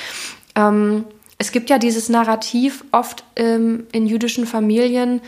Ähm, 0.54 1.04
es 1.36 1.52
gibt 1.52 1.68
ja 1.68 1.76
dieses 1.76 2.08
Narrativ 2.08 2.82
oft 2.92 3.24
ähm, 3.36 3.86
in 3.92 4.06
jüdischen 4.06 4.46
Familien, 4.46 5.20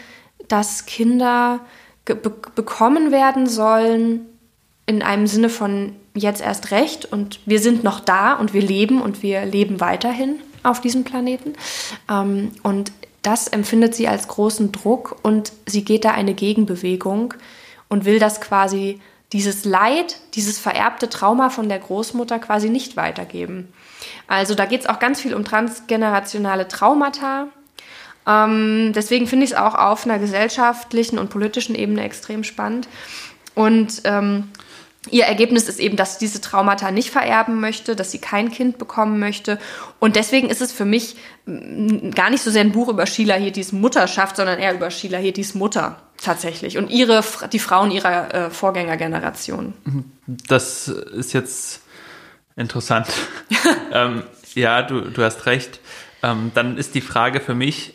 dass 0.49 0.87
Kinder 0.87 1.61
be 2.05 2.15
bekommen 2.55 3.11
werden 3.11 3.47
sollen 3.47 4.27
in 4.87 5.03
einem 5.03 5.27
Sinne 5.27 5.49
von 5.49 5.97
jetzt 6.15 6.43
erst 6.43 6.71
recht 6.71 7.07
und 7.07 7.41
wir 7.47 7.59
sind 7.59 7.83
noch 7.83 8.01
da 8.01 8.35
und 8.35 8.53
wir 8.53 8.63
leben 8.63 9.01
und 9.01 9.23
wir 9.23 9.45
leben 9.45 9.81
weiterhin 9.81 10.37
auf 10.63 10.81
diesem 10.81 11.05
Planeten. 11.05 11.55
Ähm, 12.11 12.53
und 12.63 12.93
das 13.23 13.49
empfindet 13.49 13.95
sie 13.95 14.07
als 14.07 14.29
großen 14.29 14.71
Druck 14.71 15.17
und 15.23 15.53
sie 15.67 15.85
geht 15.85 16.05
da 16.05 16.11
eine 16.11 16.35
Gegenbewegung 16.35 17.35
und 17.89 18.05
will 18.05 18.19
das 18.19 18.41
quasi, 18.41 19.01
dieses 19.33 19.65
Leid, 19.65 20.17
dieses 20.35 20.59
vererbte 20.59 21.09
Trauma 21.09 21.51
von 21.51 21.69
der 21.69 21.79
Großmutter 21.79 22.39
quasi 22.39 22.69
nicht 22.69 22.97
weitergeben. 22.97 23.73
Also 24.29 24.55
da 24.55 24.67
geht 24.67 24.83
es 24.83 24.87
auch 24.87 24.99
ganz 24.99 25.21
viel 25.21 25.35
um 25.35 25.45
transgenerationale 25.45 26.69
Traumata, 26.69 27.49
ähm, 28.27 28.93
deswegen 28.95 29.27
finde 29.27 29.45
ich 29.45 29.53
es 29.53 29.57
auch 29.57 29.75
auf 29.75 30.05
einer 30.05 30.19
gesellschaftlichen 30.19 31.19
und 31.19 31.31
politischen 31.31 31.75
Ebene 31.75 32.03
extrem 32.03 32.45
spannend. 32.45 32.89
Und 33.55 34.03
ähm, 34.05 34.51
ihr 35.11 35.25
Ergebnis 35.25 35.69
ist 35.69 35.79
eben, 35.79 35.97
dass 35.97 36.15
sie 36.15 36.27
diese 36.27 36.41
Traumata 36.41 36.91
nicht 36.91 37.11
vererben 37.11 37.61
möchte, 37.61 37.95
dass 37.95 38.11
sie 38.11 38.19
kein 38.19 38.51
Kind 38.51 38.79
bekommen 38.79 39.19
möchte. 39.19 39.59
Und 40.01 40.17
deswegen 40.17 40.49
ist 40.49 40.63
es 40.63 40.73
für 40.73 40.85
mich 40.85 41.17
gar 41.47 42.31
nicht 42.31 42.43
so 42.43 42.51
sehr 42.51 42.63
ein 42.63 42.73
Buch 42.73 42.89
über 42.89 43.07
Sheila 43.07 43.35
Hetis 43.35 43.73
Mutterschaft, 43.73 44.37
sondern 44.37 44.59
eher 44.59 44.75
über 44.75 44.91
Sheila 44.91 45.19
Hetis 45.19 45.55
Mutter 45.55 46.01
tatsächlich 46.23 46.79
und 46.79 46.91
ihre, 46.91 47.23
die 47.53 47.59
Frauen 47.59 47.91
ihrer 47.91 48.35
äh, 48.35 48.51
Vorgängergeneration. 48.51 49.75
Das 50.27 50.89
ist 50.89 51.35
jetzt 51.35 51.83
interessant. 52.57 53.09
ähm, 53.93 54.23
ja, 54.55 54.83
du, 54.83 55.03
du 55.03 55.23
hast 55.23 55.47
recht. 55.47 55.81
Ähm, 56.23 56.53
dann 56.55 56.79
ist 56.79 56.95
die 56.95 57.03
Frage 57.03 57.41
für 57.41 57.55
mich, 57.55 57.95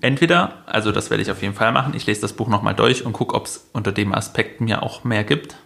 entweder, 0.00 0.64
also 0.66 0.92
das 0.92 1.10
werde 1.10 1.22
ich 1.22 1.30
auf 1.30 1.42
jeden 1.42 1.54
Fall 1.54 1.72
machen, 1.72 1.94
ich 1.94 2.06
lese 2.06 2.20
das 2.20 2.32
Buch 2.32 2.48
nochmal 2.48 2.74
durch 2.74 3.04
und 3.04 3.12
gucke, 3.12 3.34
ob 3.34 3.46
es 3.46 3.68
unter 3.72 3.92
dem 3.92 4.14
Aspekt 4.14 4.60
mir 4.60 4.82
auch 4.82 5.04
mehr 5.04 5.24
gibt. 5.24 5.56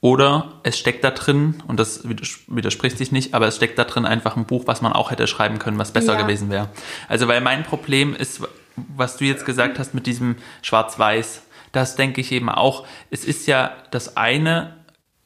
Oder 0.00 0.60
es 0.62 0.78
steckt 0.78 1.02
da 1.04 1.10
drin, 1.10 1.62
und 1.66 1.80
das 1.80 2.06
widerspricht 2.06 2.98
sich 2.98 3.12
nicht, 3.12 3.34
aber 3.34 3.48
es 3.48 3.56
steckt 3.56 3.78
da 3.78 3.84
drin 3.84 4.04
einfach 4.04 4.36
ein 4.36 4.44
Buch, 4.44 4.64
was 4.66 4.82
man 4.82 4.92
auch 4.92 5.10
hätte 5.10 5.26
schreiben 5.26 5.58
können, 5.58 5.78
was 5.78 5.90
besser 5.90 6.14
ja. 6.14 6.22
gewesen 6.22 6.50
wäre. 6.50 6.68
Also, 7.08 7.28
weil 7.28 7.40
mein 7.40 7.64
Problem 7.64 8.14
ist, 8.14 8.42
was 8.76 9.16
du 9.16 9.24
jetzt 9.24 9.46
gesagt 9.46 9.78
hast 9.78 9.94
mit 9.94 10.06
diesem 10.06 10.36
Schwarz-Weiß, 10.62 11.42
das 11.72 11.96
denke 11.96 12.20
ich 12.20 12.30
eben 12.30 12.48
auch. 12.48 12.86
Es 13.10 13.24
ist 13.24 13.46
ja 13.46 13.72
das 13.90 14.16
eine 14.16 14.76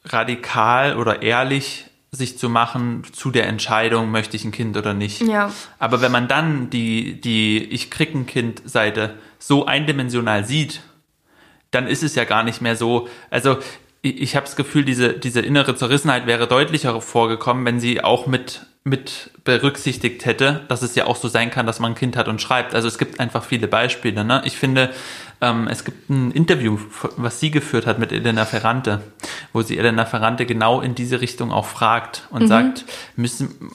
radikal 0.04 0.96
oder 0.96 1.22
ehrlich 1.22 1.89
sich 2.12 2.38
zu 2.38 2.48
machen 2.48 3.04
zu 3.12 3.30
der 3.30 3.46
Entscheidung, 3.46 4.10
möchte 4.10 4.36
ich 4.36 4.44
ein 4.44 4.50
Kind 4.50 4.76
oder 4.76 4.94
nicht. 4.94 5.20
Ja. 5.22 5.52
Aber 5.78 6.00
wenn 6.00 6.10
man 6.10 6.26
dann 6.26 6.68
die, 6.70 7.20
die 7.20 7.62
Ich 7.64 7.90
krieg 7.90 8.14
ein 8.14 8.26
Kind 8.26 8.62
Seite 8.68 9.14
so 9.38 9.66
eindimensional 9.66 10.44
sieht, 10.44 10.82
dann 11.70 11.86
ist 11.86 12.02
es 12.02 12.16
ja 12.16 12.24
gar 12.24 12.42
nicht 12.42 12.60
mehr 12.60 12.74
so, 12.74 13.08
also 13.30 13.58
ich, 14.02 14.20
ich 14.20 14.36
habe 14.36 14.46
das 14.46 14.56
Gefühl, 14.56 14.84
diese, 14.84 15.12
diese 15.12 15.40
innere 15.40 15.76
Zerrissenheit 15.76 16.26
wäre 16.26 16.48
deutlicher 16.48 17.00
vorgekommen, 17.00 17.64
wenn 17.64 17.78
sie 17.78 18.02
auch 18.02 18.26
mit, 18.26 18.66
mit 18.82 19.30
berücksichtigt 19.44 20.24
hätte, 20.24 20.64
dass 20.66 20.82
es 20.82 20.96
ja 20.96 21.06
auch 21.06 21.16
so 21.16 21.28
sein 21.28 21.50
kann, 21.50 21.66
dass 21.66 21.78
man 21.78 21.92
ein 21.92 21.96
Kind 21.96 22.16
hat 22.16 22.26
und 22.26 22.42
schreibt. 22.42 22.74
Also 22.74 22.88
es 22.88 22.98
gibt 22.98 23.20
einfach 23.20 23.44
viele 23.44 23.68
Beispiele. 23.68 24.24
Ne? 24.24 24.42
Ich 24.44 24.56
finde, 24.56 24.90
ähm, 25.40 25.68
es 25.68 25.84
gibt 25.84 26.10
ein 26.10 26.30
Interview, 26.32 26.78
was 27.16 27.40
sie 27.40 27.50
geführt 27.50 27.86
hat 27.86 27.98
mit 27.98 28.12
Elena 28.12 28.44
Ferrante, 28.44 29.00
wo 29.52 29.62
sie 29.62 29.78
Elena 29.78 30.04
Ferrante 30.04 30.44
genau 30.44 30.80
in 30.80 30.94
diese 30.94 31.20
Richtung 31.20 31.50
auch 31.50 31.66
fragt 31.66 32.26
und 32.30 32.42
mhm. 32.42 32.48
sagt, 32.48 32.84
müssen, 33.16 33.72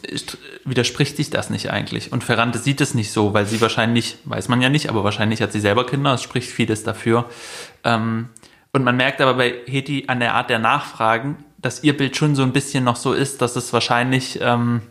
widerspricht 0.64 1.18
sich 1.18 1.32
das 1.32 1.50
nicht 1.50 1.72
eigentlich? 1.72 2.12
Und 2.12 2.24
Ferrante 2.24 2.60
sieht 2.60 2.82
es 2.82 2.94
nicht 2.94 3.12
so, 3.12 3.34
weil 3.34 3.48
sie 3.48 3.62
wahrscheinlich, 3.62 4.18
weiß 4.26 4.48
man 4.48 4.62
ja 4.62 4.70
nicht, 4.70 4.90
aber 4.90 5.04
wahrscheinlich 5.04 5.42
hat 5.42 5.52
sie 5.52 5.60
selber 5.60 5.86
Kinder, 5.86 6.14
es 6.14 6.22
spricht 6.22 6.50
vieles 6.50 6.84
dafür. 6.84 7.26
Ähm, 7.84 8.30
und 8.72 8.84
man 8.84 8.98
merkt 8.98 9.22
aber 9.22 9.36
bei 9.36 9.56
Heti 9.66 10.06
an 10.08 10.20
der 10.20 10.36
Art 10.36 10.50
der 10.50 10.60
Nachfragen, 10.60 11.38
dass 11.58 11.84
ihr 11.84 11.98
Bild 11.98 12.16
schon 12.16 12.36
so 12.36 12.44
ein 12.44 12.54
bisschen 12.54 12.84
noch 12.84 12.96
so 12.96 13.14
ist, 13.14 13.42
dass 13.42 13.56
es 13.56 13.74
wahrscheinlich 13.74 14.40
ähm, 14.42 14.82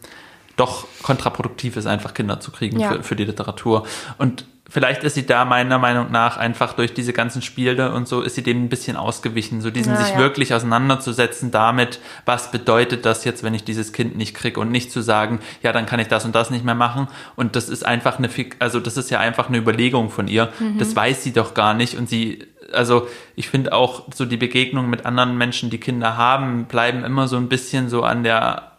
doch 0.57 0.89
kontraproduktiv 1.03 1.77
ist, 1.77 1.87
einfach 1.87 2.15
Kinder 2.15 2.41
zu 2.41 2.51
kriegen 2.51 2.81
ja. 2.81 2.91
für, 2.91 3.03
für 3.03 3.17
die 3.17 3.25
Literatur. 3.25 3.87
Und 4.19 4.47
vielleicht 4.75 5.05
ist 5.05 5.15
sie 5.15 5.25
da 5.25 5.45
meiner 5.45 5.79
Meinung 5.79 6.11
nach 6.11 6.37
einfach 6.37 6.73
durch 6.73 6.93
diese 6.93 7.13
ganzen 7.13 7.43
Spiele 7.43 7.93
und 7.93 8.09
so 8.09 8.23
ist 8.23 8.35
sie 8.35 8.43
dem 8.43 8.65
ein 8.65 8.69
bisschen 8.69 8.97
ausgewichen, 8.97 9.61
so 9.61 9.71
diesen 9.71 9.93
ja, 9.93 10.01
sich 10.01 10.15
ja. 10.15 10.19
wirklich 10.19 10.53
auseinanderzusetzen 10.53 11.53
damit, 11.53 12.01
was 12.25 12.51
bedeutet 12.51 13.07
das 13.07 13.25
jetzt, 13.25 13.45
wenn 13.45 13.55
ich 13.55 13.63
dieses 13.63 13.93
Kind 13.93 14.17
nicht 14.17 14.35
kriege 14.35 14.59
und 14.59 14.73
nicht 14.73 14.91
zu 14.91 15.01
sagen, 15.01 15.39
ja, 15.63 15.71
dann 15.71 15.87
kann 15.87 16.01
ich 16.01 16.09
das 16.09 16.25
und 16.25 16.35
das 16.35 16.51
nicht 16.51 16.65
mehr 16.65 16.75
machen. 16.75 17.07
Und 17.37 17.55
das 17.55 17.69
ist 17.69 17.87
einfach 17.87 18.19
eine, 18.19 18.29
also 18.59 18.81
das 18.81 18.97
ist 18.97 19.13
ja 19.13 19.21
einfach 19.21 19.49
eine 19.49 19.59
Überlegung 19.59 20.11
von 20.11 20.27
ihr, 20.27 20.53
mhm. 20.59 20.77
das 20.79 20.97
weiß 20.97 21.23
sie 21.23 21.33
doch 21.33 21.55
gar 21.55 21.75
nicht. 21.75 21.97
Und 21.97 22.09
sie 22.09 22.45
also 22.73 23.07
ich 23.37 23.49
finde 23.49 23.73
auch 23.73 24.03
so 24.13 24.25
die 24.25 24.37
Begegnungen 24.37 24.91
mit 24.91 25.07
anderen 25.07 25.39
Menschen, 25.39 25.71
die 25.71 25.79
Kinder 25.79 26.17
haben, 26.17 26.65
bleiben 26.65 27.05
immer 27.05 27.29
so 27.29 27.37
ein 27.37 27.49
bisschen 27.49 27.89
so 27.89 28.03
an 28.03 28.25
der 28.25 28.74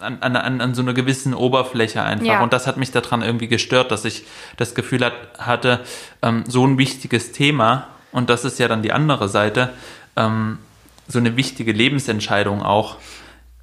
an, 0.00 0.18
an, 0.20 0.60
an 0.60 0.74
so 0.74 0.82
einer 0.82 0.94
gewissen 0.94 1.34
Oberfläche 1.34 2.02
einfach. 2.02 2.26
Ja. 2.26 2.42
Und 2.42 2.52
das 2.52 2.66
hat 2.66 2.76
mich 2.76 2.90
daran 2.90 3.22
irgendwie 3.22 3.48
gestört, 3.48 3.90
dass 3.90 4.04
ich 4.04 4.24
das 4.56 4.74
Gefühl 4.74 5.04
hat, 5.04 5.14
hatte, 5.38 5.80
ähm, 6.22 6.44
so 6.46 6.66
ein 6.66 6.78
wichtiges 6.78 7.32
Thema, 7.32 7.88
und 8.12 8.30
das 8.30 8.44
ist 8.44 8.58
ja 8.58 8.68
dann 8.68 8.82
die 8.82 8.92
andere 8.92 9.28
Seite, 9.28 9.70
ähm, 10.16 10.58
so 11.06 11.18
eine 11.18 11.36
wichtige 11.36 11.72
Lebensentscheidung 11.72 12.62
auch. 12.62 12.96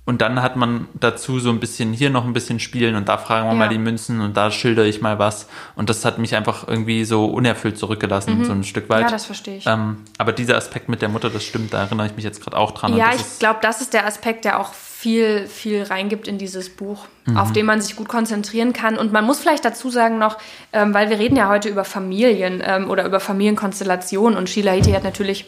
Und 0.08 0.22
dann 0.22 0.44
hat 0.44 0.56
man 0.56 0.88
dazu 0.94 1.40
so 1.40 1.50
ein 1.50 1.60
bisschen 1.60 1.92
hier 1.92 2.12
noch 2.12 2.26
ein 2.26 2.34
bisschen 2.34 2.60
spielen 2.60 2.96
und 2.96 3.10
da 3.10 3.18
fragen 3.18 3.48
wir 3.48 3.54
ja. 3.54 3.58
mal 3.58 3.70
die 3.70 3.80
Münzen 3.80 4.22
und 4.22 4.38
da 4.38 4.52
schildere 4.52 4.88
ich 4.88 5.02
mal 5.02 5.18
was. 5.18 5.48
Und 5.76 5.90
das 5.90 6.06
hat 6.06 6.20
mich 6.20 6.36
einfach 6.36 6.68
irgendwie 6.68 7.06
so 7.06 7.26
unerfüllt 7.26 7.80
zurückgelassen, 7.80 8.38
mhm. 8.38 8.46
so 8.46 8.52
ein 8.52 8.64
Stück 8.64 8.88
weit. 8.88 9.02
Ja, 9.02 9.10
das 9.10 9.26
verstehe 9.26 9.58
ich. 9.58 9.66
Ähm, 9.66 10.04
aber 10.20 10.32
dieser 10.32 10.58
Aspekt 10.58 10.90
mit 10.90 11.02
der 11.02 11.10
Mutter, 11.10 11.32
das 11.32 11.44
stimmt, 11.44 11.74
da 11.74 11.82
erinnere 11.82 12.06
ich 12.06 12.16
mich 12.16 12.24
jetzt 12.24 12.44
gerade 12.44 12.56
auch 12.56 12.72
dran. 12.72 12.96
Ja, 12.96 13.14
ich 13.16 13.40
glaube, 13.40 13.60
das 13.64 13.82
ist 13.82 13.94
der 13.94 14.06
Aspekt, 14.06 14.46
der 14.46 14.60
auch 14.60 14.74
viel, 15.06 15.46
viel 15.46 15.84
reingibt 15.84 16.28
in 16.28 16.40
dieses 16.40 16.72
Buch, 16.72 17.06
mhm. 17.28 17.38
auf 17.38 17.54
den 17.54 17.68
man 17.68 17.80
sich 17.80 17.96
gut 17.96 18.08
konzentrieren 18.08 18.74
kann. 18.74 18.98
Und 18.98 19.14
man 19.14 19.24
muss 19.24 19.38
vielleicht 19.38 19.64
dazu 19.64 19.92
sagen 19.92 20.18
noch, 20.18 20.40
ähm, 20.74 20.96
weil 20.96 21.12
wir 21.12 21.20
reden 21.20 21.36
ja 21.36 21.48
heute 21.48 21.70
über 21.70 21.86
Familien 21.86 22.64
ähm, 22.66 22.90
oder 22.90 23.06
über 23.06 23.20
Familienkonstellationen 23.20 24.36
und 24.36 24.50
Sheila 24.50 24.72
Hiti 24.72 24.94
hat 24.94 25.04
natürlich 25.04 25.46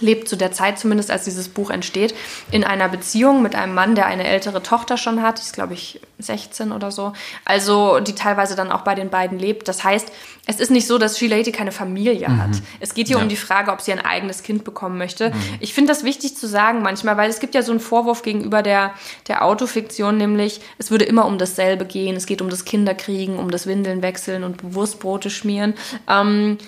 lebt 0.00 0.28
zu 0.28 0.36
der 0.36 0.52
Zeit 0.52 0.78
zumindest, 0.78 1.10
als 1.10 1.24
dieses 1.24 1.48
Buch 1.48 1.70
entsteht, 1.70 2.14
in 2.50 2.64
einer 2.64 2.88
Beziehung 2.88 3.42
mit 3.42 3.54
einem 3.54 3.74
Mann, 3.74 3.94
der 3.94 4.06
eine 4.06 4.26
ältere 4.26 4.62
Tochter 4.62 4.96
schon 4.96 5.22
hat, 5.22 5.38
die 5.38 5.42
ist 5.42 5.52
glaube 5.54 5.74
ich 5.74 6.00
16 6.18 6.72
oder 6.72 6.90
so, 6.90 7.12
also 7.44 8.00
die 8.00 8.14
teilweise 8.14 8.56
dann 8.56 8.72
auch 8.72 8.82
bei 8.82 8.94
den 8.94 9.10
beiden 9.10 9.38
lebt. 9.38 9.68
Das 9.68 9.84
heißt, 9.84 10.10
es 10.46 10.60
ist 10.60 10.70
nicht 10.70 10.86
so, 10.86 10.98
dass 10.98 11.18
Sheila 11.18 11.36
Hiti 11.36 11.52
keine 11.52 11.72
Familie 11.72 12.28
mhm. 12.28 12.42
hat. 12.42 12.50
Es 12.80 12.94
geht 12.94 13.08
hier 13.08 13.18
ja. 13.18 13.22
um 13.22 13.28
die 13.28 13.36
Frage, 13.36 13.70
ob 13.70 13.80
sie 13.80 13.92
ein 13.92 14.00
eigenes 14.00 14.42
Kind 14.42 14.64
bekommen 14.64 14.98
möchte. 14.98 15.30
Mhm. 15.30 15.34
Ich 15.60 15.74
finde 15.74 15.92
das 15.92 16.04
wichtig 16.04 16.36
zu 16.36 16.46
sagen 16.46 16.82
manchmal, 16.82 17.16
weil 17.16 17.30
es 17.30 17.38
gibt 17.38 17.54
ja 17.54 17.62
so 17.62 17.70
einen 17.70 17.80
Vorwurf 17.80 18.22
gegenüber 18.22 18.62
der, 18.62 18.94
der 19.28 19.44
Autofiktion, 19.44 20.16
nämlich 20.16 20.60
es 20.78 20.90
würde 20.90 21.04
immer 21.04 21.26
um 21.26 21.38
dasselbe 21.38 21.84
gehen. 21.84 22.16
Es 22.16 22.26
geht 22.26 22.42
um 22.42 22.50
das 22.50 22.64
Kinderkriegen, 22.64 23.38
um 23.38 23.50
das 23.50 23.66
Windeln 23.66 24.02
wechseln 24.02 24.42
und 24.42 24.74
Wurstbrote 24.74 25.30
schmieren. 25.30 25.74
Ähm, 26.08 26.58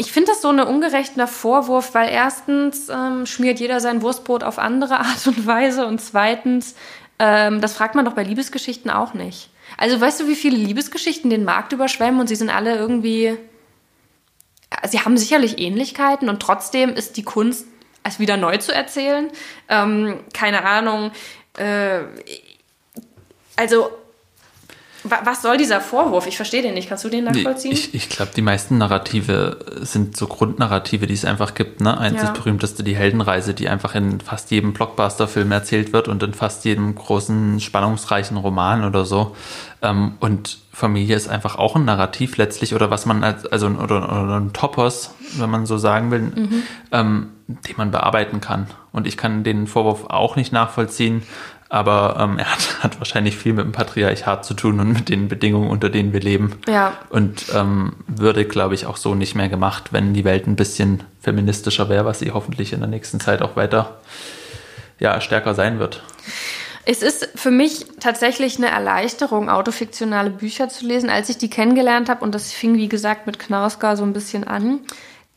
ich 0.00 0.12
finde 0.12 0.32
das 0.32 0.40
so 0.40 0.48
ein 0.48 0.60
ungerechter 0.60 1.26
Vorwurf, 1.26 1.92
weil 1.92 2.08
erstens 2.08 2.88
ähm, 2.88 3.26
schmiert 3.26 3.60
jeder 3.60 3.80
sein 3.80 4.00
Wurstbrot 4.00 4.42
auf 4.42 4.58
andere 4.58 4.98
Art 5.00 5.26
und 5.26 5.46
Weise 5.46 5.86
und 5.86 6.00
zweitens, 6.00 6.74
ähm, 7.18 7.60
das 7.60 7.74
fragt 7.74 7.94
man 7.94 8.06
doch 8.06 8.14
bei 8.14 8.22
Liebesgeschichten 8.22 8.90
auch 8.90 9.12
nicht. 9.12 9.50
Also 9.76 10.00
weißt 10.00 10.20
du, 10.20 10.26
wie 10.26 10.36
viele 10.36 10.56
Liebesgeschichten 10.56 11.28
den 11.28 11.44
Markt 11.44 11.74
überschwemmen 11.74 12.18
und 12.18 12.28
sie 12.28 12.34
sind 12.34 12.48
alle 12.48 12.76
irgendwie, 12.76 13.36
sie 14.88 15.00
haben 15.00 15.18
sicherlich 15.18 15.58
Ähnlichkeiten 15.58 16.30
und 16.30 16.40
trotzdem 16.40 16.94
ist 16.94 17.18
die 17.18 17.22
Kunst, 17.22 17.66
es 18.02 18.18
wieder 18.18 18.38
neu 18.38 18.56
zu 18.56 18.74
erzählen. 18.74 19.30
Ähm, 19.68 20.20
keine 20.32 20.64
Ahnung. 20.64 21.10
Äh, 21.58 22.04
also 23.56 23.90
was 25.04 25.42
soll 25.42 25.56
dieser 25.56 25.80
Vorwurf? 25.80 26.26
Ich 26.26 26.36
verstehe 26.36 26.62
den 26.62 26.74
nicht. 26.74 26.88
Kannst 26.88 27.04
du 27.04 27.08
den 27.08 27.24
nachvollziehen? 27.24 27.72
Ich, 27.72 27.94
ich 27.94 28.08
glaube, 28.08 28.32
die 28.34 28.42
meisten 28.42 28.78
Narrative 28.78 29.58
sind 29.80 30.16
so 30.16 30.26
Grundnarrative, 30.26 31.06
die 31.06 31.14
es 31.14 31.24
einfach 31.24 31.54
gibt. 31.54 31.80
Ne? 31.80 31.96
Eins 31.96 32.16
ja. 32.16 32.24
ist 32.24 32.34
berühmteste 32.34 32.82
die 32.82 32.96
Heldenreise, 32.96 33.54
die 33.54 33.68
einfach 33.68 33.94
in 33.94 34.20
fast 34.20 34.50
jedem 34.50 34.72
Blockbuster-Film 34.72 35.50
erzählt 35.52 35.92
wird 35.92 36.08
und 36.08 36.22
in 36.22 36.34
fast 36.34 36.64
jedem 36.64 36.94
großen, 36.94 37.60
spannungsreichen 37.60 38.36
Roman 38.36 38.84
oder 38.84 39.04
so. 39.04 39.34
Ähm, 39.82 40.14
und 40.20 40.58
Familie 40.72 41.16
ist 41.16 41.28
einfach 41.28 41.56
auch 41.56 41.76
ein 41.76 41.84
Narrativ 41.84 42.36
letztlich 42.36 42.74
oder 42.74 42.90
was 42.90 43.06
man 43.06 43.24
als, 43.24 43.46
also 43.46 43.68
oder, 43.68 44.04
oder 44.04 44.40
ein 44.40 44.52
Topos, 44.52 45.14
wenn 45.36 45.50
man 45.50 45.66
so 45.66 45.78
sagen 45.78 46.10
will, 46.10 46.20
mhm. 46.20 46.62
ähm, 46.92 47.28
den 47.48 47.74
man 47.76 47.90
bearbeiten 47.90 48.40
kann. 48.40 48.66
Und 48.92 49.06
ich 49.06 49.16
kann 49.16 49.44
den 49.44 49.66
Vorwurf 49.66 50.06
auch 50.06 50.36
nicht 50.36 50.52
nachvollziehen, 50.52 51.22
aber 51.70 52.16
ähm, 52.18 52.38
er 52.38 52.50
hat, 52.50 52.82
hat, 52.82 52.98
wahrscheinlich 52.98 53.36
viel 53.36 53.52
mit 53.52 53.64
dem 53.64 53.72
Patriarchat 53.72 54.44
zu 54.44 54.54
tun 54.54 54.80
und 54.80 54.92
mit 54.92 55.08
den 55.08 55.28
Bedingungen, 55.28 55.70
unter 55.70 55.88
denen 55.88 56.12
wir 56.12 56.20
leben. 56.20 56.56
Ja. 56.68 56.98
Und 57.10 57.46
ähm, 57.54 57.92
würde, 58.08 58.44
glaube 58.44 58.74
ich, 58.74 58.86
auch 58.86 58.96
so 58.96 59.14
nicht 59.14 59.36
mehr 59.36 59.48
gemacht, 59.48 59.92
wenn 59.92 60.12
die 60.12 60.24
Welt 60.24 60.48
ein 60.48 60.56
bisschen 60.56 61.04
feministischer 61.20 61.88
wäre, 61.88 62.04
was 62.04 62.18
sie 62.18 62.32
hoffentlich 62.32 62.72
in 62.72 62.80
der 62.80 62.88
nächsten 62.88 63.20
Zeit 63.20 63.40
auch 63.40 63.54
weiter 63.54 64.00
ja, 64.98 65.20
stärker 65.20 65.54
sein 65.54 65.78
wird. 65.78 66.02
Es 66.86 67.02
ist 67.02 67.28
für 67.36 67.52
mich 67.52 67.86
tatsächlich 68.00 68.58
eine 68.58 68.68
Erleichterung, 68.68 69.48
autofiktionale 69.48 70.30
Bücher 70.30 70.68
zu 70.68 70.84
lesen, 70.84 71.08
als 71.08 71.28
ich 71.28 71.38
die 71.38 71.50
kennengelernt 71.50 72.08
habe. 72.08 72.24
Und 72.24 72.34
das 72.34 72.52
fing, 72.52 72.74
wie 72.78 72.88
gesagt, 72.88 73.28
mit 73.28 73.38
Knausgar 73.38 73.96
so 73.96 74.02
ein 74.02 74.12
bisschen 74.12 74.42
an 74.42 74.80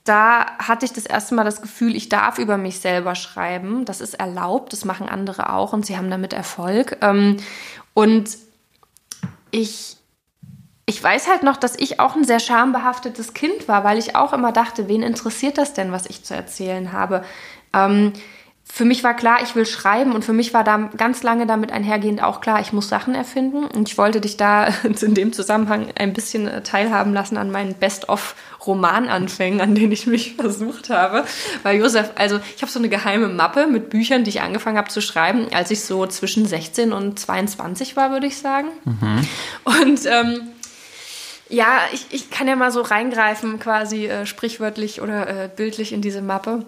da 0.04 0.58
hatte 0.58 0.86
ich 0.86 0.92
das 0.92 1.06
erste 1.06 1.34
Mal 1.34 1.46
das 1.46 1.62
Gefühl, 1.62 1.96
ich 1.96 2.10
darf 2.10 2.38
über 2.38 2.58
mich 2.58 2.80
selber 2.80 3.16
schreiben. 3.16 3.86
Das 3.86 4.02
ist 4.02 4.16
erlaubt, 4.16 4.74
das 4.74 4.84
machen 4.84 5.08
andere 5.08 5.52
auch 5.54 5.72
und 5.72 5.86
sie 5.86 5.98
haben 5.98 6.10
damit 6.10 6.34
Erfolg. 6.34 6.98
Ähm, 7.02 7.38
und 7.94 8.38
ich, 9.52 9.98
ich 10.86 11.02
weiß 11.02 11.30
halt 11.30 11.44
noch, 11.44 11.56
dass 11.56 11.78
ich 11.80 12.02
auch 12.02 12.16
ein 12.16 12.26
sehr 12.26 12.42
schambehaftetes 12.42 13.34
Kind 13.34 13.70
war, 13.70 13.86
weil 13.86 13.98
ich 13.98 14.16
auch 14.16 14.34
immer 14.34 14.52
dachte, 14.52 14.90
wen 14.90 15.04
interessiert 15.04 15.58
das 15.58 15.74
denn, 15.74 15.94
was 15.94 16.06
ich 16.06 16.24
zu 16.24 16.36
erzählen 16.36 16.92
habe? 16.92 17.24
Ähm, 17.72 18.12
für 18.66 18.86
mich 18.86 19.04
war 19.04 19.14
klar, 19.14 19.40
ich 19.44 19.56
will 19.56 19.66
schreiben 19.66 20.14
und 20.14 20.26
für 20.26 20.34
mich 20.34 20.54
war 20.54 20.64
da 20.64 20.90
ganz 20.98 21.22
lange 21.22 21.46
damit 21.46 21.72
einhergehend 21.72 22.24
auch 22.24 22.42
klar, 22.42 22.60
ich 22.62 22.74
muss 22.74 22.90
Sachen 22.90 23.14
erfinden 23.14 23.66
und 23.66 23.90
ich 23.90 23.98
wollte 23.98 24.20
dich 24.20 24.36
da 24.36 24.68
in 24.84 25.14
dem 25.14 25.32
Zusammenhang 25.32 25.90
ein 25.96 26.14
bisschen 26.14 26.48
äh, 26.48 26.64
teilhaben 26.64 27.14
lassen 27.14 27.38
an 27.38 27.52
meinen 27.52 27.76
Best-of-Romananfängen, 28.64 29.62
an 29.62 29.76
denen 29.76 29.92
ich 29.92 30.08
mich 30.08 30.36
versucht 30.40 30.90
habe. 30.90 31.26
Weil 31.64 31.80
Josef, 31.80 32.12
also 32.16 32.40
ich 32.56 32.62
habe 32.62 32.72
so 32.72 32.80
eine 32.80 32.90
geheime 32.90 33.28
Mappe 33.28 33.68
mit 33.68 33.90
Büchern, 33.90 34.24
die 34.24 34.30
ich 34.30 34.42
angefangen 34.42 34.78
habe 34.78 34.90
zu 34.90 35.02
schreiben, 35.02 35.48
als 35.54 35.72
ich 35.72 35.82
so 35.82 36.06
zwischen 36.08 36.46
16 36.46 36.94
und 36.94 37.20
22 37.20 37.96
war, 37.96 38.12
würde 38.12 38.28
ich 38.28 38.38
sagen. 38.38 38.70
Mhm. 38.86 39.28
Und 39.64 40.06
ähm, 40.06 40.42
ja, 41.50 41.80
ich, 41.92 42.08
ich 42.12 42.30
kann 42.32 42.48
ja 42.48 42.56
mal 42.56 42.72
so 42.72 42.82
reingreifen, 42.82 43.60
quasi 43.60 44.08
äh, 44.08 44.26
sprichwörtlich 44.26 45.02
oder 45.02 45.28
äh, 45.28 45.50
bildlich 45.54 45.94
in 45.94 46.02
diese 46.02 46.22
Mappe. 46.22 46.66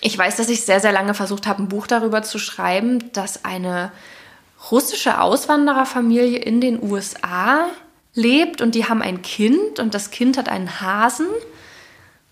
Ich 0.00 0.18
weiß, 0.18 0.36
dass 0.36 0.50
ich 0.50 0.62
sehr, 0.62 0.80
sehr 0.80 0.92
lange 0.92 1.14
versucht 1.14 1.46
habe, 1.46 1.62
ein 1.62 1.68
Buch 1.68 1.86
darüber 1.86 2.22
zu 2.22 2.38
schreiben, 2.38 3.12
dass 3.12 3.44
eine 3.44 3.90
russische 4.70 5.20
Auswandererfamilie 5.20 6.38
in 6.38 6.60
den 6.60 6.82
USA 6.82 7.68
lebt 8.14 8.60
und 8.60 8.74
die 8.74 8.86
haben 8.86 9.02
ein 9.02 9.22
Kind 9.22 9.78
und 9.78 9.94
das 9.94 10.10
Kind 10.10 10.38
hat 10.38 10.48
einen 10.48 10.80
Hasen. 10.80 11.26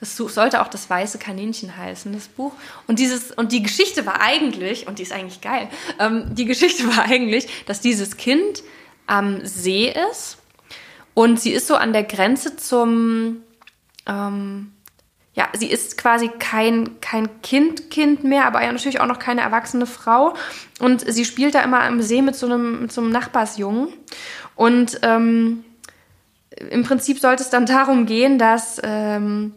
Das 0.00 0.16
sollte 0.16 0.60
auch 0.60 0.68
das 0.68 0.90
weiße 0.90 1.18
Kaninchen 1.18 1.76
heißen, 1.76 2.12
das 2.12 2.26
Buch. 2.26 2.52
Und, 2.88 2.98
dieses, 2.98 3.30
und 3.30 3.52
die 3.52 3.62
Geschichte 3.62 4.04
war 4.04 4.20
eigentlich, 4.20 4.88
und 4.88 4.98
die 4.98 5.04
ist 5.04 5.12
eigentlich 5.12 5.40
geil, 5.40 5.68
ähm, 6.00 6.34
die 6.34 6.44
Geschichte 6.44 6.86
war 6.96 7.04
eigentlich, 7.04 7.64
dass 7.66 7.80
dieses 7.80 8.16
Kind 8.16 8.62
am 9.06 9.44
See 9.44 9.94
ist 10.10 10.38
und 11.14 11.40
sie 11.40 11.52
ist 11.52 11.66
so 11.66 11.76
an 11.76 11.92
der 11.92 12.04
Grenze 12.04 12.56
zum, 12.56 13.42
ähm, 14.06 14.72
ja, 15.34 15.48
sie 15.52 15.66
ist 15.66 15.96
quasi 15.96 16.30
kein, 16.38 17.00
kein 17.00 17.42
Kind, 17.42 17.90
Kind 17.90 18.24
mehr, 18.24 18.46
aber 18.46 18.60
natürlich 18.60 19.00
auch 19.00 19.06
noch 19.06 19.18
keine 19.18 19.42
erwachsene 19.42 19.86
Frau. 19.86 20.34
Und 20.78 21.00
sie 21.06 21.24
spielt 21.24 21.54
da 21.54 21.62
immer 21.62 21.80
am 21.80 22.02
See 22.02 22.22
mit 22.22 22.36
so 22.36 22.46
einem, 22.46 22.82
mit 22.82 22.92
so 22.92 23.00
einem 23.00 23.10
Nachbarsjungen. 23.10 23.88
Und 24.56 24.98
ähm, 25.02 25.64
im 26.70 26.82
Prinzip 26.84 27.18
sollte 27.18 27.42
es 27.42 27.50
dann 27.50 27.66
darum 27.66 28.06
gehen, 28.06 28.38
dass 28.38 28.80
ähm, 28.82 29.54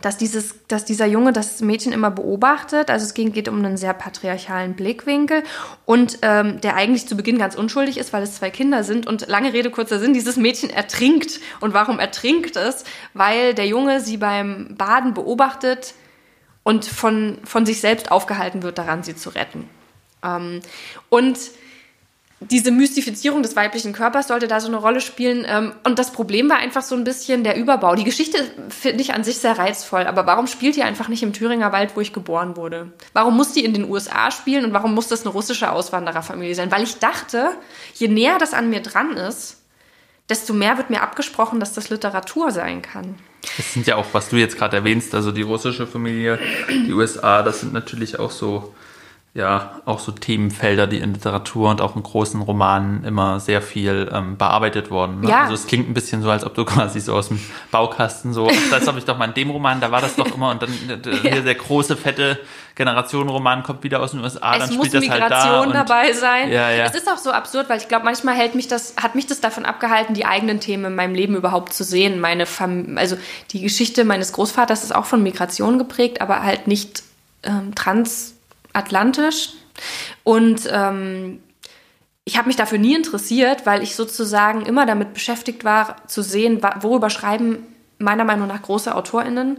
dass, 0.00 0.16
dieses, 0.16 0.54
dass 0.66 0.84
dieser 0.84 1.06
Junge 1.06 1.32
das 1.32 1.60
Mädchen 1.60 1.92
immer 1.92 2.10
beobachtet. 2.10 2.90
Also 2.90 3.04
es 3.04 3.14
geht 3.14 3.48
um 3.48 3.58
einen 3.58 3.76
sehr 3.76 3.92
patriarchalen 3.92 4.74
Blickwinkel 4.74 5.42
und 5.84 6.18
ähm, 6.22 6.60
der 6.60 6.76
eigentlich 6.76 7.06
zu 7.06 7.16
Beginn 7.16 7.38
ganz 7.38 7.54
unschuldig 7.54 7.98
ist, 7.98 8.12
weil 8.12 8.22
es 8.22 8.36
zwei 8.36 8.50
Kinder 8.50 8.82
sind. 8.84 9.06
Und 9.06 9.28
lange 9.28 9.52
Rede, 9.52 9.70
kurzer 9.70 9.98
Sinn, 9.98 10.14
dieses 10.14 10.36
Mädchen 10.36 10.70
ertrinkt. 10.70 11.40
Und 11.60 11.74
warum 11.74 11.98
ertrinkt 11.98 12.56
es? 12.56 12.84
Weil 13.14 13.54
der 13.54 13.66
Junge 13.66 14.00
sie 14.00 14.16
beim 14.16 14.74
Baden 14.76 15.14
beobachtet 15.14 15.94
und 16.62 16.84
von, 16.84 17.38
von 17.44 17.66
sich 17.66 17.80
selbst 17.80 18.10
aufgehalten 18.10 18.62
wird, 18.62 18.78
daran 18.78 19.02
sie 19.02 19.16
zu 19.16 19.30
retten. 19.30 19.68
Ähm, 20.24 20.60
und 21.08 21.38
diese 22.40 22.70
Mystifizierung 22.70 23.42
des 23.42 23.54
weiblichen 23.54 23.92
Körpers 23.92 24.28
sollte 24.28 24.48
da 24.48 24.60
so 24.60 24.68
eine 24.68 24.78
Rolle 24.78 25.02
spielen. 25.02 25.44
Ähm, 25.46 25.72
und 25.84 25.98
das 25.98 26.10
Problem 26.10 26.48
war 26.48 26.56
einfach 26.56 26.82
so 26.82 26.94
ein 26.94 27.04
bisschen 27.04 27.44
der 27.44 27.56
Überbau. 27.56 27.94
Die 27.94 28.04
Geschichte 28.04 28.38
finde 28.70 29.02
ich 29.02 29.12
an 29.12 29.24
sich 29.24 29.38
sehr 29.38 29.58
reizvoll, 29.58 30.06
aber 30.06 30.26
warum 30.26 30.46
spielt 30.46 30.76
die 30.76 30.82
einfach 30.82 31.08
nicht 31.08 31.22
im 31.22 31.34
Thüringer 31.34 31.70
Wald, 31.72 31.96
wo 31.96 32.00
ich 32.00 32.14
geboren 32.14 32.56
wurde? 32.56 32.92
Warum 33.12 33.36
muss 33.36 33.52
die 33.52 33.64
in 33.64 33.74
den 33.74 33.88
USA 33.88 34.30
spielen 34.30 34.64
und 34.64 34.72
warum 34.72 34.94
muss 34.94 35.08
das 35.08 35.22
eine 35.22 35.32
russische 35.32 35.70
Auswandererfamilie 35.70 36.54
sein? 36.54 36.72
Weil 36.72 36.82
ich 36.82 36.98
dachte, 36.98 37.50
je 37.94 38.08
näher 38.08 38.38
das 38.38 38.54
an 38.54 38.70
mir 38.70 38.80
dran 38.80 39.18
ist, 39.18 39.58
desto 40.30 40.54
mehr 40.54 40.78
wird 40.78 40.88
mir 40.88 41.02
abgesprochen, 41.02 41.60
dass 41.60 41.74
das 41.74 41.90
Literatur 41.90 42.52
sein 42.52 42.80
kann. 42.80 43.16
Das 43.56 43.74
sind 43.74 43.86
ja 43.86 43.96
auch, 43.96 44.06
was 44.12 44.30
du 44.30 44.36
jetzt 44.36 44.56
gerade 44.56 44.76
erwähnst, 44.76 45.14
also 45.14 45.30
die 45.30 45.42
russische 45.42 45.86
Familie, 45.86 46.38
die 46.70 46.92
USA, 46.92 47.42
das 47.42 47.60
sind 47.60 47.74
natürlich 47.74 48.18
auch 48.18 48.30
so 48.30 48.74
ja 49.32 49.80
auch 49.84 50.00
so 50.00 50.10
Themenfelder, 50.10 50.88
die 50.88 50.98
in 50.98 51.14
Literatur 51.14 51.70
und 51.70 51.80
auch 51.80 51.94
in 51.94 52.02
großen 52.02 52.42
Romanen 52.42 53.04
immer 53.04 53.38
sehr 53.38 53.62
viel 53.62 54.10
ähm, 54.12 54.36
bearbeitet 54.36 54.90
wurden. 54.90 55.20
Ne? 55.20 55.28
Ja. 55.28 55.42
Also 55.42 55.54
es 55.54 55.68
klingt 55.68 55.88
ein 55.88 55.94
bisschen 55.94 56.20
so, 56.20 56.30
als 56.30 56.42
ob 56.44 56.54
du 56.54 56.64
quasi 56.66 56.98
so 56.98 57.14
aus 57.14 57.28
dem 57.28 57.40
Baukasten 57.70 58.32
so, 58.32 58.50
das 58.70 58.88
habe 58.88 58.98
ich 58.98 59.04
doch 59.04 59.16
mal 59.16 59.26
in 59.26 59.34
dem 59.34 59.50
Roman, 59.50 59.80
da 59.80 59.92
war 59.92 60.00
das 60.00 60.16
doch 60.16 60.34
immer 60.34 60.50
und 60.50 60.62
dann 60.62 60.70
äh, 60.70 61.16
hier 61.16 61.42
der 61.42 61.54
große, 61.54 61.96
fette 61.96 62.40
Generationenroman 62.74 63.62
kommt 63.62 63.84
wieder 63.84 64.00
aus 64.00 64.12
den 64.12 64.20
USA, 64.20 64.56
es 64.56 64.68
dann 64.68 64.76
muss 64.76 64.88
spielt 64.88 65.02
Migration 65.02 65.28
das 65.30 65.44
halt 65.44 65.74
da. 65.74 65.84
dabei 65.84 66.12
sein. 66.12 66.50
Ja, 66.50 66.70
ja. 66.70 66.84
Es 66.86 66.94
ist 66.94 67.08
auch 67.08 67.18
so 67.18 67.30
absurd, 67.30 67.68
weil 67.68 67.78
ich 67.78 67.86
glaube, 67.86 68.04
manchmal 68.04 68.34
hält 68.34 68.56
mich 68.56 68.66
das, 68.66 68.94
hat 68.96 69.14
mich 69.14 69.26
das 69.26 69.40
davon 69.40 69.64
abgehalten, 69.64 70.14
die 70.14 70.24
eigenen 70.24 70.58
Themen 70.58 70.86
in 70.86 70.94
meinem 70.96 71.14
Leben 71.14 71.36
überhaupt 71.36 71.72
zu 71.72 71.84
sehen. 71.84 72.20
Meine 72.20 72.46
Fam 72.46 72.96
also 72.96 73.16
die 73.50 73.60
Geschichte 73.60 74.04
meines 74.04 74.32
Großvaters 74.32 74.82
ist 74.82 74.94
auch 74.94 75.04
von 75.04 75.22
Migration 75.22 75.78
geprägt, 75.78 76.20
aber 76.20 76.42
halt 76.42 76.66
nicht 76.66 77.02
ähm, 77.42 77.74
trans 77.74 78.34
atlantisch. 78.72 79.50
Und 80.24 80.68
ähm, 80.70 81.40
ich 82.24 82.36
habe 82.36 82.48
mich 82.48 82.56
dafür 82.56 82.78
nie 82.78 82.94
interessiert, 82.94 83.66
weil 83.66 83.82
ich 83.82 83.96
sozusagen 83.96 84.66
immer 84.66 84.86
damit 84.86 85.14
beschäftigt 85.14 85.64
war, 85.64 85.96
zu 86.06 86.22
sehen, 86.22 86.60
worüber 86.80 87.10
schreiben 87.10 87.66
meiner 87.98 88.24
Meinung 88.24 88.48
nach 88.48 88.62
große 88.62 88.94
AutorInnen. 88.94 89.58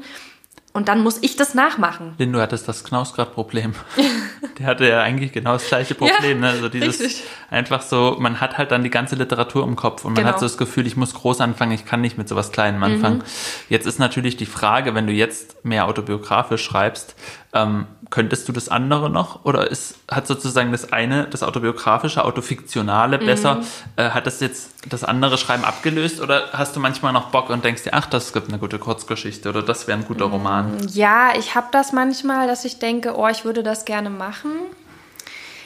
Und 0.74 0.88
dann 0.88 1.04
muss 1.04 1.18
ich 1.22 1.36
das 1.36 1.54
nachmachen. 1.54 2.14
Lin, 2.18 2.32
du 2.32 2.40
hattest 2.40 2.66
das 2.66 2.86
Knausgrad-Problem. 2.86 3.74
Der 4.58 4.68
hatte 4.68 4.88
ja 4.88 5.02
eigentlich 5.02 5.34
genau 5.34 5.54
das 5.54 5.68
gleiche 5.68 5.96
Problem. 5.96 6.42
Ja, 6.42 6.48
ne? 6.48 6.50
Also 6.50 6.70
dieses 6.70 7.02
richtig. 7.02 7.24
einfach 7.50 7.82
so, 7.82 8.16
man 8.20 8.40
hat 8.40 8.58
halt 8.58 8.72
dann 8.72 8.82
die 8.82 8.90
ganze 8.90 9.16
Literatur 9.16 9.66
im 9.66 9.76
Kopf 9.76 10.06
und 10.06 10.14
man 10.14 10.24
genau. 10.24 10.34
hat 10.34 10.40
so 10.40 10.46
das 10.46 10.58
Gefühl, 10.58 10.88
ich 10.88 10.96
muss 10.96 11.14
groß 11.14 11.42
anfangen, 11.42 11.74
ich 11.74 11.86
kann 11.86 12.00
nicht 12.00 12.18
mit 12.18 12.30
sowas 12.30 12.54
Kleinem 12.54 12.82
anfangen. 12.84 13.18
Mhm. 13.18 13.24
Jetzt 13.68 13.86
ist 13.86 14.00
natürlich 14.00 14.38
die 14.38 14.46
Frage, 14.46 14.96
wenn 14.96 15.08
du 15.08 15.14
jetzt 15.14 15.66
mehr 15.66 15.88
autobiografisch 15.88 16.64
schreibst, 16.64 17.16
ähm, 17.54 17.86
könntest 18.10 18.48
du 18.48 18.54
das 18.54 18.70
andere 18.70 19.10
noch? 19.10 19.46
Oder 19.46 19.70
ist, 19.70 19.96
hat 20.10 20.28
sozusagen 20.28 20.72
das 20.72 20.94
eine, 20.94 21.26
das 21.26 21.44
autobiografische, 21.44 22.24
autofiktionale 22.24 23.18
besser, 23.18 23.56
mhm. 23.56 23.66
äh, 23.98 24.10
hat 24.10 24.28
das 24.28 24.40
jetzt 24.40 24.74
das 24.90 25.04
andere 25.04 25.38
Schreiben 25.38 25.66
abgelöst? 25.66 26.22
Oder 26.22 26.50
hast 26.54 26.76
du 26.76 26.80
manchmal 26.80 27.14
noch 27.14 27.30
Bock 27.30 27.50
und 27.50 27.64
denkst 27.64 27.84
dir, 27.84 27.94
ach, 27.94 28.06
das 28.06 28.34
gibt 28.34 28.50
eine 28.50 28.58
gute 28.58 28.80
Kurzgeschichte 28.80 29.50
oder 29.50 29.62
das 29.62 29.88
wäre 29.88 29.98
ein 29.98 30.06
guter 30.06 30.28
mhm. 30.28 30.34
Roman? 30.34 30.88
Ja, 30.90 31.32
ich 31.38 31.56
habe 31.56 31.68
das 31.72 31.92
manchmal, 31.92 32.48
dass 32.48 32.66
ich 32.66 32.80
denke, 32.80 33.16
oh, 33.18 33.28
ich 33.28 33.44
würde 33.44 33.64
das 33.64 33.86
gerne 33.86 34.10
machen. 34.10 34.52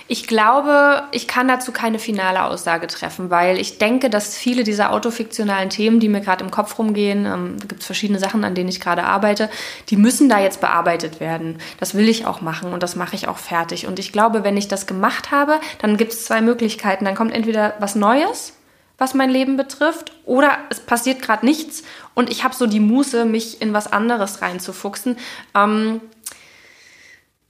Ich 0.08 0.28
glaube, 0.28 1.04
ich 1.12 1.28
kann 1.28 1.48
dazu 1.48 1.72
keine 1.72 1.98
finale 1.98 2.44
Aussage 2.44 2.86
treffen, 2.86 3.32
weil 3.32 3.60
ich 3.60 3.80
denke, 3.80 4.12
dass 4.12 4.38
viele 4.38 4.64
dieser 4.64 4.92
autofiktionalen 4.92 5.72
Themen, 5.72 6.00
die 6.00 6.10
mir 6.10 6.22
gerade 6.22 6.44
im 6.44 6.52
Kopf 6.52 6.78
rumgehen, 6.78 7.26
ähm, 7.26 7.58
da 7.60 7.66
gibt 7.66 7.82
es 7.82 7.88
verschiedene 7.88 8.20
Sachen, 8.20 8.44
an 8.44 8.54
denen 8.54 8.70
ich 8.70 8.80
gerade 8.80 9.04
arbeite, 9.04 9.50
die 9.90 9.98
müssen 9.98 10.30
da 10.30 10.40
jetzt 10.40 10.62
bearbeitet 10.62 11.20
werden. 11.20 11.58
Das 11.80 11.96
will 11.96 12.08
ich 12.08 12.28
auch 12.28 12.42
machen 12.42 12.72
und 12.72 12.84
das 12.84 12.96
mache 12.96 13.16
ich 13.16 13.28
auch 13.28 13.40
fertig. 13.40 13.88
Und 13.88 13.98
ich 13.98 14.12
glaube, 14.12 14.44
wenn 14.44 14.58
ich 14.58 14.68
das 14.68 14.86
gemacht 14.86 15.32
habe, 15.32 15.60
dann 15.80 15.98
gibt 15.98 16.14
es 16.14 16.26
zwei 16.26 16.40
Möglichkeiten. 16.42 17.06
Dann 17.06 17.16
kommt 17.16 17.34
entweder 17.34 17.74
was 17.80 17.96
Neues, 17.96 18.54
was 19.00 19.16
mein 19.16 19.32
Leben 19.32 19.58
betrifft, 19.58 20.12
oder 20.24 20.60
es 20.70 20.82
passiert 20.82 21.24
gerade 21.24 21.46
nichts 21.48 21.84
und 22.14 22.30
ich 22.30 22.44
habe 22.44 22.56
so 22.56 22.68
die 22.68 22.80
Muße, 22.80 23.26
mich 23.26 23.60
in 23.60 23.74
was 23.74 23.92
anderes 23.92 24.44
reinzufuchsen. 24.44 25.18
Ähm, 25.56 26.00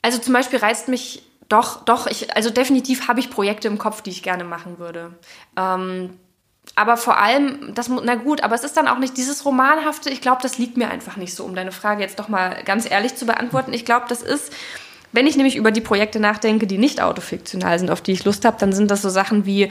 also 0.01 0.19
zum 0.19 0.33
Beispiel 0.33 0.59
reizt 0.59 0.87
mich 0.87 1.21
doch, 1.49 1.83
doch, 1.85 2.07
ich, 2.07 2.35
also 2.35 2.49
definitiv 2.49 3.07
habe 3.07 3.19
ich 3.19 3.29
Projekte 3.29 3.67
im 3.67 3.77
Kopf, 3.77 4.01
die 4.01 4.09
ich 4.09 4.23
gerne 4.23 4.43
machen 4.43 4.79
würde. 4.79 5.13
Ähm, 5.57 6.17
aber 6.73 6.97
vor 6.97 7.17
allem, 7.17 7.73
das, 7.75 7.89
na 7.89 8.15
gut, 8.15 8.41
aber 8.41 8.55
es 8.55 8.63
ist 8.63 8.75
dann 8.75 8.87
auch 8.87 8.97
nicht 8.97 9.17
dieses 9.17 9.45
Romanhafte, 9.45 10.09
ich 10.09 10.21
glaube, 10.21 10.41
das 10.41 10.57
liegt 10.57 10.77
mir 10.77 10.89
einfach 10.89 11.15
nicht 11.15 11.35
so, 11.35 11.43
um 11.43 11.53
deine 11.53 11.71
Frage 11.71 12.01
jetzt 12.01 12.17
doch 12.17 12.27
mal 12.27 12.63
ganz 12.63 12.89
ehrlich 12.89 13.15
zu 13.15 13.25
beantworten. 13.25 13.73
Ich 13.73 13.85
glaube, 13.85 14.07
das 14.09 14.23
ist 14.23 14.51
wenn 15.15 15.27
ich 15.27 15.37
nämlich 15.37 15.55
über 15.55 15.71
die 15.71 15.81
Projekte 15.81 16.19
nachdenke, 16.19 16.67
die 16.67 16.77
nicht 16.77 17.01
autofiktional 17.01 17.79
sind, 17.79 17.89
auf 17.89 18.01
die 18.01 18.11
ich 18.11 18.25
Lust 18.25 18.45
habe, 18.45 18.57
dann 18.59 18.73
sind 18.73 18.91
das 18.91 19.01
so 19.01 19.09
Sachen 19.09 19.45
wie, 19.45 19.69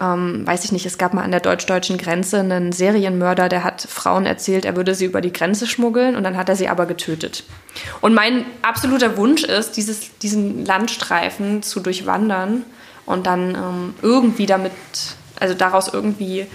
ähm, 0.00 0.46
weiß 0.46 0.64
ich 0.64 0.72
nicht, 0.72 0.86
es 0.86 0.98
gab 0.98 1.14
mal 1.14 1.22
an 1.22 1.30
der 1.30 1.40
deutsch-deutschen 1.40 1.98
Grenze 1.98 2.40
einen 2.40 2.72
Serienmörder, 2.72 3.48
der 3.48 3.64
hat 3.64 3.82
Frauen 3.82 4.26
erzählt, 4.26 4.64
er 4.64 4.76
würde 4.76 4.94
sie 4.94 5.04
über 5.04 5.20
die 5.20 5.32
Grenze 5.32 5.66
schmuggeln 5.66 6.16
und 6.16 6.24
dann 6.24 6.36
hat 6.36 6.48
er 6.48 6.56
sie 6.56 6.68
aber 6.68 6.86
getötet. 6.86 7.44
Und 8.00 8.14
mein 8.14 8.44
absoluter 8.62 9.16
Wunsch 9.16 9.44
ist, 9.44 9.76
dieses, 9.76 10.16
diesen 10.18 10.64
Landstreifen 10.64 11.62
zu 11.62 11.80
durchwandern 11.80 12.64
und 13.06 13.26
dann 13.26 13.54
ähm, 13.54 13.94
irgendwie 14.02 14.46
damit, 14.46 14.72
also 15.38 15.54
daraus 15.54 15.92
irgendwie 15.92 16.46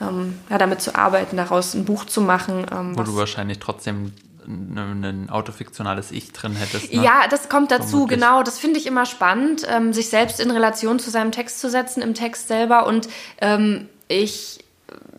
ähm, 0.00 0.38
ja, 0.50 0.58
damit 0.58 0.80
zu 0.80 0.94
arbeiten, 0.94 1.36
daraus 1.36 1.74
ein 1.74 1.84
Buch 1.84 2.04
zu 2.04 2.20
machen. 2.20 2.66
Ähm, 2.72 2.98
Wo 2.98 3.02
du 3.02 3.16
wahrscheinlich 3.16 3.58
trotzdem 3.58 4.12
ein 4.46 5.30
autofiktionales 5.30 6.10
Ich 6.10 6.32
drin 6.32 6.54
hättest. 6.54 6.92
Ne? 6.92 7.02
Ja, 7.02 7.26
das 7.28 7.48
kommt 7.48 7.70
dazu, 7.70 7.88
Vermutlich. 7.88 8.20
genau. 8.20 8.42
Das 8.42 8.58
finde 8.58 8.78
ich 8.78 8.86
immer 8.86 9.06
spannend, 9.06 9.66
ähm, 9.68 9.92
sich 9.92 10.08
selbst 10.08 10.40
in 10.40 10.50
Relation 10.50 10.98
zu 10.98 11.10
seinem 11.10 11.32
Text 11.32 11.60
zu 11.60 11.70
setzen, 11.70 12.02
im 12.02 12.14
Text 12.14 12.48
selber. 12.48 12.86
Und 12.86 13.08
ähm, 13.40 13.88
ich, 14.08 14.64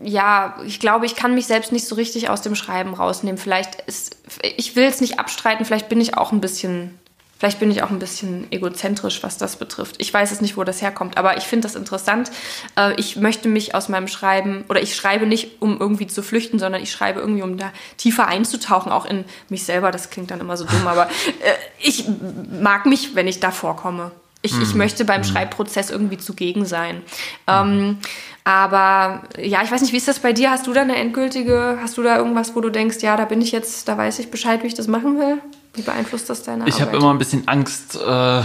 ja, 0.03 0.57
ich 0.65 0.79
glaube, 0.79 1.05
ich 1.05 1.15
kann 1.15 1.35
mich 1.35 1.47
selbst 1.47 1.71
nicht 1.71 1.87
so 1.87 1.95
richtig 1.95 2.29
aus 2.29 2.41
dem 2.41 2.55
Schreiben 2.55 2.93
rausnehmen. 2.93 3.37
Vielleicht 3.37 3.81
ist, 3.81 4.17
ich 4.57 4.75
will 4.75 4.85
es 4.85 5.01
nicht 5.01 5.19
abstreiten, 5.19 5.65
vielleicht 5.65 5.89
bin 5.89 6.01
ich 6.01 6.17
auch 6.17 6.31
ein 6.31 6.41
bisschen 6.41 6.99
Vielleicht 7.43 7.59
bin 7.59 7.71
ich 7.71 7.83
auch 7.83 7.89
ein 7.89 7.99
bisschen 7.99 8.47
egozentrisch, 8.51 9.21
was 9.21 9.37
das 9.37 9.57
betrifft. 9.57 9.95
Ich 9.97 10.13
weiß 10.13 10.31
es 10.31 10.39
nicht, 10.39 10.55
wo 10.55 10.63
das 10.63 10.81
herkommt, 10.81 11.17
aber 11.17 11.35
ich 11.35 11.43
finde 11.43 11.67
das 11.67 11.75
interessant. 11.75 12.31
Äh, 12.77 12.93
ich 12.95 13.17
möchte 13.17 13.49
mich 13.49 13.75
aus 13.75 13.89
meinem 13.89 14.07
Schreiben, 14.07 14.63
oder 14.69 14.81
ich 14.81 14.95
schreibe 14.95 15.27
nicht, 15.27 15.61
um 15.61 15.77
irgendwie 15.77 16.07
zu 16.07 16.23
flüchten, 16.23 16.57
sondern 16.57 16.81
ich 16.81 16.89
schreibe 16.89 17.19
irgendwie, 17.19 17.41
um 17.41 17.57
da 17.57 17.73
tiefer 17.97 18.29
einzutauchen, 18.29 18.93
auch 18.93 19.03
in 19.03 19.25
mich 19.49 19.65
selber. 19.65 19.91
Das 19.91 20.09
klingt 20.09 20.31
dann 20.31 20.39
immer 20.39 20.55
so 20.55 20.63
dumm, 20.63 20.87
aber 20.87 21.07
äh, 21.07 21.51
ich 21.81 22.05
mag 22.61 22.85
mich, 22.85 23.13
wenn 23.13 23.27
ich 23.27 23.41
da 23.41 23.51
vorkomme. 23.51 24.11
Ich, 24.41 24.57
ich 24.61 24.69
hm. 24.69 24.77
möchte 24.77 25.03
beim 25.03 25.23
hm. 25.23 25.29
Schreibprozess 25.29 25.89
irgendwie 25.89 26.19
zugegen 26.19 26.63
sein. 26.65 27.01
Ähm, 27.45 27.97
aber 28.45 29.23
ja, 29.37 29.63
ich 29.63 29.71
weiß 29.71 29.81
nicht, 29.81 29.91
wie 29.91 29.97
ist 29.97 30.07
das 30.07 30.19
bei 30.19 30.31
dir? 30.31 30.49
Hast 30.49 30.65
du 30.65 30.71
da 30.71 30.79
eine 30.79 30.95
endgültige, 30.95 31.77
hast 31.81 31.97
du 31.97 32.03
da 32.03 32.15
irgendwas, 32.15 32.55
wo 32.55 32.61
du 32.61 32.69
denkst, 32.69 32.99
ja, 33.01 33.17
da 33.17 33.25
bin 33.25 33.41
ich 33.41 33.51
jetzt, 33.51 33.89
da 33.89 33.97
weiß 33.97 34.19
ich 34.19 34.31
Bescheid, 34.31 34.63
wie 34.63 34.67
ich 34.67 34.75
das 34.75 34.87
machen 34.87 35.19
will? 35.19 35.41
Wie 35.73 35.81
beeinflusst 35.81 36.29
das 36.29 36.43
deine 36.43 36.67
ich 36.67 36.75
Arbeit? 36.75 36.75
Ich 36.75 36.81
habe 36.81 36.97
immer 36.97 37.11
ein 37.11 37.17
bisschen 37.17 37.47
Angst, 37.47 37.95
äh, 37.95 38.43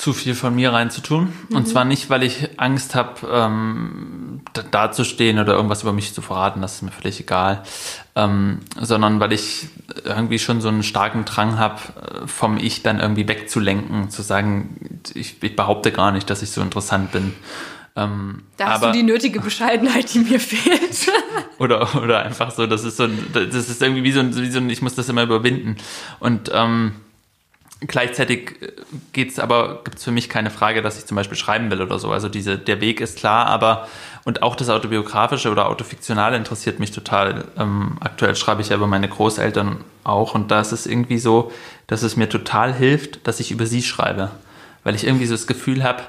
zu 0.00 0.14
viel 0.14 0.34
von 0.34 0.54
mir 0.54 0.72
reinzutun. 0.72 1.32
Mhm. 1.50 1.56
Und 1.56 1.68
zwar 1.68 1.84
nicht, 1.84 2.08
weil 2.08 2.22
ich 2.22 2.58
Angst 2.58 2.94
habe, 2.94 3.28
ähm, 3.30 4.40
dazustehen 4.70 5.38
oder 5.38 5.52
irgendwas 5.52 5.82
über 5.82 5.92
mich 5.92 6.14
zu 6.14 6.22
verraten, 6.22 6.62
das 6.62 6.76
ist 6.76 6.82
mir 6.82 6.90
völlig 6.90 7.20
egal, 7.20 7.62
ähm, 8.16 8.60
sondern 8.80 9.20
weil 9.20 9.32
ich 9.32 9.68
irgendwie 10.04 10.38
schon 10.38 10.62
so 10.62 10.68
einen 10.68 10.82
starken 10.82 11.26
Drang 11.26 11.58
habe, 11.58 11.80
äh, 12.00 12.26
vom 12.26 12.56
Ich 12.56 12.82
dann 12.82 12.98
irgendwie 12.98 13.28
wegzulenken, 13.28 14.08
zu 14.08 14.22
sagen, 14.22 15.00
ich, 15.12 15.42
ich 15.42 15.56
behaupte 15.56 15.92
gar 15.92 16.12
nicht, 16.12 16.30
dass 16.30 16.40
ich 16.40 16.50
so 16.50 16.62
interessant 16.62 17.12
bin. 17.12 17.34
Ähm, 17.96 18.42
da 18.56 18.66
hast 18.66 18.82
aber, 18.82 18.92
du 18.92 18.98
die 18.98 19.02
nötige 19.02 19.40
Bescheidenheit, 19.40 20.12
die 20.14 20.20
mir 20.20 20.40
fehlt. 20.40 21.10
oder, 21.58 22.02
oder 22.02 22.22
einfach 22.22 22.50
so, 22.50 22.66
das 22.66 22.84
ist 22.84 22.96
so, 22.96 23.06
das 23.06 23.54
ist 23.54 23.82
irgendwie 23.82 24.04
wie 24.04 24.12
so, 24.12 24.20
ein, 24.20 24.36
wie 24.36 24.50
so 24.50 24.58
ein, 24.58 24.70
ich 24.70 24.82
muss 24.82 24.94
das 24.94 25.08
immer 25.08 25.22
überwinden. 25.22 25.76
Und 26.20 26.50
ähm, 26.54 26.94
gleichzeitig 27.80 28.62
äh, 28.62 28.72
geht's 29.12 29.38
aber, 29.38 29.80
gibt's 29.84 30.04
für 30.04 30.12
mich 30.12 30.28
keine 30.28 30.50
Frage, 30.50 30.82
dass 30.82 30.98
ich 30.98 31.06
zum 31.06 31.16
Beispiel 31.16 31.36
schreiben 31.36 31.70
will 31.70 31.82
oder 31.82 31.98
so. 31.98 32.10
Also 32.10 32.28
diese, 32.28 32.58
der 32.58 32.80
Weg 32.80 33.00
ist 33.00 33.18
klar, 33.18 33.46
aber 33.46 33.88
und 34.24 34.42
auch 34.42 34.54
das 34.54 34.68
Autobiografische 34.68 35.50
oder 35.50 35.68
Autofiktionale 35.68 36.36
interessiert 36.36 36.78
mich 36.78 36.92
total. 36.92 37.44
Ähm, 37.58 37.96
aktuell 38.00 38.36
schreibe 38.36 38.62
ich 38.62 38.68
ja 38.68 38.76
über 38.76 38.86
meine 38.86 39.08
Großeltern 39.08 39.78
auch 40.04 40.34
und 40.34 40.50
da 40.50 40.60
ist 40.60 40.72
es 40.72 40.86
irgendwie 40.86 41.18
so, 41.18 41.50
dass 41.86 42.02
es 42.02 42.16
mir 42.16 42.28
total 42.28 42.72
hilft, 42.72 43.26
dass 43.26 43.40
ich 43.40 43.50
über 43.50 43.66
sie 43.66 43.82
schreibe. 43.82 44.30
Weil 44.84 44.94
ich 44.94 45.04
irgendwie 45.04 45.26
so 45.26 45.34
das 45.34 45.46
Gefühl 45.46 45.82
habe, 45.82 46.02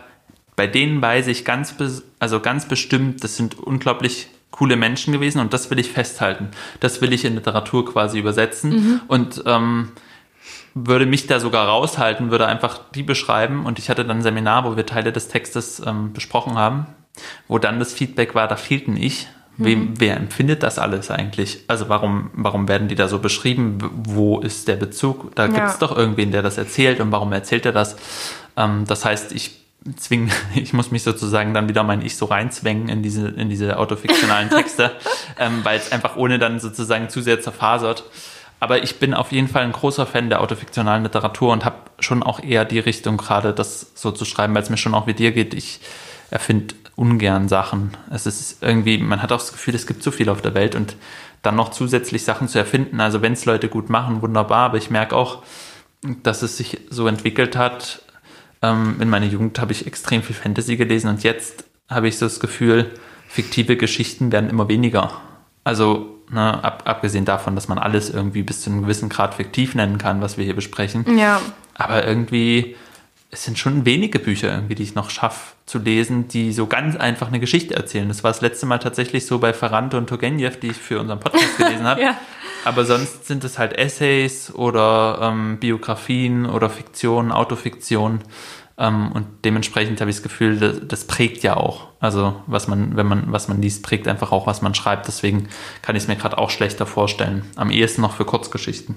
bei 0.61 0.67
denen 0.67 1.01
weiß 1.01 1.25
ich 1.25 1.43
ganz, 1.43 1.73
also 2.19 2.39
ganz 2.39 2.67
bestimmt, 2.67 3.23
das 3.23 3.35
sind 3.35 3.57
unglaublich 3.57 4.27
coole 4.51 4.75
Menschen 4.75 5.11
gewesen 5.11 5.39
und 5.39 5.53
das 5.53 5.71
will 5.71 5.79
ich 5.79 5.89
festhalten. 5.89 6.49
Das 6.79 7.01
will 7.01 7.13
ich 7.13 7.25
in 7.25 7.33
Literatur 7.33 7.83
quasi 7.83 8.19
übersetzen 8.19 8.69
mhm. 8.69 9.01
und 9.07 9.43
ähm, 9.47 9.89
würde 10.75 11.07
mich 11.07 11.25
da 11.25 11.39
sogar 11.39 11.67
raushalten, 11.67 12.29
würde 12.29 12.45
einfach 12.45 12.79
die 12.93 13.01
beschreiben 13.01 13.65
und 13.65 13.79
ich 13.79 13.89
hatte 13.89 14.05
dann 14.05 14.17
ein 14.17 14.21
Seminar, 14.21 14.63
wo 14.63 14.77
wir 14.77 14.85
Teile 14.85 15.11
des 15.11 15.29
Textes 15.29 15.81
ähm, 15.83 16.13
besprochen 16.13 16.59
haben, 16.59 16.85
wo 17.47 17.57
dann 17.57 17.79
das 17.79 17.91
Feedback 17.91 18.35
war, 18.35 18.47
da 18.47 18.55
fehlten 18.55 18.95
ich. 18.95 19.29
Wem, 19.57 19.79
mhm. 19.79 19.93
wer 19.97 20.15
empfindet 20.15 20.61
das 20.61 20.77
alles 20.77 21.09
eigentlich? 21.09 21.63
Also 21.67 21.89
warum, 21.89 22.29
warum 22.33 22.67
werden 22.67 22.87
die 22.87 22.95
da 22.95 23.07
so 23.07 23.17
beschrieben? 23.17 23.79
Wo 24.03 24.39
ist 24.39 24.67
der 24.67 24.75
Bezug? 24.75 25.35
Da 25.35 25.47
gibt 25.47 25.67
es 25.67 25.79
doch 25.79 25.97
irgendwen, 25.97 26.31
der 26.31 26.43
das 26.43 26.59
erzählt 26.59 26.99
und 26.99 27.11
warum 27.11 27.31
erzählt 27.31 27.65
er 27.65 27.71
das? 27.71 27.95
Ähm, 28.55 28.85
das 28.85 29.05
heißt, 29.05 29.31
ich 29.31 29.60
zwingen, 29.95 30.31
ich 30.55 30.73
muss 30.73 30.91
mich 30.91 31.03
sozusagen 31.03 31.53
dann 31.53 31.69
wieder 31.69 31.83
mein 31.83 32.01
Ich 32.01 32.17
so 32.17 32.25
reinzwängen 32.25 32.89
in 32.89 33.03
diese, 33.03 33.27
in 33.29 33.49
diese 33.49 33.77
autofiktionalen 33.77 34.49
Texte, 34.51 34.91
ähm, 35.39 35.61
weil 35.63 35.77
es 35.77 35.91
einfach 35.91 36.15
ohne 36.15 36.39
dann 36.39 36.59
sozusagen 36.59 37.09
zu 37.09 37.21
sehr 37.21 37.41
zerfasert. 37.41 38.03
Aber 38.59 38.83
ich 38.83 38.99
bin 38.99 39.15
auf 39.15 39.31
jeden 39.31 39.47
Fall 39.47 39.63
ein 39.63 39.71
großer 39.71 40.05
Fan 40.05 40.29
der 40.29 40.41
autofiktionalen 40.41 41.03
Literatur 41.03 41.51
und 41.51 41.65
habe 41.65 41.77
schon 41.99 42.21
auch 42.21 42.43
eher 42.43 42.63
die 42.63 42.77
Richtung 42.77 43.17
gerade, 43.17 43.53
das 43.53 43.91
so 43.95 44.11
zu 44.11 44.23
schreiben, 44.23 44.53
weil 44.53 44.61
es 44.61 44.69
mir 44.69 44.77
schon 44.77 44.93
auch 44.93 45.07
wie 45.07 45.15
dir 45.15 45.31
geht. 45.31 45.55
Ich 45.55 45.79
erfinde 46.29 46.75
ungern 46.95 47.49
Sachen. 47.49 47.97
Es 48.11 48.27
ist 48.27 48.61
irgendwie, 48.61 48.99
man 48.99 49.23
hat 49.23 49.31
auch 49.31 49.39
das 49.39 49.51
Gefühl, 49.51 49.73
es 49.73 49.87
gibt 49.87 50.03
so 50.03 50.11
viel 50.11 50.29
auf 50.29 50.43
der 50.43 50.53
Welt 50.53 50.75
und 50.75 50.95
dann 51.41 51.55
noch 51.55 51.69
zusätzlich 51.69 52.23
Sachen 52.23 52.47
zu 52.47 52.59
erfinden. 52.59 52.99
Also 52.99 53.23
wenn 53.23 53.33
es 53.33 53.45
Leute 53.45 53.67
gut 53.67 53.89
machen, 53.89 54.21
wunderbar. 54.21 54.65
Aber 54.65 54.77
ich 54.77 54.91
merke 54.91 55.15
auch, 55.15 55.41
dass 56.21 56.43
es 56.43 56.57
sich 56.57 56.81
so 56.91 57.07
entwickelt 57.07 57.55
hat, 57.55 58.03
ähm, 58.61 58.97
in 58.99 59.09
meiner 59.09 59.25
Jugend 59.25 59.59
habe 59.59 59.71
ich 59.71 59.87
extrem 59.87 60.21
viel 60.23 60.35
Fantasy 60.35 60.77
gelesen 60.77 61.09
und 61.09 61.23
jetzt 61.23 61.65
habe 61.89 62.07
ich 62.07 62.17
so 62.17 62.25
das 62.25 62.39
Gefühl, 62.39 62.91
fiktive 63.27 63.77
Geschichten 63.77 64.31
werden 64.31 64.49
immer 64.49 64.67
weniger. 64.67 65.21
Also, 65.63 66.19
ne, 66.29 66.63
ab, 66.63 66.83
abgesehen 66.85 67.25
davon, 67.25 67.55
dass 67.55 67.67
man 67.67 67.77
alles 67.77 68.09
irgendwie 68.09 68.43
bis 68.43 68.61
zu 68.61 68.69
einem 68.69 68.81
gewissen 68.81 69.09
Grad 69.09 69.35
fiktiv 69.35 69.75
nennen 69.75 69.97
kann, 69.97 70.21
was 70.21 70.37
wir 70.37 70.45
hier 70.45 70.55
besprechen. 70.55 71.17
Ja. 71.17 71.41
Aber 71.75 72.05
irgendwie, 72.05 72.75
es 73.29 73.45
sind 73.45 73.57
schon 73.57 73.85
wenige 73.85 74.19
Bücher 74.19 74.53
irgendwie, 74.53 74.75
die 74.75 74.83
ich 74.83 74.95
noch 74.95 75.09
schaffe 75.09 75.55
zu 75.65 75.79
lesen, 75.79 76.27
die 76.27 76.51
so 76.51 76.67
ganz 76.67 76.95
einfach 76.95 77.27
eine 77.27 77.39
Geschichte 77.39 77.75
erzählen. 77.75 78.07
Das 78.07 78.23
war 78.23 78.31
das 78.31 78.41
letzte 78.41 78.65
Mal 78.65 78.79
tatsächlich 78.79 79.25
so 79.25 79.39
bei 79.39 79.53
Ferrante 79.53 79.97
und 79.97 80.07
Turgenev, 80.07 80.59
die 80.59 80.67
ich 80.67 80.77
für 80.77 80.99
unseren 80.99 81.19
Podcast 81.19 81.57
gelesen 81.57 81.83
habe. 81.85 82.01
ja. 82.01 82.17
Aber 82.63 82.85
sonst 82.85 83.25
sind 83.25 83.43
es 83.43 83.57
halt 83.57 83.73
Essays 83.73 84.53
oder 84.53 85.19
ähm, 85.21 85.57
Biografien 85.59 86.45
oder 86.45 86.69
Fiktion, 86.69 87.31
Autofiktion. 87.31 88.19
Ähm, 88.77 89.11
und 89.11 89.45
dementsprechend 89.45 89.99
habe 89.99 90.09
ich 90.09 90.17
das 90.17 90.23
Gefühl, 90.23 90.57
das, 90.57 90.77
das, 90.83 91.05
prägt 91.05 91.43
ja 91.43 91.57
auch. 91.57 91.87
Also 91.99 92.41
was 92.47 92.67
man, 92.67 92.95
wenn 92.95 93.05
man, 93.05 93.31
was 93.31 93.47
man 93.47 93.61
liest, 93.61 93.83
prägt 93.83 94.07
einfach 94.07 94.31
auch, 94.31 94.47
was 94.47 94.61
man 94.61 94.75
schreibt. 94.75 95.07
Deswegen 95.07 95.49
kann 95.81 95.95
ich 95.95 96.03
es 96.03 96.07
mir 96.07 96.15
gerade 96.15 96.37
auch 96.37 96.49
schlechter 96.49 96.85
vorstellen. 96.85 97.49
Am 97.55 97.71
ehesten 97.71 98.01
noch 98.01 98.15
für 98.15 98.25
Kurzgeschichten. 98.25 98.95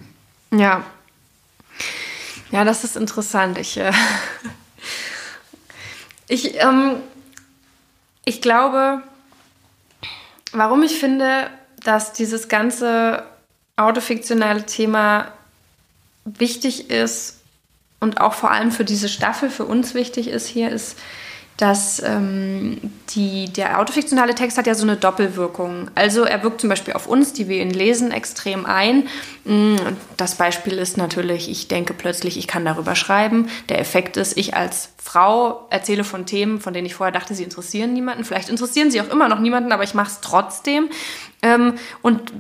Ja. 0.53 0.85
Ja, 2.51 2.65
das 2.65 2.85
ist 2.85 2.97
interessant. 2.97 3.59
Ich, 3.59 3.77
äh, 3.79 3.93
ich, 6.29 6.63
ähm, 6.63 6.97
ich 8.25 8.41
glaube, 8.41 9.03
warum 10.53 10.83
ich 10.83 10.99
finde, 10.99 11.49
dass 11.83 12.13
dieses 12.13 12.49
ganze 12.49 13.25
autofiktionale 13.77 14.67
Thema 14.67 15.29
wichtig 16.25 16.91
ist 16.91 17.41
und 18.01 18.21
auch 18.21 18.35
vor 18.35 18.51
allem 18.51 18.71
für 18.71 18.85
diese 18.85 19.09
Staffel 19.09 19.51
für 19.51 19.65
uns 19.65 19.95
wichtig 19.95 20.29
ist 20.29 20.47
hier, 20.47 20.71
ist, 20.71 20.97
dass 21.57 22.03
ähm, 22.03 22.79
die, 23.11 23.49
der 23.49 23.79
autofiktionale 23.79 24.35
Text 24.35 24.59
hat 24.59 24.67
ja 24.67 24.75
so 24.75 24.83
eine 24.83 24.97
Doppelwirkung. 24.97 25.89
Also 25.95 26.25
er 26.25 26.43
wirkt 26.43 26.61
zum 26.61 26.69
Beispiel 26.69 26.95
auf 26.95 27.07
uns, 27.07 27.33
die 27.33 27.47
wir 27.47 27.63
ihn 27.63 27.71
lesen, 27.71 28.11
extrem 28.11 28.67
ein. 28.67 29.07
Mm, 29.45 29.77
das 30.17 30.35
Beispiel 30.35 30.79
ist 30.79 30.97
natürlich, 30.97 31.49
ich 31.49 31.69
denke 31.69 31.95
plötzlich, 31.95 32.39
ich 32.39 32.49
kann 32.49 32.65
darüber 32.65 32.97
schreiben. 32.97 33.49
Der 33.69 33.79
Effekt 33.79 34.17
ist, 34.17 34.37
ich 34.37 34.55
als 34.55 34.91
Frau 34.99 35.67
erzähle 35.71 36.03
von 36.03 36.27
Themen, 36.27 36.61
von 36.61 36.75
denen 36.75 36.87
ich 36.87 36.97
vorher 36.97 37.13
dachte, 37.13 37.37
sie 37.37 37.45
interessieren 37.45 37.93
niemanden. 37.93 38.25
Vielleicht 38.25 38.49
interessieren 38.49 38.91
sie 38.91 39.01
auch 39.01 39.11
immer 39.11 39.29
noch 39.29 39.39
niemanden, 39.39 39.71
aber 39.71 39.85
ich 39.85 39.95
mache 39.95 40.11
es 40.11 40.21
trotzdem. 40.21 40.89
Ähm, 41.43 41.75
und 42.03 42.33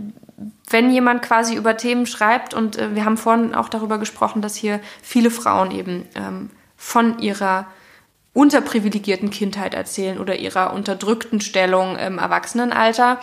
wenn 0.71 0.91
jemand 0.91 1.23
quasi 1.23 1.55
über 1.55 1.77
Themen 1.77 2.07
schreibt, 2.07 2.55
und 2.55 2.79
äh, 2.79 2.95
wir 2.95 3.05
haben 3.05 3.17
vorhin 3.17 3.55
auch 3.55 3.69
darüber 3.69 3.99
gesprochen, 3.99 4.43
dass 4.43 4.57
hier 4.57 4.81
viele 5.03 5.31
Frauen 5.31 5.71
eben 5.71 6.09
ähm, 6.15 6.51
von 6.77 7.19
ihrer 7.19 7.67
unterprivilegierten 8.33 9.31
Kindheit 9.31 9.75
erzählen 9.75 10.19
oder 10.19 10.37
ihrer 10.37 10.73
unterdrückten 10.73 11.41
Stellung 11.41 11.97
im 11.97 12.19
Erwachsenenalter, 12.19 13.21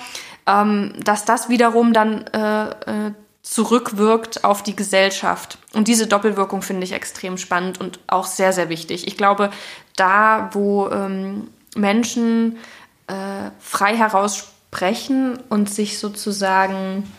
ähm, 0.47 0.93
dass 1.03 1.26
das 1.26 1.49
wiederum 1.49 1.93
dann 1.93 2.26
äh, 2.27 2.69
äh, 2.69 3.11
zurückwirkt 3.41 4.43
auf 4.45 4.63
die 4.63 4.76
Gesellschaft. 4.76 5.57
Und 5.73 5.88
diese 5.88 6.07
Doppelwirkung 6.07 6.61
finde 6.61 6.84
ich 6.84 6.93
extrem 6.93 7.38
spannend 7.38 7.80
und 7.80 7.99
auch 8.07 8.26
sehr, 8.26 8.53
sehr 8.53 8.69
wichtig. 8.69 9.07
Ich 9.07 9.18
glaube, 9.18 9.49
da, 9.97 10.49
wo 10.53 10.88
ähm, 10.89 11.49
Menschen 11.76 12.57
äh, 13.07 13.13
frei 13.59 13.97
heraussprechen 13.97 15.39
und 15.49 15.69
sich 15.69 15.99
sozusagen 15.99 17.11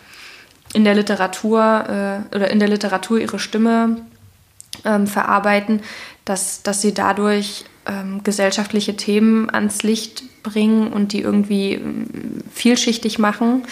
in 0.73 0.85
der 0.85 0.94
Literatur 0.94 2.24
äh, 2.31 2.36
oder 2.36 2.51
in 2.51 2.59
der 2.59 2.69
Literatur 2.69 3.19
ihre 3.19 3.39
Stimme 3.39 3.99
ähm, 4.85 5.07
verarbeiten, 5.07 5.81
dass, 6.24 6.62
dass 6.62 6.81
sie 6.81 6.94
dadurch 6.94 7.65
ähm, 7.86 8.23
gesellschaftliche 8.23 8.97
Themen 8.97 9.51
ans 9.51 9.82
Licht 9.82 10.23
bringen 10.43 10.93
und 10.93 11.12
die 11.12 11.20
irgendwie 11.20 11.74
ähm, 11.74 12.07
vielschichtig 12.53 13.19
machen 13.19 13.65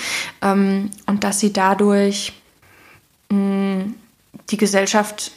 ähm, 0.43 0.91
und 1.07 1.25
dass 1.25 1.41
sie 1.41 1.53
dadurch 1.53 2.33
mh, 3.31 3.87
die 4.51 4.57
Gesellschaft 4.57 5.33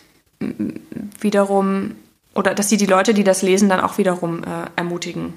wiederum 1.19 1.95
oder 2.33 2.55
dass 2.55 2.69
sie 2.69 2.77
die 2.77 2.87
Leute, 2.87 3.13
die 3.13 3.23
das 3.23 3.41
lesen, 3.41 3.69
dann 3.69 3.79
auch 3.79 3.97
wiederum 3.97 4.43
äh, 4.43 4.47
ermutigen. 4.75 5.33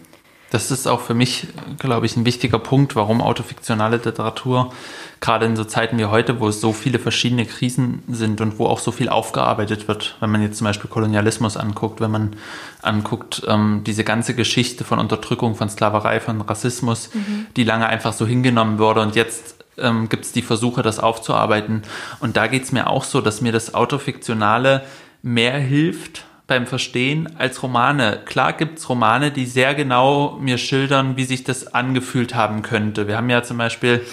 Das 0.51 0.71
ist 0.71 0.87
auch 0.87 1.01
für 1.01 1.15
mich, 1.15 1.49
glaube 1.79 2.07
ich, 2.07 2.17
ein 2.17 2.25
wichtiger 2.25 2.61
Punkt, 2.61 2.95
warum 2.95 3.21
autofiktionale 3.21 3.97
Literatur, 3.97 4.73
gerade 5.21 5.47
in 5.47 5.57
so 5.57 5.65
Zeiten 5.65 5.99
wie 5.99 6.05
heute, 6.05 6.39
wo 6.39 6.49
es 6.49 6.61
so 6.61 6.73
viele 6.73 6.99
verschiedene 6.99 7.47
Krisen 7.47 8.03
sind 8.09 8.41
und 8.41 8.59
wo 8.59 8.67
auch 8.67 8.79
so 8.79 8.93
viel 8.93 9.09
aufgearbeitet 9.09 9.89
wird, 9.89 10.17
wenn 10.21 10.31
man 10.31 10.43
jetzt 10.43 10.59
zum 10.59 10.67
Beispiel 10.67 10.89
Kolonialismus 10.89 11.57
anguckt, 11.57 12.01
wenn 12.01 12.13
man 12.13 12.37
anguckt, 12.81 13.43
ähm, 13.49 13.83
diese 13.85 14.05
ganze 14.05 14.35
Geschichte 14.35 14.85
von 14.85 15.01
Unterdrückung, 15.01 15.57
von 15.57 15.69
Sklaverei, 15.69 16.21
von 16.21 16.41
Rassismus, 16.41 17.13
mhm. 17.13 17.47
die 17.57 17.65
lange 17.65 17.89
einfach 17.89 18.13
so 18.13 18.25
hingenommen 18.27 18.79
wurde 18.79 19.01
und 19.01 19.17
jetzt 19.17 19.57
ähm, 19.79 20.09
gibt 20.09 20.27
es 20.27 20.33
die 20.33 20.43
Versuche, 20.43 20.83
das 20.83 21.01
aufzuarbeiten. 21.01 21.83
Und 22.21 22.37
da 22.37 22.47
geht 22.47 22.63
es 22.65 22.73
mir 22.73 22.89
auch 22.89 23.05
so, 23.05 23.21
dass 23.21 23.41
mir 23.41 23.53
das 23.53 23.75
Autofiktionale 23.75 24.83
mehr 25.23 25.59
hilft, 25.59 26.26
beim 26.47 26.67
Verstehen 26.67 27.37
als 27.39 27.63
Romane. 27.63 28.21
Klar 28.25 28.53
gibt's 28.53 28.89
Romane, 28.89 29.33
die 29.33 29.47
sehr 29.47 29.75
genau 29.75 30.39
mir 30.41 30.59
schildern, 30.59 31.17
wie 31.17 31.25
sich 31.25 31.45
das 31.45 31.75
angefühlt 31.75 32.35
haben 32.35 32.63
könnte. 32.63 33.09
Wir 33.09 33.17
haben 33.17 33.31
ja 33.31 33.43
zum 33.43 33.59
Beispiel, 33.59 34.05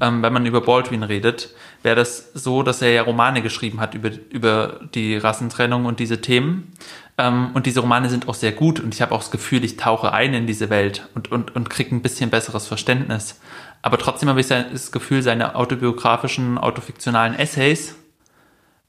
ähm, 0.00 0.22
wenn 0.22 0.32
man 0.32 0.46
über 0.46 0.62
Baldwin 0.62 1.02
redet, 1.02 1.50
wäre 1.82 1.96
das 1.96 2.30
so, 2.32 2.62
dass 2.62 2.80
er 2.80 2.92
ja 2.92 3.02
Romane 3.02 3.42
geschrieben 3.42 3.80
hat 3.80 3.94
über, 3.94 4.10
über 4.30 4.80
die 4.94 5.16
Rassentrennung 5.16 5.84
und 5.84 6.00
diese 6.00 6.20
Themen. 6.20 6.72
Ähm, 7.18 7.50
und 7.52 7.66
diese 7.66 7.80
Romane 7.80 8.08
sind 8.08 8.26
auch 8.26 8.34
sehr 8.34 8.52
gut 8.52 8.80
und 8.80 8.94
ich 8.94 9.02
habe 9.02 9.12
auch 9.12 9.20
das 9.20 9.30
Gefühl, 9.30 9.62
ich 9.64 9.76
tauche 9.76 10.12
ein 10.12 10.32
in 10.32 10.46
diese 10.46 10.70
Welt 10.70 11.08
und, 11.14 11.30
und, 11.30 11.54
und 11.54 11.68
kriege 11.68 11.94
ein 11.94 12.00
bisschen 12.00 12.30
besseres 12.30 12.66
Verständnis. 12.66 13.38
Aber 13.82 13.98
trotzdem 13.98 14.28
habe 14.30 14.40
ich 14.40 14.46
das 14.46 14.92
Gefühl, 14.92 15.22
seine 15.22 15.56
autobiografischen, 15.56 16.56
autofiktionalen 16.56 17.34
Essays 17.34 17.96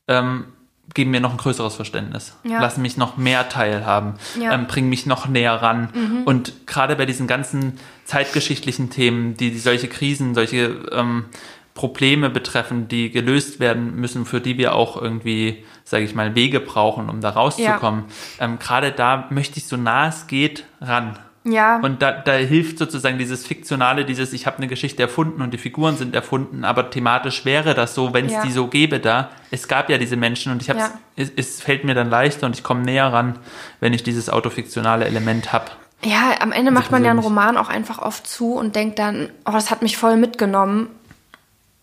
ähm, 0.08 0.46
geben 0.94 1.12
mir 1.12 1.20
noch 1.20 1.32
ein 1.32 1.38
größeres 1.38 1.76
Verständnis, 1.76 2.36
ja. 2.44 2.62
lassen 2.62 2.82
mich 2.82 2.98
noch 2.98 3.18
mehr 3.18 3.50
teilhaben, 3.50 4.14
ja. 4.40 4.54
ähm, 4.54 4.68
bringen 4.68 4.90
mich 4.90 5.06
noch 5.06 5.28
näher 5.28 5.56
ran. 5.62 5.90
Mhm. 5.94 6.24
Und 6.26 6.68
gerade 6.68 6.96
bei 6.96 7.06
diesen 7.06 7.28
ganzen 7.28 7.80
zeitgeschichtlichen 8.06 8.90
Themen, 8.90 9.36
die, 9.36 9.52
die 9.52 9.60
solche 9.60 9.88
Krisen, 9.88 10.36
solche 10.36 10.86
ähm, 10.92 11.26
Probleme 11.74 12.30
betreffen, 12.30 12.88
die 12.88 13.10
gelöst 13.10 13.60
werden 13.60 13.96
müssen, 13.96 14.26
für 14.26 14.40
die 14.40 14.58
wir 14.58 14.76
auch 14.76 15.02
irgendwie, 15.02 15.64
sage 15.84 16.04
ich 16.04 16.14
mal, 16.14 16.36
Wege 16.36 16.60
brauchen, 16.60 17.10
um 17.10 17.22
da 17.22 17.30
rauszukommen. 17.30 18.06
Ja. 18.40 18.46
Ähm, 18.46 18.60
gerade 18.60 18.92
da 18.92 19.28
möchte 19.32 19.58
ich 19.58 19.66
so 19.66 19.78
nah 19.78 20.08
es 20.08 20.28
geht 20.28 20.66
ran. 20.80 21.18
Ja. 21.46 21.78
Und 21.80 22.02
da, 22.02 22.12
da 22.12 22.34
hilft 22.36 22.78
sozusagen 22.78 23.18
dieses 23.18 23.46
Fiktionale, 23.46 24.06
dieses, 24.06 24.32
ich 24.32 24.46
habe 24.46 24.58
eine 24.58 24.68
Geschichte 24.68 25.02
erfunden 25.04 25.42
und 25.42 25.52
die 25.52 25.58
Figuren 25.58 25.98
sind 25.98 26.16
erfunden, 26.16 26.64
aber 26.64 26.90
thematisch 26.90 27.44
wäre 27.44 27.74
das 27.74 27.96
so, 27.96 28.14
wenn 28.14 28.28
es 28.28 28.32
Ja. 28.34 28.44
die 28.44 28.52
so 28.52 28.68
gäbe 28.68 29.00
da. 29.00 29.30
Es 29.52 29.68
gab 29.68 29.90
ja 29.90 29.98
diese 29.98 30.16
Menschen 30.16 30.52
und 30.54 30.62
ich 30.62 30.70
Ja. 30.70 30.92
es, 31.18 31.32
es 31.36 31.62
fällt 31.62 31.84
mir 31.84 31.96
dann 31.96 32.10
leichter 32.10 32.46
und 32.46 32.56
ich 32.58 32.64
komme 32.64 32.82
näher 32.84 33.12
ran, 33.12 33.40
wenn 33.82 33.92
ich 33.94 34.04
dieses 34.04 34.30
autofiktionale 34.30 35.06
Element 35.06 35.52
habe. 35.52 35.66
Ja, 36.06 36.36
am 36.40 36.52
Ende 36.52 36.72
macht 36.72 36.92
man 36.92 37.04
ja 37.04 37.12
einen. 37.12 37.20
Roman 37.20 37.58
auch 37.58 37.70
einfach 37.70 38.00
oft 38.00 38.28
zu 38.28 38.54
und 38.56 38.76
denkt 38.76 39.00
dann, 39.00 39.30
oh, 39.46 39.52
das 39.52 39.72
hat 39.72 39.82
mich 39.82 39.98
voll 39.98 40.18
mitgenommen. 40.18 40.88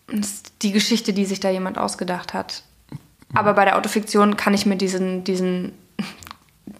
Das 0.07 0.27
ist 0.31 0.53
die 0.61 0.71
Geschichte, 0.71 1.13
die 1.13 1.25
sich 1.25 1.39
da 1.39 1.49
jemand 1.49 1.77
ausgedacht 1.77 2.33
hat. 2.33 2.63
Aber 3.33 3.53
bei 3.53 3.65
der 3.65 3.77
Autofiktion 3.77 4.35
kann 4.37 4.53
ich 4.53 4.65
mir 4.65 4.75
diesen, 4.75 5.23
diesen, 5.23 5.71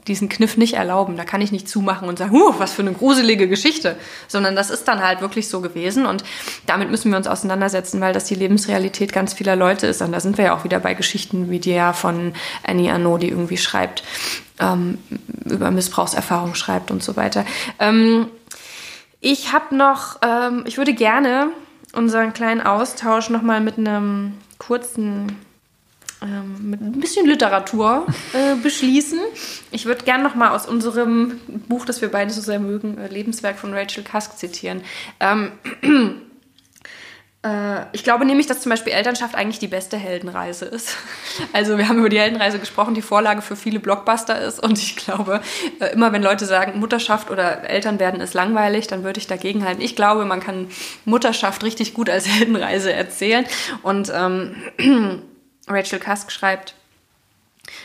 diesen 0.07 0.29
Kniff 0.29 0.57
nicht 0.57 0.73
erlauben. 0.73 1.17
Da 1.17 1.23
kann 1.23 1.41
ich 1.41 1.51
nicht 1.51 1.67
zumachen 1.67 2.07
und 2.07 2.17
sagen, 2.17 2.31
huh, 2.31 2.55
was 2.57 2.73
für 2.73 2.81
eine 2.81 2.93
gruselige 2.93 3.47
Geschichte. 3.47 3.95
Sondern 4.27 4.55
das 4.55 4.69
ist 4.69 4.87
dann 4.87 5.01
halt 5.01 5.21
wirklich 5.21 5.47
so 5.47 5.61
gewesen. 5.61 6.05
Und 6.05 6.23
damit 6.65 6.89
müssen 6.89 7.11
wir 7.11 7.17
uns 7.17 7.27
auseinandersetzen, 7.27 8.01
weil 8.01 8.13
das 8.13 8.25
die 8.25 8.35
Lebensrealität 8.35 9.13
ganz 9.13 9.33
vieler 9.33 9.55
Leute 9.55 9.87
ist. 9.87 10.01
Und 10.01 10.11
da 10.11 10.19
sind 10.19 10.37
wir 10.37 10.45
ja 10.45 10.55
auch 10.55 10.63
wieder 10.63 10.79
bei 10.79 10.93
Geschichten 10.93 11.49
wie 11.49 11.59
die 11.59 11.71
ja 11.71 11.93
von 11.93 12.33
Annie 12.63 12.91
Arnaud, 12.91 13.23
die 13.23 13.29
irgendwie 13.29 13.57
schreibt, 13.57 14.03
ähm, 14.59 14.97
über 15.45 15.71
Missbrauchserfahrung 15.71 16.55
schreibt 16.55 16.91
und 16.91 17.03
so 17.03 17.15
weiter. 17.15 17.45
Ähm, 17.79 18.27
ich 19.19 19.53
habe 19.53 19.75
noch, 19.75 20.17
ähm, 20.23 20.63
ich 20.65 20.77
würde 20.77 20.93
gerne 20.93 21.49
unseren 21.93 22.33
kleinen 22.33 22.61
Austausch 22.61 23.29
nochmal 23.29 23.61
mit 23.61 23.77
einem 23.77 24.33
kurzen, 24.57 25.37
ähm, 26.21 26.69
mit 26.69 26.81
ein 26.81 26.99
bisschen 26.99 27.25
Literatur 27.25 28.05
äh, 28.33 28.55
beschließen. 28.55 29.19
Ich 29.71 29.85
würde 29.85 30.05
gerne 30.05 30.23
nochmal 30.23 30.49
aus 30.49 30.67
unserem 30.67 31.39
Buch, 31.67 31.85
das 31.85 32.01
wir 32.01 32.11
beide 32.11 32.31
so 32.31 32.41
sehr 32.41 32.59
mögen, 32.59 32.97
äh, 32.99 33.07
Lebenswerk 33.07 33.57
von 33.57 33.73
Rachel 33.73 34.03
Cusk 34.03 34.37
zitieren. 34.37 34.81
Ähm, 35.19 35.53
äh, 37.43 37.85
ich 37.91 38.03
glaube 38.03 38.25
nämlich, 38.25 38.45
dass 38.45 38.61
zum 38.61 38.69
Beispiel 38.69 38.93
Elternschaft 38.93 39.33
eigentlich 39.33 39.57
die 39.57 39.67
beste 39.67 39.97
Heldenreise 39.97 40.65
ist. 40.65 40.95
Also 41.53 41.77
wir 41.77 41.87
haben 41.87 41.97
über 41.97 42.09
die 42.09 42.19
Heldenreise 42.19 42.59
gesprochen, 42.59 42.93
die 42.93 43.01
Vorlage 43.01 43.41
für 43.41 43.55
viele 43.55 43.79
Blockbuster 43.79 44.39
ist. 44.41 44.61
Und 44.61 44.77
ich 44.77 44.97
glaube, 44.97 45.41
äh, 45.79 45.93
immer 45.93 46.11
wenn 46.11 46.21
Leute 46.21 46.45
sagen, 46.45 46.79
Mutterschaft 46.79 47.31
oder 47.31 47.67
Eltern 47.67 47.99
werden 47.99 48.21
ist 48.21 48.35
langweilig, 48.35 48.87
dann 48.87 49.03
würde 49.03 49.19
ich 49.19 49.27
dagegen 49.27 49.65
halten. 49.65 49.81
Ich 49.81 49.95
glaube, 49.95 50.25
man 50.25 50.39
kann 50.39 50.67
Mutterschaft 51.05 51.63
richtig 51.63 51.95
gut 51.95 52.11
als 52.11 52.27
Heldenreise 52.39 52.93
erzählen. 52.93 53.45
Und 53.81 54.11
ähm, 54.13 54.55
Rachel 55.67 55.99
Cusk 55.99 56.31
schreibt, 56.31 56.75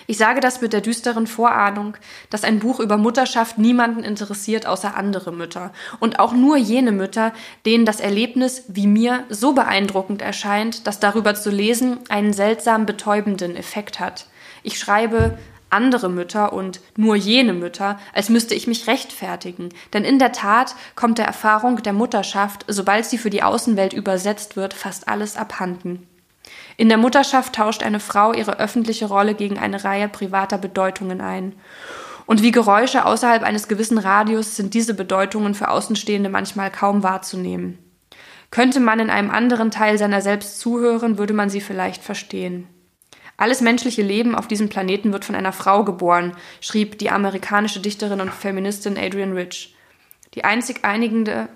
ich 0.07 0.19
sage 0.19 0.41
das 0.41 0.61
mit 0.61 0.73
der 0.73 0.81
düsteren 0.81 1.27
Vorahnung, 1.27 1.97
dass 2.31 2.45
ein 2.45 2.59
Buch 2.61 2.81
über 2.81 2.97
Mutterschaft 2.97 3.59
niemanden 3.59 4.05
interessiert 4.05 4.67
außer 4.67 4.97
andere 4.97 5.33
Mütter. 5.33 5.73
Und 6.01 6.19
auch 6.19 6.33
nur 6.33 6.57
jene 6.57 6.93
Mütter, 6.93 7.33
denen 7.67 7.85
das 7.85 8.01
Erlebnis 8.01 8.65
wie 8.69 8.87
mir 8.87 9.25
so 9.29 9.53
beeindruckend 9.53 10.23
erscheint, 10.23 10.87
dass 10.87 11.01
darüber 11.01 11.35
zu 11.35 11.51
lesen 11.51 11.99
einen 12.09 12.33
seltsam 12.33 12.87
betäubenden 12.87 13.57
Effekt 13.57 14.01
hat. 14.01 14.27
Ich 14.63 14.79
schreibe 14.79 15.39
andere 15.69 16.09
Mütter 16.09 16.53
und 16.53 16.81
nur 16.97 17.17
jene 17.17 17.53
Mütter, 17.53 17.99
als 18.15 18.29
müsste 18.29 18.55
ich 18.55 18.67
mich 18.67 18.87
rechtfertigen. 18.87 19.71
Denn 19.93 20.05
in 20.05 20.19
der 20.19 20.33
Tat 20.33 20.75
kommt 20.95 21.19
der 21.19 21.27
Erfahrung 21.27 21.83
der 21.83 21.93
Mutterschaft, 21.93 22.65
sobald 22.69 23.05
sie 23.05 23.19
für 23.19 23.31
die 23.31 23.43
Außenwelt 23.43 23.93
übersetzt 23.93 24.57
wird, 24.57 24.75
fast 24.75 25.09
alles 25.09 25.37
abhanden. 25.37 26.07
In 26.77 26.89
der 26.89 26.99
Mutterschaft 26.99 27.55
tauscht 27.55 27.83
eine 27.83 28.01
Frau 28.01 28.33
ihre 28.33 28.59
öffentliche 28.59 29.07
Rolle 29.07 29.35
gegen 29.35 29.59
eine 29.59 29.83
Reihe 29.85 30.09
privater 30.09 30.59
Bedeutungen 30.59 31.21
ein. 31.21 31.55
Und 32.27 32.43
wie 32.43 32.51
Geräusche 32.51 33.07
außerhalb 33.07 33.43
eines 33.43 33.69
gewissen 33.69 33.99
Radius 33.99 34.57
sind 34.57 34.75
diese 34.75 34.95
Bedeutungen 34.95 35.55
für 35.55 35.69
Außenstehende 35.69 36.29
manchmal 36.29 36.71
kaum 36.71 37.03
wahrzunehmen. 37.03 37.79
Könnte 38.51 38.81
man 38.81 39.01
in 39.01 39.11
einem 39.11 39.31
anderen 39.31 39.71
Teil 39.71 39.97
seiner 39.99 40.21
selbst 40.21 40.61
zuhören, 40.61 41.19
würde 41.19 41.35
man 41.35 41.51
sie 41.51 41.61
vielleicht 41.61 42.03
verstehen. 42.03 42.67
Alles 43.37 43.61
menschliche 43.61 44.03
Leben 44.03 44.35
auf 44.35 44.49
diesem 44.49 44.69
Planeten 44.69 45.13
wird 45.13 45.25
von 45.25 45.35
einer 45.35 45.53
Frau 45.53 45.85
geboren, 45.85 46.37
schrieb 46.61 46.99
die 46.99 47.11
amerikanische 47.11 47.81
Dichterin 47.81 48.21
und 48.21 48.33
Feministin 48.33 48.97
Adrienne 48.97 49.37
Rich. 49.37 49.77
Die 50.35 50.45
einzig 50.45 50.85
einigende 50.85 51.49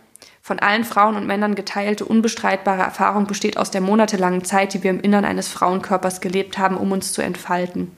von 0.43 0.59
allen 0.59 0.85
Frauen 0.85 1.17
und 1.17 1.27
Männern 1.27 1.55
geteilte, 1.55 2.05
unbestreitbare 2.05 2.83
Erfahrung 2.83 3.27
besteht 3.27 3.57
aus 3.57 3.71
der 3.71 3.81
monatelangen 3.81 4.45
Zeit, 4.45 4.75
die 4.75 4.83
wir 4.83 4.91
im 4.91 5.01
Innern 5.01 5.25
eines 5.25 5.49
Frauenkörpers 5.49 6.21
gelebt 6.21 6.59
haben, 6.59 6.77
um 6.77 6.93
uns 6.93 7.12
zu 7.12 7.23
entfalten. 7.23 7.95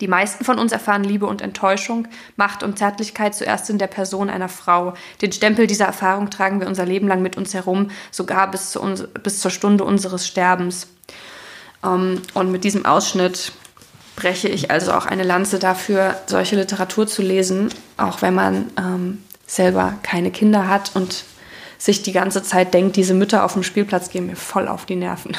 Die 0.00 0.08
meisten 0.08 0.44
von 0.44 0.58
uns 0.58 0.72
erfahren 0.72 1.04
Liebe 1.04 1.26
und 1.26 1.40
Enttäuschung, 1.40 2.06
Macht 2.36 2.62
und 2.62 2.78
Zärtlichkeit 2.78 3.34
zuerst 3.34 3.70
in 3.70 3.78
der 3.78 3.86
Person 3.86 4.28
einer 4.28 4.50
Frau. 4.50 4.92
Den 5.22 5.32
Stempel 5.32 5.66
dieser 5.66 5.86
Erfahrung 5.86 6.28
tragen 6.28 6.60
wir 6.60 6.66
unser 6.66 6.84
Leben 6.84 7.08
lang 7.08 7.22
mit 7.22 7.38
uns 7.38 7.54
herum, 7.54 7.90
sogar 8.10 8.50
bis, 8.50 8.72
zu 8.72 8.80
uns, 8.80 9.06
bis 9.22 9.40
zur 9.40 9.50
Stunde 9.50 9.84
unseres 9.84 10.26
Sterbens. 10.26 10.88
Ähm, 11.82 12.20
und 12.34 12.52
mit 12.52 12.64
diesem 12.64 12.84
Ausschnitt 12.84 13.52
breche 14.16 14.48
ich 14.48 14.70
also 14.70 14.92
auch 14.92 15.06
eine 15.06 15.22
Lanze 15.22 15.58
dafür, 15.58 16.16
solche 16.26 16.56
Literatur 16.56 17.06
zu 17.06 17.22
lesen, 17.22 17.70
auch 17.96 18.22
wenn 18.22 18.34
man 18.34 18.70
ähm, 18.78 19.22
selber 19.46 19.94
keine 20.02 20.30
Kinder 20.30 20.68
hat 20.68 20.90
und 20.94 21.24
sich 21.78 22.02
die 22.02 22.12
ganze 22.12 22.42
Zeit 22.42 22.74
denkt, 22.74 22.96
diese 22.96 23.14
Mütter 23.14 23.44
auf 23.44 23.52
dem 23.52 23.62
Spielplatz 23.62 24.10
gehen 24.10 24.26
mir 24.26 24.36
voll 24.36 24.68
auf 24.68 24.86
die 24.86 24.96
Nerven. 24.96 25.36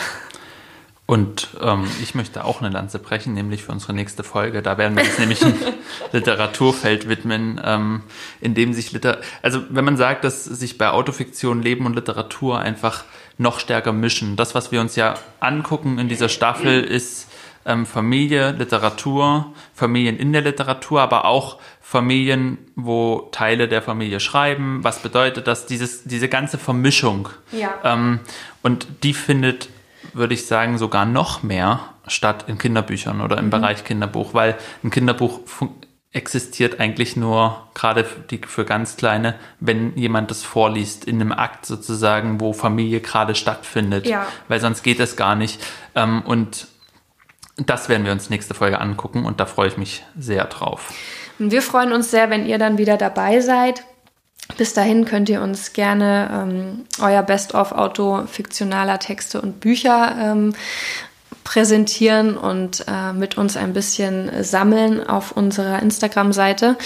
Und 1.07 1.47
ähm, 1.61 1.85
ich 2.03 2.15
möchte 2.15 2.43
auch 2.43 2.61
eine 2.61 2.69
Lanze 2.69 2.99
brechen, 2.99 3.34
nämlich 3.34 3.64
für 3.64 3.72
unsere 3.72 3.93
nächste 3.93 4.26
Folge. 4.26 4.61
Da 4.61 4.77
werden 4.77 4.97
wir 4.97 5.05
uns 5.05 5.18
nämlich 5.18 5.41
ein 5.41 5.55
Literaturfeld 6.11 7.07
widmen, 7.07 7.61
ähm, 7.64 8.03
in 8.41 8.53
dem 8.53 8.73
sich 8.73 8.91
Liter 8.91 9.22
also 9.41 9.64
wenn 9.69 9.85
man 9.85 9.95
sagt, 9.95 10.26
dass 10.26 10.43
sich 10.43 10.77
bei 10.77 10.89
Autofiktion 10.89 11.61
Leben 11.61 11.85
und 11.85 11.95
Literatur 11.95 12.59
einfach 12.59 13.05
noch 13.38 13.61
stärker 13.61 13.93
mischen. 13.93 14.35
Das, 14.35 14.53
was 14.53 14.73
wir 14.73 14.81
uns 14.81 14.97
ja 14.97 15.14
angucken 15.39 15.97
in 15.97 16.09
dieser 16.09 16.27
Staffel, 16.27 16.84
ist 16.84 17.30
ähm, 17.68 17.85
Familie, 17.85 18.52
Literatur, 18.52 19.53
Familien 19.73 20.18
in 20.18 20.34
der 20.34 20.41
Literatur, 20.41 21.02
aber 21.02 21.26
auch 21.26 21.60
Familien, 21.81 22.57
wo 22.76 23.30
Teile 23.31 23.68
der 23.68 23.81
Familie 23.81 24.19
schreiben. 24.19 24.84
Was 24.84 24.99
bedeutet 24.99 25.48
das? 25.48 25.68
Dieses, 25.68 26.03
diese 26.06 26.30
ganze 26.30 26.57
Vermischung. 26.57 27.30
Ja. 27.52 27.76
Ähm, 27.84 28.19
und 28.64 28.88
die 29.03 29.14
findet 29.14 29.69
würde 30.14 30.34
ich 30.34 30.48
sagen, 30.48 30.77
sogar 30.77 31.06
noch 31.06 31.44
mehr 31.44 31.80
statt 32.07 32.45
in 32.48 32.57
Kinderbüchern 32.57 33.22
oder 33.22 33.38
im 33.38 33.49
Bereich 33.49 33.84
Kinderbuch, 33.84 34.34
weil 34.34 34.56
ein 34.84 34.89
Kinderbuch 34.89 35.41
existiert 36.11 36.80
eigentlich 36.80 37.15
nur 37.15 37.68
gerade 37.73 38.03
für, 38.06 38.22
die, 38.22 38.41
für 38.45 38.65
ganz 38.65 38.98
kleine, 38.98 39.35
wenn 39.60 39.95
jemand 39.98 40.31
das 40.31 40.44
vorliest 40.44 41.06
in 41.06 41.22
einem 41.22 41.31
Akt 41.31 41.65
sozusagen, 41.65 42.39
wo 42.39 42.53
Familie 42.53 43.02
gerade 43.02 43.35
stattfindet, 43.35 44.07
Ja. 44.07 44.26
weil 44.48 44.60
sonst 44.60 44.84
geht 44.84 44.99
es 44.99 45.15
gar 45.15 45.35
nicht. 45.35 45.61
Ähm, 45.95 46.22
und 46.26 46.68
das 47.57 47.89
werden 47.89 48.05
wir 48.05 48.11
uns 48.11 48.29
nächste 48.29 48.53
Folge 48.53 48.79
angucken 48.79 49.25
und 49.25 49.39
da 49.39 49.45
freue 49.45 49.67
ich 49.67 49.77
mich 49.77 50.03
sehr 50.17 50.45
drauf. 50.45 50.93
Und 51.39 51.51
wir 51.51 51.61
freuen 51.61 51.91
uns 51.91 52.11
sehr, 52.11 52.29
wenn 52.29 52.45
ihr 52.45 52.57
dann 52.57 52.77
wieder 52.77 52.97
dabei 52.97 53.41
seid. 53.41 53.84
Bis 54.57 54.73
dahin 54.73 55.05
könnt 55.05 55.27
ihr 55.29 55.41
uns 55.41 55.73
gerne 55.73 56.29
ähm, 56.31 56.85
euer 57.01 57.21
Best-of-Auto 57.21 58.27
fiktionaler 58.27 58.99
Texte 58.99 59.41
und 59.41 59.59
Bücher 59.59 60.15
ähm, 60.19 60.53
präsentieren 61.43 62.38
und 62.38 62.85
äh, 62.88 63.13
mit 63.13 63.38
uns 63.38 63.57
ein 63.57 63.73
bisschen 63.73 64.43
sammeln 64.43 65.05
auf 65.05 65.31
unserer 65.31 65.81
Instagram-Seite. 65.81 66.77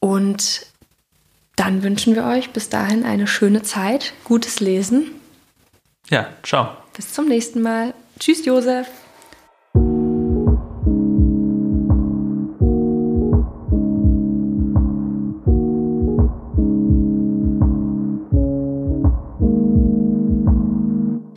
Und 0.00 0.66
dann 1.56 1.82
wünschen 1.82 2.14
wir 2.14 2.24
euch 2.24 2.50
bis 2.50 2.68
dahin 2.68 3.04
eine 3.04 3.26
schöne 3.26 3.62
Zeit, 3.62 4.12
gutes 4.24 4.60
Lesen. 4.60 5.10
Ja, 6.08 6.28
ciao. 6.42 6.76
Bis 6.96 7.12
zum 7.12 7.26
nächsten 7.26 7.60
Mal. 7.60 7.94
Tschüss, 8.18 8.44
Josef. 8.44 8.86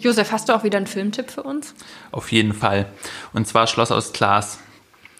Josef, 0.03 0.32
hast 0.32 0.49
du 0.49 0.53
auch 0.53 0.64
wieder 0.64 0.78
einen 0.78 0.88
Filmtipp 0.88 1.32
für 1.32 1.44
uns? 1.44 1.73
Auf 2.11 2.32
jeden 2.32 2.53
Fall. 2.53 2.88
Und 3.34 3.48
zwar 3.48 3.68
Schloss 3.68 3.91
aus 3.91 4.14
Glas. 4.14 4.60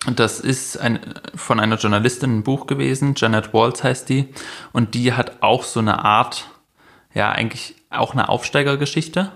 Und 0.08 0.20
das 0.20 0.40
ist 0.40 0.78
ein, 0.78 0.99
von 1.36 1.60
einer 1.60 1.78
Journalistin 1.78 2.40
ein 2.40 2.44
Buch 2.44 2.66
gewesen, 2.66 3.14
Janet 3.16 3.53
Walls 3.53 3.84
heißt 3.84 4.10
die. 4.10 4.30
Und 4.72 4.95
die 4.95 5.14
hat 5.14 5.44
auch 5.44 5.64
so 5.64 5.80
eine 5.80 6.03
Art, 6.03 6.48
ja, 7.14 7.32
eigentlich 7.32 7.76
auch 7.91 8.14
eine 8.14 8.30
Aufsteigergeschichte. 8.30 9.32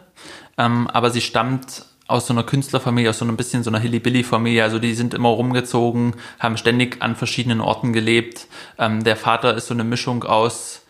Ähm, 0.58 0.88
aber 0.88 1.12
sie 1.12 1.22
stammt 1.22 1.86
aus 2.08 2.28
so 2.28 2.34
einer 2.34 2.44
Künstlerfamilie, 2.44 3.10
aus 3.10 3.20
so 3.20 3.26
ein 3.26 3.38
bisschen 3.38 3.64
so 3.64 3.70
einer 3.70 3.80
Hilly-Billy-Familie. 3.80 4.64
Also 4.64 4.80
die 4.80 4.94
sind 4.94 5.14
immer 5.14 5.30
rumgezogen, 5.30 6.16
haben 6.40 6.58
ständig 6.58 7.02
an 7.02 7.16
verschiedenen 7.16 7.62
Orten 7.62 7.94
gelebt. 7.94 8.48
Ähm, 8.78 9.04
der 9.04 9.16
Vater 9.16 9.56
ist 9.56 9.68
so 9.68 9.74
eine 9.74 9.84
Mischung 9.84 10.24
aus 10.24 10.85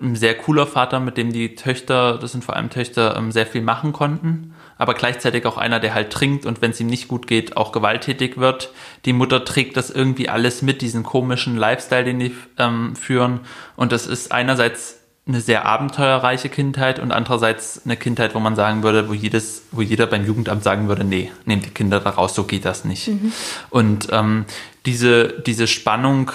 ein 0.00 0.16
sehr 0.16 0.36
cooler 0.36 0.66
Vater, 0.66 1.00
mit 1.00 1.16
dem 1.16 1.32
die 1.32 1.54
Töchter, 1.54 2.18
das 2.18 2.32
sind 2.32 2.44
vor 2.44 2.56
allem 2.56 2.70
Töchter, 2.70 3.16
ähm, 3.16 3.30
sehr 3.30 3.46
viel 3.46 3.62
machen 3.62 3.92
konnten. 3.92 4.54
Aber 4.76 4.94
gleichzeitig 4.94 5.46
auch 5.46 5.58
einer, 5.58 5.78
der 5.78 5.94
halt 5.94 6.10
trinkt 6.10 6.44
und 6.44 6.60
wenn 6.60 6.72
es 6.72 6.80
ihm 6.80 6.88
nicht 6.88 7.06
gut 7.06 7.28
geht, 7.28 7.56
auch 7.56 7.70
gewalttätig 7.70 8.36
wird. 8.36 8.72
Die 9.04 9.12
Mutter 9.12 9.44
trägt 9.44 9.76
das 9.76 9.90
irgendwie 9.90 10.28
alles 10.28 10.60
mit, 10.60 10.82
diesen 10.82 11.04
komischen 11.04 11.56
Lifestyle, 11.56 12.04
den 12.04 12.18
die 12.18 12.34
ähm, 12.58 12.96
führen. 12.96 13.40
Und 13.76 13.92
das 13.92 14.06
ist 14.06 14.32
einerseits 14.32 14.98
eine 15.26 15.40
sehr 15.40 15.64
abenteuerreiche 15.66 16.48
Kindheit 16.48 16.98
und 16.98 17.12
andererseits 17.12 17.82
eine 17.84 17.96
Kindheit, 17.96 18.34
wo 18.34 18.40
man 18.40 18.56
sagen 18.56 18.82
würde, 18.82 19.08
wo 19.08 19.14
jedes, 19.14 19.62
wo 19.70 19.80
jeder 19.80 20.06
beim 20.06 20.26
Jugendamt 20.26 20.64
sagen 20.64 20.88
würde, 20.88 21.04
nee, 21.04 21.30
nehmt 21.44 21.64
die 21.64 21.70
Kinder 21.70 22.00
da 22.00 22.10
raus, 22.10 22.34
so 22.34 22.42
geht 22.42 22.64
das 22.64 22.84
nicht. 22.84 23.06
Mhm. 23.06 23.32
Und 23.70 24.08
ähm, 24.10 24.46
diese, 24.84 25.40
diese 25.46 25.68
Spannung 25.68 26.32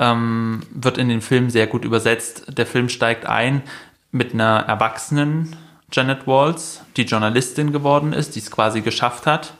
ähm, 0.00 0.62
wird 0.74 0.98
in 0.98 1.08
den 1.08 1.20
Film 1.20 1.50
sehr 1.50 1.68
gut 1.68 1.84
übersetzt. 1.84 2.46
Der 2.48 2.66
Film 2.66 2.88
steigt 2.88 3.26
ein 3.26 3.62
mit 4.10 4.34
einer 4.34 4.64
erwachsenen 4.66 5.54
Janet 5.92 6.26
Walls, 6.26 6.82
die 6.96 7.02
Journalistin 7.02 7.72
geworden 7.72 8.12
ist, 8.12 8.34
die 8.34 8.40
es 8.40 8.50
quasi 8.50 8.80
geschafft 8.80 9.26
hat. 9.26 9.52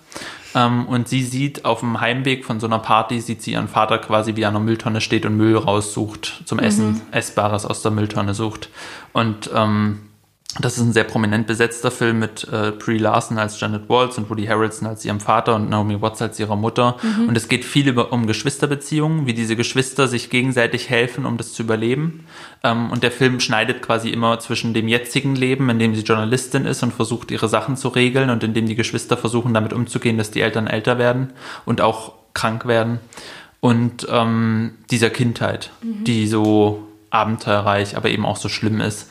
Ähm, 0.54 0.86
und 0.86 1.08
sie 1.08 1.22
sieht 1.22 1.64
auf 1.64 1.80
dem 1.80 2.00
Heimweg 2.00 2.44
von 2.44 2.58
so 2.58 2.66
einer 2.66 2.80
Party, 2.80 3.20
sieht 3.20 3.42
sie 3.42 3.52
ihren 3.52 3.68
Vater 3.68 3.98
quasi 3.98 4.34
wie 4.34 4.44
an 4.44 4.56
einer 4.56 4.64
Mülltonne 4.64 5.00
steht 5.00 5.24
und 5.24 5.36
Müll 5.36 5.56
raussucht, 5.56 6.42
zum 6.44 6.58
Essen, 6.58 6.92
mhm. 6.92 7.00
Essbares 7.12 7.66
aus 7.66 7.82
der 7.82 7.92
Mülltonne 7.92 8.34
sucht. 8.34 8.70
Und 9.12 9.50
ähm, 9.54 10.09
das 10.58 10.76
ist 10.76 10.82
ein 10.82 10.92
sehr 10.92 11.04
prominent 11.04 11.46
besetzter 11.46 11.92
Film 11.92 12.18
mit 12.18 12.46
äh, 12.50 12.72
Brie 12.72 12.98
Larson 12.98 13.38
als 13.38 13.60
Janet 13.60 13.88
Waltz 13.88 14.18
und 14.18 14.28
Woody 14.28 14.46
Harrelson 14.46 14.88
als 14.88 15.04
ihrem 15.04 15.20
Vater 15.20 15.54
und 15.54 15.70
Naomi 15.70 16.02
Watts 16.02 16.20
als 16.20 16.40
ihrer 16.40 16.56
Mutter. 16.56 16.96
Mhm. 17.02 17.28
Und 17.28 17.36
es 17.36 17.48
geht 17.48 17.64
viel 17.64 17.86
über, 17.86 18.12
um 18.12 18.26
Geschwisterbeziehungen, 18.26 19.26
wie 19.26 19.32
diese 19.32 19.54
Geschwister 19.54 20.08
sich 20.08 20.28
gegenseitig 20.28 20.90
helfen, 20.90 21.24
um 21.24 21.36
das 21.36 21.52
zu 21.52 21.62
überleben. 21.62 22.24
Ähm, 22.64 22.90
und 22.90 23.04
der 23.04 23.12
Film 23.12 23.38
schneidet 23.38 23.80
quasi 23.80 24.10
immer 24.10 24.40
zwischen 24.40 24.74
dem 24.74 24.88
jetzigen 24.88 25.36
Leben, 25.36 25.70
in 25.70 25.78
dem 25.78 25.94
sie 25.94 26.02
Journalistin 26.02 26.66
ist 26.66 26.82
und 26.82 26.92
versucht, 26.92 27.30
ihre 27.30 27.48
Sachen 27.48 27.76
zu 27.76 27.86
regeln 27.88 28.28
und 28.28 28.42
in 28.42 28.52
dem 28.52 28.66
die 28.66 28.74
Geschwister 28.74 29.16
versuchen, 29.16 29.54
damit 29.54 29.72
umzugehen, 29.72 30.18
dass 30.18 30.32
die 30.32 30.40
Eltern 30.40 30.66
älter 30.66 30.98
werden 30.98 31.32
und 31.64 31.80
auch 31.80 32.14
krank 32.34 32.66
werden. 32.66 32.98
Und 33.60 34.08
ähm, 34.10 34.72
dieser 34.90 35.10
Kindheit, 35.10 35.70
mhm. 35.82 36.02
die 36.02 36.26
so 36.26 36.88
abenteuerreich, 37.10 37.96
aber 37.96 38.08
eben 38.08 38.24
auch 38.24 38.36
so 38.36 38.48
schlimm 38.48 38.80
ist. 38.80 39.08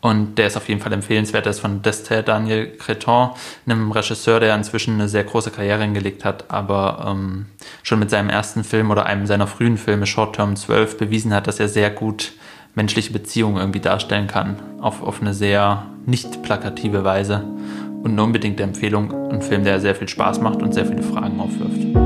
Und 0.00 0.36
der 0.36 0.46
ist 0.46 0.56
auf 0.56 0.68
jeden 0.68 0.80
Fall 0.80 0.92
empfehlenswert. 0.92 1.46
Der 1.46 1.50
ist 1.50 1.60
von 1.60 1.82
Destin 1.82 2.24
Daniel 2.24 2.76
Creton, 2.76 3.30
einem 3.66 3.90
Regisseur, 3.90 4.40
der 4.40 4.54
inzwischen 4.54 4.94
eine 4.94 5.08
sehr 5.08 5.24
große 5.24 5.50
Karriere 5.50 5.82
hingelegt 5.82 6.24
hat, 6.24 6.44
aber 6.48 7.06
ähm, 7.08 7.46
schon 7.82 7.98
mit 7.98 8.10
seinem 8.10 8.28
ersten 8.28 8.62
Film 8.62 8.90
oder 8.90 9.06
einem 9.06 9.26
seiner 9.26 9.46
frühen 9.46 9.78
Filme, 9.78 10.06
Short 10.06 10.36
Term 10.36 10.54
12, 10.54 10.98
bewiesen 10.98 11.34
hat, 11.34 11.46
dass 11.46 11.60
er 11.60 11.68
sehr 11.68 11.90
gut 11.90 12.32
menschliche 12.74 13.12
Beziehungen 13.12 13.56
irgendwie 13.56 13.80
darstellen 13.80 14.26
kann. 14.26 14.56
Auf, 14.80 15.02
auf 15.02 15.20
eine 15.20 15.34
sehr 15.34 15.86
nicht 16.04 16.42
plakative 16.42 17.02
Weise. 17.02 17.42
Und 18.02 18.12
eine 18.12 18.22
unbedingte 18.22 18.62
Empfehlung. 18.62 19.12
Ein 19.32 19.42
Film, 19.42 19.64
der 19.64 19.80
sehr 19.80 19.96
viel 19.96 20.08
Spaß 20.08 20.40
macht 20.40 20.62
und 20.62 20.72
sehr 20.72 20.86
viele 20.86 21.02
Fragen 21.02 21.40
aufwirft. 21.40 22.05